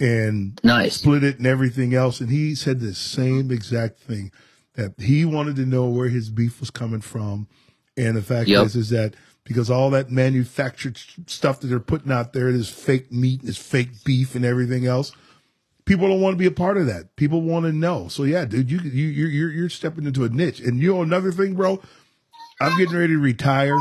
and 0.00 0.60
nice. 0.62 0.96
split 0.96 1.24
it 1.24 1.38
and 1.38 1.46
everything 1.46 1.94
else. 1.94 2.20
And 2.20 2.30
he 2.30 2.54
said 2.54 2.80
the 2.80 2.94
same 2.94 3.50
exact 3.50 3.98
thing 3.98 4.30
that 4.74 4.94
he 4.98 5.24
wanted 5.24 5.56
to 5.56 5.66
know 5.66 5.86
where 5.86 6.08
his 6.08 6.30
beef 6.30 6.60
was 6.60 6.70
coming 6.70 7.00
from. 7.00 7.48
And 7.96 8.16
the 8.16 8.22
fact 8.22 8.48
yep. 8.48 8.66
is, 8.66 8.76
is 8.76 8.90
that 8.90 9.14
because 9.44 9.70
all 9.70 9.90
that 9.90 10.10
manufactured 10.10 10.98
stuff 11.26 11.60
that 11.60 11.66
they're 11.66 11.80
putting 11.80 12.12
out 12.12 12.32
there 12.32 12.48
is 12.48 12.68
fake 12.68 13.12
meat, 13.12 13.42
is 13.42 13.58
fake 13.58 14.04
beef 14.04 14.34
and 14.34 14.44
everything 14.44 14.86
else 14.86 15.12
people 15.84 16.08
don't 16.08 16.20
want 16.20 16.34
to 16.34 16.38
be 16.38 16.46
a 16.46 16.50
part 16.50 16.76
of 16.76 16.86
that. 16.86 17.16
People 17.16 17.42
want 17.42 17.66
to 17.66 17.72
know. 17.72 18.08
So 18.08 18.24
yeah, 18.24 18.44
dude, 18.44 18.70
you 18.70 18.78
you 18.78 19.26
you're 19.26 19.50
you're 19.50 19.68
stepping 19.68 20.06
into 20.06 20.24
a 20.24 20.28
niche. 20.28 20.60
And 20.60 20.80
you 20.80 20.94
know 20.94 21.02
another 21.02 21.32
thing, 21.32 21.54
bro. 21.54 21.80
I'm 22.60 22.76
getting 22.78 22.96
ready 22.96 23.14
to 23.14 23.18
retire, 23.18 23.76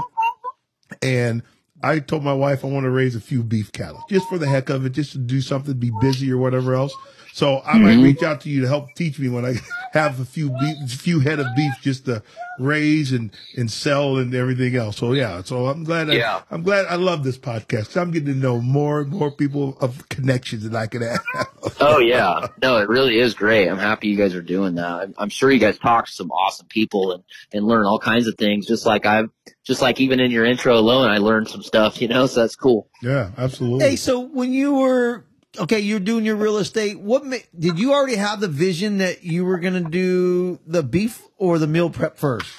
and 1.03 1.43
I 1.83 1.99
told 1.99 2.23
my 2.23 2.33
wife 2.33 2.63
I 2.63 2.67
want 2.67 2.85
to 2.85 2.89
raise 2.89 3.15
a 3.15 3.21
few 3.21 3.43
beef 3.43 3.71
cattle 3.71 4.03
just 4.09 4.27
for 4.27 4.37
the 4.37 4.47
heck 4.47 4.69
of 4.69 4.85
it, 4.85 4.93
just 4.93 5.11
to 5.11 5.17
do 5.19 5.41
something, 5.41 5.75
be 5.75 5.91
busy 6.01 6.31
or 6.31 6.37
whatever 6.37 6.73
else. 6.73 6.95
So 7.33 7.59
I 7.59 7.73
mm-hmm. 7.73 7.83
might 7.83 8.03
reach 8.03 8.23
out 8.23 8.41
to 8.41 8.49
you 8.49 8.61
to 8.61 8.67
help 8.67 8.93
teach 8.95 9.17
me 9.19 9.29
when 9.29 9.45
I 9.45 9.55
have 9.93 10.19
a 10.19 10.25
few 10.25 10.49
beef, 10.49 10.91
few 10.91 11.19
head 11.19 11.39
of 11.39 11.47
beef 11.55 11.73
just 11.81 12.05
to 12.05 12.23
raise 12.59 13.11
and, 13.11 13.31
and 13.57 13.71
sell 13.71 14.17
and 14.17 14.33
everything 14.35 14.75
else. 14.75 14.97
So 14.97 15.13
yeah, 15.13 15.41
so 15.43 15.67
I'm 15.67 15.83
glad. 15.83 16.09
I, 16.09 16.13
yeah. 16.13 16.41
I'm 16.51 16.63
glad 16.63 16.85
I 16.87 16.95
love 16.95 17.23
this 17.23 17.37
podcast. 17.37 17.99
I'm 17.99 18.11
getting 18.11 18.33
to 18.33 18.39
know 18.39 18.59
more 18.59 19.01
and 19.01 19.11
more 19.11 19.31
people 19.31 19.77
of 19.79 20.07
connections 20.09 20.69
that 20.69 20.75
I 20.75 20.87
can 20.87 21.01
have. 21.01 21.21
oh 21.79 21.99
yeah, 21.99 22.47
no, 22.61 22.77
it 22.77 22.89
really 22.89 23.17
is 23.17 23.33
great. 23.33 23.69
I'm 23.69 23.79
happy 23.79 24.09
you 24.09 24.17
guys 24.17 24.35
are 24.35 24.41
doing 24.41 24.75
that. 24.75 24.85
I'm, 24.85 25.13
I'm 25.17 25.29
sure 25.29 25.51
you 25.51 25.59
guys 25.59 25.77
talk 25.77 26.07
to 26.07 26.11
some 26.11 26.31
awesome 26.31 26.67
people 26.67 27.13
and 27.13 27.23
and 27.53 27.65
learn 27.65 27.85
all 27.85 27.99
kinds 27.99 28.27
of 28.27 28.35
things. 28.37 28.67
Just 28.67 28.85
like 28.85 29.05
I've, 29.05 29.29
just 29.63 29.81
like 29.81 29.99
even 30.01 30.19
in 30.19 30.31
your 30.31 30.45
intro 30.45 30.77
alone, 30.77 31.09
I 31.09 31.17
learned 31.17 31.47
some 31.47 31.63
stuff. 31.63 32.01
You 32.01 32.07
know, 32.07 32.27
so 32.27 32.41
that's 32.41 32.55
cool. 32.55 32.89
Yeah, 33.01 33.31
absolutely. 33.37 33.85
Hey, 33.87 33.95
so 33.95 34.19
when 34.19 34.53
you 34.53 34.75
were 34.75 35.25
okay, 35.57 35.79
you're 35.79 35.99
doing 35.99 36.25
your 36.25 36.35
real 36.35 36.57
estate. 36.57 36.99
What 36.99 37.25
ma- 37.25 37.37
did 37.57 37.79
you 37.79 37.93
already 37.93 38.15
have 38.15 38.39
the 38.39 38.47
vision 38.47 38.99
that 38.99 39.23
you 39.23 39.45
were 39.45 39.59
going 39.59 39.73
to 39.73 39.89
do 39.89 40.59
the 40.65 40.83
beef 40.83 41.23
or 41.37 41.59
the 41.59 41.67
meal 41.67 41.89
prep 41.89 42.17
first? 42.17 42.51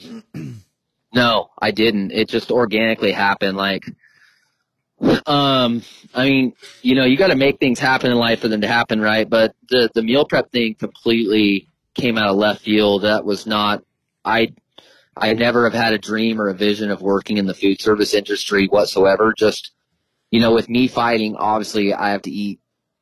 no, 1.14 1.50
I 1.58 1.70
didn't. 1.70 2.12
It 2.12 2.28
just 2.28 2.50
organically 2.50 3.12
happened. 3.12 3.56
Like, 3.56 3.84
um, 5.26 5.82
I 6.14 6.28
mean, 6.28 6.52
you 6.82 6.94
know, 6.94 7.04
you 7.04 7.16
got 7.16 7.28
to 7.28 7.36
make 7.36 7.58
things 7.58 7.78
happen 7.78 8.10
in 8.10 8.18
life 8.18 8.40
for 8.40 8.48
them 8.48 8.60
to 8.62 8.68
happen, 8.68 9.00
right? 9.00 9.28
But 9.28 9.54
the 9.68 9.90
the 9.94 10.02
meal 10.02 10.24
prep 10.24 10.50
thing 10.50 10.74
completely 10.74 11.68
came 11.94 12.18
out 12.18 12.28
of 12.28 12.36
left 12.36 12.62
field. 12.62 13.02
That 13.02 13.24
was 13.24 13.46
not. 13.46 13.82
I 14.24 14.52
I 15.16 15.32
never 15.34 15.64
have 15.64 15.74
had 15.74 15.92
a 15.92 15.98
dream 15.98 16.40
or 16.40 16.48
a 16.48 16.54
vision 16.54 16.90
of 16.90 17.02
working 17.02 17.38
in 17.38 17.46
the 17.46 17.54
food 17.54 17.80
service 17.80 18.14
industry 18.14 18.66
whatsoever. 18.66 19.34
Just 19.36 19.72
you 20.30 20.40
know, 20.40 20.52
with 20.52 20.68
me 20.68 20.88
fighting, 20.88 21.36
obviously 21.36 21.92
I 21.92 22.10
have 22.10 22.22
to 22.22 22.30
eat 22.30 22.60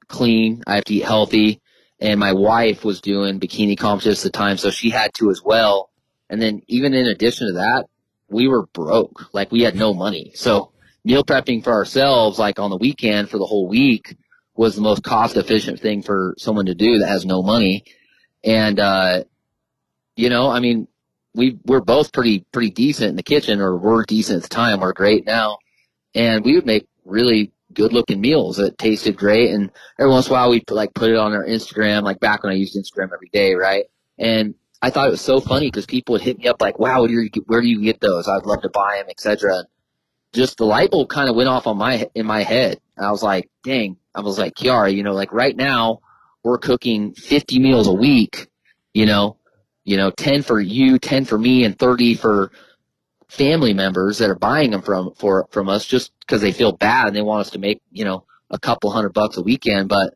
clean. 0.08 0.62
I 0.66 0.76
have 0.76 0.84
to 0.84 0.94
eat 0.94 1.04
healthy. 1.04 1.60
And 2.00 2.20
my 2.20 2.32
wife 2.32 2.84
was 2.84 3.00
doing 3.00 3.40
bikini 3.40 3.76
competitions 3.76 4.24
at 4.24 4.32
the 4.32 4.38
time, 4.38 4.56
so 4.56 4.70
she 4.70 4.90
had 4.90 5.12
to 5.14 5.30
as 5.30 5.42
well. 5.42 5.90
And 6.30 6.40
then 6.40 6.62
even 6.68 6.94
in 6.94 7.06
addition 7.06 7.48
to 7.48 7.52
that, 7.54 7.86
we 8.28 8.48
were 8.48 8.66
broke. 8.66 9.32
Like 9.32 9.50
we 9.50 9.62
had 9.62 9.74
no 9.74 9.94
money. 9.94 10.32
So 10.34 10.72
meal 11.04 11.24
prepping 11.24 11.64
for 11.64 11.72
ourselves, 11.72 12.38
like 12.38 12.58
on 12.58 12.70
the 12.70 12.76
weekend 12.76 13.30
for 13.30 13.38
the 13.38 13.46
whole 13.46 13.68
week 13.68 14.16
was 14.54 14.74
the 14.74 14.82
most 14.82 15.02
cost 15.02 15.36
efficient 15.36 15.80
thing 15.80 16.02
for 16.02 16.34
someone 16.36 16.66
to 16.66 16.74
do 16.74 16.98
that 16.98 17.08
has 17.08 17.24
no 17.24 17.42
money. 17.42 17.84
And, 18.44 18.78
uh, 18.78 19.24
you 20.16 20.30
know, 20.30 20.50
I 20.50 20.60
mean, 20.60 20.88
we, 21.34 21.58
we're 21.64 21.80
both 21.80 22.12
pretty, 22.12 22.44
pretty 22.52 22.70
decent 22.70 23.10
in 23.10 23.16
the 23.16 23.22
kitchen 23.22 23.60
or 23.60 23.76
we're 23.76 24.04
decent 24.04 24.38
at 24.38 24.42
the 24.42 24.54
time. 24.54 24.80
We're 24.80 24.92
great 24.92 25.24
now. 25.26 25.58
And 26.14 26.44
we 26.44 26.54
would 26.56 26.66
make 26.66 26.88
really 27.08 27.52
good 27.72 27.92
looking 27.92 28.20
meals 28.20 28.56
that 28.56 28.78
tasted 28.78 29.16
great. 29.16 29.50
And 29.50 29.70
every 29.98 30.10
once 30.10 30.26
in 30.26 30.32
a 30.32 30.34
while 30.34 30.50
we 30.50 30.62
like 30.70 30.94
put 30.94 31.10
it 31.10 31.16
on 31.16 31.32
our 31.32 31.44
Instagram, 31.44 32.02
like 32.02 32.20
back 32.20 32.42
when 32.42 32.52
I 32.52 32.56
used 32.56 32.76
Instagram 32.76 33.12
every 33.12 33.30
day, 33.32 33.54
right? 33.54 33.86
And 34.18 34.54
I 34.80 34.90
thought 34.90 35.08
it 35.08 35.12
was 35.12 35.20
so 35.20 35.40
funny 35.40 35.66
because 35.66 35.86
people 35.86 36.12
would 36.12 36.22
hit 36.22 36.38
me 36.38 36.46
up 36.46 36.60
like, 36.60 36.78
"Wow, 36.78 37.00
where 37.00 37.08
do 37.08 37.14
you, 37.14 37.30
where 37.46 37.60
do 37.60 37.68
you 37.68 37.82
get 37.82 38.00
those? 38.00 38.28
I'd 38.28 38.46
love 38.46 38.62
to 38.62 38.68
buy 38.68 38.98
them, 38.98 39.06
etc." 39.10 39.64
Just 40.32 40.58
the 40.58 40.66
light 40.66 40.90
bulb 40.90 41.08
kind 41.08 41.28
of 41.28 41.36
went 41.36 41.48
off 41.48 41.66
on 41.66 41.78
my 41.78 42.08
in 42.14 42.26
my 42.26 42.42
head. 42.42 42.80
And 42.96 43.06
I 43.06 43.10
was 43.10 43.22
like, 43.22 43.50
"Dang!" 43.64 43.96
I 44.14 44.20
was 44.20 44.38
like, 44.38 44.54
"Kiara, 44.54 44.94
you 44.94 45.02
know, 45.02 45.14
like 45.14 45.32
right 45.32 45.56
now 45.56 46.00
we're 46.44 46.58
cooking 46.58 47.14
50 47.14 47.58
meals 47.58 47.88
a 47.88 47.92
week. 47.92 48.48
You 48.94 49.06
know, 49.06 49.36
you 49.84 49.96
know, 49.96 50.10
10 50.10 50.42
for 50.42 50.60
you, 50.60 50.98
10 50.98 51.24
for 51.24 51.38
me, 51.38 51.64
and 51.64 51.78
30 51.78 52.14
for 52.14 52.52
family 53.28 53.74
members 53.74 54.18
that 54.18 54.30
are 54.30 54.38
buying 54.38 54.70
them 54.70 54.82
from 54.82 55.12
for 55.14 55.46
from 55.50 55.68
us 55.68 55.84
just 55.84 56.12
because 56.20 56.40
they 56.40 56.52
feel 56.52 56.72
bad 56.72 57.08
and 57.08 57.16
they 57.16 57.22
want 57.22 57.42
us 57.42 57.50
to 57.50 57.58
make 57.58 57.82
you 57.90 58.04
know 58.04 58.24
a 58.50 58.58
couple 58.58 58.90
hundred 58.90 59.12
bucks 59.12 59.36
a 59.36 59.42
weekend 59.42 59.88
but 59.88 60.14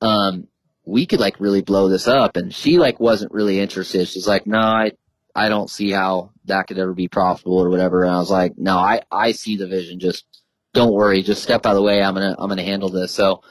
um 0.00 0.48
we 0.86 1.04
could 1.04 1.20
like 1.20 1.40
really 1.40 1.62
blow 1.62 1.88
this 1.88 2.06
up. 2.06 2.36
And 2.36 2.54
she 2.54 2.78
like 2.78 3.00
wasn't 3.00 3.32
really 3.32 3.58
interested. 3.58 4.08
She's 4.08 4.26
like 4.26 4.46
no 4.46 4.58
i 4.58 4.92
i 5.34 5.50
don't 5.50 5.68
see 5.68 5.90
how 5.90 6.30
that 6.46 6.66
could 6.68 6.78
ever 6.78 6.94
be 6.94 7.08
profitable 7.08 7.58
or 7.58 7.68
whatever. 7.68 8.04
And 8.04 8.14
i 8.14 8.18
was 8.18 8.30
like 8.30 8.56
no 8.56 8.78
i 8.78 9.02
i 9.10 9.32
see 9.32 9.56
the 9.56 9.66
vision. 9.66 10.00
Just 10.00 10.24
don't 10.72 10.94
worry. 10.94 11.22
Just 11.22 11.42
step 11.42 11.66
out 11.66 11.70
of 11.70 11.76
the 11.76 11.82
way. 11.82 12.02
I'm 12.02 12.14
gonna 12.14 12.36
i'm 12.38 12.48
gonna 12.48 12.62
handle 12.62 12.88
this. 12.88 13.12
So 13.12 13.42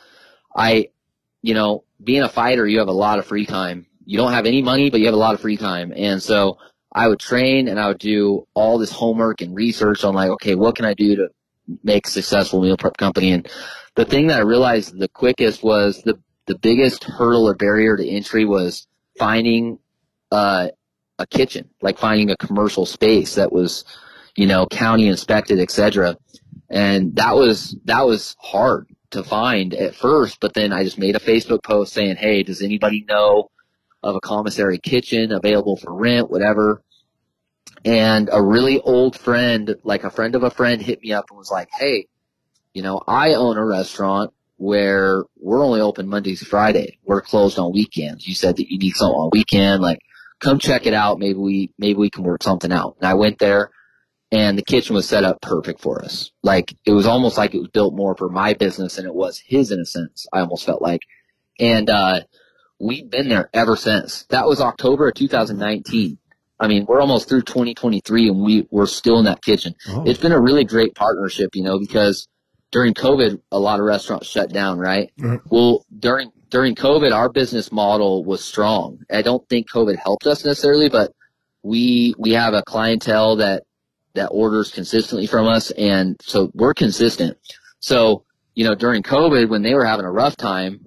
i 0.55 0.89
you 1.41 1.53
know 1.53 1.83
being 2.03 2.23
a 2.23 2.29
fighter 2.29 2.65
you 2.65 2.79
have 2.79 2.87
a 2.87 2.93
lot 2.93 3.19
of 3.19 3.25
free 3.25 3.45
time. 3.45 3.85
You 4.05 4.17
don't 4.17 4.31
have 4.31 4.45
any 4.45 4.61
money 4.61 4.89
but 4.89 5.01
you 5.01 5.07
have 5.07 5.13
a 5.13 5.17
lot 5.17 5.35
of 5.35 5.41
free 5.41 5.57
time. 5.57 5.93
And 5.95 6.23
so 6.23 6.57
I 6.95 7.09
would 7.09 7.19
train 7.19 7.67
and 7.67 7.77
I 7.77 7.89
would 7.89 7.99
do 7.99 8.47
all 8.53 8.77
this 8.77 8.91
homework 8.91 9.41
and 9.41 9.53
research 9.53 10.05
on 10.05 10.15
like, 10.15 10.29
okay, 10.31 10.55
what 10.55 10.77
can 10.77 10.85
I 10.85 10.93
do 10.93 11.17
to 11.17 11.27
make 11.83 12.07
a 12.07 12.09
successful 12.09 12.61
meal 12.61 12.77
prep 12.77 12.95
company? 12.95 13.33
And 13.33 13.47
the 13.95 14.05
thing 14.05 14.27
that 14.27 14.39
I 14.39 14.43
realized 14.43 14.97
the 14.97 15.09
quickest 15.09 15.61
was 15.61 16.01
the, 16.03 16.17
the 16.45 16.57
biggest 16.57 17.03
hurdle 17.03 17.49
or 17.49 17.53
barrier 17.53 17.97
to 17.97 18.07
entry 18.07 18.45
was 18.45 18.87
finding, 19.19 19.77
uh, 20.31 20.69
a 21.19 21.27
kitchen, 21.27 21.69
like 21.81 21.97
finding 21.97 22.29
a 22.29 22.37
commercial 22.37 22.85
space 22.85 23.35
that 23.35 23.51
was, 23.51 23.83
you 24.37 24.45
know, 24.45 24.65
county 24.65 25.07
inspected, 25.07 25.59
etc. 25.59 26.17
And 26.69 27.15
that 27.17 27.35
was, 27.35 27.75
that 27.85 28.05
was 28.05 28.37
hard 28.39 28.87
to 29.11 29.23
find 29.23 29.73
at 29.73 29.95
first, 29.95 30.39
but 30.39 30.53
then 30.53 30.71
I 30.71 30.83
just 30.83 30.97
made 30.97 31.15
a 31.15 31.19
Facebook 31.19 31.63
post 31.63 31.93
saying, 31.93 32.15
Hey, 32.17 32.43
does 32.43 32.61
anybody 32.61 33.05
know 33.07 33.49
of 34.05 34.15
a 34.15 34.21
commissary 34.21 34.77
kitchen 34.77 35.31
available 35.31 35.75
for 35.75 35.91
rent, 35.91 36.29
whatever. 36.29 36.83
And 37.83 38.29
a 38.31 38.41
really 38.41 38.79
old 38.79 39.17
friend, 39.17 39.75
like 39.83 40.03
a 40.03 40.11
friend 40.11 40.35
of 40.35 40.43
a 40.43 40.51
friend 40.51 40.79
hit 40.79 41.01
me 41.01 41.11
up 41.11 41.25
and 41.29 41.37
was 41.37 41.49
like, 41.49 41.69
Hey, 41.77 42.07
you 42.73 42.83
know, 42.83 43.01
I 43.07 43.33
own 43.33 43.57
a 43.57 43.65
restaurant 43.65 44.31
where 44.57 45.23
we're 45.37 45.63
only 45.63 45.81
open 45.81 46.07
Mondays 46.07 46.39
to 46.39 46.45
Friday. 46.45 46.99
We're 47.03 47.21
closed 47.21 47.57
on 47.57 47.73
weekends. 47.73 48.27
You 48.27 48.35
said 48.35 48.57
that 48.57 48.71
you 48.71 48.77
need 48.77 48.93
something 48.93 49.15
on 49.15 49.31
weekend. 49.33 49.81
Like, 49.81 49.99
come 50.39 50.59
check 50.59 50.85
it 50.85 50.93
out. 50.93 51.17
Maybe 51.17 51.39
we, 51.39 51.71
maybe 51.79 51.97
we 51.97 52.11
can 52.11 52.23
work 52.23 52.43
something 52.43 52.71
out. 52.71 52.97
And 52.99 53.07
I 53.07 53.15
went 53.15 53.39
there 53.39 53.71
and 54.31 54.55
the 54.55 54.63
kitchen 54.63 54.95
was 54.95 55.07
set 55.07 55.23
up 55.23 55.41
perfect 55.41 55.81
for 55.81 56.03
us. 56.03 56.31
Like, 56.43 56.75
it 56.85 56.91
was 56.91 57.07
almost 57.07 57.37
like 57.39 57.55
it 57.55 57.59
was 57.59 57.69
built 57.69 57.95
more 57.95 58.15
for 58.15 58.29
my 58.29 58.53
business 58.53 58.97
than 58.97 59.07
it 59.07 59.15
was 59.15 59.41
his 59.43 59.71
in 59.71 59.79
a 59.79 59.85
sense. 59.85 60.27
I 60.31 60.41
almost 60.41 60.65
felt 60.65 60.81
like. 60.81 61.01
And, 61.59 61.89
uh, 61.89 62.21
we've 62.79 63.09
been 63.09 63.29
there 63.29 63.49
ever 63.53 63.75
since. 63.75 64.25
That 64.29 64.45
was 64.45 64.61
October 64.61 65.07
of 65.07 65.15
2019. 65.15 66.17
I 66.59 66.67
mean, 66.67 66.85
we're 66.85 67.01
almost 67.01 67.27
through 67.27 67.43
2023 67.43 68.29
and 68.29 68.41
we, 68.41 68.67
we're 68.71 68.85
still 68.85 69.19
in 69.19 69.25
that 69.25 69.41
kitchen. 69.41 69.75
Oh. 69.89 70.03
It's 70.05 70.19
been 70.19 70.31
a 70.31 70.39
really 70.39 70.63
great 70.63 70.95
partnership, 70.95 71.49
you 71.53 71.63
know, 71.63 71.79
because 71.79 72.27
during 72.71 72.93
COVID, 72.93 73.41
a 73.51 73.59
lot 73.59 73.79
of 73.79 73.85
restaurants 73.85 74.27
shut 74.27 74.51
down, 74.51 74.79
right? 74.79 75.11
Mm-hmm. 75.19 75.47
Well, 75.49 75.85
during, 75.97 76.31
during 76.49 76.75
COVID, 76.75 77.13
our 77.13 77.29
business 77.29 77.71
model 77.71 78.23
was 78.23 78.43
strong. 78.43 78.99
I 79.11 79.21
don't 79.21 79.47
think 79.49 79.69
COVID 79.69 79.97
helped 79.97 80.27
us 80.27 80.45
necessarily, 80.45 80.87
but 80.87 81.11
we, 81.63 82.15
we 82.17 82.31
have 82.31 82.53
a 82.53 82.63
clientele 82.63 83.37
that 83.37 83.63
that 84.15 84.27
orders 84.27 84.71
consistently 84.71 85.27
from 85.27 85.45
us, 85.45 85.71
and 85.71 86.15
so 86.23 86.49
we're 86.53 86.73
consistent. 86.73 87.37
So 87.79 88.23
you 88.55 88.63
know, 88.63 88.73
during 88.73 89.03
COVID, 89.03 89.49
when 89.49 89.61
they 89.61 89.75
were 89.75 89.85
having 89.85 90.05
a 90.05 90.11
rough 90.11 90.37
time, 90.37 90.84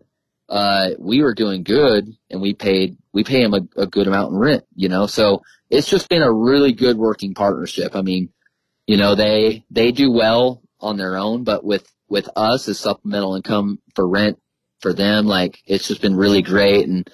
uh, 0.48 0.90
we 0.98 1.22
were 1.22 1.34
doing 1.34 1.62
good, 1.62 2.16
and 2.30 2.40
we 2.40 2.54
paid 2.54 2.96
we 3.12 3.24
pay 3.24 3.42
them 3.42 3.54
a, 3.54 3.82
a 3.82 3.86
good 3.86 4.06
amount 4.06 4.32
in 4.32 4.38
rent. 4.38 4.64
You 4.74 4.88
know, 4.88 5.06
so 5.06 5.42
it's 5.70 5.88
just 5.88 6.08
been 6.08 6.22
a 6.22 6.32
really 6.32 6.72
good 6.72 6.96
working 6.96 7.34
partnership. 7.34 7.94
I 7.94 8.02
mean, 8.02 8.30
you 8.86 8.96
know, 8.96 9.14
they 9.14 9.64
they 9.70 9.92
do 9.92 10.10
well 10.10 10.62
on 10.80 10.96
their 10.96 11.16
own, 11.16 11.44
but 11.44 11.64
with 11.64 11.86
with 12.08 12.28
us 12.36 12.68
as 12.68 12.78
supplemental 12.78 13.34
income 13.34 13.80
for 13.94 14.08
rent 14.08 14.38
for 14.80 14.92
them, 14.92 15.26
like 15.26 15.62
it's 15.66 15.88
just 15.88 16.00
been 16.00 16.16
really 16.16 16.42
great. 16.42 16.86
And 16.86 17.10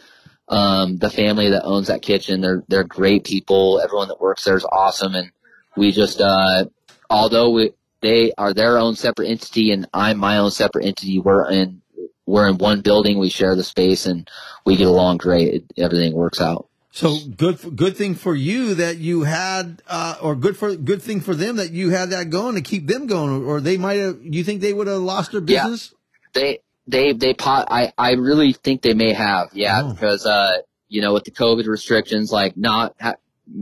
um, 0.49 0.99
the 0.99 1.11
family 1.11 1.51
that 1.51 1.64
owns 1.64 1.89
that 1.89 2.03
kitchen, 2.03 2.41
they're 2.41 2.62
they're 2.68 2.85
great 2.85 3.24
people. 3.24 3.80
Everyone 3.82 4.09
that 4.09 4.20
works 4.20 4.45
there 4.45 4.57
is 4.57 4.64
awesome, 4.64 5.14
and 5.14 5.32
we 5.76 5.91
just 5.91 6.20
uh, 6.20 6.66
although 7.11 7.51
we 7.51 7.72
they 8.01 8.32
are 8.37 8.53
their 8.53 8.76
own 8.76 8.95
separate 8.95 9.30
entity 9.30 9.72
and 9.72 9.89
I'm 9.95 10.18
my 10.18 10.37
own 10.37 10.51
separate 10.51 10.85
entity, 10.85 11.18
we're 11.18 11.51
in 11.51 11.80
we're 12.27 12.49
in 12.49 12.59
one 12.59 12.81
building. 12.81 13.18
We 13.18 13.29
share 13.31 13.55
the 13.57 13.64
space 13.64 14.07
and 14.07 14.29
we 14.64 14.77
get 14.77 14.87
along 14.87 15.18
great. 15.18 15.55
It, 15.55 15.64
everything 15.77 16.12
works 16.14 16.41
out. 16.41 16.68
So 16.91 17.16
good, 17.37 17.59
good 17.77 17.97
thing 17.97 18.14
for 18.14 18.35
you 18.37 18.77
that 18.77 18.99
you 18.99 19.25
had, 19.25 19.83
uh, 19.89 20.16
or 20.22 20.37
good 20.37 20.57
for 20.57 20.77
good 20.77 21.03
thing 21.03 21.20
for 21.20 21.35
them 21.35 21.57
that 21.57 21.72
you 21.72 21.91
had 21.91 22.11
that 22.11 22.31
going 22.31 22.55
to 22.55 22.61
keep 22.61 22.87
them 22.87 23.09
going, 23.09 23.45
or 23.45 23.61
they 23.61 23.77
might 23.77 23.99
have. 23.99 24.18
You 24.22 24.45
think 24.45 24.61
they 24.61 24.72
would 24.72 24.87
have 24.87 25.01
lost 25.01 25.33
their 25.33 25.41
business? 25.41 25.93
Yeah. 25.93 26.31
They 26.41 26.59
they 26.87 27.12
they 27.12 27.35
pot. 27.35 27.66
I 27.68 27.93
I 27.99 28.12
really 28.12 28.53
think 28.53 28.83
they 28.83 28.95
may 28.95 29.12
have. 29.12 29.49
Yeah, 29.55 29.83
Oh. 29.85 29.93
because 29.93 30.25
uh 30.25 30.59
you 30.89 31.01
know 31.03 31.12
with 31.14 31.25
the 31.25 31.33
COVID 31.33 31.66
restrictions, 31.66 32.31
like 32.31 32.57
not 32.57 32.95
ha- 33.01 33.16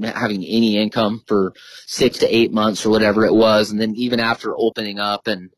having 0.05 0.45
any 0.45 0.77
income 0.77 1.23
for 1.27 1.55
six 1.87 2.19
to 2.19 2.27
eight 2.37 2.53
months 2.53 2.85
or 2.85 2.91
whatever 2.91 3.25
it 3.25 3.33
was, 3.35 3.71
and 3.71 3.81
then 3.81 3.95
even 3.97 4.21
after 4.21 4.55
opening 4.55 4.99
up 4.99 5.27
and 5.27 5.49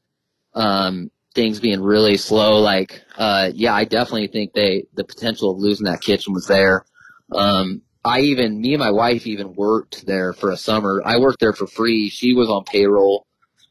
um 0.54 1.10
things 1.34 1.60
being 1.60 1.82
really 1.82 2.16
slow, 2.16 2.60
like 2.60 3.02
uh 3.16 3.50
yeah, 3.54 3.74
I 3.74 3.84
definitely 3.84 4.28
think 4.28 4.52
they 4.52 4.84
the 4.94 5.04
potential 5.04 5.50
of 5.50 5.58
losing 5.58 5.86
that 5.86 6.00
kitchen 6.00 6.32
was 6.32 6.46
there. 6.46 6.84
Um, 7.32 7.82
I 8.04 8.20
even, 8.20 8.60
me 8.60 8.74
and 8.74 8.80
my 8.80 8.90
wife 8.90 9.26
even 9.26 9.54
worked 9.54 10.06
there 10.06 10.34
for 10.34 10.50
a 10.50 10.56
summer. 10.56 11.02
I 11.04 11.16
worked 11.18 11.40
there 11.40 11.54
for 11.54 11.66
free. 11.66 12.10
She 12.10 12.34
was 12.34 12.50
on 12.50 12.64
payroll 12.64 13.26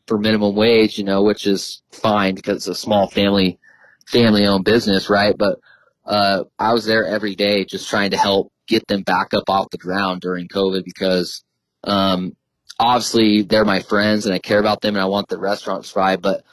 for 0.07 0.18
minimum 0.18 0.55
wage, 0.55 0.97
you 0.97 1.03
know, 1.03 1.22
which 1.22 1.45
is 1.45 1.84
fine 1.91 2.34
because 2.34 2.57
it's 2.57 2.68
a 2.68 2.76
small 2.76 3.07
family, 3.07 3.59
family 4.07 4.45
owned 4.47 4.66
business, 4.66 5.09
right? 5.09 5.36
But, 5.38 5.59
uh, 6.05 6.45
I 6.57 6.74
was 6.74 6.86
there 6.86 7.05
every 7.05 7.36
day 7.36 7.64
just 7.64 7.89
trying 7.89 8.11
to 8.11 8.18
help 8.18 8.51
get 8.68 8.88
them 8.88 9.03
back 9.03 9.34
up 9.34 9.43
off 9.47 9.70
the 9.70 9.78
ground 9.78 10.22
during 10.22 10.47
COVID 10.47 10.84
because, 10.84 11.43
um, 11.84 12.36
obviously 12.80 13.43
they're 13.43 13.66
my 13.66 13.82
friends 13.82 14.26
and 14.26 14.34
I 14.34 14.39
care 14.39 14.59
about 14.59 14.82
them 14.82 14.95
and 14.95 15.01
I 15.03 15.05
want 15.05 15.28
the 15.30 15.38
restaurant 15.38 15.84
to 15.84 15.89
thrive, 15.91 16.22
but 16.22 16.43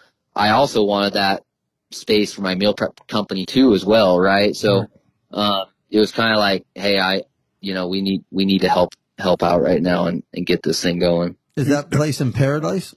I 0.41 0.51
also 0.51 0.84
wanted 0.84 1.12
that 1.14 1.45
space 1.91 2.32
for 2.32 2.41
my 2.41 2.55
meal 2.55 2.72
prep 2.72 3.07
company 3.09 3.45
too 3.45 3.74
as 3.74 3.84
well, 3.84 4.18
right? 4.18 4.57
So, 4.57 4.86
um, 5.32 5.66
it 5.91 5.99
was 5.99 6.12
kind 6.12 6.32
of 6.32 6.38
like, 6.38 6.64
hey, 6.74 6.99
I, 6.99 7.24
you 7.61 7.74
know, 7.74 7.88
we 7.88 8.01
need 8.01 8.24
we 8.30 8.47
need 8.47 8.61
to 8.62 8.68
help 8.68 8.95
help 9.18 9.43
out 9.43 9.61
right 9.61 9.82
now 9.82 10.07
and, 10.07 10.22
and 10.32 10.47
get 10.47 10.62
this 10.62 10.82
thing 10.82 10.99
going. 10.99 11.36
Is 11.57 11.68
that 11.68 11.91
place 11.91 12.22
in 12.22 12.32
paradise? 12.32 12.95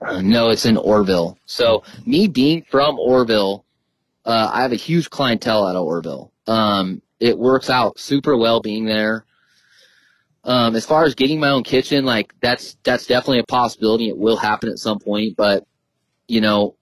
Uh, 0.00 0.20
no, 0.22 0.50
it's 0.50 0.66
in 0.66 0.76
Oroville. 0.76 1.38
So 1.46 1.84
me 2.04 2.26
being 2.26 2.64
from 2.68 2.98
Oroville, 2.98 3.64
uh, 4.24 4.50
I 4.52 4.62
have 4.62 4.72
a 4.72 4.76
huge 4.76 5.08
clientele 5.08 5.66
out 5.66 5.76
of 5.76 5.84
Oroville. 5.84 6.32
Um, 6.48 7.00
it 7.20 7.38
works 7.38 7.70
out 7.70 8.00
super 8.00 8.36
well 8.36 8.60
being 8.60 8.86
there. 8.86 9.24
Um, 10.42 10.74
as 10.74 10.84
far 10.84 11.04
as 11.04 11.14
getting 11.14 11.38
my 11.38 11.50
own 11.50 11.62
kitchen, 11.62 12.04
like 12.04 12.34
that's 12.40 12.76
that's 12.82 13.06
definitely 13.06 13.38
a 13.38 13.44
possibility. 13.44 14.08
It 14.08 14.18
will 14.18 14.36
happen 14.36 14.68
at 14.68 14.78
some 14.78 14.98
point, 14.98 15.36
but 15.36 15.64
you 16.28 16.40
know, 16.40 16.76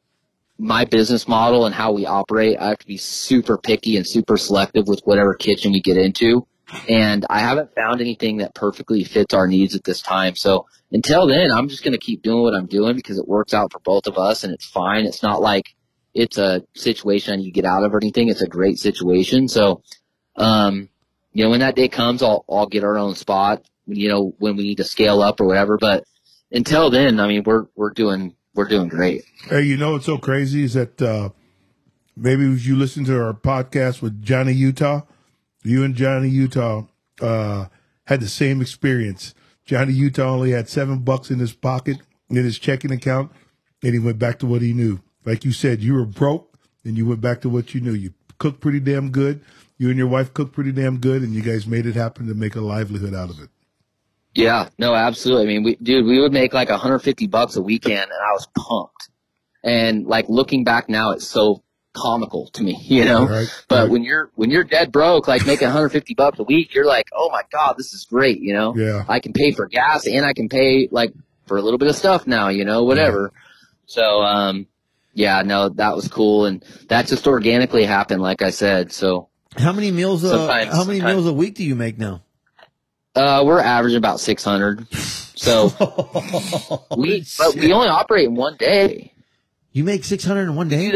my 0.59 0.85
business 0.85 1.27
model 1.27 1.67
and 1.67 1.75
how 1.75 1.93
we 1.93 2.07
operate, 2.07 2.59
I 2.59 2.69
have 2.69 2.79
to 2.79 2.87
be 2.87 2.97
super 2.97 3.59
picky 3.59 3.97
and 3.97 4.07
super 4.07 4.37
selective 4.37 4.87
with 4.87 5.01
whatever 5.05 5.35
kitchen 5.35 5.73
we 5.73 5.81
get 5.81 5.97
into. 5.97 6.47
And 6.89 7.27
I 7.29 7.41
haven't 7.41 7.75
found 7.75 8.01
anything 8.01 8.39
that 8.39 8.55
perfectly 8.55 9.05
fits 9.05 9.35
our 9.35 9.47
needs 9.47 9.75
at 9.75 9.85
this 9.85 10.01
time. 10.01 10.35
So 10.35 10.67
until 10.93 11.27
then, 11.27 11.51
I'm 11.53 11.69
just 11.69 11.85
going 11.85 11.93
to 11.93 11.99
keep 11.99 12.23
doing 12.23 12.43
what 12.43 12.55
I'm 12.55 12.67
doing 12.67 12.97
because 12.97 13.19
it 13.19 13.29
works 13.29 13.53
out 13.53 13.73
for 13.73 13.81
both 13.81 14.07
of 14.07 14.17
us 14.17 14.45
and 14.45 14.53
it's 14.53 14.65
fine. 14.65 15.07
It's 15.07 15.23
not 15.23 15.41
like 15.41 15.75
it's 16.15 16.39
a 16.39 16.63
situation 16.75 17.43
you 17.43 17.53
get 17.53 17.65
out 17.65 17.85
of 17.85 17.93
or 17.93 17.99
anything. 17.99 18.29
It's 18.29 18.43
a 18.43 18.49
great 18.49 18.79
situation. 18.79 19.49
So, 19.49 19.83
um, 20.37 20.89
you 21.33 21.45
know, 21.45 21.51
when 21.51 21.61
that 21.61 21.77
day 21.77 21.89
comes, 21.89 22.23
I'll, 22.23 22.45
I'll 22.49 22.67
get 22.67 22.85
our 22.85 22.97
own 22.97 23.15
spot, 23.17 23.65
you 23.87 24.09
know, 24.09 24.35
when 24.39 24.57
we 24.57 24.63
need 24.63 24.77
to 24.77 24.85
scale 24.85 25.21
up 25.21 25.41
or 25.41 25.47
whatever. 25.47 25.77
But 25.79 26.05
until 26.53 26.91
then, 26.91 27.19
I 27.19 27.27
mean, 27.27 27.43
we're, 27.45 27.67
we're 27.75 27.91
doing, 27.91 28.37
we're 28.55 28.69
doing 28.69 28.89
great. 28.89 29.25
Hey, 29.49 29.63
you 29.63 29.77
know 29.77 29.93
what's 29.93 30.07
so 30.07 30.19
crazy 30.19 30.65
is 30.65 30.75
that 30.75 31.01
uh, 31.03 31.31
maybe 32.17 32.45
if 32.53 32.65
you 32.67 32.77
listen 32.77 33.05
to 33.07 33.21
our 33.21 33.35
podcast 33.35 34.03
with 34.03 34.23
Johnny 34.23 34.53
Utah, 34.53 35.03
you 35.63 35.85
and 35.85 35.95
Johnny 35.95 36.29
Utah 36.29 36.85
uh, 37.21 37.67
had 38.07 38.21
the 38.21 38.29
same 38.29 38.61
experience. 38.61 39.35
Johnny 39.65 39.93
Utah 39.93 40.31
only 40.31 40.51
had 40.51 40.69
seven 40.69 41.01
bucks 41.01 41.31
in 41.31 41.39
his 41.39 41.55
pocket 41.55 41.99
in 42.29 42.37
his 42.37 42.59
checking 42.59 42.93
account, 42.93 43.31
and 43.83 43.93
he 43.93 43.99
went 43.99 44.19
back 44.19 44.39
to 44.41 44.47
what 44.47 44.63
he 44.63 44.73
knew. 44.73 45.01
Like 45.25 45.45
you 45.45 45.53
said, 45.53 45.83
you 45.83 45.95
were 45.95 46.05
broke, 46.05 46.59
and 46.85 46.97
you 46.97 47.07
went 47.07 47.21
back 47.21 47.41
to 47.43 47.49
what 47.49 47.75
you 47.75 47.81
knew. 47.81 47.95
You 47.95 48.13
cooked 48.39 48.61
pretty 48.61 48.81
damn 48.81 49.11
good. 49.11 49.43
You 49.79 49.89
and 49.89 49.99
your 49.99 50.07
wife 50.07 50.35
cooked 50.35 50.53
pretty 50.53 50.73
damn 50.73 50.99
good, 50.99 51.23
and 51.23 51.35
you 51.35 51.43
guys 51.43 51.67
made 51.67 51.87
it 51.87 51.95
happen 51.95 52.27
to 52.29 52.35
make 52.35 52.55
a 52.55 52.61
livelihood 52.61 53.15
out 53.15 53.31
of 53.31 53.41
it. 53.41 53.49
Yeah, 54.35 54.69
no, 54.79 54.95
absolutely. 54.95 55.45
I 55.45 55.47
mean, 55.47 55.63
we, 55.63 55.77
dude, 55.77 56.07
we 56.07 56.21
would 56.21 56.33
make 56.33 56.53
like 56.53 56.69
150 56.69 57.27
bucks 57.29 57.57
a 57.57 57.63
weekend 57.63 58.03
and 58.03 58.11
I 58.13 58.33
was 58.33 58.49
pumped. 58.57 59.09
And 59.63 60.07
like 60.07 60.27
looking 60.29 60.65
back 60.65 60.89
now, 60.89 61.13
it's 61.13 61.27
so 61.27 61.63
comical 61.95 62.49
to 62.55 62.63
me, 62.63 62.77
you 62.83 63.05
know, 63.05 63.27
Right, 63.27 63.49
but 63.69 63.83
right. 63.83 63.91
when 63.91 64.03
you're, 64.03 64.31
when 64.35 64.51
you're 64.51 64.65
dead 64.65 64.91
broke, 64.93 65.29
like 65.29 65.47
making 65.47 65.67
150 65.69 66.15
bucks 66.15 66.39
a 66.39 66.43
week, 66.43 66.75
you're 66.75 66.85
like, 66.87 67.07
oh 67.15 67.31
my 67.31 67.43
God, 67.53 67.75
this 67.79 67.95
is 67.95 68.05
great. 68.05 68.41
You 68.41 68.55
know, 68.55 68.77
Yeah. 68.77 69.05
I 69.09 69.21
can 69.21 69.33
pay 69.33 69.53
for 69.53 69.67
gas 69.67 70.07
and 70.07 70.27
I 70.27 70.33
can 70.33 70.49
pay 70.49 70.89
like 70.91 71.13
for 71.47 71.57
a 71.57 71.63
little 71.63 71.79
bit 71.79 71.89
of 71.89 71.95
stuff 71.97 72.27
now, 72.27 72.49
you 72.49 72.65
know, 72.65 72.85
whatever. 72.85 73.33
So, 73.87 74.23
um, 74.23 74.67
yeah, 75.13 75.43
no, 75.43 75.69
that 75.69 75.95
was 75.95 76.09
cool. 76.09 76.47
And 76.47 76.65
that 76.89 77.07
just 77.07 77.27
organically 77.29 77.85
happened, 77.85 78.21
like 78.23 78.43
I 78.43 78.51
said. 78.51 78.91
So, 78.93 79.29
How 79.57 79.73
many 79.73 79.93
meals? 79.93 80.25
Uh, 80.25 80.49
how 80.73 80.85
many 80.85 80.99
sometimes. 80.99 81.05
meals 81.05 81.27
a 81.29 81.33
week 81.33 81.55
do 81.55 81.63
you 81.65 81.77
make 81.77 81.99
now? 81.99 82.23
Uh, 83.15 83.43
we're 83.45 83.61
averaging 83.61 83.99
about 83.99 84.21
600. 84.21 84.87
So 85.37 85.69
we, 86.97 87.25
but 87.39 87.55
we 87.55 87.73
only 87.73 87.89
operate 87.89 88.27
in 88.27 88.35
one 88.35 88.57
day. 88.57 89.13
You 89.73 89.85
make 89.85 90.05
six 90.05 90.25
hundred 90.25 90.43
in 90.45 90.55
one 90.55 90.69
day. 90.69 90.93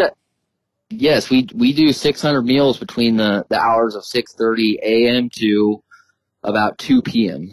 Yes, 0.91 1.29
we 1.31 1.47
we 1.55 1.73
do 1.73 1.93
600 1.93 2.43
meals 2.43 2.79
between 2.79 3.17
the 3.17 3.45
the 3.49 3.59
hours 3.61 3.95
of 3.95 4.05
6:30 4.05 4.79
a.m. 4.83 5.29
to 5.35 5.83
about 6.43 6.79
2 6.79 7.03
p.m. 7.03 7.53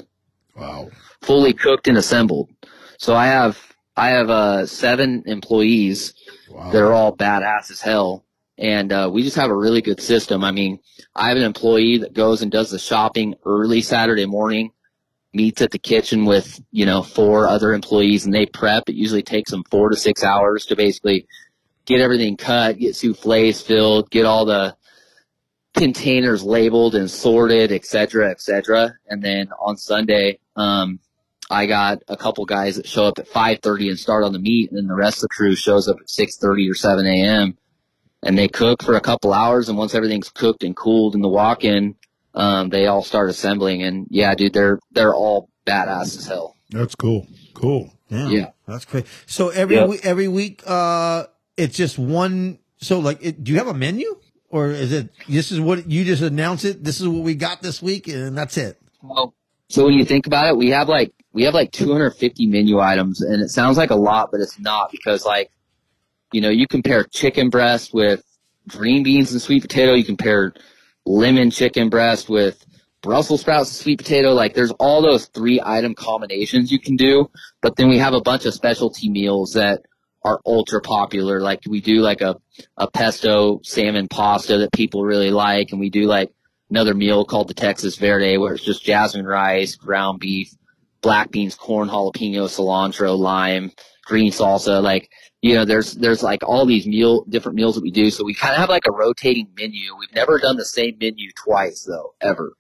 Wow. 0.55 0.89
fully 1.21 1.51
cooked 1.53 1.87
and 1.87 1.97
assembled. 1.97 2.49
So 2.97 3.13
I 3.15 3.25
have 3.27 3.59
I 3.97 4.09
have 4.09 4.29
uh 4.29 4.65
seven 4.67 5.23
employees 5.25 6.13
Wow. 6.49 6.71
that 6.71 6.81
are 6.81 6.93
all 6.93 7.15
badass 7.15 7.71
as 7.71 7.81
hell, 7.81 8.23
and 8.57 8.91
uh, 8.91 9.09
we 9.11 9.23
just 9.23 9.35
have 9.35 9.49
a 9.49 9.55
really 9.55 9.81
good 9.81 10.01
system. 10.01 10.43
I 10.43 10.51
mean, 10.51 10.79
I 11.15 11.29
have 11.29 11.37
an 11.37 11.43
employee 11.43 11.99
that 11.99 12.13
goes 12.13 12.41
and 12.41 12.51
does 12.51 12.71
the 12.71 12.79
shopping 12.79 13.35
early 13.45 13.81
Saturday 13.81 14.25
morning, 14.25 14.71
meets 15.33 15.61
at 15.61 15.71
the 15.71 15.79
kitchen 15.79 16.25
with 16.25 16.61
you 16.71 16.85
know 16.85 17.03
four 17.03 17.47
other 17.47 17.73
employees, 17.73 18.25
and 18.25 18.33
they 18.33 18.45
prep. 18.45 18.87
It 18.87 18.95
usually 18.95 19.23
takes 19.23 19.51
them 19.51 19.63
four 19.69 19.89
to 19.89 19.97
six 19.97 20.23
hours 20.23 20.65
to 20.67 20.75
basically 20.75 21.27
get 21.85 22.01
everything 22.01 22.37
cut, 22.37 22.79
get 22.79 22.95
souffles 22.95 23.61
filled, 23.61 24.09
get 24.09 24.25
all 24.25 24.45
the 24.45 24.75
containers 25.75 26.41
labeled 26.41 26.95
and 26.95 27.11
sorted, 27.11 27.71
et 27.71 27.85
cetera, 27.85 28.31
et 28.31 28.41
cetera. 28.41 28.95
And 29.07 29.21
then 29.21 29.49
on 29.59 29.75
Sunday, 29.75 30.39
um, 30.55 30.99
I 31.51 31.65
got 31.65 32.01
a 32.07 32.17
couple 32.17 32.45
guys 32.45 32.77
that 32.77 32.87
show 32.87 33.05
up 33.05 33.19
at 33.19 33.27
5:30 33.27 33.89
and 33.89 33.99
start 33.99 34.23
on 34.23 34.33
the 34.33 34.39
meat, 34.39 34.71
and 34.71 34.77
then 34.77 34.87
the 34.87 34.95
rest 34.95 35.17
of 35.17 35.23
the 35.23 35.35
crew 35.35 35.55
shows 35.55 35.87
up 35.87 35.97
at 35.99 36.09
6:30 36.09 36.69
or 36.69 36.73
7 36.73 37.05
a.m. 37.05 37.57
and 38.25 38.37
they 38.37 38.47
cook 38.49 38.83
for 38.83 38.95
a 38.95 39.01
couple 39.01 39.33
hours. 39.33 39.69
And 39.69 39.77
once 39.77 39.95
everything's 39.95 40.29
cooked 40.29 40.63
and 40.63 40.75
cooled 40.75 41.15
in 41.15 41.21
the 41.21 41.29
walk-in, 41.29 41.95
um, 42.33 42.69
they 42.69 42.87
all 42.87 43.03
start 43.03 43.29
assembling. 43.29 43.83
And 43.83 44.07
yeah, 44.09 44.35
dude, 44.35 44.51
they're 44.53 44.79
they're 44.91 45.13
all 45.13 45.49
badass 45.65 46.17
as 46.17 46.25
hell. 46.27 46.55
That's 46.71 46.95
cool. 46.95 47.27
Cool. 47.53 47.93
Yeah, 48.09 48.29
Yeah. 48.29 48.49
that's 48.67 48.85
great. 48.85 49.05
So 49.25 49.49
every 49.49 49.75
Yep. 49.77 49.89
week, 49.89 50.05
every 50.05 50.27
week, 50.27 50.61
uh, 50.67 51.25
it's 51.57 51.77
just 51.77 51.97
one. 51.97 52.59
So 52.77 52.99
like, 52.99 53.19
it, 53.21 53.43
do 53.43 53.51
you 53.53 53.57
have 53.59 53.67
a 53.67 53.73
menu, 53.73 54.17
or 54.49 54.69
is 54.71 54.91
it 54.91 55.09
this 55.29 55.51
is 55.51 55.59
what 55.61 55.89
you 55.89 56.03
just 56.03 56.21
announce 56.21 56.65
it? 56.65 56.83
This 56.83 56.99
is 56.99 57.07
what 57.07 57.23
we 57.23 57.35
got 57.35 57.61
this 57.61 57.81
week, 57.81 58.07
and 58.07 58.37
that's 58.37 58.57
it. 58.57 58.77
Well, 59.01 59.33
so 59.69 59.85
when 59.85 59.93
you 59.93 60.03
think 60.05 60.27
about 60.27 60.47
it, 60.49 60.57
we 60.57 60.71
have 60.71 60.89
like 60.89 61.13
we 61.33 61.43
have 61.43 61.53
like 61.53 61.71
250 61.71 62.45
menu 62.47 62.79
items, 62.79 63.21
and 63.21 63.41
it 63.41 63.49
sounds 63.49 63.77
like 63.77 63.91
a 63.91 63.95
lot, 63.95 64.29
but 64.31 64.41
it's 64.41 64.59
not 64.59 64.91
because 64.91 65.25
like 65.25 65.49
you 66.35 66.41
know 66.41 66.49
you 66.49 66.67
compare 66.67 67.05
chicken 67.05 67.49
breast 67.49 67.93
with 67.93 68.21
green 68.67 69.03
beans 69.03 69.31
and 69.31 69.41
sweet 69.41 69.61
potato, 69.61 69.93
you 69.93 70.03
compare 70.03 70.53
lemon 71.05 71.49
chicken 71.49 71.89
breast 71.89 72.29
with 72.29 72.65
Brussels 73.01 73.41
sprouts 73.41 73.69
and 73.69 73.77
sweet 73.77 73.99
potato. 73.99 74.33
Like 74.33 74.53
there's 74.53 74.71
all 74.71 75.01
those 75.01 75.27
three 75.27 75.61
item 75.63 75.95
combinations 75.95 76.71
you 76.73 76.79
can 76.79 76.97
do. 76.97 77.29
But 77.61 77.77
then 77.77 77.87
we 77.87 77.99
have 77.99 78.13
a 78.13 78.21
bunch 78.21 78.45
of 78.45 78.53
specialty 78.53 79.09
meals 79.09 79.53
that 79.53 79.83
are 80.25 80.41
ultra 80.45 80.81
popular. 80.81 81.39
Like 81.39 81.61
we 81.69 81.79
do 81.79 82.01
like 82.01 82.19
a, 82.19 82.35
a 82.77 82.89
pesto 82.91 83.61
salmon 83.63 84.09
pasta 84.09 84.57
that 84.57 84.73
people 84.73 85.05
really 85.05 85.31
like. 85.31 85.71
And 85.71 85.79
we 85.79 85.89
do 85.89 86.03
like 86.03 86.31
another 86.69 86.95
meal 86.95 87.23
called 87.23 87.47
the 87.47 87.53
Texas 87.53 87.95
Verde 87.95 88.37
where 88.37 88.55
it's 88.55 88.65
just 88.65 88.83
jasmine 88.83 89.25
rice, 89.25 89.75
ground 89.75 90.19
beef, 90.19 90.49
black 91.01 91.31
beans, 91.31 91.55
corn, 91.55 91.87
jalapeno, 91.87 92.49
cilantro, 92.49 93.17
lime, 93.17 93.71
green 94.05 94.31
salsa. 94.31 94.81
Like, 94.81 95.09
you 95.41 95.53
know, 95.53 95.65
there's, 95.65 95.93
there's 95.93 96.23
like 96.23 96.43
all 96.43 96.65
these 96.65 96.87
meal, 96.87 97.23
different 97.25 97.55
meals 97.55 97.75
that 97.75 97.83
we 97.83 97.91
do. 97.91 98.09
So 98.09 98.23
we 98.23 98.33
kind 98.33 98.53
of 98.53 98.59
have 98.59 98.69
like 98.69 98.87
a 98.87 98.91
rotating 98.91 99.49
menu. 99.57 99.95
We've 99.97 100.13
never 100.15 100.39
done 100.39 100.57
the 100.57 100.65
same 100.65 100.97
menu 100.99 101.31
twice 101.35 101.83
though, 101.83 102.15
ever. 102.21 102.53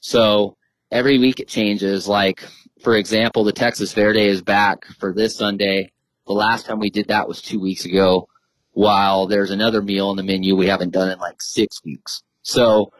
So 0.00 0.56
every 0.90 1.18
week 1.18 1.40
it 1.40 1.48
changes. 1.48 2.08
Like, 2.08 2.44
for 2.82 2.96
example, 2.96 3.44
the 3.44 3.52
Texas 3.52 3.92
Verde 3.92 4.24
is 4.24 4.42
back 4.42 4.86
for 4.98 5.12
this 5.12 5.36
Sunday. 5.36 5.92
The 6.26 6.32
last 6.32 6.66
time 6.66 6.78
we 6.78 6.90
did 6.90 7.08
that 7.08 7.28
was 7.28 7.42
two 7.42 7.60
weeks 7.60 7.84
ago, 7.84 8.28
while 8.72 9.26
there's 9.26 9.50
another 9.50 9.82
meal 9.82 10.08
on 10.08 10.16
the 10.16 10.22
menu 10.22 10.56
we 10.56 10.68
haven't 10.68 10.92
done 10.92 11.10
in 11.10 11.18
like 11.18 11.42
six 11.42 11.82
weeks. 11.84 12.22
So, 12.42 12.92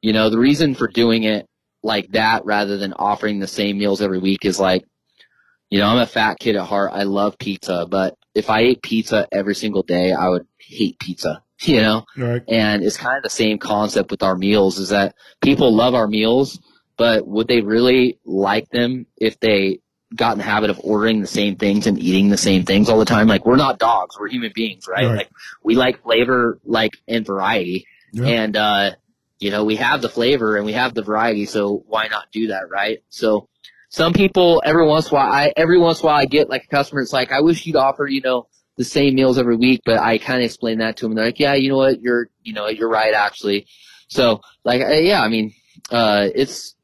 you 0.00 0.12
know, 0.12 0.30
the 0.30 0.38
reason 0.38 0.74
for 0.74 0.88
doing 0.88 1.22
it 1.22 1.46
like 1.82 2.08
that 2.12 2.44
rather 2.44 2.76
than 2.76 2.92
offering 2.92 3.38
the 3.38 3.46
same 3.46 3.78
meals 3.78 4.02
every 4.02 4.18
week 4.18 4.44
is 4.44 4.58
like, 4.60 4.84
you 5.70 5.78
know, 5.78 5.88
I'm 5.88 5.98
a 5.98 6.06
fat 6.06 6.38
kid 6.38 6.56
at 6.56 6.66
heart. 6.66 6.90
I 6.92 7.04
love 7.04 7.38
pizza, 7.38 7.86
but 7.88 8.16
if 8.34 8.50
I 8.50 8.60
ate 8.60 8.82
pizza 8.82 9.28
every 9.30 9.54
single 9.54 9.82
day, 9.82 10.12
I 10.12 10.28
would 10.28 10.46
hate 10.58 10.98
pizza, 10.98 11.42
you 11.60 11.80
know? 11.80 12.04
Right. 12.16 12.42
And 12.48 12.82
it's 12.82 12.96
kind 12.96 13.16
of 13.16 13.22
the 13.22 13.30
same 13.30 13.58
concept 13.58 14.10
with 14.10 14.22
our 14.22 14.36
meals 14.36 14.78
is 14.78 14.90
that 14.90 15.14
people 15.40 15.74
love 15.74 15.94
our 15.94 16.06
meals, 16.06 16.60
but 16.96 17.26
would 17.26 17.48
they 17.48 17.60
really 17.60 18.18
like 18.24 18.68
them 18.70 19.06
if 19.16 19.40
they 19.40 19.80
got 20.14 20.32
in 20.32 20.38
the 20.38 20.44
habit 20.44 20.70
of 20.70 20.78
ordering 20.84 21.20
the 21.20 21.26
same 21.26 21.56
things 21.56 21.86
and 21.86 21.98
eating 21.98 22.28
the 22.28 22.36
same 22.36 22.64
things 22.64 22.88
all 22.88 22.98
the 22.98 23.04
time? 23.04 23.28
Like 23.28 23.46
we're 23.46 23.56
not 23.56 23.78
dogs, 23.78 24.16
we're 24.18 24.28
human 24.28 24.52
beings, 24.54 24.86
right? 24.88 25.06
Right. 25.06 25.16
Like 25.16 25.30
we 25.62 25.74
like 25.74 26.02
flavor, 26.02 26.58
like 26.64 26.92
and 27.08 27.24
variety. 27.24 27.86
Yeah. 28.12 28.26
And, 28.26 28.56
uh, 28.56 28.90
you 29.38 29.50
know, 29.50 29.64
we 29.64 29.76
have 29.76 30.02
the 30.02 30.08
flavor 30.08 30.56
and 30.56 30.64
we 30.64 30.74
have 30.74 30.94
the 30.94 31.02
variety, 31.02 31.46
so 31.46 31.82
why 31.88 32.06
not 32.06 32.30
do 32.30 32.48
that, 32.48 32.70
right? 32.70 33.02
So 33.08 33.48
some 33.92 34.14
people 34.14 34.62
every 34.64 34.86
once 34.86 35.10
in 35.10 35.10
a 35.10 35.14
while 35.20 35.30
I 35.30 35.52
every 35.54 35.78
once 35.78 36.00
in 36.00 36.04
a 36.04 36.06
while 36.06 36.18
I 36.18 36.24
get 36.24 36.48
like 36.48 36.64
a 36.64 36.68
customer 36.68 37.02
it's 37.02 37.12
like, 37.12 37.30
I 37.30 37.42
wish 37.42 37.66
you'd 37.66 37.76
offer, 37.76 38.06
you 38.06 38.22
know, 38.22 38.48
the 38.78 38.84
same 38.84 39.14
meals 39.14 39.36
every 39.36 39.56
week, 39.56 39.82
but 39.84 39.98
I 39.98 40.16
kind 40.16 40.40
of 40.40 40.46
explain 40.46 40.78
that 40.78 40.96
to 40.96 41.04
them 41.04 41.14
they're 41.14 41.26
like, 41.26 41.38
Yeah, 41.38 41.54
you 41.54 41.68
know 41.68 41.76
what, 41.76 42.00
you're 42.00 42.30
you 42.42 42.54
know, 42.54 42.68
you're 42.68 42.88
right 42.88 43.12
actually. 43.12 43.66
So 44.08 44.40
like 44.64 44.80
yeah, 44.80 45.22
I 45.22 45.28
mean, 45.28 45.52
uh 45.90 46.28
it's 46.34 46.74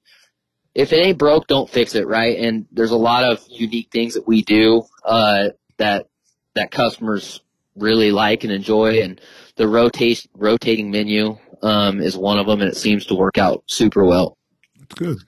if 0.75 0.93
it 0.93 0.97
ain't 0.97 1.19
broke, 1.19 1.47
don't 1.47 1.69
fix 1.69 1.95
it, 1.95 2.07
right? 2.07 2.39
And 2.39 2.67
there's 2.71 2.91
a 2.91 2.97
lot 2.97 3.25
of 3.25 3.43
unique 3.49 3.89
things 3.91 4.15
that 4.15 4.29
we 4.29 4.43
do 4.43 4.85
uh 5.03 5.49
that 5.79 6.09
that 6.57 6.71
customers 6.71 7.41
really 7.75 8.11
like 8.11 8.45
and 8.45 8.53
enjoy 8.53 9.01
and 9.01 9.19
the 9.57 9.67
rotate 9.67 10.27
rotating 10.35 10.91
menu 10.91 11.39
um, 11.63 12.01
is 12.01 12.17
one 12.17 12.39
of 12.39 12.47
them, 12.47 12.61
and 12.61 12.71
it 12.71 12.77
seems 12.77 13.07
to 13.07 13.15
work 13.15 13.39
out 13.39 13.65
super 13.67 14.05
well. 14.05 14.39
That's 14.79 14.95
good. 14.95 15.19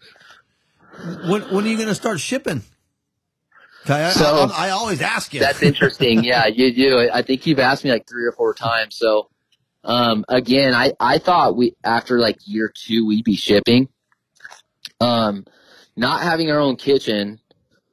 When, 1.28 1.42
when 1.42 1.64
are 1.64 1.68
you 1.68 1.76
going 1.76 1.88
to 1.88 1.94
start 1.94 2.20
shipping? 2.20 2.62
I, 3.88 4.10
So- 4.10 4.50
I, 4.52 4.66
I 4.66 4.70
always 4.70 5.00
ask 5.00 5.32
you. 5.32 5.40
That's 5.40 5.62
interesting. 5.62 6.24
yeah, 6.24 6.46
you 6.46 6.74
do. 6.74 7.08
I 7.12 7.22
think 7.22 7.46
you've 7.46 7.58
asked 7.58 7.84
me 7.84 7.90
like 7.90 8.08
three 8.08 8.24
or 8.26 8.32
four 8.32 8.54
times. 8.54 8.96
So, 8.96 9.28
um, 9.84 10.24
again, 10.28 10.74
I, 10.74 10.92
I 11.00 11.18
thought 11.18 11.56
we, 11.56 11.74
after 11.82 12.18
like 12.18 12.38
year 12.44 12.72
two, 12.74 13.06
we'd 13.06 13.24
be 13.24 13.36
shipping. 13.36 13.88
Um, 15.00 15.46
not 15.96 16.22
having 16.22 16.50
our 16.50 16.58
own 16.58 16.76
kitchen. 16.76 17.40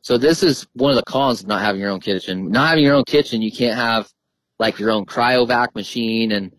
So 0.02 0.18
this 0.18 0.44
is 0.44 0.68
one 0.74 0.92
of 0.92 0.98
the 0.98 1.04
cons 1.04 1.42
of 1.42 1.48
not 1.48 1.62
having 1.62 1.82
your 1.82 1.92
own 1.92 2.00
kitchen. 2.00 2.52
Not 2.52 2.70
having 2.70 2.84
your 2.84 2.96
own 2.96 3.06
kitchen, 3.06 3.42
you 3.42 3.52
can't 3.52 3.78
have 3.78 4.10
like 4.60 4.80
your 4.80 4.92
own 4.92 5.06
cryovac 5.06 5.76
machine 5.76 6.32
and 6.32 6.52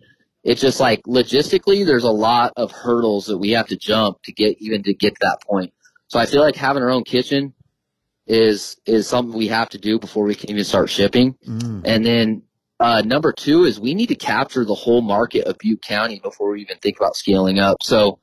it's 0.45 0.61
just 0.61 0.79
like 0.81 1.03
logistically 1.03 1.85
there's 1.85 2.05
a 2.05 2.11
lot 2.11 2.53
of 2.57 2.71
hurdles 2.71 3.27
that 3.27 3.39
we 3.39 3.51
have 3.51 3.67
to 3.69 3.77
jump 3.77 4.23
to 4.23 4.33
get 4.33 4.57
even 4.61 4.83
to 4.85 4.95
get 4.95 5.15
to 5.15 5.19
that 5.21 5.39
point. 5.47 5.73
So 6.09 6.19
I 6.19 6.27
feel 6.27 6.41
like 6.41 6.57
having 6.57 6.83
our 6.83 6.91
own 6.91 7.05
kitchen 7.05 7.55
is 8.27 8.77
is 8.85 9.09
something 9.09 9.37
we 9.37 9.49
have 9.49 9.71
to 9.71 9.79
do 9.79 9.99
before 9.99 10.25
we 10.25 10.35
can 10.35 10.51
even 10.51 10.65
start 10.65 10.91
shipping. 10.91 11.35
Mm. 11.47 11.83
And 11.85 12.05
then 12.05 12.43
uh, 12.81 13.03
number 13.05 13.33
two 13.33 13.65
is 13.65 13.81
we 13.81 13.95
need 13.95 14.09
to 14.09 14.15
capture 14.15 14.65
the 14.65 14.75
whole 14.75 15.03
market 15.03 15.47
of 15.47 15.59
Butte 15.59 15.83
County 15.83 16.21
before 16.21 16.51
we 16.51 16.61
even 16.61 16.79
think 16.79 16.99
about 16.99 17.17
scaling 17.17 17.59
up. 17.59 17.79
So 17.83 18.21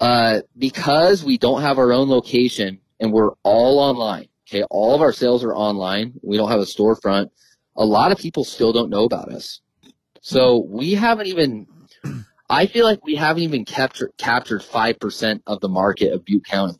uh, 0.00 0.40
because 0.56 1.24
we 1.24 1.38
don't 1.38 1.62
have 1.62 1.78
our 1.78 1.92
own 1.92 2.08
location 2.08 2.80
and 3.00 3.12
we're 3.12 3.32
all 3.42 3.78
online, 3.78 4.28
okay, 4.48 4.62
all 4.70 4.94
of 4.94 5.00
our 5.00 5.12
sales 5.12 5.44
are 5.44 5.54
online. 5.54 6.14
We 6.22 6.36
don't 6.36 6.50
have 6.50 6.60
a 6.60 6.64
storefront. 6.64 7.30
A 7.76 7.84
lot 7.84 8.12
of 8.12 8.18
people 8.18 8.44
still 8.44 8.72
don't 8.72 8.90
know 8.90 9.04
about 9.04 9.30
us. 9.30 9.60
So 10.20 10.64
we 10.68 10.94
haven't 10.94 11.26
even. 11.26 11.66
I 12.52 12.66
feel 12.66 12.84
like 12.84 13.02
we 13.02 13.14
haven't 13.14 13.44
even 13.44 13.64
captured 13.64 14.12
captured 14.18 14.62
five 14.62 15.00
percent 15.00 15.42
of 15.46 15.60
the 15.60 15.70
market 15.70 16.12
of 16.12 16.26
Butte 16.26 16.44
County, 16.44 16.78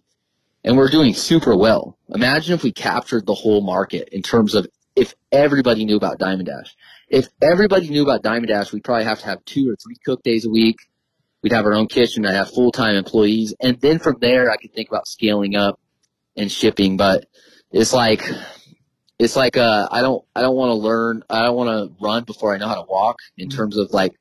and 0.62 0.76
we're 0.76 0.90
doing 0.90 1.14
super 1.14 1.56
well. 1.56 1.96
Imagine 2.10 2.52
if 2.52 2.62
we 2.62 2.72
captured 2.72 3.24
the 3.24 3.32
whole 3.32 3.62
market 3.62 4.10
in 4.12 4.20
terms 4.20 4.54
of 4.54 4.66
if 4.94 5.14
everybody 5.32 5.86
knew 5.86 5.96
about 5.96 6.18
Diamond 6.18 6.48
Dash. 6.48 6.76
If 7.08 7.28
everybody 7.42 7.88
knew 7.88 8.02
about 8.02 8.22
Diamond 8.22 8.48
Dash, 8.48 8.70
we'd 8.70 8.84
probably 8.84 9.04
have 9.04 9.20
to 9.20 9.24
have 9.24 9.42
two 9.46 9.70
or 9.70 9.76
three 9.76 9.96
cook 10.04 10.22
days 10.22 10.44
a 10.44 10.50
week. 10.50 10.76
We'd 11.42 11.54
have 11.54 11.64
our 11.64 11.72
own 11.72 11.86
kitchen. 11.86 12.26
I'd 12.26 12.34
have 12.34 12.50
full 12.50 12.70
time 12.70 12.94
employees, 12.94 13.54
and 13.58 13.80
then 13.80 13.98
from 13.98 14.18
there, 14.20 14.50
I 14.50 14.58
could 14.58 14.74
think 14.74 14.90
about 14.90 15.08
scaling 15.08 15.56
up 15.56 15.80
and 16.36 16.52
shipping. 16.52 16.98
But 16.98 17.24
it's 17.70 17.94
like 17.94 18.30
it's 19.18 19.36
like 19.36 19.56
uh, 19.56 19.88
I 19.90 20.02
don't 20.02 20.22
I 20.36 20.42
don't 20.42 20.54
want 20.54 20.68
to 20.68 20.74
learn. 20.74 21.22
I 21.30 21.44
don't 21.44 21.56
want 21.56 21.70
to 21.70 22.04
run 22.04 22.24
before 22.24 22.54
I 22.54 22.58
know 22.58 22.68
how 22.68 22.74
to 22.74 22.86
walk. 22.86 23.20
In 23.38 23.48
terms 23.48 23.78
of 23.78 23.90
like 23.92 24.12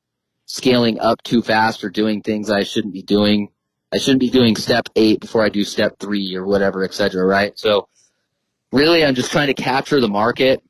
scaling 0.52 1.00
up 1.00 1.22
too 1.22 1.40
fast 1.40 1.82
or 1.82 1.88
doing 1.88 2.20
things 2.20 2.50
I 2.50 2.62
shouldn't 2.62 2.92
be 2.92 3.00
doing. 3.00 3.48
I 3.90 3.96
shouldn't 3.96 4.20
be 4.20 4.28
doing 4.28 4.54
step 4.54 4.90
eight 4.96 5.18
before 5.18 5.42
I 5.42 5.48
do 5.48 5.64
step 5.64 5.98
three 5.98 6.36
or 6.36 6.44
whatever, 6.44 6.84
et 6.84 6.92
cetera, 6.92 7.24
right? 7.24 7.58
So 7.58 7.88
really 8.70 9.02
I'm 9.02 9.14
just 9.14 9.32
trying 9.32 9.46
to 9.46 9.54
capture 9.54 9.98
the 9.98 10.10
market, 10.10 10.62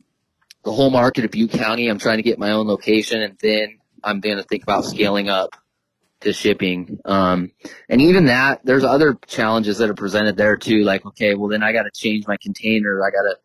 the 0.62 0.70
whole 0.70 0.90
market 0.90 1.24
of 1.24 1.32
Butte 1.32 1.50
County. 1.50 1.88
I'm 1.88 1.98
trying 1.98 2.18
to 2.18 2.22
get 2.22 2.38
my 2.38 2.52
own 2.52 2.68
location 2.68 3.22
and 3.22 3.36
then 3.42 3.78
I'm 4.04 4.20
going 4.20 4.36
to 4.36 4.44
think 4.44 4.62
about 4.62 4.84
scaling 4.84 5.28
up 5.28 5.56
to 6.20 6.32
shipping. 6.32 7.00
Um, 7.04 7.50
and 7.88 8.00
even 8.00 8.26
that, 8.26 8.64
there's 8.64 8.84
other 8.84 9.18
challenges 9.26 9.78
that 9.78 9.90
are 9.90 9.94
presented 9.94 10.36
there 10.36 10.56
too. 10.56 10.84
Like, 10.84 11.04
okay, 11.06 11.34
well 11.34 11.48
then 11.48 11.64
I 11.64 11.72
got 11.72 11.82
to 11.82 11.90
change 11.92 12.28
my 12.28 12.36
container. 12.40 13.04
I 13.04 13.10
got 13.10 13.28
to 13.28 13.36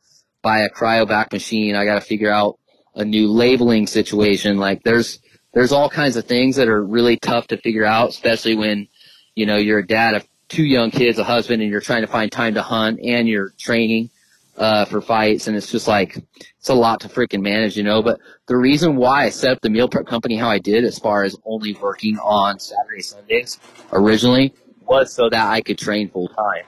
buy 0.43 0.59
a 0.59 0.69
cryovac 0.69 1.33
machine. 1.33 1.75
I 1.75 1.85
got 1.85 1.95
to 1.95 2.01
figure 2.01 2.31
out 2.31 2.59
a 2.93 3.03
new 3.03 3.27
labeling 3.27 3.87
situation. 3.87 4.57
Like 4.57 4.83
there's, 4.83 5.19
there's 5.57 5.71
all 5.71 5.89
kinds 5.89 6.15
of 6.17 6.25
things 6.25 6.57
that 6.57 6.67
are 6.67 6.83
really 6.83 7.17
tough 7.17 7.47
to 7.47 7.57
figure 7.57 7.83
out, 7.83 8.09
especially 8.09 8.53
when, 8.53 8.87
you 9.33 9.47
know, 9.47 9.55
you're 9.55 9.79
a 9.79 9.87
dad 9.87 10.13
of 10.13 10.23
two 10.49 10.63
young 10.63 10.91
kids, 10.91 11.17
a 11.17 11.23
husband, 11.23 11.63
and 11.63 11.71
you're 11.71 11.81
trying 11.81 12.01
to 12.01 12.07
find 12.07 12.31
time 12.31 12.53
to 12.53 12.61
hunt 12.61 12.99
and 12.99 13.27
you're 13.27 13.49
training, 13.57 14.11
uh, 14.55 14.85
for 14.85 15.01
fights. 15.01 15.47
And 15.47 15.57
it's 15.57 15.71
just 15.71 15.87
like, 15.87 16.15
it's 16.59 16.69
a 16.69 16.75
lot 16.75 16.99
to 16.99 17.09
freaking 17.09 17.41
manage, 17.41 17.75
you 17.75 17.81
know, 17.81 18.03
but 18.03 18.19
the 18.45 18.55
reason 18.55 18.97
why 18.97 19.23
I 19.23 19.29
set 19.29 19.53
up 19.53 19.61
the 19.61 19.71
meal 19.71 19.89
prep 19.89 20.05
company 20.05 20.35
how 20.35 20.47
I 20.47 20.59
did 20.59 20.83
as 20.83 20.99
far 20.99 21.23
as 21.23 21.35
only 21.43 21.73
working 21.73 22.19
on 22.19 22.59
Saturday, 22.59 23.01
Sundays 23.01 23.59
originally 23.91 24.53
was 24.85 25.11
so 25.11 25.27
that 25.27 25.47
I 25.49 25.61
could 25.61 25.79
train 25.79 26.11
full 26.11 26.27
time. 26.27 26.65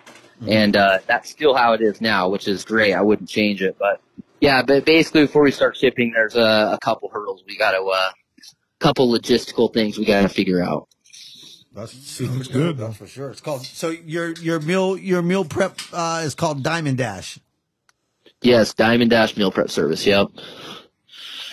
And, 0.48 0.76
uh, 0.76 0.98
that's 1.06 1.30
still 1.30 1.54
how 1.54 1.74
it 1.74 1.82
is 1.82 2.02
now, 2.02 2.28
which 2.30 2.48
is 2.48 2.66
great. 2.66 2.94
I 2.96 3.04
wouldn't 3.04 3.30
change 3.30 3.62
it, 3.62 3.78
but 3.78 4.02
yeah, 4.42 4.64
but 4.64 4.84
basically 4.84 5.28
before 5.28 5.44
we 5.44 5.52
start 5.52 5.78
shipping, 5.78 6.12
there's 6.12 6.36
a, 6.36 6.72
a 6.74 6.80
couple 6.82 7.08
hurdles 7.10 7.44
we 7.46 7.56
got 7.56 7.74
to, 7.74 7.84
uh, 7.84 8.10
couple 8.80 9.12
logistical 9.12 9.74
things 9.74 9.98
we 9.98 10.06
got 10.06 10.22
to 10.22 10.30
figure 10.30 10.62
out. 10.62 10.88
That's 11.74 11.94
super 11.94 12.34
Sounds 12.34 12.48
good, 12.48 12.78
That's 12.78 12.98
for 12.98 13.08
sure. 13.08 13.30
It's 13.30 13.42
called 13.42 13.66
so 13.66 13.90
your 13.90 14.34
your 14.34 14.60
meal 14.60 14.98
your 14.98 15.22
meal 15.22 15.46
prep 15.46 15.80
uh, 15.94 16.24
is 16.26 16.36
called 16.36 16.64
Diamond 16.64 16.98
Dash. 16.98 17.40
Yes, 18.42 18.74
Diamond 18.74 19.12
Dash 19.12 19.36
Meal 19.36 19.52
Prep 19.52 19.70
Service. 19.70 20.06
Yep. 20.06 20.30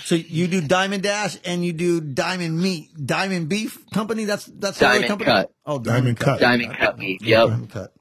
So 0.05 0.15
you 0.15 0.47
do 0.47 0.61
Diamond 0.61 1.03
Dash 1.03 1.37
and 1.45 1.65
you 1.65 1.73
do 1.73 2.01
Diamond 2.01 2.61
Meat, 2.61 2.91
Diamond 3.05 3.49
Beef 3.49 3.79
Company. 3.91 4.25
That's 4.25 4.45
that's 4.47 4.79
the 4.79 4.85
Diamond 4.85 5.09
company. 5.09 5.31
Cut. 5.33 5.53
Oh, 5.67 5.81
Diamond 5.81 6.19
Cut. 6.19 6.41
Diamond 6.41 6.77
Cut 6.77 6.97
Meat. 6.97 7.23
Yep. 7.23 7.49
Diamond 7.49 7.71
Cut. 7.71 7.93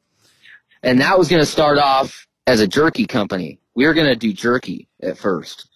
And 0.84 1.02
that 1.02 1.18
was 1.18 1.30
going 1.30 1.42
to 1.42 1.48
start 1.48 1.80
off 1.80 2.28
as 2.46 2.62
a 2.62 2.68
jerky 2.68 3.08
company. 3.08 3.60
We 3.74 3.88
were 3.88 3.96
going 3.96 4.08
to 4.08 4.16
do 4.16 4.32
jerky 4.34 4.88
at 5.02 5.18
first. 5.18 5.68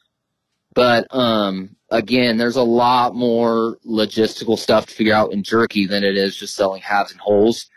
But, 0.75 1.07
um, 1.09 1.75
again, 1.91 2.37
there's 2.37 2.55
a 2.55 2.63
lot 2.63 3.15
more 3.15 3.77
logistical 3.85 4.57
stuff 4.57 4.85
to 4.87 4.93
figure 4.93 5.13
out 5.13 5.33
in 5.33 5.43
jerky 5.43 5.87
than 5.87 6.03
it 6.03 6.17
is 6.17 6.35
just 6.37 6.55
selling 6.55 6.81
halves 6.81 7.11
and 7.11 7.19
wholes. 7.19 7.67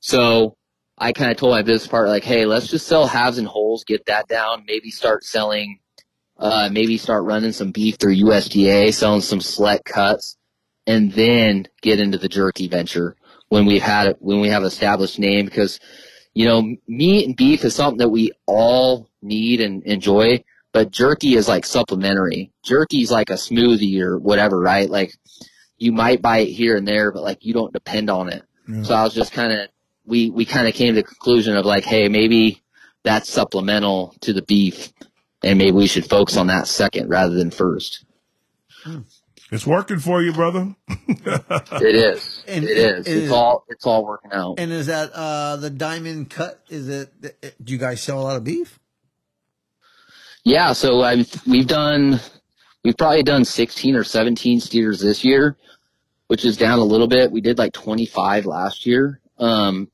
So 0.00 0.56
I 0.98 1.12
kind 1.12 1.30
of 1.30 1.36
told 1.36 1.52
my 1.52 1.62
business 1.62 1.88
partner, 1.88 2.10
like, 2.10 2.24
hey, 2.24 2.46
let's 2.46 2.68
just 2.68 2.86
sell 2.86 3.06
halves 3.06 3.38
and 3.38 3.48
wholes, 3.48 3.84
get 3.84 4.06
that 4.06 4.28
down, 4.28 4.64
maybe 4.66 4.90
start 4.90 5.24
selling, 5.24 5.80
uh, 6.38 6.68
maybe 6.70 6.98
start 6.98 7.24
running 7.24 7.52
some 7.52 7.70
beef 7.72 7.96
through 7.96 8.16
USDA, 8.16 8.92
selling 8.92 9.20
some 9.20 9.40
select 9.40 9.84
cuts, 9.86 10.36
and 10.86 11.12
then 11.12 11.66
get 11.80 12.00
into 12.00 12.18
the 12.18 12.28
jerky 12.28 12.68
venture. 12.68 13.16
when 13.48 13.66
we've 13.66 13.82
had 13.82 14.08
it, 14.08 14.16
when 14.20 14.40
we 14.40 14.48
have 14.48 14.64
established 14.64 15.18
name 15.18 15.44
because, 15.44 15.78
you 16.32 16.44
know, 16.44 16.74
meat 16.88 17.26
and 17.26 17.36
beef 17.36 17.64
is 17.64 17.74
something 17.74 17.98
that 17.98 18.08
we 18.08 18.32
all 18.46 19.08
need 19.22 19.60
and 19.60 19.82
enjoy, 19.84 20.42
but 20.74 20.90
jerky 20.90 21.34
is 21.36 21.48
like 21.48 21.64
supplementary. 21.64 22.52
Jerky 22.62 23.00
is 23.00 23.10
like 23.10 23.30
a 23.30 23.34
smoothie 23.34 24.00
or 24.00 24.18
whatever, 24.18 24.58
right? 24.60 24.90
Like 24.90 25.14
you 25.78 25.92
might 25.92 26.20
buy 26.20 26.38
it 26.38 26.46
here 26.52 26.76
and 26.76 26.86
there, 26.86 27.10
but 27.12 27.22
like 27.22 27.44
you 27.46 27.54
don't 27.54 27.72
depend 27.72 28.10
on 28.10 28.28
it. 28.28 28.42
Yeah. 28.68 28.82
So 28.82 28.94
I 28.94 29.02
was 29.04 29.14
just 29.14 29.32
kind 29.32 29.52
of, 29.52 29.68
we, 30.04 30.28
we 30.30 30.44
kind 30.44 30.68
of 30.68 30.74
came 30.74 30.94
to 30.94 31.00
the 31.00 31.06
conclusion 31.06 31.56
of 31.56 31.64
like, 31.64 31.84
hey, 31.84 32.08
maybe 32.08 32.62
that's 33.04 33.30
supplemental 33.30 34.14
to 34.20 34.32
the 34.34 34.42
beef 34.42 34.92
and 35.42 35.58
maybe 35.58 35.72
we 35.72 35.86
should 35.86 36.08
focus 36.08 36.36
on 36.36 36.48
that 36.48 36.66
second 36.66 37.08
rather 37.08 37.34
than 37.34 37.50
first. 37.50 38.04
It's 39.50 39.66
working 39.66 39.98
for 39.98 40.22
you, 40.22 40.32
brother. 40.32 40.74
It 41.26 41.94
is. 41.96 42.44
And 42.48 42.64
it 42.64 42.76
is. 42.76 43.06
it 43.06 43.10
It's 43.12 43.24
is- 43.26 43.30
all, 43.30 43.64
it's 43.68 43.86
all 43.86 44.04
working 44.04 44.32
out. 44.32 44.58
And 44.58 44.70
is 44.72 44.86
that 44.86 45.10
uh, 45.12 45.56
the 45.56 45.70
diamond 45.70 46.30
cut? 46.30 46.60
Is 46.68 46.88
it? 46.88 47.12
Do 47.62 47.72
you 47.72 47.78
guys 47.78 48.02
sell 48.02 48.20
a 48.20 48.24
lot 48.24 48.36
of 48.36 48.44
beef? 48.44 48.78
Yeah, 50.44 50.74
so 50.74 51.02
I've 51.02 51.46
we've 51.46 51.66
done 51.66 52.20
we've 52.84 52.96
probably 52.98 53.22
done 53.22 53.46
16 53.46 53.96
or 53.96 54.04
17 54.04 54.60
steers 54.60 55.00
this 55.00 55.24
year, 55.24 55.56
which 56.26 56.44
is 56.44 56.58
down 56.58 56.78
a 56.78 56.84
little 56.84 57.08
bit. 57.08 57.32
We 57.32 57.40
did 57.40 57.56
like 57.56 57.72
25 57.72 58.44
last 58.44 58.84
year. 58.84 59.20
Um, 59.38 59.90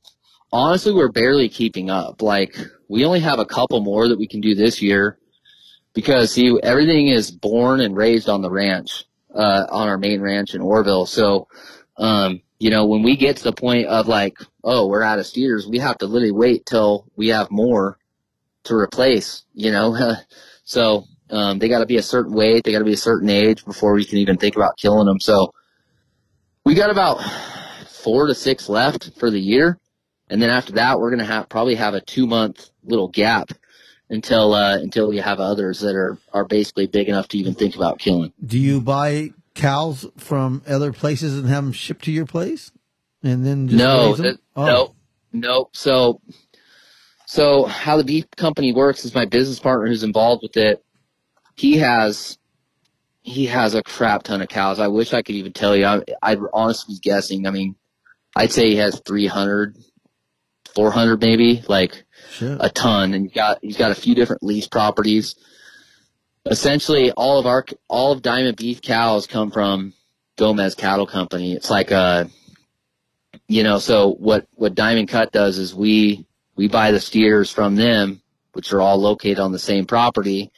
honestly, 0.51 0.91
we're 0.91 1.11
barely 1.11 1.47
keeping 1.47 1.89
up. 1.89 2.21
Like 2.21 2.57
we 2.89 3.05
only 3.05 3.21
have 3.21 3.39
a 3.39 3.45
couple 3.45 3.79
more 3.79 4.09
that 4.09 4.19
we 4.19 4.27
can 4.27 4.41
do 4.41 4.53
this 4.53 4.81
year 4.81 5.17
because 5.93 6.33
see 6.33 6.59
everything 6.61 7.07
is 7.07 7.31
born 7.31 7.79
and 7.79 7.95
raised 7.95 8.27
on 8.27 8.41
the 8.41 8.51
ranch, 8.51 9.05
uh, 9.33 9.67
on 9.69 9.87
our 9.87 9.97
main 9.97 10.19
ranch 10.19 10.53
in 10.53 10.59
Oroville. 10.59 11.05
So, 11.05 11.47
um, 11.95 12.41
you 12.59 12.69
know, 12.69 12.85
when 12.87 13.03
we 13.03 13.15
get 13.15 13.37
to 13.37 13.43
the 13.45 13.53
point 13.53 13.87
of 13.87 14.09
like, 14.09 14.37
oh, 14.65 14.87
we're 14.87 15.01
out 15.01 15.19
of 15.19 15.25
steers, 15.25 15.65
we 15.65 15.79
have 15.79 15.97
to 15.99 16.07
literally 16.07 16.33
wait 16.33 16.65
till 16.65 17.05
we 17.15 17.29
have 17.29 17.49
more 17.51 17.97
to 18.65 18.75
replace, 18.75 19.43
you 19.53 19.71
know. 19.71 20.15
so 20.63 21.05
um, 21.29 21.59
they 21.59 21.67
got 21.69 21.79
to 21.79 21.85
be 21.85 21.97
a 21.97 22.03
certain 22.03 22.33
weight, 22.33 22.63
they 22.63 22.71
got 22.71 22.79
to 22.79 22.85
be 22.85 22.93
a 22.93 22.97
certain 22.97 23.29
age 23.29 23.65
before 23.65 23.93
we 23.93 24.05
can 24.05 24.17
even 24.17 24.37
think 24.37 24.55
about 24.55 24.77
killing 24.77 25.05
them. 25.07 25.19
So 25.19 25.53
we 26.65 26.75
got 26.75 26.89
about 26.89 27.19
four 27.89 28.27
to 28.27 28.35
six 28.35 28.69
left 28.69 29.11
for 29.17 29.29
the 29.31 29.39
year, 29.39 29.79
and 30.29 30.41
then 30.41 30.49
after 30.49 30.73
that, 30.73 30.99
we're 30.99 31.11
gonna 31.11 31.25
have 31.25 31.49
probably 31.49 31.75
have 31.75 31.93
a 31.93 32.01
two 32.01 32.27
month 32.27 32.69
little 32.83 33.07
gap 33.07 33.51
until 34.09 34.53
uh, 34.53 34.77
until 34.77 35.09
we 35.09 35.17
have 35.17 35.39
others 35.39 35.79
that 35.79 35.95
are 35.95 36.17
are 36.33 36.45
basically 36.45 36.87
big 36.87 37.09
enough 37.09 37.27
to 37.29 37.37
even 37.37 37.53
think 37.55 37.75
about 37.75 37.99
killing. 37.99 38.31
Do 38.45 38.59
you 38.59 38.81
buy 38.81 39.31
cows 39.55 40.05
from 40.17 40.61
other 40.67 40.93
places 40.93 41.37
and 41.37 41.47
have 41.47 41.63
them 41.63 41.73
shipped 41.73 42.05
to 42.05 42.11
your 42.11 42.25
place, 42.25 42.71
and 43.23 43.45
then 43.45 43.67
just 43.67 43.77
no, 43.77 44.09
raise 44.09 44.17
them? 44.17 44.25
that- 44.25 44.39
Oh. 44.55 44.65
no, 44.65 44.95
no. 45.33 45.69
So, 45.73 46.21
so 47.31 47.63
how 47.63 47.95
the 47.95 48.03
beef 48.03 48.25
company 48.35 48.73
works 48.73 49.05
is 49.05 49.15
my 49.15 49.23
business 49.23 49.57
partner 49.57 49.87
who's 49.87 50.03
involved 50.03 50.43
with 50.43 50.57
it. 50.57 50.83
He 51.55 51.77
has, 51.77 52.37
he 53.21 53.45
has 53.45 53.73
a 53.73 53.81
crap 53.81 54.23
ton 54.23 54.41
of 54.41 54.49
cows. 54.49 54.79
I 54.79 54.89
wish 54.89 55.13
I 55.13 55.21
could 55.21 55.35
even 55.35 55.53
tell 55.53 55.73
you. 55.73 55.85
I, 55.85 56.01
I'd 56.21 56.39
honestly 56.51 56.95
guessing. 57.01 57.47
I 57.47 57.51
mean, 57.51 57.77
I'd 58.35 58.51
say 58.51 58.71
he 58.71 58.75
has 58.75 58.99
300, 59.05 59.77
400 60.75 61.21
maybe, 61.21 61.63
like 61.69 62.03
a 62.41 62.69
ton. 62.69 63.13
And 63.13 63.27
he's 63.27 63.33
got, 63.33 63.59
he's 63.61 63.77
got 63.77 63.91
a 63.91 63.95
few 63.95 64.13
different 64.13 64.43
lease 64.43 64.67
properties. 64.67 65.35
Essentially, 66.45 67.13
all 67.13 67.39
of 67.39 67.45
our, 67.45 67.65
all 67.87 68.11
of 68.11 68.21
Diamond 68.21 68.57
Beef 68.57 68.81
cows 68.81 69.25
come 69.25 69.51
from 69.51 69.93
Gomez 70.35 70.75
Cattle 70.75 71.07
Company. 71.07 71.53
It's 71.53 71.69
like 71.69 71.91
a, 71.91 72.29
you 73.47 73.63
know, 73.63 73.79
so 73.79 74.11
what, 74.11 74.47
what 74.55 74.75
Diamond 74.75 75.07
Cut 75.07 75.31
does 75.31 75.59
is 75.59 75.73
we, 75.73 76.25
we 76.61 76.67
buy 76.67 76.91
the 76.91 76.99
steers 76.99 77.49
from 77.49 77.75
them, 77.75 78.21
which 78.53 78.71
are 78.71 78.79
all 78.79 78.97
located 78.97 79.39
on 79.39 79.51
the 79.51 79.57
same 79.57 79.87
property. 79.87 80.51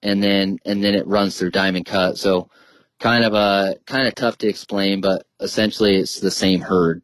And 0.00 0.22
then, 0.22 0.60
and 0.64 0.84
then 0.84 0.94
it 0.94 1.04
runs 1.08 1.36
through 1.36 1.50
Diamond 1.50 1.84
Cut. 1.84 2.16
So 2.16 2.48
kind 3.00 3.24
of 3.24 3.34
uh, 3.34 3.72
a, 3.74 3.74
kind 3.86 4.06
of 4.06 4.14
tough 4.14 4.38
to 4.38 4.48
explain, 4.48 5.00
but 5.00 5.26
essentially 5.40 5.96
it's 5.96 6.20
the 6.20 6.30
same 6.30 6.60
herd. 6.60 7.02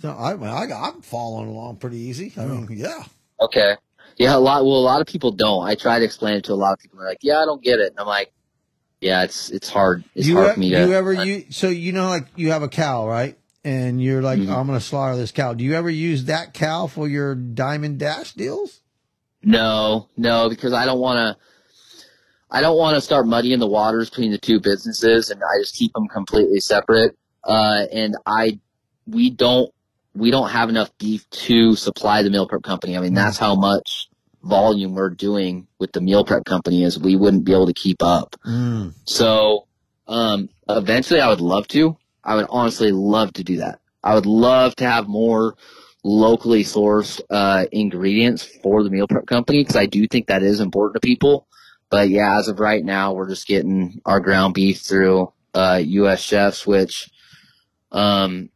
So 0.00 0.10
I, 0.10 0.34
I, 0.34 0.88
I'm 0.88 1.02
following 1.02 1.48
along 1.48 1.78
pretty 1.78 1.98
easy. 1.98 2.32
I 2.36 2.44
mean, 2.44 2.68
yeah. 2.70 3.02
Okay. 3.40 3.74
Yeah, 4.16 4.36
a 4.36 4.38
lot. 4.38 4.64
Well, 4.64 4.76
a 4.76 4.86
lot 4.86 5.00
of 5.00 5.08
people 5.08 5.32
don't. 5.32 5.66
I 5.66 5.74
try 5.74 5.98
to 5.98 6.04
explain 6.04 6.36
it 6.36 6.44
to 6.44 6.52
a 6.52 6.54
lot 6.54 6.72
of 6.72 6.78
people. 6.78 7.00
They're 7.00 7.08
like, 7.08 7.18
"Yeah, 7.20 7.40
I 7.40 7.46
don't 7.46 7.62
get 7.62 7.80
it," 7.80 7.90
and 7.90 7.98
I'm 7.98 8.06
like, 8.06 8.32
"Yeah, 9.00 9.24
it's 9.24 9.50
it's 9.50 9.68
hard. 9.68 10.04
It's 10.14 10.28
you 10.28 10.36
hard 10.36 10.50
e- 10.50 10.54
for 10.54 10.60
me 10.60 10.70
to." 10.70 10.86
you 10.86 10.92
ever 10.94 11.12
you 11.12 11.46
so 11.50 11.68
you 11.68 11.92
know 11.92 12.08
like 12.08 12.28
you 12.36 12.52
have 12.52 12.62
a 12.62 12.68
cow 12.68 13.06
right, 13.08 13.36
and 13.66 14.00
you're 14.00 14.22
like 14.22 14.38
Mhm. 14.38 14.48
I'm 14.48 14.66
gonna 14.68 14.80
slaughter 14.80 15.16
this 15.16 15.32
cow. 15.32 15.52
Do 15.52 15.64
you 15.64 15.74
ever 15.74 15.90
use 15.90 16.26
that 16.26 16.54
cow 16.54 16.86
for 16.86 17.08
your 17.08 17.34
diamond 17.34 17.98
dash 17.98 18.32
deals? 18.32 18.80
No, 19.42 20.08
no, 20.16 20.48
because 20.48 20.72
I 20.72 20.86
don't 20.86 21.00
want 21.00 21.18
to. 21.18 21.42
I 22.48 22.60
don't 22.60 22.78
want 22.78 22.94
to 22.94 23.00
start 23.00 23.26
muddying 23.26 23.58
the 23.58 23.66
waters 23.66 24.08
between 24.08 24.30
the 24.30 24.38
two 24.38 24.60
businesses, 24.60 25.30
and 25.30 25.42
I 25.42 25.60
just 25.60 25.74
keep 25.74 25.92
them 25.94 26.06
completely 26.06 26.60
separate. 26.60 27.16
Uh, 27.42 27.86
and 27.92 28.16
I, 28.24 28.60
we 29.04 29.30
don't, 29.30 29.72
we 30.14 30.30
don't 30.30 30.48
have 30.50 30.68
enough 30.68 30.96
beef 30.96 31.28
to 31.30 31.74
supply 31.74 32.22
the 32.22 32.30
meal 32.30 32.46
prep 32.46 32.62
company. 32.62 32.96
I 32.96 33.00
mean, 33.00 33.14
that's 33.14 33.36
how 33.36 33.56
much 33.56 34.08
volume 34.44 34.94
we're 34.94 35.10
doing 35.10 35.66
with 35.80 35.90
the 35.90 36.00
meal 36.00 36.24
prep 36.24 36.44
company 36.44 36.84
is 36.84 37.00
we 37.00 37.16
wouldn't 37.16 37.44
be 37.44 37.52
able 37.52 37.66
to 37.66 37.74
keep 37.74 38.00
up. 38.00 38.36
Mm. 38.46 38.94
So, 39.06 39.66
um, 40.06 40.48
eventually 40.68 41.20
I 41.20 41.28
would 41.28 41.40
love 41.40 41.66
to. 41.68 41.96
I 42.26 42.34
would 42.34 42.46
honestly 42.50 42.90
love 42.90 43.32
to 43.34 43.44
do 43.44 43.58
that. 43.58 43.78
I 44.02 44.14
would 44.14 44.26
love 44.26 44.74
to 44.76 44.84
have 44.84 45.06
more 45.06 45.56
locally 46.02 46.64
sourced, 46.64 47.20
uh, 47.30 47.66
ingredients 47.72 48.42
for 48.42 48.82
the 48.82 48.90
meal 48.90 49.06
prep 49.08 49.26
company 49.26 49.62
because 49.62 49.76
I 49.76 49.86
do 49.86 50.06
think 50.06 50.26
that 50.26 50.42
is 50.42 50.60
important 50.60 51.00
to 51.00 51.06
people. 51.06 51.46
But 51.88 52.08
yeah, 52.08 52.38
as 52.38 52.48
of 52.48 52.58
right 52.58 52.84
now, 52.84 53.14
we're 53.14 53.28
just 53.28 53.46
getting 53.46 54.00
our 54.04 54.20
ground 54.20 54.54
beef 54.54 54.80
through, 54.80 55.32
uh, 55.54 55.80
U.S. 55.84 56.20
chefs, 56.20 56.66
which, 56.66 57.08
um, 57.92 58.50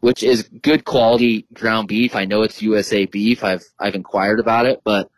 which 0.00 0.22
is 0.22 0.44
good 0.44 0.84
quality 0.84 1.46
ground 1.52 1.88
beef. 1.88 2.14
I 2.14 2.26
know 2.26 2.42
it's 2.42 2.62
USA 2.62 3.06
beef. 3.06 3.42
I've, 3.42 3.64
I've 3.78 3.96
inquired 3.96 4.38
about 4.38 4.66
it, 4.66 4.82
but 4.84 5.10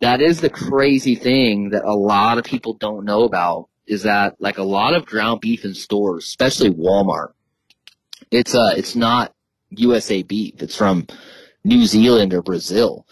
that 0.00 0.20
is 0.20 0.40
the 0.40 0.50
crazy 0.50 1.16
thing 1.16 1.70
that 1.70 1.84
a 1.84 1.94
lot 1.94 2.38
of 2.38 2.44
people 2.44 2.74
don't 2.74 3.04
know 3.04 3.24
about 3.24 3.68
is 3.86 4.02
that 4.04 4.36
like 4.40 4.58
a 4.58 4.62
lot 4.62 4.94
of 4.94 5.06
ground 5.06 5.40
beef 5.40 5.64
in 5.64 5.74
stores, 5.74 6.24
especially 6.24 6.70
Walmart, 6.70 7.32
it's 8.30 8.54
uh 8.54 8.72
it's 8.76 8.96
not 8.96 9.32
USA 9.70 10.22
beef. 10.22 10.62
It's 10.62 10.76
from 10.76 11.06
New 11.64 11.86
Zealand 11.86 12.32
or 12.34 12.42
Brazil, 12.42 13.06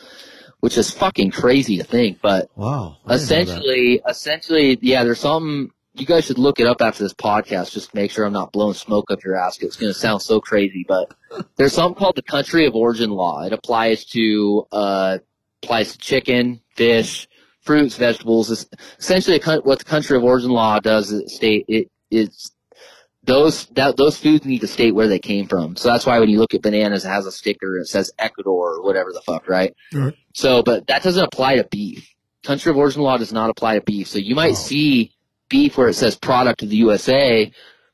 which 0.61 0.77
is 0.79 0.91
fucking 0.91 1.31
crazy 1.31 1.79
to 1.79 1.85
think. 1.85 2.21
But 2.23 2.51
Wow. 2.57 2.99
I 3.07 3.17
didn't 3.17 3.29
know 3.29 3.37
that. 3.37 3.43
essentially, 3.43 4.01
essentially, 4.09 4.79
yeah, 4.83 5.05
there's 5.05 5.21
something 5.21 5.71
you 5.95 6.07
guys 6.07 6.25
should 6.25 6.39
look 6.39 6.59
it 6.59 6.67
up 6.67 6.81
after 6.81 7.03
this 7.03 7.13
podcast 7.13 7.73
just 7.73 7.91
to 7.91 7.97
make 7.97 8.11
sure 8.11 8.25
I'm 8.25 8.33
not 8.33 8.51
blowing 8.53 8.73
smoke 8.75 9.11
up 9.11 9.23
your 9.25 9.37
ass. 9.37 9.59
It's 9.61 9.77
going 9.77 9.93
to 9.93 9.99
sound 9.99 10.23
so 10.23 10.41
crazy, 10.41 10.87
but 10.89 11.13
there's 11.57 11.75
something 11.75 11.99
called 11.99 12.17
the 12.17 12.23
country 12.23 12.65
of 12.67 12.75
origin 12.75 13.11
law. 13.11 13.45
It 13.45 13.53
applies 13.53 14.07
to 14.07 14.67
uh 14.73 15.19
applies 15.63 15.93
to 15.93 15.99
chicken, 15.99 16.61
fish, 16.75 17.29
fruits, 17.63 17.97
vegetables. 17.97 18.51
It's 18.51 18.67
essentially, 18.99 19.41
a, 19.45 19.61
what 19.61 19.79
the 19.79 19.85
country 19.85 20.17
of 20.17 20.25
origin 20.25 20.51
law 20.51 20.79
does 20.81 21.11
is 21.11 21.23
it 21.23 21.29
state 21.31 21.65
it 21.69 21.89
is 22.11 22.53
those 23.25 23.67
that 23.67 23.97
those 23.97 24.19
foods 24.19 24.45
need 24.45 24.61
to 24.63 24.67
state 24.67 24.95
where 24.95 25.07
they 25.09 25.19
came 25.21 25.47
from. 25.47 25.77
So 25.77 25.89
that's 25.89 26.05
why 26.05 26.19
when 26.19 26.29
you 26.29 26.39
look 26.41 26.55
at 26.55 26.63
bananas, 26.63 27.05
it 27.05 27.09
has 27.09 27.25
a 27.27 27.33
sticker. 27.33 27.79
It 27.79 27.87
says 27.87 28.11
Ecuador 28.19 28.75
or 28.77 28.83
whatever 28.83 29.13
the 29.13 29.21
fuck, 29.23 29.49
right? 29.49 29.75
Right. 29.93 30.15
So, 30.35 30.63
but 30.63 30.87
that 30.89 31.03
doesn't 31.03 31.23
apply 31.25 31.57
to 31.57 31.65
beef. 31.65 32.09
Country 32.43 32.71
of 32.71 32.77
origin 32.77 33.03
law 33.03 33.17
does 33.19 33.33
not 33.33 33.49
apply 33.51 33.77
to 33.77 33.81
beef. 33.85 34.09
So 34.09 34.19
you 34.19 34.35
might 34.35 34.53
Oh. 34.53 34.55
see 34.55 35.13
beef 35.49 35.79
where 35.79 35.89
it 35.89 35.95
says 35.95 36.17
product 36.17 36.63
of 36.65 36.71
the 36.71 36.77
USA, 36.77 37.53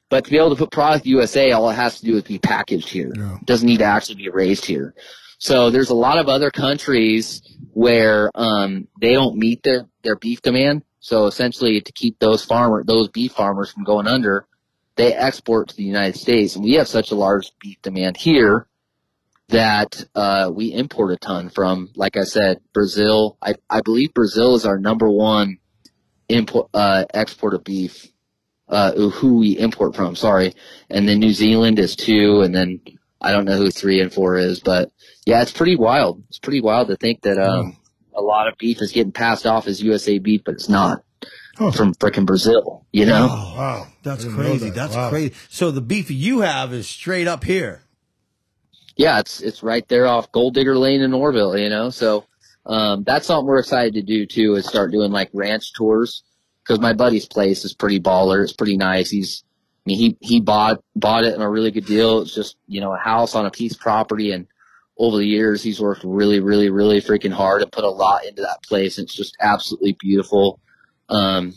but 0.09 0.25
to 0.25 0.31
be 0.31 0.39
able 0.39 0.51
to 0.51 0.57
put 0.57 0.71
product 0.71 1.01
of 1.01 1.03
the 1.05 1.11
USA, 1.11 1.53
all 1.53 1.69
it 1.69 1.75
has 1.75 2.01
to 2.01 2.07
do 2.07 2.17
is 2.17 2.23
be 2.23 2.39
packaged 2.39 2.89
here. 2.89 3.13
Yeah. 3.15 3.37
It 3.37 3.45
doesn't 3.47 3.67
need 3.67 3.79
to 3.81 3.85
actually 3.85 4.15
be 4.15 4.31
raised 4.31 4.65
here. 4.65 4.95
So 5.39 5.71
there's 5.71 5.91
a 5.91 5.95
lot 5.95 6.19
of 6.19 6.29
other 6.29 6.51
countries 6.51 7.43
where 7.73 8.31
um, 8.35 8.89
they 9.01 9.13
don't 9.13 9.37
meet 9.37 9.63
their, 9.63 9.87
their 10.03 10.17
beef 10.17 10.43
demand. 10.43 10.83
So 10.99 11.27
essentially, 11.27 11.81
to 11.81 11.93
keep 11.93 12.19
those 12.19 12.45
farmer 12.45 12.83
those 12.85 13.09
beef 13.09 13.33
farmers 13.33 13.71
from 13.71 13.85
going 13.85 14.09
under, 14.09 14.47
they 14.97 15.15
export 15.15 15.69
to 15.69 15.77
the 15.77 15.85
United 15.85 16.19
States, 16.19 16.57
and 16.57 16.65
we 16.65 16.75
have 16.75 16.89
such 16.89 17.13
a 17.13 17.15
large 17.15 17.53
beef 17.61 17.81
demand 17.83 18.17
here 18.17 18.67
that 19.49 20.05
uh, 20.15 20.51
we 20.53 20.75
import 20.75 21.13
a 21.13 21.17
ton 21.17 21.49
from. 21.51 21.91
Like 21.95 22.17
I 22.17 22.25
said, 22.25 22.59
Brazil. 22.73 23.39
I, 23.41 23.55
I 23.71 23.81
believe 23.81 24.13
Brazil 24.13 24.57
is 24.57 24.67
our 24.67 24.79
number 24.79 25.09
one 25.09 25.59
import 26.29 26.69
uh, 26.75 27.05
export 27.15 27.55
of 27.55 27.65
beef. 27.65 28.09
Uh, 28.69 29.09
who 29.09 29.39
we 29.39 29.53
import 29.53 29.97
from, 29.97 30.15
sorry, 30.15 30.53
and 30.91 31.09
then 31.09 31.19
New 31.19 31.33
Zealand 31.33 31.79
is 31.79 31.97
two, 31.97 32.43
and 32.43 32.55
then 32.55 32.83
I 33.21 33.33
don't 33.33 33.45
know 33.45 33.57
who 33.57 33.71
three 33.71 34.01
and 34.01 34.13
four 34.13 34.37
is, 34.37 34.61
but 34.61 34.91
yeah, 35.27 35.43
it's 35.43 35.53
pretty 35.53 35.77
wild. 35.77 36.23
It's 36.29 36.39
pretty 36.39 36.61
wild 36.61 36.89
to 36.89 36.97
think 36.97 37.23
that 37.23 37.39
um, 37.39 37.77
a 38.15 38.21
lot 38.23 38.47
of 38.49 38.57
beef 38.59 38.81
is 38.81 38.93
getting 38.93 39.13
passed 39.13 39.47
off 39.47 39.67
as 39.67 39.83
USA 39.83 40.19
beef, 40.19 40.43
but 40.45 40.55
it's 40.55 40.69
not. 40.69 41.03
Huh. 41.57 41.73
from 41.73 41.93
frickin' 41.97 42.25
Brazil. 42.25 42.87
You 42.93 43.07
know? 43.07 43.27
Wow. 43.27 43.89
That's 44.05 44.21
I 44.25 44.29
didn't 44.29 44.37
know 44.39 44.43
crazy. 44.51 44.65
that. 44.67 44.75
That's 44.77 44.95
Wow. 44.95 45.11
crazy. 45.11 45.35
So 45.49 45.73
the 45.73 45.81
beef 45.81 46.09
you 46.09 46.41
have 46.43 46.73
is 46.73 46.87
straight 46.89 47.27
up 47.27 47.43
here. 47.43 47.83
yeah, 48.97 49.19
it's 49.19 49.41
it's 49.41 49.63
right 49.65 49.87
there 49.89 50.07
off 50.07 50.31
Gold 50.31 50.55
Digger 50.55 50.79
Lane 50.79 51.01
in 51.01 51.13
Oroville, 51.13 51.59
you 51.59 51.69
know. 51.69 51.91
So 51.91 52.27
um, 52.67 53.03
that's 53.03 53.27
something 53.27 53.47
we're 53.47 53.59
excited 53.59 53.95
to 53.95 54.03
do 54.03 54.25
too. 54.27 54.55
Is 54.55 54.67
start 54.67 54.93
doing 54.93 55.11
like 55.11 55.31
ranch 55.33 55.73
tours 55.73 56.23
because 56.63 56.79
my 56.81 56.93
buddy's 56.93 57.27
place 57.27 57.65
is 57.65 57.75
pretty 57.75 57.99
baller. 57.99 58.41
It's 58.43 58.53
pretty 58.53 58.77
nice. 58.77 59.11
He's 59.11 59.43
I 59.45 59.48
mean 59.89 59.99
he 59.99 60.17
he 60.21 60.41
bought 60.41 60.83
bought 60.95 61.25
it 61.25 61.35
in 61.35 61.43
a 61.43 61.51
really 61.51 61.71
good 61.71 61.87
deal. 61.87 62.21
It's 62.21 62.35
just 62.35 62.57
you 62.67 62.81
know 62.81 62.95
a 62.95 62.99
house 62.99 63.35
on 63.35 63.47
a 63.47 63.51
piece 63.51 63.75
of 63.75 63.81
property 63.81 64.33
and. 64.33 64.47
Over 65.01 65.19
the 65.19 65.27
years, 65.27 65.63
he's 65.63 65.81
worked 65.81 66.03
really, 66.03 66.41
really, 66.41 66.71
really 66.71 67.01
freaking 67.01 67.31
hard 67.31 67.63
and 67.63 67.71
put 67.71 67.85
a 67.85 67.89
lot 67.89 68.27
into 68.27 68.43
that 68.43 68.65
place. 68.65 68.99
It's 68.99 69.15
just 69.15 69.37
absolutely 69.39 69.93
beautiful. 69.93 70.59
Um, 71.09 71.55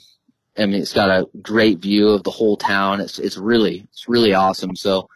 I 0.58 0.66
mean, 0.66 0.82
it's 0.82 0.94
got 0.94 1.10
a 1.10 1.28
great 1.42 1.80
view 1.80 2.10
of 2.10 2.24
the 2.24 2.32
whole 2.32 2.58
town. 2.58 3.02
It's 3.02 3.20
it's 3.20 3.38
really 3.38 3.88
it's 3.92 4.08
really 4.08 4.34
awesome. 4.34 4.76
So, 4.76 5.10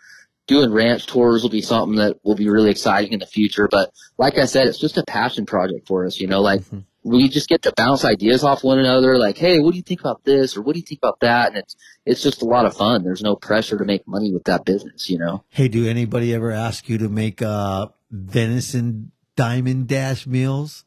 doing 0.47 0.71
ranch 0.71 1.07
tours 1.07 1.43
will 1.43 1.49
be 1.49 1.61
something 1.61 1.97
that 1.97 2.17
will 2.23 2.35
be 2.35 2.49
really 2.49 2.71
exciting 2.71 3.13
in 3.13 3.19
the 3.19 3.25
future. 3.25 3.67
But 3.69 3.91
like 4.17 4.37
I 4.37 4.45
said, 4.45 4.67
it's 4.67 4.79
just 4.79 4.97
a 4.97 5.03
passion 5.03 5.45
project 5.45 5.87
for 5.87 6.05
us, 6.05 6.19
you 6.19 6.27
know, 6.27 6.41
like 6.41 6.61
we 7.05 7.29
just 7.29 7.47
get 7.47 7.61
to 7.61 7.73
bounce 7.77 8.03
ideas 8.03 8.43
off 8.43 8.63
one 8.63 8.79
another. 8.79 9.17
Like, 9.17 9.37
Hey, 9.37 9.59
what 9.59 9.71
do 9.71 9.77
you 9.77 9.83
think 9.83 9.99
about 9.99 10.23
this? 10.23 10.57
Or 10.57 10.63
what 10.63 10.73
do 10.73 10.79
you 10.79 10.85
think 10.85 10.99
about 11.01 11.19
that? 11.19 11.49
And 11.49 11.57
it's, 11.57 11.75
it's 12.05 12.23
just 12.23 12.41
a 12.41 12.45
lot 12.45 12.65
of 12.65 12.75
fun. 12.75 13.03
There's 13.03 13.21
no 13.21 13.35
pressure 13.35 13.77
to 13.77 13.85
make 13.85 14.07
money 14.07 14.33
with 14.33 14.45
that 14.45 14.65
business, 14.65 15.07
you 15.09 15.19
know? 15.19 15.43
Hey, 15.49 15.67
do 15.67 15.87
anybody 15.87 16.33
ever 16.33 16.51
ask 16.51 16.89
you 16.89 16.97
to 16.97 17.07
make 17.07 17.41
uh 17.43 17.87
venison 18.09 19.11
diamond 19.35 19.87
dash 19.87 20.25
meals? 20.25 20.83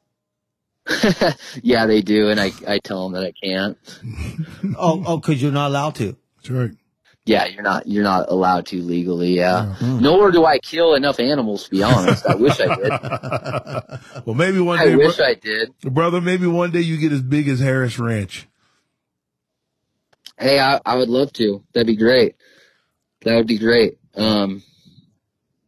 yeah, 1.63 1.87
they 1.87 2.03
do. 2.03 2.31
And 2.31 2.41
I, 2.41 2.51
I 2.67 2.79
tell 2.79 3.09
them 3.09 3.13
that 3.13 3.27
I 3.27 3.33
can't. 3.41 3.79
oh, 4.77 5.05
oh, 5.07 5.17
because 5.19 5.41
you're 5.41 5.53
not 5.53 5.69
allowed 5.69 5.95
to. 5.97 6.17
That's 6.37 6.51
right. 6.51 6.71
Yeah, 7.29 7.45
you're 7.45 7.63
not, 7.63 7.87
you're 7.87 8.05
not 8.05 8.31
allowed 8.31 8.65
to 8.69 8.81
legally. 8.81 9.37
Yeah. 9.37 9.75
Hmm. 9.75 10.01
Nor 10.01 10.31
do 10.31 10.47
I 10.47 10.59
kill 10.61 10.95
enough 10.95 11.21
animals, 11.21 11.65
to 11.65 11.71
be 11.71 11.83
honest. 11.83 12.25
I 12.25 12.35
wish 12.37 12.59
I 12.59 12.75
did. 12.75 12.91
well, 14.25 14.35
maybe 14.35 14.61
one 14.61 14.79
I 14.79 14.87
day, 14.87 14.93
I 14.95 14.97
wish 14.97 15.17
bro- 15.19 15.27
I 15.27 15.35
did. 15.35 15.75
brother, 15.83 16.23
maybe 16.23 16.47
one 16.47 16.71
day 16.71 16.81
you 16.81 16.97
get 16.97 17.13
as 17.13 17.21
big 17.21 17.47
as 17.49 17.61
Harris 17.61 17.99
Ranch. 17.99 18.49
Hey, 20.39 20.59
I, 20.59 20.81
I 20.87 20.97
would 20.97 21.11
love 21.11 21.31
to. 21.35 21.63
That'd 21.75 21.87
be 21.87 21.97
great. 21.97 22.37
That 23.27 23.37
would 23.37 23.47
be 23.47 23.59
great. 23.59 23.99
Um, 24.15 24.63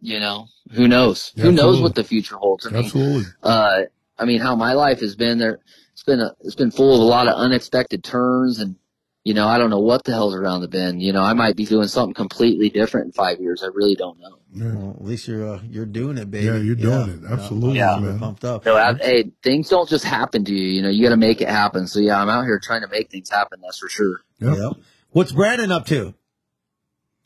you 0.00 0.18
know, 0.18 0.46
who 0.70 0.88
knows? 0.88 1.34
Who 1.36 1.52
knows 1.52 1.78
what 1.78 1.94
the 1.94 2.04
future 2.04 2.36
holds? 2.36 2.66
I 2.66 2.70
mean, 2.70 2.84
Absolutely. 2.86 3.24
uh, 3.42 3.80
I 4.18 4.24
mean, 4.24 4.40
how 4.40 4.56
my 4.56 4.72
life 4.72 5.00
has 5.00 5.14
been 5.14 5.36
there. 5.38 5.58
It's 5.92 6.04
been 6.04 6.20
a, 6.20 6.34
it's 6.40 6.54
been 6.54 6.70
full 6.70 6.94
of 6.94 7.00
a 7.02 7.04
lot 7.04 7.28
of 7.28 7.34
unexpected 7.34 8.02
turns 8.02 8.60
and, 8.60 8.76
you 9.24 9.34
know, 9.34 9.46
I 9.48 9.58
don't 9.58 9.70
know 9.70 9.80
what 9.80 10.04
the 10.04 10.12
hell's 10.12 10.34
around 10.34 10.62
the 10.62 10.68
bend. 10.68 11.02
You 11.02 11.12
know, 11.12 11.22
I 11.22 11.34
might 11.34 11.54
be 11.56 11.64
doing 11.66 11.88
something 11.88 12.14
completely 12.14 12.70
different 12.70 13.06
in 13.06 13.12
five 13.12 13.38
years. 13.40 13.62
I 13.62 13.66
really 13.74 13.94
don't 13.94 14.18
know. 14.18 14.38
Yeah. 14.52 14.74
Well, 14.74 14.90
at 14.98 15.04
least 15.04 15.28
you're 15.28 15.46
uh, 15.56 15.60
you're 15.68 15.86
doing 15.86 16.16
it, 16.18 16.30
baby. 16.30 16.46
Yeah, 16.46 16.56
you're 16.56 16.74
doing 16.74 17.10
it. 17.10 17.20
Absolutely, 17.30 17.78
Yeah. 17.78 17.98
Man. 18.00 18.18
pumped 18.18 18.44
up. 18.44 18.64
So, 18.64 18.76
I, 18.76 18.94
hey, 18.94 19.30
things 19.42 19.68
don't 19.68 19.88
just 19.88 20.04
happen 20.04 20.44
to 20.46 20.52
you. 20.52 20.68
You 20.68 20.82
know, 20.82 20.88
you 20.88 21.02
got 21.04 21.10
to 21.10 21.16
make 21.16 21.40
it 21.40 21.48
happen. 21.48 21.86
So 21.86 22.00
yeah, 22.00 22.20
I'm 22.20 22.28
out 22.28 22.44
here 22.44 22.58
trying 22.58 22.80
to 22.82 22.88
make 22.88 23.10
things 23.10 23.30
happen. 23.30 23.60
That's 23.62 23.78
for 23.78 23.88
sure. 23.88 24.20
Yep. 24.40 24.56
Yep. 24.56 24.72
What's 25.10 25.32
Brandon 25.32 25.70
up 25.70 25.86
to? 25.86 26.14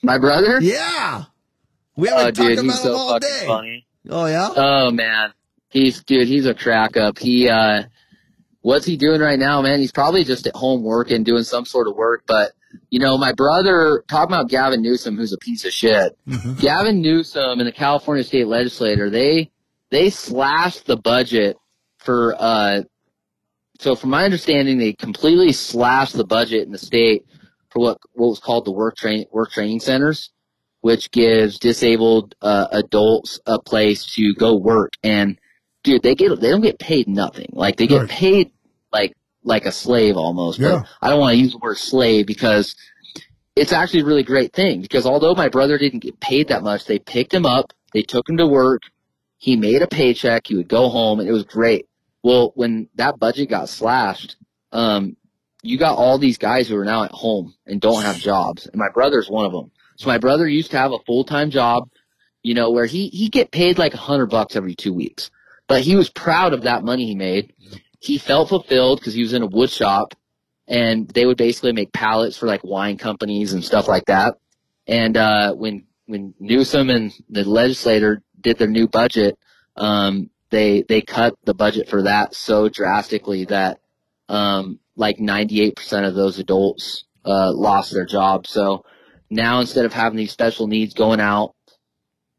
My 0.03 0.19
brother? 0.19 0.61
Yeah. 0.61 1.25
We 1.97 2.09
Oh, 2.11 2.17
haven't 2.17 2.35
dude, 2.37 2.57
talked 2.59 2.65
he's 2.67 2.81
about 2.81 2.89
him 2.91 2.93
so 2.93 2.97
all 2.97 3.19
day. 3.21 3.45
funny. 3.47 3.87
Oh 4.11 4.27
yeah. 4.27 4.49
Oh 4.55 4.91
man, 4.91 5.33
he's 5.71 6.03
dude. 6.03 6.27
He's 6.29 6.45
a 6.45 6.55
crack 6.55 6.97
up. 6.99 7.19
He 7.19 7.49
uh, 7.49 7.85
what's 8.65 8.87
he 8.87 8.97
doing 8.97 9.21
right 9.21 9.39
now, 9.39 9.61
man? 9.61 9.79
He's 9.79 9.93
probably 9.93 10.25
just 10.25 10.47
at 10.47 10.57
home 10.57 10.83
working, 10.83 11.23
doing 11.23 11.45
some 11.45 11.67
sort 11.67 11.87
of 11.87 11.95
work. 11.97 12.25
But 12.27 12.53
you 12.91 12.99
know, 12.99 13.19
my 13.19 13.33
brother 13.33 14.03
talking 14.09 14.35
about 14.35 14.49
Gavin 14.49 14.83
Newsom, 14.83 15.17
who's 15.17 15.33
a 15.33 15.39
piece 15.39 15.65
of 15.65 15.73
shit. 15.73 16.19
Mm-hmm. 16.27 16.55
Gavin 16.55 17.03
Newsom 17.03 17.61
and 17.61 17.69
the 17.69 17.73
California 17.73 18.25
State 18.25 18.47
Legislature, 18.47 19.11
they 19.11 19.51
they 19.91 20.11
slashed 20.11 20.87
the 20.87 20.97
budget 20.97 21.57
for 21.99 22.35
uh. 22.39 22.83
So 23.81 23.97
from 23.97 24.11
my 24.11 24.25
understanding, 24.25 24.79
they 24.79 24.93
completely 24.93 25.53
slashed 25.53 26.17
the 26.17 26.25
budget 26.25 26.63
in 26.65 26.73
the 26.73 26.79
state 26.79 27.27
for 27.71 27.81
what 27.81 27.99
what 28.15 28.29
was 28.29 28.41
called 28.41 28.65
the 28.65 28.73
work 28.73 28.97
train 28.97 29.27
work 29.31 29.51
training 29.53 29.81
centers 29.81 30.31
which 30.81 31.11
gives 31.11 31.59
disabled 31.59 32.35
uh, 32.43 32.67
adults 32.71 33.41
a 33.47 33.59
place 33.59 34.05
to 34.05 34.35
go 34.35 34.55
work. 34.55 34.93
And 35.03 35.39
dude, 35.85 36.03
they 36.03 36.17
get 36.17 36.41
they 36.41 36.51
don't 36.51 36.61
get 36.61 36.79
paid 36.81 37.07
nothing. 37.07 37.51
Like 37.53 37.77
they 37.77 37.87
get 37.87 38.01
Right. 38.01 38.09
paid 38.11 38.51
like 38.93 39.15
like 39.45 39.67
a 39.67 39.73
slave 39.73 40.17
almost. 40.17 40.59
Yeah. 40.59 40.81
But 40.81 40.89
I 41.01 41.11
don't 41.11 41.21
want 41.21 41.35
to 41.35 41.39
use 41.39 41.53
the 41.53 41.59
word 41.59 41.79
slave 41.79 42.27
because 42.27 42.75
it's 43.55 43.73
actually 43.73 44.01
a 44.01 44.05
really 44.05 44.25
great 44.25 44.53
thing. 44.53 44.81
Because 44.83 45.07
although 45.07 45.35
my 45.35 45.49
brother 45.49 45.79
didn't 45.79 46.01
get 46.01 46.19
paid 46.19 46.49
that 46.49 46.63
much, 46.65 46.87
they 46.87 46.99
picked 46.99 47.33
him 47.33 47.47
up, 47.47 47.73
they 47.93 48.03
took 48.03 48.29
him 48.29 48.39
to 48.39 48.47
work, 48.47 48.83
he 49.39 49.55
made 49.57 49.83
a 49.83 49.87
paycheck, 49.87 50.47
he 50.49 50.57
would 50.57 50.69
go 50.69 50.89
home, 50.89 51.21
and 51.21 51.29
it 51.29 51.33
was 51.33 51.45
great. 51.45 51.87
Well, 52.23 52.53
when 52.57 52.89
that 52.97 53.19
budget 53.21 53.51
got 53.51 53.69
slashed, 53.69 54.37
um, 54.73 55.17
you 55.63 55.79
got 55.79 55.97
all 55.99 56.19
these 56.19 56.39
guys 56.39 56.69
who 56.69 56.77
are 56.77 56.85
now 56.85 57.05
at 57.05 57.11
home 57.13 57.55
and 57.67 57.81
don't 57.81 58.03
have 58.03 58.17
jobs, 58.19 58.67
and 58.67 58.77
my 58.77 58.89
brother's 58.93 59.29
one 59.31 59.45
of 59.45 59.53
them. 59.53 59.71
So 59.97 60.09
my 60.09 60.19
brother 60.19 60.49
used 60.49 60.71
to 60.73 60.79
have 60.79 60.93
a 60.93 60.99
full 61.07 61.25
time 61.25 61.51
job, 61.51 61.89
you 62.43 62.55
know, 62.55 62.71
where 62.71 62.87
he 62.87 63.09
he 63.09 63.29
get 63.29 63.51
paid 63.51 63.79
like 63.79 63.95
a 63.95 63.99
hundred 63.99 64.27
bucks 64.27 64.57
every 64.57 64.75
two 64.75 64.93
weeks, 64.93 65.31
but 65.69 65.83
he 65.83 65.97
was 65.97 66.11
proud 66.11 66.53
of 66.53 66.63
that 66.63 66.85
money 66.85 67.07
he 67.07 67.15
made. 67.15 67.53
He 68.01 68.19
felt 68.19 68.49
fulfilled 68.49 69.01
because 69.01 69.15
he 69.15 69.23
was 69.23 69.33
in 69.33 69.43
a 69.43 69.47
wood 69.47 69.71
shop, 69.71 70.15
and 70.67 71.09
they 71.09 71.27
would 71.27 71.37
basically 71.37 71.73
make 71.73 71.93
pallets 71.93 72.37
for 72.37 72.47
like 72.47 72.65
wine 72.65 72.99
companies 72.99 73.53
and 73.53 73.65
stuff 73.65 73.89
like 73.89 74.07
that. 74.07 74.35
And 74.87 75.17
uh, 75.17 75.55
when 75.55 75.87
when 76.07 76.35
Newsom 76.39 76.91
and 76.91 77.13
the 77.31 77.45
legislator 77.45 78.23
did 78.41 78.59
their 78.59 78.69
new 78.69 78.87
budget, 78.89 79.39
um, 79.77 80.31
they 80.51 80.83
they 80.83 81.01
cut 81.01 81.35
the 81.45 81.55
budget 81.55 81.89
for 81.89 82.03
that 82.03 82.35
so 82.35 82.69
drastically 82.69 83.47
that 83.47 83.81
um, 84.29 84.79
like 84.97 85.19
98% 85.19 86.07
of 86.07 86.15
those 86.15 86.39
adults 86.39 87.05
uh, 87.25 87.53
lost 87.53 87.93
their 87.93 88.05
jobs. 88.05 88.51
So 88.51 88.85
now 89.31 89.61
instead 89.61 89.85
of 89.85 89.93
having 89.93 90.17
these 90.17 90.33
special 90.33 90.67
needs 90.67 90.95
going 90.95 91.21
out, 91.21 91.55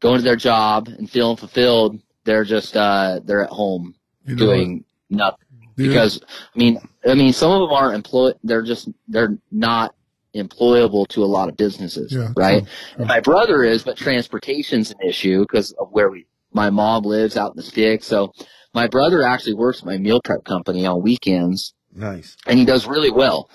going 0.00 0.18
to 0.18 0.22
their 0.22 0.36
job 0.36 0.88
and 0.88 1.10
feeling 1.10 1.36
fulfilled, 1.36 2.00
they're 2.26 2.44
just 2.44 2.76
uh, 2.76 3.20
they're 3.24 3.42
at 3.44 3.50
home 3.50 3.94
You 4.26 4.34
know 4.36 4.46
doing 4.46 4.84
nothing. 5.08 5.38
what? 5.60 5.76
Dude, 5.76 5.88
Because 5.88 6.20
I 6.54 6.58
mean, 6.58 6.78
I 7.08 7.14
mean, 7.14 7.32
some 7.32 7.50
of 7.52 7.60
them 7.60 7.70
aren't 7.72 7.94
employed. 7.94 8.34
They're 8.44 8.62
just 8.62 8.88
they're 9.08 9.38
not 9.50 9.94
employable 10.34 11.08
to 11.08 11.24
a 11.24 11.26
lot 11.26 11.48
of 11.48 11.56
businesses, 11.56 12.12
Yeah, 12.12 12.28
right? 12.36 12.62
true, 12.62 12.72
true. 12.96 13.04
My 13.06 13.20
brother 13.20 13.64
is, 13.64 13.82
but 13.84 13.96
transportation's 13.96 14.90
an 14.90 14.98
issue 15.08 15.40
because 15.42 15.72
of 15.72 15.88
where 15.90 16.10
we. 16.10 16.26
My 16.52 16.70
mom 16.70 17.02
lives 17.04 17.36
out 17.36 17.50
in 17.52 17.56
the 17.56 17.62
sticks, 17.62 18.06
so 18.06 18.32
my 18.74 18.86
brother 18.86 19.22
actually 19.22 19.54
works 19.54 19.80
at 19.80 19.86
my 19.86 19.98
meal 19.98 20.20
prep 20.24 20.44
company 20.44 20.86
on 20.86 21.02
weekends 21.02 21.74
Nice. 21.94 22.36
and 22.46 22.58
he 22.58 22.64
does 22.64 22.86
really 22.86 23.10
well. 23.10 23.50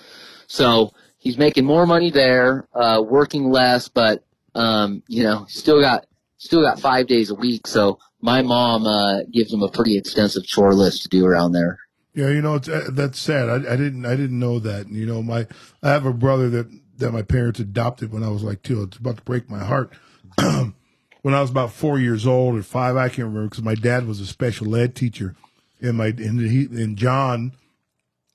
So 0.48 0.92
he's 1.18 1.38
making 1.38 1.66
more 1.66 1.86
money 1.88 2.12
there, 2.12 2.68
uh, 2.76 3.02
working 3.04 3.50
less, 3.50 3.88
but 3.88 4.24
um, 4.54 5.02
you 5.08 5.24
know, 5.24 5.46
still 5.48 5.80
got 5.82 6.06
still 6.38 6.62
got 6.62 6.80
five 6.80 7.08
days 7.08 7.30
a 7.32 7.36
week. 7.36 7.66
So 7.66 7.98
my 8.22 8.42
mom 8.42 8.86
uh, 8.86 9.24
gives 9.32 9.54
him 9.54 9.64
a 9.64 9.70
pretty 9.70 9.98
extensive 9.98 10.46
chore 10.46 10.74
list 10.74 11.04
to 11.04 11.10
do 11.10 11.26
around 11.26 11.54
there. 11.54 11.80
Yeah, 12.14 12.30
you 12.30 12.42
know, 12.42 12.56
it's, 12.56 12.68
uh, 12.68 12.90
that's 12.92 13.20
sad. 13.20 13.50
I, 13.50 13.74
I 13.74 13.76
didn't, 13.76 14.06
I 14.06 14.16
didn't 14.16 14.40
know 14.40 14.60
that. 14.60 14.90
You 14.90 15.06
know, 15.06 15.24
my, 15.24 15.48
I 15.82 15.90
have 15.90 16.06
a 16.06 16.14
brother 16.14 16.50
that, 16.50 16.70
that 16.98 17.12
my 17.12 17.22
parents 17.22 17.60
adopted 17.60 18.12
when 18.12 18.24
I 18.24 18.30
was 18.30 18.44
like 18.44 18.64
two. 18.64 18.84
It's 18.84 18.98
about 18.98 19.18
to 19.18 19.24
break 19.24 19.50
my 19.50 19.64
heart. 19.64 19.94
when 20.38 21.34
I 21.34 21.42
was 21.42 21.50
about 21.50 21.72
four 21.72 22.00
years 22.00 22.28
old 22.28 22.58
or 22.58 22.64
five, 22.64 22.98
I 22.98 23.08
can't 23.08 23.28
remember 23.28 23.50
because 23.50 23.64
my 23.64 23.76
dad 23.76 24.06
was 24.06 24.20
a 24.20 24.26
special 24.26 24.76
ed 24.76 24.96
teacher 24.96 25.36
and 25.82 25.98
my, 25.98 26.08
and 26.08 26.40
he, 26.40 26.66
and 26.66 26.98
John 26.98 27.54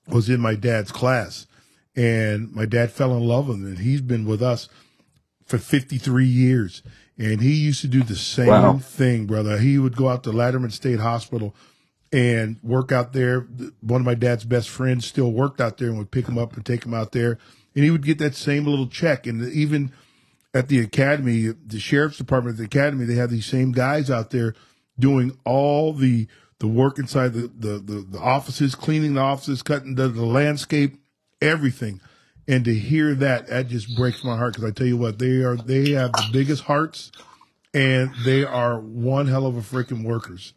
was 0.07 0.29
in 0.29 0.41
my 0.41 0.55
dad's 0.55 0.91
class 0.91 1.47
and 1.95 2.51
my 2.53 2.65
dad 2.65 2.91
fell 2.91 3.15
in 3.15 3.27
love 3.27 3.47
with 3.47 3.57
him 3.57 3.67
and 3.67 3.79
he's 3.79 4.01
been 4.01 4.25
with 4.25 4.41
us 4.41 4.69
for 5.45 5.57
53 5.57 6.25
years. 6.25 6.81
And 7.19 7.41
he 7.41 7.53
used 7.53 7.81
to 7.81 7.87
do 7.87 8.03
the 8.03 8.15
same 8.15 8.47
Wow. 8.47 8.77
thing, 8.77 9.25
brother. 9.25 9.57
He 9.57 9.79
would 9.79 9.95
go 9.95 10.07
out 10.09 10.23
to 10.25 10.31
Latterman 10.31 10.71
State 10.71 10.99
Hospital 10.99 11.55
and 12.11 12.57
work 12.61 12.91
out 12.91 13.13
there. 13.13 13.41
One 13.81 14.01
of 14.01 14.05
my 14.05 14.13
dad's 14.15 14.43
best 14.45 14.69
friends 14.69 15.05
still 15.05 15.31
worked 15.31 15.59
out 15.59 15.77
there 15.77 15.89
and 15.89 15.97
would 15.97 16.11
pick 16.11 16.27
him 16.27 16.37
up 16.37 16.55
and 16.55 16.65
take 16.65 16.85
him 16.85 16.93
out 16.93 17.11
there. 17.13 17.37
And 17.75 17.83
he 17.83 17.91
would 17.91 18.05
get 18.05 18.19
that 18.19 18.35
same 18.35 18.65
little 18.65 18.87
check. 18.87 19.25
And 19.27 19.51
even 19.51 19.91
at 20.53 20.67
the 20.67 20.79
academy, 20.79 21.47
the 21.65 21.79
sheriff's 21.79 22.17
department 22.17 22.55
at 22.55 22.57
the 22.59 22.65
academy, 22.65 23.05
they 23.05 23.15
have 23.15 23.29
these 23.31 23.45
same 23.45 23.71
guys 23.71 24.09
out 24.11 24.29
there 24.31 24.53
doing 24.99 25.37
all 25.43 25.93
the 25.93 26.27
the 26.59 26.67
work 26.67 26.97
inside 26.97 27.33
the 27.33 27.51
the, 27.55 27.77
the, 27.79 28.05
the 28.09 28.19
offices, 28.19 28.73
cleaning 28.75 29.13
the 29.15 29.21
offices, 29.21 29.61
cutting 29.61 29.95
the, 29.95 30.07
the 30.07 30.25
landscape, 30.25 30.95
everything. 31.41 31.99
And 32.47 32.63
to 32.65 32.73
hear 32.73 33.13
that, 33.15 33.47
that 33.47 33.67
just 33.67 33.95
breaks 33.97 34.23
my 34.23 34.37
heart 34.37 34.53
because 34.55 34.69
I 34.69 34.73
tell 34.73 34.87
you 34.87 34.95
what, 34.97 35.19
they 35.19 35.41
are 35.43 35.57
they 35.57 35.91
have 35.91 36.13
the 36.13 36.29
biggest 36.31 36.63
hearts, 36.63 37.11
and 37.73 38.11
they 38.23 38.43
are 38.45 38.79
one 38.79 39.27
hell 39.27 39.45
of 39.45 39.57
a 39.57 39.61
freaking 39.61 40.03
workers. 40.05 40.53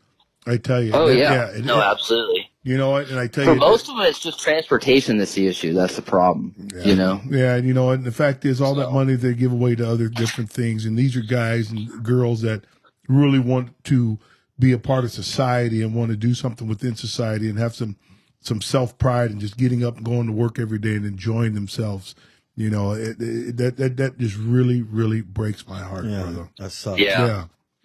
I 0.47 0.57
tell 0.57 0.83
you. 0.83 0.93
Oh 0.95 1.09
They- 1.09 1.19
yeah, 1.19 1.47
it- 1.51 1.65
no, 1.65 1.79
it- 1.79 1.85
absolutely. 1.85 2.47
You 2.63 2.77
know 2.77 2.91
what? 2.91 3.09
And 3.09 3.19
I 3.19 3.27
tell 3.27 3.45
For 3.45 3.55
you, 3.55 3.59
for 3.59 3.61
most 3.67 3.89
of 3.89 3.97
them, 3.97 4.05
it's 4.05 4.19
just 4.19 4.39
transportation 4.39 5.17
that's 5.17 5.33
the 5.33 5.47
issue. 5.47 5.73
That's 5.73 5.97
the 5.97 6.03
problem. 6.03 6.55
You 6.85 6.95
know. 6.95 7.21
Yeah, 7.29 7.57
and 7.57 7.67
you 7.67 7.73
know, 7.75 7.87
what? 7.87 7.95
and 7.95 8.05
the 8.05 8.13
fact 8.13 8.45
is, 8.45 8.61
all 8.61 8.75
that 8.77 8.91
money 8.93 9.15
they 9.17 9.33
give 9.35 9.51
away 9.51 9.75
to 9.77 9.89
other 9.89 10.09
different 10.09 10.51
things, 10.51 10.85
and 10.85 10.97
these 10.99 11.17
are 11.17 11.23
guys 11.23 11.71
and 11.71 11.89
girls 12.05 12.43
that 12.43 12.63
really 13.09 13.39
want 13.39 13.83
to 13.85 14.19
be 14.59 14.73
a 14.73 14.79
part 14.79 15.05
of 15.05 15.11
society 15.11 15.83
and 15.83 15.95
want 15.95 16.11
to 16.11 16.17
do 16.17 16.35
something 16.35 16.69
within 16.69 16.95
society 16.95 17.49
and 17.49 17.59
have 17.59 17.75
some 17.75 17.97
some 18.41 18.61
self 18.61 18.97
pride 18.99 19.31
and 19.31 19.41
just 19.41 19.57
getting 19.57 19.85
up 19.85 19.97
and 19.97 20.05
going 20.05 20.27
to 20.27 20.33
work 20.33 20.59
every 20.59 20.79
day 20.79 20.95
and 20.97 21.05
enjoying 21.05 21.55
themselves. 21.55 22.15
You 22.57 22.69
know, 22.71 22.93
it, 22.93 23.17
it, 23.21 23.57
that 23.59 23.77
that 23.79 23.97
that 23.99 24.19
just 24.19 24.37
really 24.37 24.83
really 24.83 25.21
breaks 25.23 25.67
my 25.67 25.81
heart, 25.81 26.05
Yeah, 26.05 26.23
brother. 26.23 26.49
that 26.59 26.73
sucks. 26.73 27.01
Yeah. 27.01 27.27
Yeah, 27.27 27.45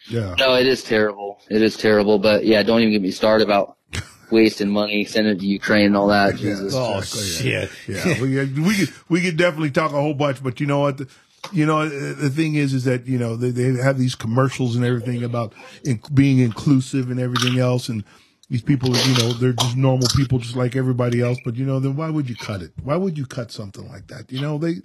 yeah. 0.10 0.36
No, 0.38 0.56
it 0.56 0.68
is 0.68 0.84
terrible. 0.84 1.40
It 1.50 1.62
is 1.62 1.78
terrible. 1.78 2.20
But 2.20 2.46
yeah, 2.46 2.62
don't 2.64 2.82
even 2.82 2.92
get 2.92 3.02
me 3.02 3.12
started 3.12 3.46
about 3.46 3.78
wasting 4.32 4.70
money, 4.70 5.06
sending 5.06 5.34
it 5.36 5.40
to 5.40 5.46
Ukraine 5.46 5.86
and 5.88 5.98
all 5.98 6.08
that. 6.08 6.36
Jesus. 6.36 6.74
Oh 6.76 6.98
Exactly, 6.98 7.52
shit. 7.52 7.72
yeah, 7.88 8.22
we 8.22 8.62
we 8.62 8.76
could 8.76 8.94
we 9.08 9.22
could 9.22 9.38
definitely 9.38 9.72
talk 9.72 9.92
a 9.92 10.02
whole 10.02 10.14
bunch, 10.16 10.44
but 10.44 10.60
you 10.60 10.66
know 10.68 10.80
what? 10.82 10.98
The, 10.98 11.08
you 11.54 11.66
know 11.66 11.88
the 11.88 12.14
the 12.16 12.30
thing 12.30 12.56
is, 12.56 12.74
is 12.74 12.84
that 12.86 13.06
you 13.08 13.18
know 13.20 13.36
they, 13.36 13.52
they 13.52 13.82
have 13.82 13.98
these 14.00 14.16
commercials 14.16 14.76
and 14.76 14.84
everything 14.84 15.24
about 15.24 15.54
in, 15.84 16.02
being 16.14 16.40
inclusive 16.40 17.12
and 17.12 17.20
everything 17.20 17.60
else, 17.60 17.88
and 17.88 18.04
these 18.50 18.62
people, 18.62 18.90
you 18.90 19.18
know, 19.18 19.34
they're 19.34 19.54
just 19.54 19.76
normal 19.76 20.08
people, 20.16 20.40
just 20.40 20.56
like 20.56 20.76
everybody 20.76 21.22
else. 21.22 21.38
But 21.44 21.56
you 21.56 21.66
know, 21.66 21.80
then 21.80 21.96
why 21.96 22.10
would 22.10 22.30
you 22.30 22.36
cut 22.36 22.62
it? 22.62 22.72
Why 22.84 22.96
would 22.96 23.18
you 23.18 23.26
cut 23.26 23.52
something 23.52 23.88
like 23.88 24.08
that? 24.08 24.32
You 24.32 24.42
know, 24.42 24.58
they 24.58 24.76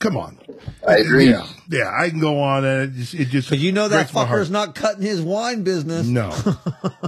come 0.00 0.16
on. 0.16 0.38
I 0.86 0.96
agree. 0.98 1.30
Yeah, 1.30 1.46
yeah, 1.70 1.92
I 1.96 2.08
can 2.10 2.18
go 2.20 2.40
on, 2.40 2.64
and 2.64 2.82
it 2.82 2.96
just 2.96 3.14
it 3.14 3.28
just 3.28 3.48
But 3.50 3.58
you 3.58 3.72
know 3.72 3.88
that 3.88 4.10
breaks 4.10 4.30
fucker's 4.30 4.50
not 4.50 4.74
cutting 4.74 5.02
his 5.02 5.20
wine 5.20 5.62
business. 5.62 6.06
no. 6.06 6.30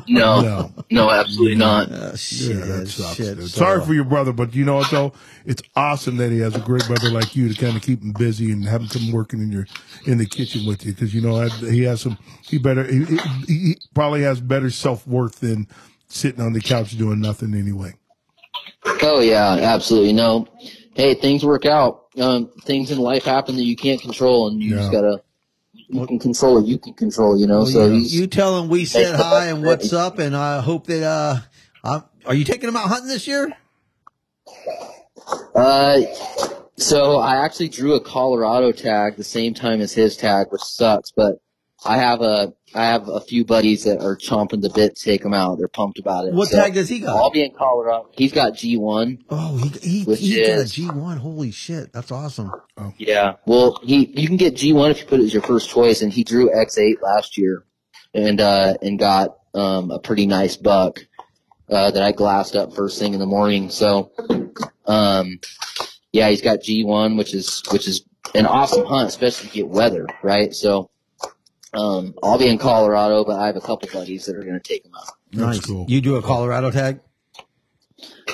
No, 0.09 0.40
No. 0.40 0.73
no, 0.90 1.11
absolutely 1.11 1.57
not. 1.57 1.90
Uh, 1.90 2.16
shit, 2.16 2.57
Yeah, 2.57 2.65
that 2.65 2.89
sucks. 2.89 3.15
shit. 3.16 3.36
dude. 3.39 3.48
So- 3.51 3.59
Sorry 3.61 3.85
for 3.85 3.94
your 3.94 4.05
brother, 4.05 4.32
but 4.32 4.55
you 4.55 4.65
know 4.65 4.77
what 4.77 4.90
though? 4.90 5.12
It's 5.44 5.62
awesome 5.77 6.16
that 6.16 6.31
he 6.32 6.39
has 6.40 6.57
a 6.57 6.61
great 6.61 6.85
brother 6.86 7.11
like 7.11 7.36
you 7.36 7.52
to 7.52 7.61
kind 7.61 7.77
of 7.77 7.82
keep 7.82 8.02
him 8.02 8.12
busy 8.19 8.51
and 8.51 8.65
have 8.65 8.82
him 8.82 8.89
come 8.89 9.12
working 9.12 9.40
in 9.40 9.52
your 9.52 9.66
in 10.07 10.19
the 10.19 10.27
kitchen 10.27 10.66
with 10.66 10.85
you 10.85 10.93
because 10.93 11.15
you 11.15 11.20
know 11.20 11.40
he 11.48 11.82
has 11.85 12.01
some. 12.01 12.19
He 12.43 12.59
better. 12.59 12.85
He, 12.85 13.05
he, 13.05 13.19
he 13.47 13.77
probably 13.94 14.23
has 14.23 14.40
better 14.40 14.70
self 14.70 15.07
worth 15.07 15.40
than 15.40 15.69
sitting 16.09 16.40
on 16.40 16.52
the 16.55 16.61
couch 16.61 16.97
doing 16.98 17.20
nothing 17.20 17.55
anyway. 17.55 17.94
Oh 19.02 19.20
yeah, 19.20 19.52
absolutely. 19.61 20.12
No, 20.12 20.48
hey, 20.94 21.15
things 21.15 21.44
work 21.44 21.66
out. 21.66 21.99
Um, 22.19 22.49
things 22.62 22.91
in 22.91 22.99
life 22.99 23.24
happen 23.24 23.57
that 23.57 23.62
you 23.62 23.77
can't 23.77 24.01
control, 24.01 24.49
and 24.49 24.61
you 24.62 24.70
just 24.70 24.91
gotta. 24.91 25.23
You 25.73 26.07
can 26.07 26.19
control 26.19 26.59
it. 26.59 26.66
You 26.66 26.78
can 26.78 26.95
control. 26.95 27.39
You 27.39 27.47
know. 27.47 27.59
Well, 27.59 27.66
so 27.66 27.87
you, 27.87 28.01
you 28.01 28.27
tell 28.27 28.61
him 28.61 28.69
we 28.69 28.85
said 28.85 29.15
hi 29.15 29.47
and 29.47 29.65
what's 29.65 29.93
up, 29.93 30.19
and 30.19 30.37
I 30.37 30.61
hope 30.61 30.87
that 30.87 31.03
uh, 31.05 31.39
I'm, 31.85 32.03
are 32.27 32.35
you 32.35 32.45
taking 32.45 32.69
him 32.69 32.77
out 32.77 32.89
hunting 32.89 33.09
this 33.09 33.27
year? 33.27 33.53
Uh, 35.55 36.01
so 36.77 37.19
I 37.19 37.45
actually 37.45 37.69
drew 37.69 37.95
a 37.95 38.01
Colorado 38.01 38.73
tag 38.73 39.16
the 39.16 39.24
same 39.24 39.55
time 39.55 39.81
as 39.81 39.93
his 39.93 40.16
tag, 40.16 40.49
which 40.51 40.62
sucks. 40.62 41.12
But 41.12 41.41
I 41.85 41.99
have 41.99 42.23
a 42.23 42.53
I 42.74 42.84
have 42.84 43.09
a 43.09 43.20
few 43.20 43.44
buddies 43.44 43.84
that 43.84 44.01
are 44.01 44.16
chomping 44.16 44.62
the 44.62 44.70
bit 44.70 44.94
to 44.97 45.05
take 45.05 45.24
him 45.24 45.34
out. 45.34 45.59
They're 45.59 45.66
pumped 45.68 45.98
about 45.98 46.26
it. 46.26 46.34
What 46.34 46.48
So 46.48 46.56
tag 46.59 46.74
does 46.74 46.88
he 46.88 47.01
got? 47.01 47.16
I'll 47.16 47.30
be 47.30 47.44
in 47.44 47.51
Colorado. 47.52 48.09
He's 48.12 48.32
got 48.32 48.55
G 48.55 48.76
one. 48.76 49.24
Oh, 49.28 49.56
he 49.56 49.68
he 49.98 50.05
Which 50.05 50.20
he 50.20 50.36
got 50.40 50.48
a 50.51 50.52
is- 50.60 50.72
G 50.72 50.86
one. 50.88 51.16
Holy 51.16 51.51
shit, 51.51 51.92
that's 51.92 52.12
awesome. 52.12 52.52
Yeah. 52.97 53.34
Well, 53.47 53.80
he 53.82 54.06
you 54.20 54.26
can 54.28 54.36
get 54.36 54.55
G 54.56 54.72
one 54.72 54.90
if 54.90 55.01
you 55.01 55.06
put 55.06 55.20
it 55.20 55.24
as 55.24 55.32
your 55.34 55.42
first 55.42 55.68
choice, 55.70 56.02
and 56.02 56.12
he 56.12 56.22
drew 56.24 56.55
X 56.56 56.78
eight 56.78 57.02
last 57.02 57.36
year, 57.36 57.64
and 58.14 58.40
uh 58.40 58.74
and 58.82 58.98
got 58.98 59.36
um 59.55 59.90
a 59.90 59.98
pretty 59.98 60.26
nice 60.26 60.56
buck 60.56 61.01
uh 61.68 61.90
that 61.90 62.02
I 62.02 62.12
glassed 62.12 62.55
up 62.55 62.74
first 62.74 62.98
thing 63.01 63.14
in 63.14 63.20
the 63.20 63.26
morning. 63.26 63.70
So 63.70 64.12
um 64.86 65.40
yeah, 66.12 66.28
he's 66.30 66.42
got 66.42 66.62
G 66.62 66.84
one, 66.84 67.16
which 67.16 67.34
is 67.34 67.62
which 67.72 67.88
is 67.88 68.05
an 68.34 68.47
awesome 68.47 68.86
hunt, 68.86 69.09
especially 69.09 69.48
if 69.48 69.56
you 69.56 69.62
get 69.64 69.70
weather, 69.72 70.06
right? 70.22 70.55
So 70.55 70.90
um 71.74 72.14
I'll 72.22 72.38
be 72.38 72.48
in 72.48 72.59
Colorado, 72.59 73.24
but 73.24 73.38
I 73.38 73.47
have 73.47 73.56
a 73.56 73.60
couple 73.60 73.88
buddies 73.92 74.26
that 74.26 74.36
are 74.36 74.42
gonna 74.44 74.60
take 74.60 74.82
them 74.84 74.92
out. 74.97 75.14
That's 75.32 75.59
nice. 75.59 75.66
cool. 75.66 75.86
You 75.88 76.01
do 76.01 76.16
a 76.16 76.22
Colorado 76.22 76.70
tag? 76.70 77.01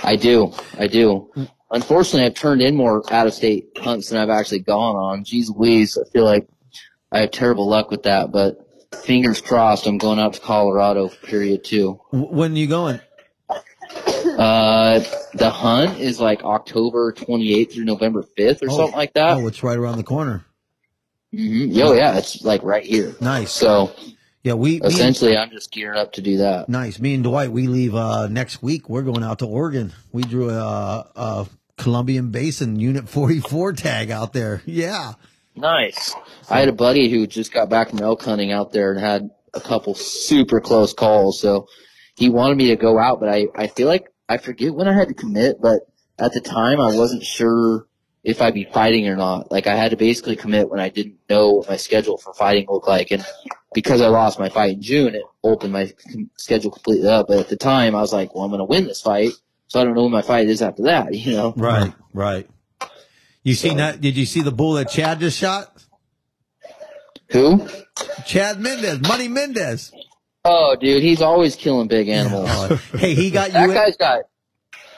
I 0.02 0.16
do. 0.16 0.52
I 0.78 0.86
do. 0.86 1.30
Unfortunately, 1.70 2.24
I've 2.24 2.34
turned 2.34 2.62
in 2.62 2.76
more 2.76 3.02
out 3.12 3.26
of 3.26 3.34
state 3.34 3.68
hunts 3.76 4.08
than 4.10 4.18
I've 4.20 4.30
actually 4.30 4.60
gone 4.60 4.94
on. 4.96 5.24
Jeez 5.24 5.54
Louise, 5.54 5.98
I 5.98 6.08
feel 6.10 6.24
like 6.24 6.48
I 7.12 7.20
have 7.20 7.30
terrible 7.32 7.68
luck 7.68 7.90
with 7.90 8.04
that, 8.04 8.30
but 8.30 8.58
fingers 9.02 9.40
crossed 9.40 9.86
I'm 9.86 9.98
going 9.98 10.18
out 10.20 10.34
to 10.34 10.40
Colorado 10.40 11.08
period 11.08 11.64
two. 11.64 12.00
When 12.12 12.52
are 12.52 12.56
you 12.56 12.66
going? 12.68 13.00
Uh, 14.38 15.00
the 15.34 15.50
hunt 15.50 15.98
is 15.98 16.20
like 16.20 16.42
October 16.44 17.12
28th 17.12 17.72
through 17.72 17.84
November 17.84 18.24
5th 18.38 18.62
or 18.62 18.70
Oh. 18.70 18.76
something 18.76 18.96
like 18.96 19.14
that. 19.14 19.36
Oh, 19.38 19.46
it's 19.46 19.62
right 19.62 19.76
around 19.78 19.96
the 19.98 20.04
corner. 20.04 20.44
Hmm 21.32 21.66
Yo, 21.70 21.92
yeah, 21.92 22.16
it's 22.18 22.42
like 22.42 22.62
right 22.62 22.84
here. 22.84 23.14
Nice. 23.20 23.50
So 23.52 23.92
Yeah, 24.42 24.54
we 24.54 24.76
and, 24.76 24.86
essentially 24.86 25.36
I'm 25.36 25.50
just 25.50 25.70
gearing 25.72 25.98
up 25.98 26.12
to 26.14 26.22
do 26.22 26.38
that. 26.38 26.68
nice. 26.68 26.98
Me 26.98 27.14
and 27.14 27.24
Dwight, 27.24 27.50
we 27.50 27.66
leave 27.66 27.94
uh 27.94 28.28
next 28.28 28.62
week. 28.62 28.88
We're 28.88 29.02
going 29.02 29.22
out 29.24 29.40
to 29.40 29.46
Oregon. 29.46 29.92
We 30.12 30.22
drew 30.22 30.50
a, 30.50 31.10
a 31.16 31.46
Columbia 31.76 32.22
Basin 32.22 32.78
Unit 32.78 33.08
44 33.08 33.72
tag 33.74 34.10
out 34.10 34.32
there. 34.32 34.62
Yeah. 34.66 35.14
Nice. 35.54 36.14
I 36.50 36.60
had 36.60 36.68
a 36.68 36.72
buddy 36.72 37.08
who 37.08 37.26
just 37.26 37.52
got 37.52 37.68
back 37.70 37.90
from 37.90 38.00
elk 38.00 38.22
hunting 38.22 38.52
out 38.52 38.72
there 38.72 38.92
and 38.92 39.00
had 39.00 39.30
a 39.54 39.60
couple 39.60 39.94
super 39.94 40.60
close 40.60 40.92
calls. 40.92 41.40
So 41.40 41.66
he 42.14 42.28
wanted 42.28 42.56
me 42.58 42.68
to 42.68 42.76
go 42.76 42.98
out, 42.98 43.20
but 43.20 43.28
I, 43.30 43.46
I 43.54 43.66
feel 43.66 43.88
like 43.88 44.06
I 44.28 44.36
forget 44.36 44.74
when 44.74 44.86
I 44.86 44.92
had 44.92 45.08
to 45.08 45.14
commit, 45.14 45.60
but 45.60 45.80
at 46.18 46.32
the 46.34 46.40
time 46.40 46.80
I 46.80 46.94
wasn't 46.96 47.24
sure 47.24 47.86
if 48.26 48.42
I'd 48.42 48.54
be 48.54 48.64
fighting 48.64 49.06
or 49.06 49.14
not. 49.14 49.52
Like 49.52 49.68
I 49.68 49.76
had 49.76 49.92
to 49.92 49.96
basically 49.96 50.34
commit 50.34 50.68
when 50.68 50.80
I 50.80 50.88
didn't 50.88 51.14
know 51.30 51.52
what 51.52 51.68
my 51.68 51.76
schedule 51.76 52.18
for 52.18 52.34
fighting 52.34 52.66
looked 52.68 52.88
like. 52.88 53.12
And 53.12 53.24
because 53.72 54.02
I 54.02 54.08
lost 54.08 54.40
my 54.40 54.48
fight 54.48 54.72
in 54.72 54.82
June, 54.82 55.14
it 55.14 55.22
opened 55.44 55.72
my 55.72 55.92
schedule 56.36 56.72
completely 56.72 57.08
up. 57.08 57.28
But 57.28 57.38
at 57.38 57.48
the 57.48 57.56
time 57.56 57.94
I 57.94 58.00
was 58.00 58.12
like, 58.12 58.34
well, 58.34 58.42
I'm 58.42 58.50
going 58.50 58.58
to 58.58 58.64
win 58.64 58.84
this 58.88 59.00
fight. 59.00 59.30
So 59.68 59.80
I 59.80 59.84
don't 59.84 59.94
know 59.94 60.02
when 60.02 60.10
my 60.12 60.22
fight 60.22 60.48
is 60.48 60.60
after 60.60 60.82
that, 60.82 61.14
you 61.14 61.36
know? 61.36 61.54
Right. 61.56 61.92
Right. 62.12 62.50
You 63.44 63.54
seen 63.54 63.76
that? 63.76 64.00
Did 64.00 64.16
you 64.16 64.26
see 64.26 64.42
the 64.42 64.50
bull 64.50 64.72
that 64.72 64.90
Chad 64.90 65.20
just 65.20 65.38
shot? 65.38 65.72
Who? 67.30 67.68
Chad 68.26 68.58
Mendes, 68.60 69.00
Money 69.06 69.28
Mendes. 69.28 69.92
Oh, 70.44 70.76
dude, 70.80 71.00
he's 71.02 71.22
always 71.22 71.54
killing 71.54 71.86
big 71.86 72.08
animals. 72.08 72.48
Hey, 72.92 73.14
he 73.14 73.30
got 73.30 73.48
you. 73.48 73.52
That 73.52 73.68
in- 73.68 73.74
guy's 73.74 73.96
got 73.96 74.22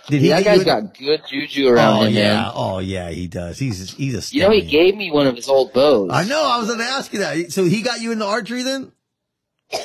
did 0.08 0.22
he 0.22 0.28
that 0.28 0.44
guy's 0.44 0.64
got 0.64 0.96
good 0.98 1.22
juju 1.28 1.68
around 1.68 1.98
Oh 2.02 2.02
him, 2.06 2.14
yeah. 2.14 2.34
man. 2.42 2.52
Oh 2.54 2.78
yeah, 2.78 3.10
he 3.10 3.26
does. 3.28 3.58
He's 3.58 3.92
he's 3.94 4.14
a. 4.32 4.36
You 4.36 4.42
know, 4.42 4.50
he 4.50 4.62
gave 4.62 4.96
me 4.96 5.10
one 5.10 5.26
of 5.26 5.36
his 5.36 5.48
old 5.48 5.72
bows. 5.72 6.10
I 6.12 6.24
know. 6.24 6.42
I 6.42 6.58
was 6.58 6.66
going 6.68 6.78
to 6.80 6.84
ask 6.84 7.12
you 7.12 7.20
that. 7.20 7.52
So 7.52 7.64
he 7.64 7.82
got 7.82 8.00
you 8.00 8.12
into 8.12 8.24
archery 8.24 8.62
then? 8.62 8.92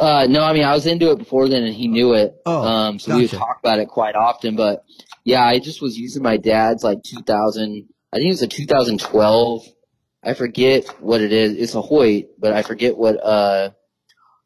Uh, 0.00 0.26
no, 0.28 0.42
I 0.42 0.52
mean, 0.52 0.64
I 0.64 0.74
was 0.74 0.86
into 0.86 1.10
it 1.10 1.18
before 1.18 1.48
then, 1.48 1.64
and 1.64 1.74
he 1.74 1.88
knew 1.88 2.14
it. 2.14 2.34
Oh, 2.46 2.62
um, 2.62 2.98
so 2.98 3.14
we 3.16 3.22
would 3.22 3.30
talk 3.30 3.58
about 3.62 3.78
it 3.80 3.88
quite 3.88 4.14
often. 4.14 4.56
But 4.56 4.84
yeah, 5.24 5.44
I 5.44 5.58
just 5.58 5.82
was 5.82 5.96
using 5.96 6.22
my 6.22 6.36
dad's 6.36 6.82
like 6.84 7.02
2000. 7.02 7.88
I 8.12 8.16
think 8.16 8.26
it 8.26 8.30
was 8.30 8.42
a 8.42 8.46
2012. 8.46 9.66
I 10.22 10.34
forget 10.34 10.86
what 11.00 11.20
it 11.20 11.32
is. 11.32 11.54
It's 11.56 11.74
a 11.74 11.82
Hoyt, 11.82 12.26
but 12.38 12.52
I 12.52 12.62
forget 12.62 12.96
what 12.96 13.16
uh 13.22 13.70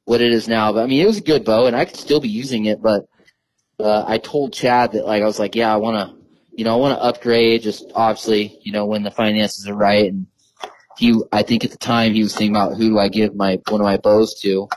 what 0.04 0.20
it 0.20 0.32
is 0.32 0.48
now. 0.48 0.72
But 0.72 0.84
I 0.84 0.86
mean, 0.86 1.02
it 1.02 1.06
was 1.06 1.18
a 1.18 1.22
good 1.22 1.44
bow, 1.44 1.66
and 1.66 1.76
I 1.76 1.84
could 1.84 1.96
still 1.96 2.20
be 2.20 2.28
using 2.28 2.64
it. 2.66 2.82
But 2.82 3.04
uh, 3.82 4.04
I 4.06 4.18
told 4.18 4.52
Chad 4.52 4.92
that 4.92 5.06
like 5.06 5.22
I 5.22 5.26
was 5.26 5.38
like, 5.38 5.54
yeah, 5.54 5.72
I 5.72 5.76
want 5.76 5.96
to, 5.96 6.16
you 6.52 6.64
know, 6.64 6.72
I 6.74 6.76
want 6.76 6.98
to 6.98 7.02
upgrade. 7.02 7.62
Just 7.62 7.90
obviously, 7.94 8.58
you 8.62 8.72
know, 8.72 8.86
when 8.86 9.02
the 9.02 9.10
finances 9.10 9.68
are 9.68 9.74
right. 9.74 10.10
And 10.10 10.26
he, 10.96 11.20
I 11.32 11.42
think 11.42 11.64
at 11.64 11.70
the 11.70 11.78
time 11.78 12.14
he 12.14 12.22
was 12.22 12.34
thinking 12.34 12.54
about 12.56 12.76
who 12.76 12.90
do 12.90 12.98
I 12.98 13.08
give 13.08 13.34
my 13.34 13.58
one 13.68 13.80
of 13.80 13.84
my 13.84 13.96
bows 13.96 14.40
to. 14.40 14.68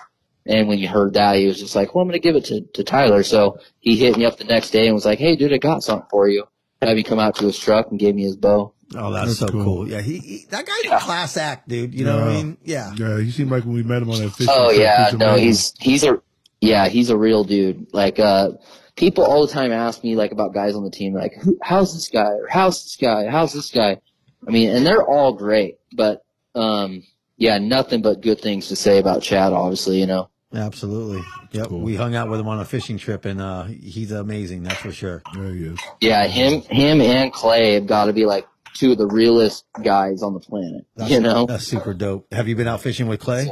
And 0.48 0.68
when 0.68 0.78
you 0.78 0.88
heard 0.88 1.14
that, 1.16 1.38
he 1.38 1.48
was 1.48 1.60
just 1.60 1.76
like, 1.76 1.96
well, 1.96 2.04
I'm 2.04 2.08
going 2.08 2.22
to 2.22 2.24
give 2.28 2.36
it 2.36 2.46
to, 2.46 2.62
to 2.62 2.84
Tyler. 2.84 3.24
So 3.24 3.60
he 3.80 3.96
hit 3.98 4.16
me 4.16 4.26
up 4.26 4.38
the 4.38 4.44
next 4.44 4.70
day 4.70 4.86
and 4.86 4.94
was 4.94 5.06
like, 5.06 5.18
hey, 5.18 5.36
dude, 5.36 5.52
I 5.52 5.58
got 5.58 5.82
something 5.82 6.08
for 6.12 6.30
you. 6.30 6.46
Had 6.84 6.96
me 6.96 7.02
come 7.02 7.18
out 7.18 7.36
to 7.38 7.46
his 7.46 7.58
truck 7.58 7.88
and 7.90 8.00
gave 8.00 8.14
me 8.14 8.24
his 8.24 8.36
bow. 8.36 8.76
Oh, 8.94 9.12
that's, 9.12 9.28
That's 9.28 9.40
so 9.40 9.48
cool. 9.48 9.64
cool. 9.64 9.90
Yeah, 9.90 10.02
he, 10.02 10.20
he 10.20 10.46
that 10.52 10.66
guy's 10.66 10.92
a 10.92 11.00
class 11.04 11.38
act, 11.38 11.68
dude. 11.68 11.96
You 11.96 12.06
know 12.06 12.20
what 12.20 12.28
I 12.28 12.34
mean? 12.34 12.58
Yeah. 12.64 12.94
Yeah, 12.96 13.20
he 13.20 13.32
seemed 13.32 13.50
like 13.50 13.64
when 13.64 13.74
we 13.74 13.82
met 13.82 14.04
him 14.04 14.12
on 14.12 14.22
that 14.22 14.30
fishing 14.30 14.54
Oh 14.56 14.70
yeah, 14.70 15.10
no, 15.18 15.36
he's 15.36 15.74
he's 15.80 16.04
a 16.04 16.22
yeah, 16.62 16.88
he's 16.88 17.10
a 17.10 17.18
real 17.18 17.44
dude. 17.44 17.88
Like 17.94 18.20
uh 18.20 18.52
people 18.96 19.24
all 19.24 19.46
the 19.46 19.52
time 19.52 19.72
ask 19.72 20.04
me 20.04 20.16
like 20.16 20.32
about 20.32 20.54
guys 20.54 20.76
on 20.76 20.84
the 20.84 20.92
team 20.92 21.14
like 21.14 21.34
Who, 21.42 21.58
how's 21.62 21.94
this 21.94 22.08
guy 22.08 22.32
or 22.32 22.48
how's 22.50 22.84
this 22.84 22.96
guy? 22.96 23.28
How's 23.28 23.54
this 23.54 23.72
guy? 23.72 24.00
I 24.48 24.52
mean, 24.52 24.70
and 24.70 24.86
they're 24.86 25.06
all 25.06 25.34
great, 25.34 25.78
but 25.94 26.24
um 26.54 27.04
yeah, 27.38 27.58
nothing 27.58 28.02
but 28.02 28.22
good 28.22 28.40
things 28.40 28.70
to 28.70 28.76
say 28.76 28.98
about 29.00 29.22
Chad 29.22 29.54
obviously, 29.54 30.00
you 30.00 30.06
know. 30.08 30.30
Absolutely. 30.54 31.22
Yep. 31.52 31.68
Cool. 31.68 31.82
We 31.82 31.96
hung 31.96 32.16
out 32.16 32.30
with 32.30 32.40
him 32.40 32.48
on 32.48 32.60
a 32.60 32.66
fishing 32.66 32.98
trip, 32.98 33.26
and 33.26 33.42
uh, 33.42 33.64
he's 33.64 34.12
amazing. 34.12 34.64
That's 34.64 34.80
for 34.80 34.92
sure. 34.92 35.22
There 35.34 35.50
he 35.50 35.66
is. 35.66 35.80
Yeah, 36.00 36.26
him 36.28 36.62
him 36.62 37.02
and 37.02 37.34
Clay 37.34 37.74
have 37.74 37.88
got 37.88 38.06
to 38.06 38.14
be 38.14 38.26
like 38.26 38.48
two 38.74 38.94
of 38.94 38.98
the 38.98 39.08
realest 39.08 39.66
guys 39.84 40.22
on 40.22 40.34
the 40.34 40.40
planet, 40.40 40.86
That's, 40.96 41.12
you 41.12 41.20
know. 41.20 41.46
that's 41.46 41.66
super 41.66 41.94
dope. 41.94 42.28
Have 42.32 42.48
you 42.48 42.56
been 42.56 42.68
out 42.68 42.82
fishing 42.82 43.08
with 43.08 43.20
Clay? 43.20 43.50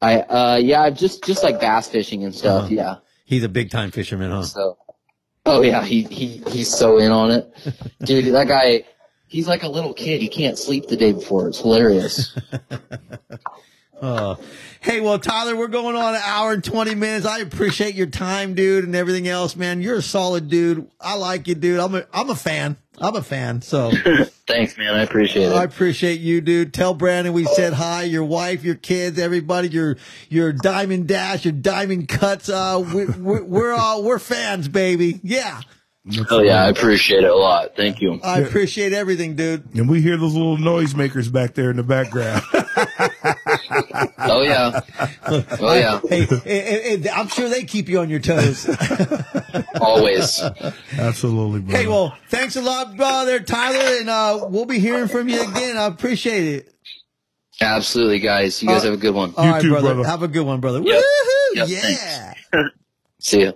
I 0.00 0.20
uh 0.20 0.56
yeah, 0.56 0.82
I've 0.82 0.96
just 0.96 1.22
just 1.24 1.42
like 1.44 1.60
bass 1.60 1.88
fishing 1.88 2.24
and 2.24 2.34
stuff. 2.34 2.64
Uh-huh. 2.64 2.74
Yeah. 2.74 2.94
He's 3.32 3.44
a 3.44 3.48
big 3.48 3.70
time 3.70 3.90
fisherman, 3.92 4.30
huh? 4.30 4.42
So, 4.42 4.76
oh 5.46 5.62
yeah, 5.62 5.82
he 5.82 6.02
he 6.02 6.42
he's 6.50 6.68
so 6.68 6.98
in 6.98 7.10
on 7.10 7.30
it, 7.30 7.50
dude. 8.04 8.26
That 8.34 8.46
guy, 8.46 8.84
he's 9.26 9.48
like 9.48 9.62
a 9.62 9.70
little 9.70 9.94
kid. 9.94 10.20
He 10.20 10.28
can't 10.28 10.58
sleep 10.58 10.86
the 10.86 10.98
day 10.98 11.12
before. 11.12 11.48
It's 11.48 11.58
hilarious. 11.58 12.38
Uh, 14.02 14.34
hey, 14.80 15.00
well, 15.00 15.18
Tyler, 15.18 15.54
we're 15.54 15.68
going 15.68 15.94
on 15.94 16.16
an 16.16 16.20
hour 16.24 16.52
and 16.52 16.64
20 16.64 16.96
minutes. 16.96 17.24
I 17.24 17.38
appreciate 17.38 17.94
your 17.94 18.08
time, 18.08 18.54
dude, 18.54 18.84
and 18.84 18.96
everything 18.96 19.28
else, 19.28 19.54
man. 19.54 19.80
You're 19.80 19.98
a 19.98 20.02
solid 20.02 20.50
dude. 20.50 20.90
I 21.00 21.14
like 21.14 21.46
you, 21.46 21.54
dude. 21.54 21.78
I'm 21.78 21.94
a, 21.94 22.04
I'm 22.12 22.28
a 22.28 22.34
fan. 22.34 22.76
I'm 22.98 23.14
a 23.14 23.22
fan. 23.22 23.62
So 23.62 23.92
Thanks, 24.46 24.76
man. 24.76 24.94
I 24.94 25.02
appreciate 25.02 25.44
it. 25.44 25.52
I 25.52 25.62
appreciate 25.62 26.20
you, 26.20 26.40
dude. 26.40 26.74
Tell 26.74 26.94
Brandon 26.94 27.32
we 27.32 27.44
said 27.44 27.72
hi, 27.72 28.02
your 28.02 28.24
wife, 28.24 28.64
your 28.64 28.74
kids, 28.74 29.20
everybody, 29.20 29.68
your, 29.68 29.96
your 30.28 30.52
diamond 30.52 31.06
dash, 31.06 31.44
your 31.44 31.52
diamond 31.52 32.08
cuts. 32.08 32.48
Uh, 32.48 32.84
we, 32.92 33.06
we're, 33.06 33.44
we're 33.44 33.72
all, 33.72 34.02
we're 34.02 34.18
fans, 34.18 34.66
baby. 34.66 35.20
Yeah. 35.22 35.60
Oh 36.30 36.42
yeah, 36.42 36.64
I 36.64 36.68
appreciate 36.68 37.22
it 37.22 37.30
a 37.30 37.34
lot. 37.34 37.76
Thank 37.76 38.00
you. 38.00 38.18
I 38.24 38.40
appreciate 38.40 38.92
everything, 38.92 39.36
dude. 39.36 39.72
And 39.76 39.88
we 39.88 40.02
hear 40.02 40.16
those 40.16 40.34
little 40.34 40.56
noisemakers 40.56 41.30
back 41.32 41.54
there 41.54 41.70
in 41.70 41.76
the 41.76 41.84
background. 41.84 42.42
Oh 44.18 44.42
yeah. 44.42 44.80
Oh 45.26 45.74
yeah. 45.74 46.00
Hey, 46.08 46.26
eh, 46.44 46.98
eh, 47.04 47.10
I'm 47.12 47.28
sure 47.28 47.48
they 47.48 47.64
keep 47.64 47.88
you 47.88 48.00
on 48.00 48.10
your 48.10 48.20
toes. 48.20 48.68
Always. 49.80 50.40
Absolutely, 50.98 51.60
brother. 51.60 51.78
Hey, 51.78 51.86
well, 51.86 52.16
thanks 52.28 52.56
a 52.56 52.62
lot, 52.62 52.96
brother 52.96 53.40
Tyler, 53.40 54.00
and 54.00 54.08
uh, 54.08 54.46
we'll 54.48 54.66
be 54.66 54.78
hearing 54.78 55.08
from 55.08 55.28
you 55.28 55.42
again. 55.42 55.76
I 55.76 55.86
appreciate 55.86 56.46
it. 56.46 56.74
Absolutely, 57.60 58.18
guys. 58.18 58.62
You 58.62 58.68
guys 58.68 58.84
have 58.84 58.94
a 58.94 58.96
good 58.96 59.14
one. 59.14 59.30
You 59.30 59.36
right, 59.36 59.62
too, 59.62 59.70
brother. 59.70 59.94
brother. 59.94 60.08
Have 60.08 60.22
a 60.22 60.28
good 60.28 60.46
one, 60.46 60.60
brother. 60.60 60.80
Yep. 60.80 61.02
Woohoo! 61.02 61.54
Yep, 61.54 61.68
yeah. 61.68 62.34
See 63.18 63.42
ya. 63.42 63.50